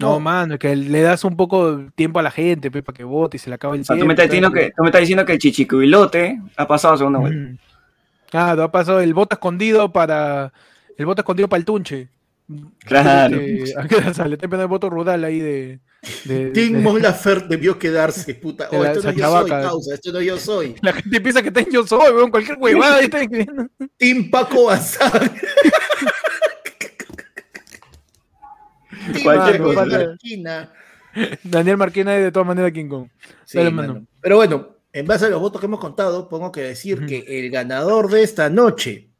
No, 0.00 0.18
mano, 0.18 0.54
es 0.54 0.60
que 0.60 0.74
le 0.74 1.02
das 1.02 1.24
un 1.24 1.36
poco 1.36 1.76
de 1.76 1.90
tiempo 1.92 2.18
a 2.18 2.22
la 2.22 2.30
gente 2.30 2.70
para 2.70 2.96
que 2.96 3.04
vote 3.04 3.36
y 3.36 3.40
se 3.40 3.48
le 3.48 3.54
acaba 3.54 3.76
el 3.76 3.86
tiempo. 3.86 4.00
tú, 4.00 4.06
me 4.06 4.14
estás 4.14 4.26
diciendo 4.26 4.50
que, 4.50 4.72
tú 4.76 4.82
me 4.82 4.88
estás 4.88 5.00
diciendo 5.00 5.24
que 5.24 5.32
el 5.34 5.38
chichicuilote 5.38 6.40
ha 6.56 6.66
pasado 6.66 6.94
a 6.94 6.98
segunda 6.98 7.20
vuelta. 7.20 7.62
Claro, 8.28 8.64
ha 8.64 8.72
pasado 8.72 9.00
el 9.00 9.14
voto 9.14 9.34
escondido 9.36 9.92
para. 9.92 10.52
El 10.98 11.06
voto 11.06 11.22
escondido 11.22 11.48
para 11.48 11.58
el 11.58 11.64
Tunche. 11.64 12.08
Claro. 12.80 13.36
le 13.38 13.62
está 13.62 13.82
poniendo 13.86 14.62
el 14.62 14.66
voto 14.66 14.90
rudal 14.90 15.22
ahí 15.22 15.38
de. 15.38 15.78
de 16.24 16.50
Tim 16.50 16.82
Lafer 17.00 17.44
debió 17.48 17.78
quedarse, 17.78 18.34
puta. 18.34 18.68
Oh, 18.72 18.84
esto 18.84 19.02
no 19.02 19.12
yo 19.12 19.40
soy, 19.40 19.50
causa, 19.50 19.94
esto 19.94 20.12
no 20.12 20.20
yo 20.20 20.38
soy. 20.38 20.74
La 20.82 20.92
gente 20.92 21.20
piensa 21.20 21.42
que 21.42 21.52
ten 21.52 21.66
yo 21.70 21.86
soy, 21.86 22.12
weón, 22.12 22.30
cualquier 22.32 22.58
huevada. 22.58 23.00
está 23.02 23.20
Tim 23.96 24.28
Paco 24.30 24.64
Bazán. 24.64 25.30
Cualquier 29.22 29.60
Marquina. 29.60 30.72
Daniel 31.42 31.76
Marquina 31.76 32.16
es 32.16 32.24
de 32.24 32.32
todas 32.32 32.46
maneras 32.46 32.72
King 32.72 32.88
Kong. 32.88 33.08
Sí, 33.44 33.58
Pero 34.20 34.36
bueno, 34.36 34.76
en 34.92 35.06
base 35.06 35.26
a 35.26 35.28
los 35.28 35.40
votos 35.40 35.60
que 35.60 35.66
hemos 35.66 35.80
contado, 35.80 36.28
pongo 36.28 36.52
que 36.52 36.62
decir 36.62 37.06
que 37.06 37.24
el 37.26 37.50
ganador 37.50 38.10
de 38.10 38.22
esta 38.22 38.48
noche, 38.50 39.10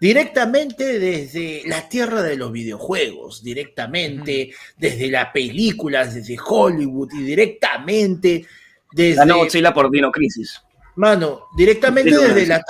directamente 0.00 0.98
desde 0.98 1.62
la 1.66 1.88
tierra 1.88 2.22
de 2.22 2.36
los 2.36 2.50
videojuegos, 2.50 3.42
directamente 3.42 4.52
desde 4.76 5.10
las 5.10 5.26
películas, 5.26 6.14
desde 6.14 6.38
Hollywood 6.42 7.12
y 7.12 7.22
directamente 7.22 8.46
desde... 8.92 9.16
Ganó 9.16 9.38
Godzilla 9.38 9.74
por 9.74 9.90
Dino 9.90 10.10
Crisis. 10.10 10.60
Mano, 10.96 11.46
directamente 11.56 12.16
desde, 12.16 12.46
la 12.46 12.62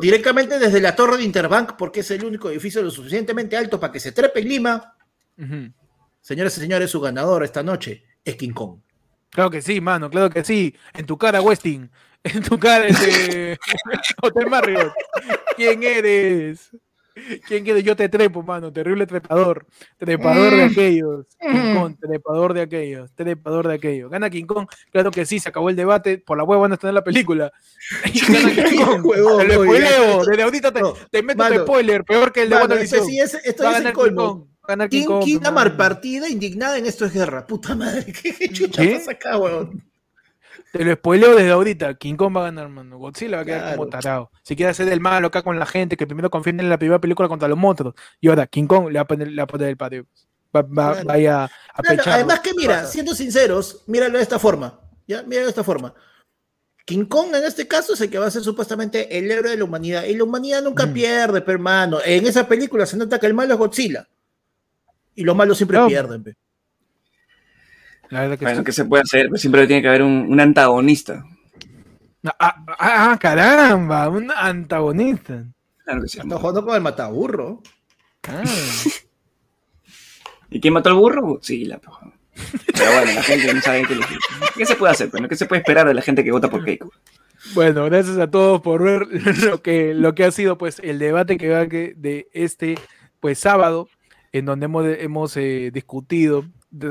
directamente 0.00 0.58
desde 0.58 0.80
la 0.80 0.94
torre 0.96 1.16
de 1.16 1.24
Interbank, 1.24 1.76
porque 1.76 2.00
es 2.00 2.10
el 2.10 2.24
único 2.24 2.50
edificio 2.50 2.82
lo 2.82 2.90
suficientemente 2.90 3.56
alto 3.56 3.78
para 3.78 3.92
que 3.92 4.00
se 4.00 4.12
trepe 4.12 4.40
en 4.40 4.48
Lima. 4.48 4.94
Señoras 6.20 6.56
y 6.58 6.60
señores, 6.60 6.90
su 6.90 7.00
ganador 7.00 7.44
esta 7.44 7.62
noche 7.62 8.04
es 8.24 8.36
King 8.36 8.52
Kong. 8.52 8.80
Claro 9.30 9.50
que 9.50 9.62
sí, 9.62 9.80
mano, 9.80 10.10
claro 10.10 10.30
que 10.30 10.44
sí. 10.44 10.74
En 10.94 11.06
tu 11.06 11.16
cara, 11.16 11.40
Westing. 11.40 11.90
En 12.24 12.42
tu 12.42 12.58
cara, 12.58 12.86
este. 12.86 13.58
Hotel 14.22 14.46
Marriott. 14.48 14.92
¿Quién 15.56 15.82
eres? 15.82 16.70
¿Quién 17.46 17.66
eres? 17.66 17.84
Yo 17.84 17.96
te 17.96 18.08
trepo, 18.08 18.42
mano. 18.42 18.72
Terrible 18.72 19.06
trepador. 19.06 19.66
Trepador 19.96 20.56
de 20.56 20.66
mm. 20.66 20.70
aquellos. 20.70 21.26
King 21.40 21.74
Kong, 21.74 21.96
trepador 22.00 22.54
de 22.54 22.60
aquellos. 22.62 23.12
Trepador 23.14 23.68
de 23.68 23.74
aquellos. 23.74 24.10
Gana 24.10 24.30
King 24.30 24.46
Kong. 24.46 24.66
Claro 24.90 25.10
que 25.10 25.26
sí, 25.26 25.38
se 25.38 25.48
acabó 25.48 25.70
el 25.70 25.76
debate. 25.76 26.18
Por 26.18 26.36
la 26.38 26.44
hueva 26.44 26.62
van 26.62 26.72
a 26.72 26.76
tener 26.76 26.94
la 26.94 27.04
película. 27.04 27.52
Gana 28.28 28.54
King 28.54 28.84
Kong. 28.84 29.06
el 29.40 29.52
spoileo. 29.52 30.24
Desde 30.24 30.42
ahorita 30.42 30.72
te, 30.72 30.80
te 31.10 31.22
meto 31.22 31.44
un 31.44 31.58
spoiler. 31.60 32.04
Peor 32.04 32.32
que 32.32 32.42
el 32.42 32.50
de 32.50 32.56
WandaVision. 32.56 33.06
Sí, 33.06 33.20
esto 33.20 33.38
es 33.38 33.84
el 33.84 33.92
colmo. 33.92 34.48
¿Quién 34.90 35.20
quita 35.20 35.50
mar 35.50 35.76
partida 35.76 36.28
indignada 36.28 36.76
en 36.76 36.86
esto 36.86 37.06
es 37.06 37.12
guerra? 37.14 37.46
Puta 37.46 37.74
madre, 37.74 38.12
¿qué 38.38 38.48
chucha 38.50 38.82
pasa 38.82 39.12
acá, 39.12 39.38
weón? 39.38 39.82
Te 40.72 40.84
lo 40.84 40.94
spoileo 40.94 41.34
desde 41.34 41.50
ahorita. 41.50 41.94
King 41.94 42.16
Kong 42.16 42.36
va 42.36 42.42
a 42.42 42.44
ganar, 42.44 42.68
mano. 42.68 42.98
Godzilla 42.98 43.36
va 43.36 43.42
a 43.42 43.44
quedar 43.46 43.76
como 43.76 43.88
tarado. 43.88 44.30
Si 44.42 44.54
quiere 44.54 44.70
hacer 44.70 44.88
el 44.88 45.00
malo 45.00 45.28
acá 45.28 45.42
con 45.42 45.58
la 45.58 45.64
gente, 45.64 45.96
que 45.96 46.06
primero 46.06 46.28
confíen 46.28 46.60
en 46.60 46.68
la 46.68 46.78
primera 46.78 47.00
película 47.00 47.28
contra 47.28 47.48
los 47.48 47.56
monstruos. 47.56 47.94
Y 48.20 48.28
ahora, 48.28 48.46
King 48.46 48.66
Kong 48.66 48.88
le 48.90 48.98
va 48.98 49.02
a 49.02 49.06
poner, 49.06 49.28
le 49.28 49.36
va 49.36 49.44
a 49.44 49.46
poner 49.46 49.68
el 49.70 49.76
patio. 49.78 50.06
Va, 50.54 50.62
va, 50.62 51.02
Vaya 51.04 51.44
a 51.44 51.82
pechar. 51.82 52.14
Además 52.14 52.40
que 52.40 52.52
mira, 52.54 52.84
siendo 52.84 53.14
sinceros, 53.14 53.84
míralo 53.86 54.18
de 54.18 54.22
esta 54.22 54.38
forma. 54.38 54.78
¿Ya? 55.06 55.22
Míralo 55.22 55.46
de 55.46 55.50
esta 55.50 55.64
forma. 55.64 55.94
King 56.84 57.06
Kong 57.06 57.34
en 57.34 57.44
este 57.44 57.66
caso 57.66 57.94
es 57.94 58.00
el 58.02 58.10
que 58.10 58.18
va 58.18 58.26
a 58.26 58.30
ser 58.30 58.42
supuestamente 58.42 59.18
el 59.18 59.30
héroe 59.30 59.50
de 59.50 59.56
la 59.56 59.64
humanidad. 59.64 60.04
Y 60.04 60.14
la 60.14 60.24
humanidad 60.24 60.62
nunca 60.62 60.86
mm. 60.86 60.92
pierde, 60.92 61.40
pero 61.40 61.52
hermano. 61.52 61.98
En 62.04 62.26
esa 62.26 62.46
película 62.46 62.84
se 62.84 62.98
nota 62.98 63.18
que 63.18 63.26
el 63.26 63.34
malo 63.34 63.54
es 63.54 63.58
Godzilla. 63.58 64.06
Y 65.18 65.24
los 65.24 65.34
malos 65.34 65.56
siempre 65.56 65.80
pierden. 65.88 66.22
La 68.08 68.20
verdad 68.20 68.38
que 68.38 68.44
bueno, 68.44 68.62
¿qué 68.62 68.70
se 68.70 68.84
puede 68.84 69.02
hacer? 69.02 69.28
Pues 69.28 69.40
siempre 69.40 69.66
tiene 69.66 69.82
que 69.82 69.88
haber 69.88 70.02
un, 70.04 70.38
antagonista. 70.38 71.24
Ah, 72.24 72.36
ah, 72.38 72.76
ah, 72.78 73.18
caramba, 73.20 74.08
un 74.10 74.30
antagonista. 74.30 75.44
Claro 75.84 76.02
que 76.02 76.08
sí. 76.08 76.20
Está 76.20 76.38
jugando 76.38 76.64
con 76.64 76.76
el 76.76 76.82
mataburro. 76.82 77.60
Ah. 78.28 78.44
¿Y 80.50 80.60
quién 80.60 80.72
mató 80.72 80.90
al 80.90 80.94
burro? 80.94 81.40
Sí, 81.42 81.64
la 81.64 81.80
Pero 81.80 82.92
bueno, 82.92 83.12
la 83.12 83.22
gente 83.24 83.52
no 83.52 83.60
sabe 83.60 83.82
qué 83.88 83.98
¿Qué 84.56 84.66
se 84.66 84.76
puede 84.76 84.92
hacer? 84.92 85.10
¿Qué 85.10 85.34
se 85.34 85.46
puede 85.46 85.62
esperar 85.62 85.88
de 85.88 85.94
la 85.94 86.02
gente 86.02 86.22
que 86.22 86.30
vota 86.30 86.48
por 86.48 86.64
Keiko? 86.64 86.92
Bueno, 87.54 87.86
gracias 87.86 88.18
a 88.18 88.30
todos 88.30 88.60
por 88.60 88.84
ver 88.84 89.08
lo 89.42 89.62
que, 89.62 89.94
lo 89.94 90.14
que 90.14 90.26
ha 90.26 90.30
sido 90.30 90.56
pues 90.58 90.78
el 90.78 91.00
debate 91.00 91.38
que 91.38 91.48
va 91.48 91.66
de 91.66 92.28
este 92.32 92.76
pues 93.18 93.40
sábado, 93.40 93.88
en 94.32 94.44
donde 94.44 94.66
hemos, 94.66 94.86
hemos 94.86 95.36
eh, 95.36 95.70
discutido 95.72 96.44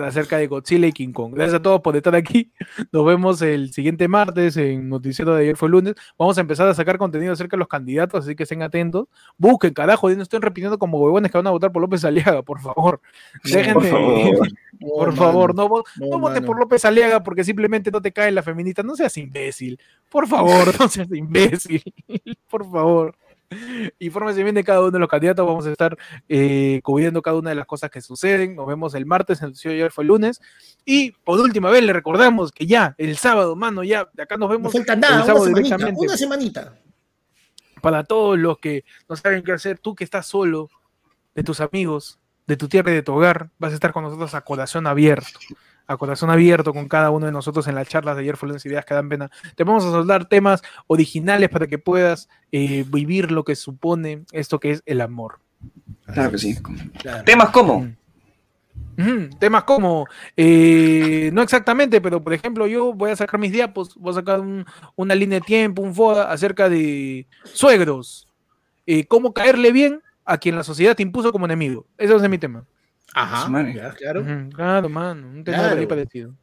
acerca 0.03 0.37
de 0.37 0.47
Godzilla 0.47 0.87
y 0.87 0.91
King 0.91 1.13
Kong. 1.13 1.33
Gracias 1.35 1.55
a 1.55 1.61
todos 1.61 1.81
por 1.81 1.95
estar 1.95 2.15
aquí. 2.15 2.51
Nos 2.91 3.05
vemos 3.05 3.41
el 3.41 3.71
siguiente 3.73 4.07
martes 4.07 4.57
en 4.57 4.89
Noticiero 4.89 5.35
de 5.35 5.43
ayer 5.43 5.57
fue 5.57 5.69
lunes. 5.69 5.95
Vamos 6.17 6.37
a 6.37 6.41
empezar 6.41 6.67
a 6.67 6.73
sacar 6.73 6.97
contenido 6.97 7.33
acerca 7.33 7.55
de 7.55 7.59
los 7.59 7.67
candidatos, 7.67 8.25
así 8.25 8.35
que 8.35 8.43
estén 8.43 8.63
atentos. 8.63 9.07
Busquen, 9.37 9.73
carajo, 9.73 10.09
no 10.09 10.23
estén 10.23 10.41
repitiendo 10.41 10.79
como 10.79 10.99
huevones 10.99 11.31
que 11.31 11.37
van 11.37 11.47
a 11.47 11.51
votar 11.51 11.71
por 11.71 11.81
López 11.81 12.03
Aliaga, 12.05 12.41
por 12.41 12.59
favor. 12.59 13.01
Déjenme. 13.43 13.73
Por 13.73 13.85
favor, 13.87 14.49
por 14.79 15.15
favor 15.15 15.55
no, 15.55 15.69
no, 15.97 16.19
voten 16.19 16.45
por 16.45 16.59
López 16.59 16.83
Aliaga 16.85 17.23
porque 17.23 17.43
simplemente 17.43 17.91
no 17.91 18.01
te 18.01 18.11
cae 18.11 18.31
la 18.31 18.43
feminista. 18.43 18.83
No 18.83 18.95
seas 18.95 19.15
imbécil. 19.17 19.79
Por 20.09 20.27
favor, 20.27 20.67
no 20.79 20.87
seas 20.87 21.11
imbécil. 21.11 21.83
por 22.49 22.69
favor. 22.69 23.15
Infórmese 23.99 24.43
bien 24.43 24.55
de 24.55 24.63
cada 24.63 24.81
uno 24.81 24.91
de 24.91 24.99
los 24.99 25.07
candidatos. 25.07 25.45
Vamos 25.45 25.65
a 25.65 25.71
estar 25.71 25.97
eh, 26.27 26.81
cubriendo 26.83 27.21
cada 27.21 27.37
una 27.37 27.49
de 27.49 27.55
las 27.55 27.65
cosas 27.65 27.89
que 27.89 28.01
suceden. 28.01 28.55
Nos 28.55 28.67
vemos 28.67 28.93
el 28.93 29.05
martes, 29.05 29.41
el 29.41 29.53
de 29.53 29.73
ayer 29.73 29.91
fue 29.91 30.03
el 30.03 30.09
lunes. 30.09 30.41
Y 30.85 31.11
por 31.11 31.39
última 31.39 31.69
vez 31.69 31.83
le 31.83 31.93
recordamos 31.93 32.51
que 32.51 32.65
ya 32.65 32.95
el 32.97 33.17
sábado, 33.17 33.55
mano, 33.55 33.83
ya 33.83 34.09
de 34.13 34.23
acá 34.23 34.37
nos 34.37 34.49
vemos. 34.49 34.73
No 34.73 34.79
falta 34.79 34.95
nada, 34.95 35.21
el 35.21 35.25
sábado 35.25 35.45
una, 35.45 35.89
una 35.95 36.17
semanita. 36.17 36.77
Para 37.81 38.03
todos 38.03 38.37
los 38.37 38.57
que 38.57 38.83
no 39.07 39.15
saben 39.15 39.43
qué 39.43 39.53
hacer, 39.53 39.79
tú 39.79 39.95
que 39.95 40.03
estás 40.03 40.27
solo, 40.27 40.69
de 41.35 41.43
tus 41.43 41.61
amigos, 41.61 42.19
de 42.47 42.57
tu 42.57 42.67
tierra 42.67 42.91
y 42.91 42.95
de 42.95 43.03
tu 43.03 43.13
hogar, 43.13 43.51
vas 43.59 43.71
a 43.71 43.75
estar 43.75 43.93
con 43.93 44.03
nosotros 44.03 44.33
a 44.33 44.41
corazón 44.41 44.87
abierto 44.87 45.39
a 45.87 45.97
corazón 45.97 46.29
abierto 46.29 46.73
con 46.73 46.87
cada 46.87 47.09
uno 47.09 47.25
de 47.25 47.31
nosotros 47.31 47.67
en 47.67 47.75
las 47.75 47.87
charlas 47.87 48.15
de 48.15 48.23
ayer 48.23 48.37
fueron 48.37 48.57
ideas 48.63 48.85
que 48.85 48.93
dan 48.93 49.09
pena. 49.09 49.31
Te 49.55 49.63
vamos 49.63 49.85
a 49.85 49.91
soldar 49.91 50.25
temas 50.25 50.61
originales 50.87 51.49
para 51.49 51.67
que 51.67 51.79
puedas 51.79 52.27
eh, 52.51 52.85
vivir 52.87 53.31
lo 53.31 53.43
que 53.43 53.55
supone 53.55 54.23
esto 54.31 54.59
que 54.59 54.71
es 54.71 54.83
el 54.85 55.01
amor. 55.01 55.39
Claro 56.05 56.31
que 56.31 56.37
sí. 56.37 56.55
Temas 57.25 57.49
como. 57.49 57.87
Temas 59.39 59.63
como, 59.63 60.07
eh, 60.35 61.29
no 61.31 61.43
exactamente, 61.43 62.01
pero 62.01 62.23
por 62.23 62.33
ejemplo, 62.33 62.65
yo 62.65 62.93
voy 62.93 63.11
a 63.11 63.15
sacar 63.15 63.39
mis 63.39 63.51
diapos, 63.51 63.93
voy 63.95 64.09
a 64.09 64.15
sacar 64.15 64.41
una 64.95 65.13
línea 65.13 65.39
de 65.39 65.45
tiempo, 65.45 65.83
un 65.83 65.93
FODA 65.93 66.31
acerca 66.31 66.67
de 66.67 67.27
suegros, 67.43 68.27
eh, 68.87 69.05
cómo 69.05 69.33
caerle 69.33 69.71
bien 69.71 70.01
a 70.25 70.39
quien 70.39 70.55
la 70.55 70.63
sociedad 70.63 70.95
te 70.95 71.03
impuso 71.03 71.31
como 71.31 71.45
enemigo. 71.45 71.85
Ese 71.99 72.15
es 72.15 72.27
mi 72.27 72.39
tema. 72.39 72.65
Ajá, 73.13 73.47
claro. 73.97 74.25
claro, 74.53 74.89
mano, 74.89 75.27
un 75.27 75.43
tema 75.43 75.57
claro. 75.57 75.87
parecido. 75.87 76.33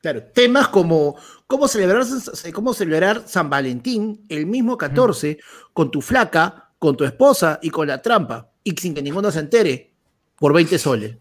Claro, 0.00 0.22
temas 0.22 0.68
como 0.68 1.16
cómo 1.46 1.66
celebrar, 1.66 2.04
cómo 2.52 2.74
celebrar 2.74 3.22
San 3.26 3.48
Valentín 3.48 4.24
el 4.28 4.46
mismo 4.46 4.76
14 4.76 5.38
con 5.72 5.90
tu 5.90 6.02
flaca, 6.02 6.70
con 6.78 6.96
tu 6.96 7.04
esposa 7.04 7.58
y 7.62 7.70
con 7.70 7.86
la 7.86 8.02
trampa, 8.02 8.50
y 8.62 8.72
sin 8.72 8.94
que 8.94 9.02
ninguno 9.02 9.30
se 9.30 9.40
entere, 9.40 9.92
por 10.36 10.52
20 10.52 10.78
soles. 10.78 11.16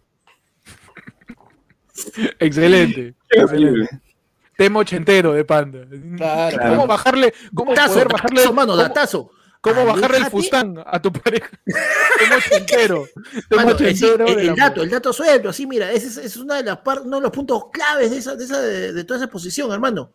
excelente, 2.39 3.15
excelente. 3.29 4.01
Tema 4.57 4.79
ochentero 4.79 5.33
de 5.33 5.45
panda. 5.45 5.85
Claro, 6.17 6.75
¿Cómo 6.75 6.87
bajarle? 6.87 7.33
¿Cómo 7.55 7.73
poder 7.73 8.07
bajarle? 8.07 8.41
Datazo, 8.41 8.53
mano, 8.53 8.75
datazo. 8.75 9.31
¿Cómo 9.63 9.85
bajarle 9.85 10.17
el 10.17 10.25
fustán 10.25 10.83
a 10.85 11.01
tu 11.01 11.09
pareja? 11.09 11.49
entero. 12.51 13.07
el, 13.49 14.55
dato, 14.57 14.83
el 14.83 14.89
dato 14.89 15.13
suelto, 15.13 15.47
así 15.47 15.65
mira, 15.65 15.89
ese 15.89 16.25
es, 16.25 16.35
una 16.35 16.55
de 16.55 16.63
las 16.63 16.79
uno 17.01 17.15
de 17.15 17.21
los 17.21 17.31
puntos 17.31 17.67
claves 17.71 18.11
de, 18.11 18.17
esa, 18.17 18.35
de, 18.35 18.43
esa, 18.43 18.59
de, 18.61 19.03
toda 19.05 19.19
esa 19.19 19.25
exposición, 19.25 19.71
hermano. 19.71 20.11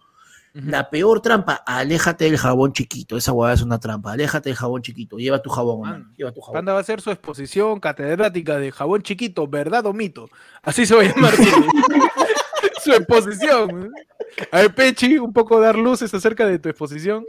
La 0.52 0.90
peor 0.90 1.22
trampa, 1.22 1.62
aléjate 1.66 2.26
del 2.26 2.36
jabón 2.36 2.74
chiquito. 2.74 3.16
Esa 3.16 3.32
hueá 3.32 3.54
es 3.54 3.62
una 3.62 3.78
trampa. 3.78 4.12
Aléjate 4.12 4.50
del 4.50 4.56
jabón 4.56 4.82
chiquito. 4.82 5.16
Lleva 5.16 5.40
tu 5.40 5.50
jabón, 5.50 5.86
hermano. 5.86 6.12
Lleva 6.16 6.32
tu 6.32 6.40
jabón. 6.40 6.66
va 6.66 6.72
a 6.72 6.80
hacer 6.80 7.00
su 7.00 7.10
exposición 7.10 7.80
catedrática 7.80 8.58
de 8.58 8.72
jabón 8.72 9.02
chiquito, 9.02 9.46
verdad 9.46 9.86
o 9.86 9.92
mito. 9.94 10.28
Así 10.62 10.84
se 10.84 10.94
va 10.94 11.02
a 11.02 11.04
llamar 11.04 11.32
su 12.82 12.92
exposición. 12.92 13.92
A 14.50 14.62
ver, 14.62 14.74
Pechi, 14.74 15.16
un 15.16 15.32
poco 15.32 15.58
dar 15.60 15.76
luces 15.76 16.12
acerca 16.12 16.46
de 16.46 16.58
tu 16.58 16.68
exposición. 16.68 17.24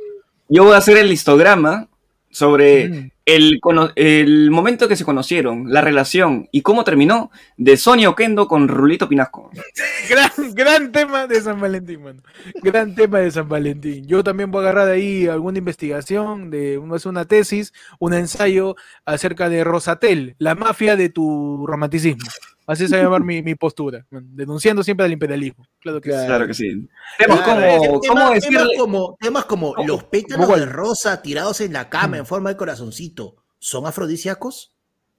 Yo 0.49 0.63
voy 0.63 0.73
a 0.73 0.77
hacer 0.77 0.97
el 0.97 1.11
histograma 1.11 1.87
sobre 2.31 2.89
mm. 2.89 3.11
el, 3.25 3.59
el, 3.95 4.51
momento 4.51 4.87
que 4.87 4.95
se 4.95 5.05
conocieron, 5.05 5.71
la 5.71 5.81
relación 5.81 6.47
y 6.51 6.61
cómo 6.61 6.83
terminó 6.83 7.31
de 7.57 7.77
Sonia 7.77 8.09
Oquendo 8.09 8.47
con 8.47 8.67
Rulito 8.67 9.09
Pinasco. 9.09 9.49
gran, 10.09 10.53
gran 10.53 10.91
tema 10.91 11.27
de 11.27 11.41
San 11.41 11.59
Valentín, 11.59 12.03
mano. 12.03 12.21
Gran 12.61 12.95
tema 12.95 13.19
de 13.19 13.31
San 13.31 13.49
Valentín. 13.49 14.05
Yo 14.07 14.23
también 14.23 14.51
voy 14.51 14.59
a 14.59 14.69
agarrar 14.69 14.87
de 14.87 14.93
ahí 14.93 15.27
alguna 15.27 15.57
investigación, 15.57 16.49
de 16.49 16.77
una 16.77 17.25
tesis, 17.25 17.73
un 17.99 18.13
ensayo 18.13 18.75
acerca 19.05 19.49
de 19.49 19.63
Rosatel, 19.63 20.35
la 20.37 20.55
mafia 20.55 20.95
de 20.95 21.09
tu 21.09 21.65
romanticismo. 21.65 22.29
Así 22.69 22.87
se 22.87 22.95
va 22.97 23.01
a 23.01 23.03
llamar 23.05 23.23
mi, 23.23 23.41
mi, 23.41 23.55
postura, 23.55 24.05
denunciando 24.11 24.83
siempre 24.83 25.03
al 25.03 25.11
imperialismo. 25.11 25.65
Claro 25.79 25.99
que, 25.99 26.11
claro 26.11 26.45
que 26.45 26.53
sí. 26.53 26.87
Temas 27.17 27.41
como, 27.41 27.99
¿cómo 27.99 28.31
temas 28.39 28.67
como, 28.77 29.17
temas 29.19 29.45
como 29.45 29.73
los 29.87 30.03
pétalos 30.03 30.47
de 30.47 30.67
rosa 30.67 31.19
tirados 31.23 31.61
en 31.61 31.73
la 31.73 31.89
cama 31.89 32.19
en 32.19 32.27
forma 32.27 32.51
de 32.51 32.57
corazoncito, 32.57 33.37
¿son 33.57 33.87
afrodisíacos? 33.87 34.71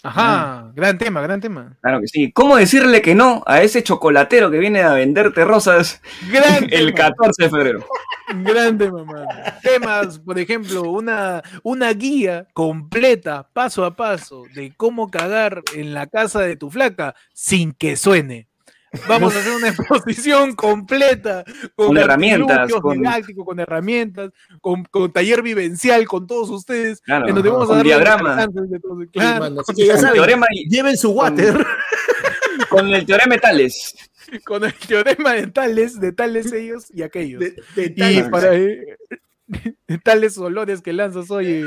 Ajá, 0.02 0.72
gran 0.74 0.96
tema, 0.96 1.20
gran 1.20 1.40
tema. 1.40 1.76
Claro 1.80 2.00
que 2.00 2.08
sí. 2.08 2.32
¿Cómo 2.32 2.56
decirle 2.56 3.02
que 3.02 3.14
no 3.14 3.42
a 3.46 3.62
ese 3.62 3.82
chocolatero 3.82 4.50
que 4.50 4.58
viene 4.58 4.80
a 4.82 4.94
venderte 4.94 5.44
rosas 5.44 6.00
el 6.70 6.94
14 6.94 7.44
de 7.44 7.50
febrero? 7.50 7.86
Gran 8.32 8.78
tema, 8.78 9.04
Temas, 9.62 10.18
por 10.20 10.38
ejemplo, 10.38 10.82
una, 10.82 11.42
una 11.62 11.92
guía 11.92 12.46
completa, 12.52 13.48
paso 13.52 13.84
a 13.84 13.96
paso, 13.96 14.44
de 14.54 14.72
cómo 14.76 15.10
cagar 15.10 15.62
en 15.74 15.94
la 15.94 16.06
casa 16.06 16.40
de 16.40 16.56
tu 16.56 16.70
flaca 16.70 17.14
sin 17.34 17.72
que 17.72 17.96
suene. 17.96 18.49
Vamos 19.08 19.34
a 19.36 19.38
hacer 19.38 19.52
una 19.52 19.68
exposición 19.70 20.54
completa 20.54 21.44
con, 21.76 21.96
herramientas, 21.96 22.70
con... 22.72 23.02
con 23.44 23.60
herramientas, 23.60 24.30
con, 24.60 25.12
taller 25.12 25.42
vivencial 25.42 26.06
con 26.06 26.26
todos 26.26 26.50
ustedes. 26.50 27.00
Claro, 27.00 27.28
en 27.28 27.34
donde 27.34 27.50
vamos 27.50 27.70
a 27.70 27.76
dar 27.76 27.84
diagrama. 27.84 28.48
Claro, 29.12 29.56
lleven 30.68 30.96
su 30.96 31.10
water. 31.10 31.66
Con, 32.68 32.88
el 32.88 33.06
teorema 33.06 33.34
de 33.34 33.40
Tales. 33.40 33.94
Con 34.44 34.64
el 34.64 34.74
teorema 34.74 35.32
de 35.32 35.46
Tales, 35.48 35.98
de 35.98 36.12
tales 36.12 36.52
ellos 36.52 36.86
y 36.92 37.02
aquellos. 37.02 37.40
De, 37.40 37.94
y 37.96 38.22
para, 38.24 38.54
eh, 38.54 38.96
tales 40.04 40.38
olores 40.38 40.80
que 40.82 40.92
lanzas 40.92 41.30
hoy. 41.30 41.64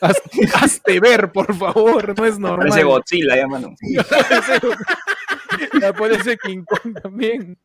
hazte, 0.00 1.00
ver, 1.00 1.32
por 1.32 1.54
favor, 1.54 2.16
no 2.16 2.24
es 2.24 2.38
normal. 2.38 2.68
Parece 2.68 2.84
Godzilla, 2.84 3.36
ya, 3.36 3.46
mano. 3.46 3.74
Aparece 5.88 6.36
King 6.38 6.64
Kong 6.64 7.00
también. 7.02 7.58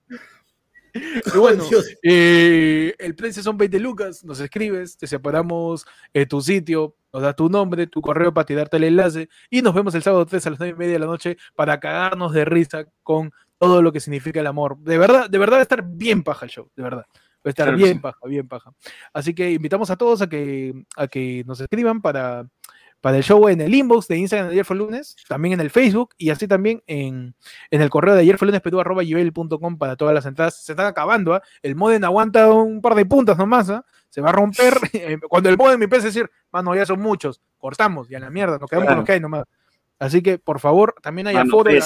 Y 0.93 1.38
bueno, 1.38 1.64
eh, 2.03 2.93
el 2.99 3.16
precio 3.16 3.41
son 3.41 3.57
20 3.57 3.80
lucas, 3.80 4.24
nos 4.24 4.39
escribes, 4.39 4.97
te 4.97 5.07
separamos 5.07 5.86
eh, 6.14 6.26
tu 6.26 6.41
sitio, 6.41 6.95
nos 7.14 7.22
das 7.22 7.36
tu 7.36 7.49
nombre, 7.49 7.88
tu 7.88 8.01
correo 8.01 8.34
para 8.34 8.45
tirarte 8.45 8.78
el 8.78 8.86
enlace 8.86 9.30
y 9.49 9.62
nos 9.62 9.74
vemos 9.74 9.95
el 9.95 10.03
sábado 10.03 10.26
3 10.26 10.47
a 10.47 10.49
las 10.49 10.59
9 10.59 10.74
y 10.76 10.78
media 10.78 10.93
de 10.93 10.99
la 10.99 11.05
noche 11.05 11.38
para 11.55 11.80
cagarnos 11.80 12.34
de 12.34 12.45
risa 12.45 12.86
con 13.03 13.32
todo 13.57 13.82
lo 13.82 13.91
que 13.91 13.99
significa 13.99 14.39
el 14.39 14.47
amor. 14.47 14.78
De 14.80 14.97
verdad, 14.97 15.29
de 15.29 15.38
verdad 15.38 15.58
va 15.58 15.59
a 15.59 15.63
estar 15.63 15.83
bien 15.83 16.24
paja 16.24 16.46
el 16.46 16.51
show, 16.51 16.70
de 16.75 16.83
verdad. 16.83 17.05
Va 17.13 17.47
a 17.47 17.50
estar 17.50 17.75
bien 17.75 18.01
paja, 18.01 18.20
bien 18.28 18.47
paja. 18.47 18.71
Así 19.13 19.33
que 19.33 19.51
invitamos 19.51 19.89
a 19.89 19.96
todos 19.96 20.21
a 20.21 20.28
que, 20.29 20.74
a 20.96 21.08
que 21.08 21.43
nos 21.47 21.59
escriban 21.59 22.01
para, 22.01 22.47
para 23.01 23.17
el 23.17 23.23
show 23.23 23.49
en 23.49 23.61
el 23.61 23.73
inbox 23.73 24.07
de 24.07 24.17
Instagram 24.17 24.47
de 24.47 24.53
ayer 24.53 24.65
fue 24.65 24.75
lunes, 24.75 25.15
también 25.28 25.53
en 25.53 25.59
el 25.59 25.71
Facebook 25.71 26.13
y 26.17 26.29
así 26.29 26.47
también 26.47 26.83
en, 26.86 27.36
el 27.71 27.89
correo 27.89 28.13
de 28.13 28.21
ayer 28.21 28.37
fue 28.37 28.45
lunes 28.45 28.61
para 29.79 29.95
todas 29.95 30.13
las 30.13 30.25
entradas. 30.25 30.63
Se 30.63 30.71
están 30.73 30.86
acabando, 30.86 31.33
¿ah? 31.33 31.41
el 31.63 31.75
modem 31.75 32.03
aguanta 32.03 32.51
un 32.51 32.82
par 32.82 32.95
de 32.95 33.05
puntas 33.05 33.37
nomás, 33.37 33.69
¿ah? 33.71 33.83
se 34.09 34.21
va 34.21 34.29
a 34.29 34.33
romper. 34.33 34.75
Cuando 35.29 35.49
el 35.49 35.57
modem 35.57 35.79
me 35.79 35.86
empieza 35.86 36.05
a 36.05 36.09
decir, 36.09 36.29
mano, 36.51 36.75
ya 36.75 36.86
son 36.86 37.01
muchos, 37.01 37.41
cortamos, 37.57 38.07
ya 38.07 38.19
la 38.19 38.29
mierda, 38.29 38.59
nos 38.59 38.69
quedamos 38.69 38.87
con 38.87 38.97
lo 38.99 39.03
que 39.03 39.13
hay 39.13 39.19
nomás. 39.19 39.45
Así 39.99 40.21
que, 40.21 40.37
por 40.37 40.59
favor, 40.59 40.95
también 41.01 41.28
hay 41.28 41.36
aforo, 41.36 41.69
el 41.69 41.82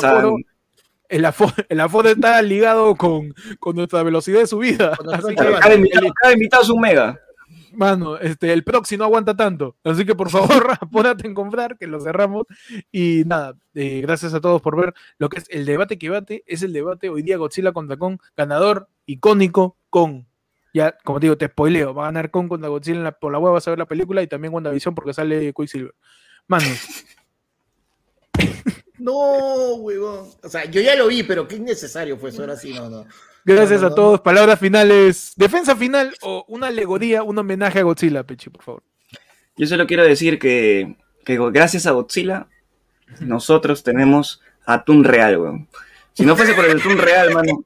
aforo, 1.25 1.53
el 1.69 1.79
aforo, 1.79 2.09
está 2.09 2.41
ligado 2.41 2.95
con, 2.95 3.33
nuestra 3.73 4.03
velocidad 4.03 4.39
de 4.39 4.47
subida. 4.47 4.97
Así 5.13 5.35
que, 5.35 5.35
cada, 5.35 6.33
invitado, 6.33 6.63
es 6.63 6.69
un 6.69 6.79
mega. 6.79 7.19
Mano, 7.75 8.17
este, 8.17 8.53
el 8.53 8.63
proxy 8.63 8.97
no 8.97 9.03
aguanta 9.03 9.35
tanto. 9.35 9.75
Así 9.83 10.05
que 10.05 10.15
por 10.15 10.29
favor, 10.29 10.67
apúrate 10.81 11.27
en 11.27 11.33
comprar, 11.33 11.77
que 11.77 11.87
lo 11.87 11.99
cerramos. 11.99 12.45
Y 12.91 13.23
nada, 13.25 13.55
eh, 13.73 14.01
gracias 14.01 14.33
a 14.33 14.41
todos 14.41 14.61
por 14.61 14.77
ver 14.77 14.93
lo 15.17 15.29
que 15.29 15.39
es 15.39 15.45
el 15.49 15.65
debate 15.65 15.97
que 15.97 16.09
bate. 16.09 16.43
Es 16.47 16.63
el 16.63 16.73
debate 16.73 17.09
hoy 17.09 17.21
día 17.21 17.37
Godzilla 17.37 17.73
contra 17.73 17.97
Kong, 17.97 18.19
ganador 18.35 18.87
icónico 19.05 19.77
con. 19.89 20.27
Ya, 20.73 20.97
como 21.03 21.19
te 21.19 21.27
digo, 21.27 21.37
te 21.37 21.47
spoileo, 21.47 21.93
va 21.93 22.03
a 22.03 22.05
ganar 22.07 22.31
Kong 22.31 22.49
contra 22.49 22.69
Godzilla 22.69 23.11
por 23.11 23.31
la 23.31 23.39
web, 23.39 23.53
vas 23.53 23.67
a 23.67 23.71
ver 23.71 23.79
la 23.79 23.85
película 23.85 24.21
y 24.21 24.27
también 24.27 24.53
WandaVision 24.53 24.93
porque 24.93 25.13
sale 25.13 25.53
Quicksilver. 25.53 25.93
Manos. 26.47 26.79
No, 28.97 29.75
huevón. 29.75 30.29
O 30.41 30.49
sea, 30.49 30.65
yo 30.65 30.81
ya 30.81 30.95
lo 30.95 31.07
vi, 31.07 31.23
pero 31.23 31.47
qué 31.47 31.57
innecesario 31.57 32.17
fue 32.17 32.29
eso. 32.29 32.41
Ahora 32.41 32.55
sí, 32.55 32.73
no, 32.73 32.89
no. 32.89 33.05
Gracias 33.45 33.83
a 33.83 33.93
todos. 33.93 34.21
Palabras 34.21 34.59
finales. 34.59 35.33
Defensa 35.35 35.75
final 35.75 36.15
o 36.21 36.45
una 36.47 36.67
alegoría, 36.67 37.21
un 37.21 37.37
homenaje 37.37 37.79
a 37.79 37.83
Godzilla, 37.83 38.23
Pechi, 38.23 38.49
por 38.49 38.63
favor. 38.63 38.83
Yo 39.55 39.67
solo 39.67 39.85
quiero 39.85 40.03
decir 40.03 40.39
que, 40.39 40.97
que 41.23 41.37
gracias 41.51 41.85
a 41.85 41.91
Godzilla, 41.91 42.47
nosotros 43.19 43.83
tenemos 43.83 44.41
atún 44.65 45.03
real, 45.03 45.37
weón. 45.37 45.67
Si 46.13 46.25
no 46.25 46.35
fuese 46.35 46.53
por 46.53 46.65
el 46.65 46.79
atún 46.79 46.97
real, 46.97 47.33
mano, 47.33 47.63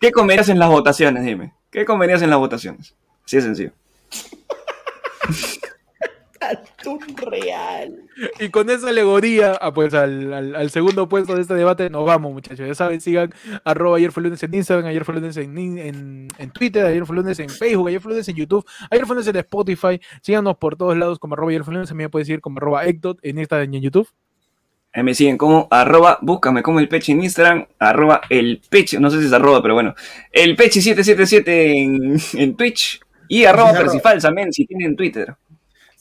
¿qué 0.00 0.10
comerías 0.10 0.48
en 0.48 0.58
las 0.58 0.68
votaciones? 0.68 1.24
Dime. 1.24 1.54
¿Qué 1.70 1.84
comerías 1.84 2.20
en 2.22 2.30
las 2.30 2.38
votaciones? 2.38 2.94
Así 3.24 3.36
de 3.36 3.42
sencillo. 3.42 3.72
Atún 6.50 7.00
real. 7.16 8.02
Y 8.40 8.48
con 8.48 8.68
esa 8.70 8.88
alegoría, 8.88 9.52
ah, 9.60 9.72
pues 9.72 9.94
al, 9.94 10.70
segundo 10.70 11.08
puesto 11.08 11.34
de 11.34 11.42
este 11.42 11.54
debate 11.54 11.88
nos 11.90 12.04
vamos, 12.04 12.32
muchachos. 12.32 12.66
Ya 12.66 12.74
saben, 12.74 13.00
sigan 13.00 13.32
arroba 13.64 13.96
ayer 13.96 14.12
fue 14.12 14.22
lunes 14.22 14.42
en 14.42 14.54
Instagram, 14.54 14.86
ayer 14.86 15.04
fue 15.04 15.14
lunes 15.14 15.36
en, 15.36 16.28
Twitter, 16.52 16.84
ayer 16.86 17.06
fue 17.06 17.16
lunes 17.16 17.38
en 17.38 17.48
Facebook, 17.48 17.88
ayer 17.88 18.00
fue 18.00 18.12
lunes 18.12 18.28
en 18.28 18.36
YouTube, 18.36 18.66
ayer 18.90 19.06
fue 19.06 19.14
lunes 19.14 19.28
en 19.28 19.36
Spotify. 19.36 20.00
Síganos 20.20 20.56
por 20.56 20.76
todos 20.76 20.96
lados 20.96 21.18
como 21.18 21.34
arroba 21.34 21.50
ayer 21.50 21.64
fue 21.64 21.74
lunes. 21.74 21.88
También 21.88 22.10
puedes 22.10 22.26
seguir 22.26 22.40
como 22.40 22.58
arroba 22.58 22.84
Ecdot 22.86 23.18
en 23.22 23.38
Instagram 23.38 23.72
y 23.72 23.76
en 23.76 23.82
YouTube. 23.82 24.08
me 24.94 25.14
siguen 25.14 25.38
como 25.38 25.68
arroba, 25.70 26.18
búscame 26.22 26.62
como 26.62 26.80
el 26.80 26.88
peche 26.88 27.12
en 27.12 27.22
Instagram, 27.22 27.66
arroba 27.78 28.22
el 28.30 28.60
peche, 28.68 28.98
no 28.98 29.10
sé 29.10 29.20
si 29.20 29.26
es 29.26 29.32
arroba, 29.32 29.62
pero 29.62 29.74
bueno, 29.74 29.94
el 30.32 30.56
peche777 30.56 31.42
en, 31.46 32.40
en 32.40 32.56
Twitch 32.56 33.00
y 33.32 33.46
arroba 33.46 33.72
Percifal 33.72 34.20
también 34.20 34.52
si 34.52 34.66
tienen 34.66 34.94
Twitter. 34.94 35.34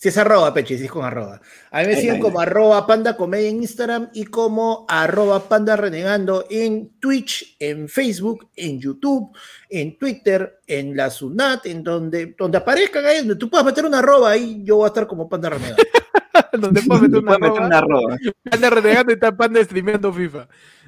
Si 0.02 0.10
es 0.10 0.18
arroba, 0.18 0.52
Peche, 0.52 0.80
si 0.80 0.86
es 0.86 0.92
con 0.92 1.06
arroba. 1.06 1.40
A 1.70 1.82
mí 1.82 1.90
me 1.90 1.96
siguen 1.96 2.20
como 2.20 2.42
arroba 2.42 2.88
panda 2.88 3.16
comedia 3.16 3.50
en 3.50 3.58
Instagram 3.58 4.10
y 4.16 4.26
como 4.26 4.88
arroba 4.90 5.48
panda 5.48 5.76
renegando 5.76 6.48
en 6.50 6.94
Twitch, 7.00 7.56
en 7.60 7.88
Facebook, 7.88 8.50
en 8.56 8.80
YouTube, 8.80 9.30
en 9.70 10.00
Twitter, 10.00 10.60
en 10.66 10.98
la 10.98 11.12
Sunat, 11.12 11.68
en 11.68 11.84
donde, 11.84 12.34
donde 12.36 12.58
aparezcan 12.58 13.06
ahí, 13.06 13.20
donde 13.20 13.36
tú 13.36 13.48
puedas 13.48 13.64
meter 13.64 13.86
una 13.86 14.00
arroba 14.00 14.32
ahí, 14.32 14.64
yo 14.64 14.78
voy 14.78 14.86
a 14.86 14.88
estar 14.88 15.06
como 15.06 15.30
panda 15.30 15.52
renegando. 15.52 15.84
donde 16.54 16.82
puedas 16.82 17.04
meter 17.04 17.20
una, 17.20 17.36
arroba, 17.36 17.66
una 17.68 17.78
arroba. 17.78 18.18
Panda 18.50 18.70
renegando 18.72 19.12
y 19.12 19.14
está 19.14 19.38
panda 19.38 19.64
streameando 19.64 20.12
FIFA. 20.12 20.48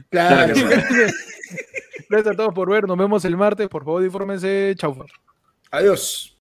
Claro. 0.10 0.56
Gracias 2.10 2.34
a 2.34 2.36
todos 2.36 2.54
por 2.56 2.68
ver, 2.68 2.88
nos 2.88 2.98
vemos 2.98 3.24
el 3.26 3.38
martes, 3.38 3.68
por 3.68 3.86
favor 3.86 4.04
infórmense, 4.04 4.74
chau. 4.76 5.06
Adiós. 5.70 6.32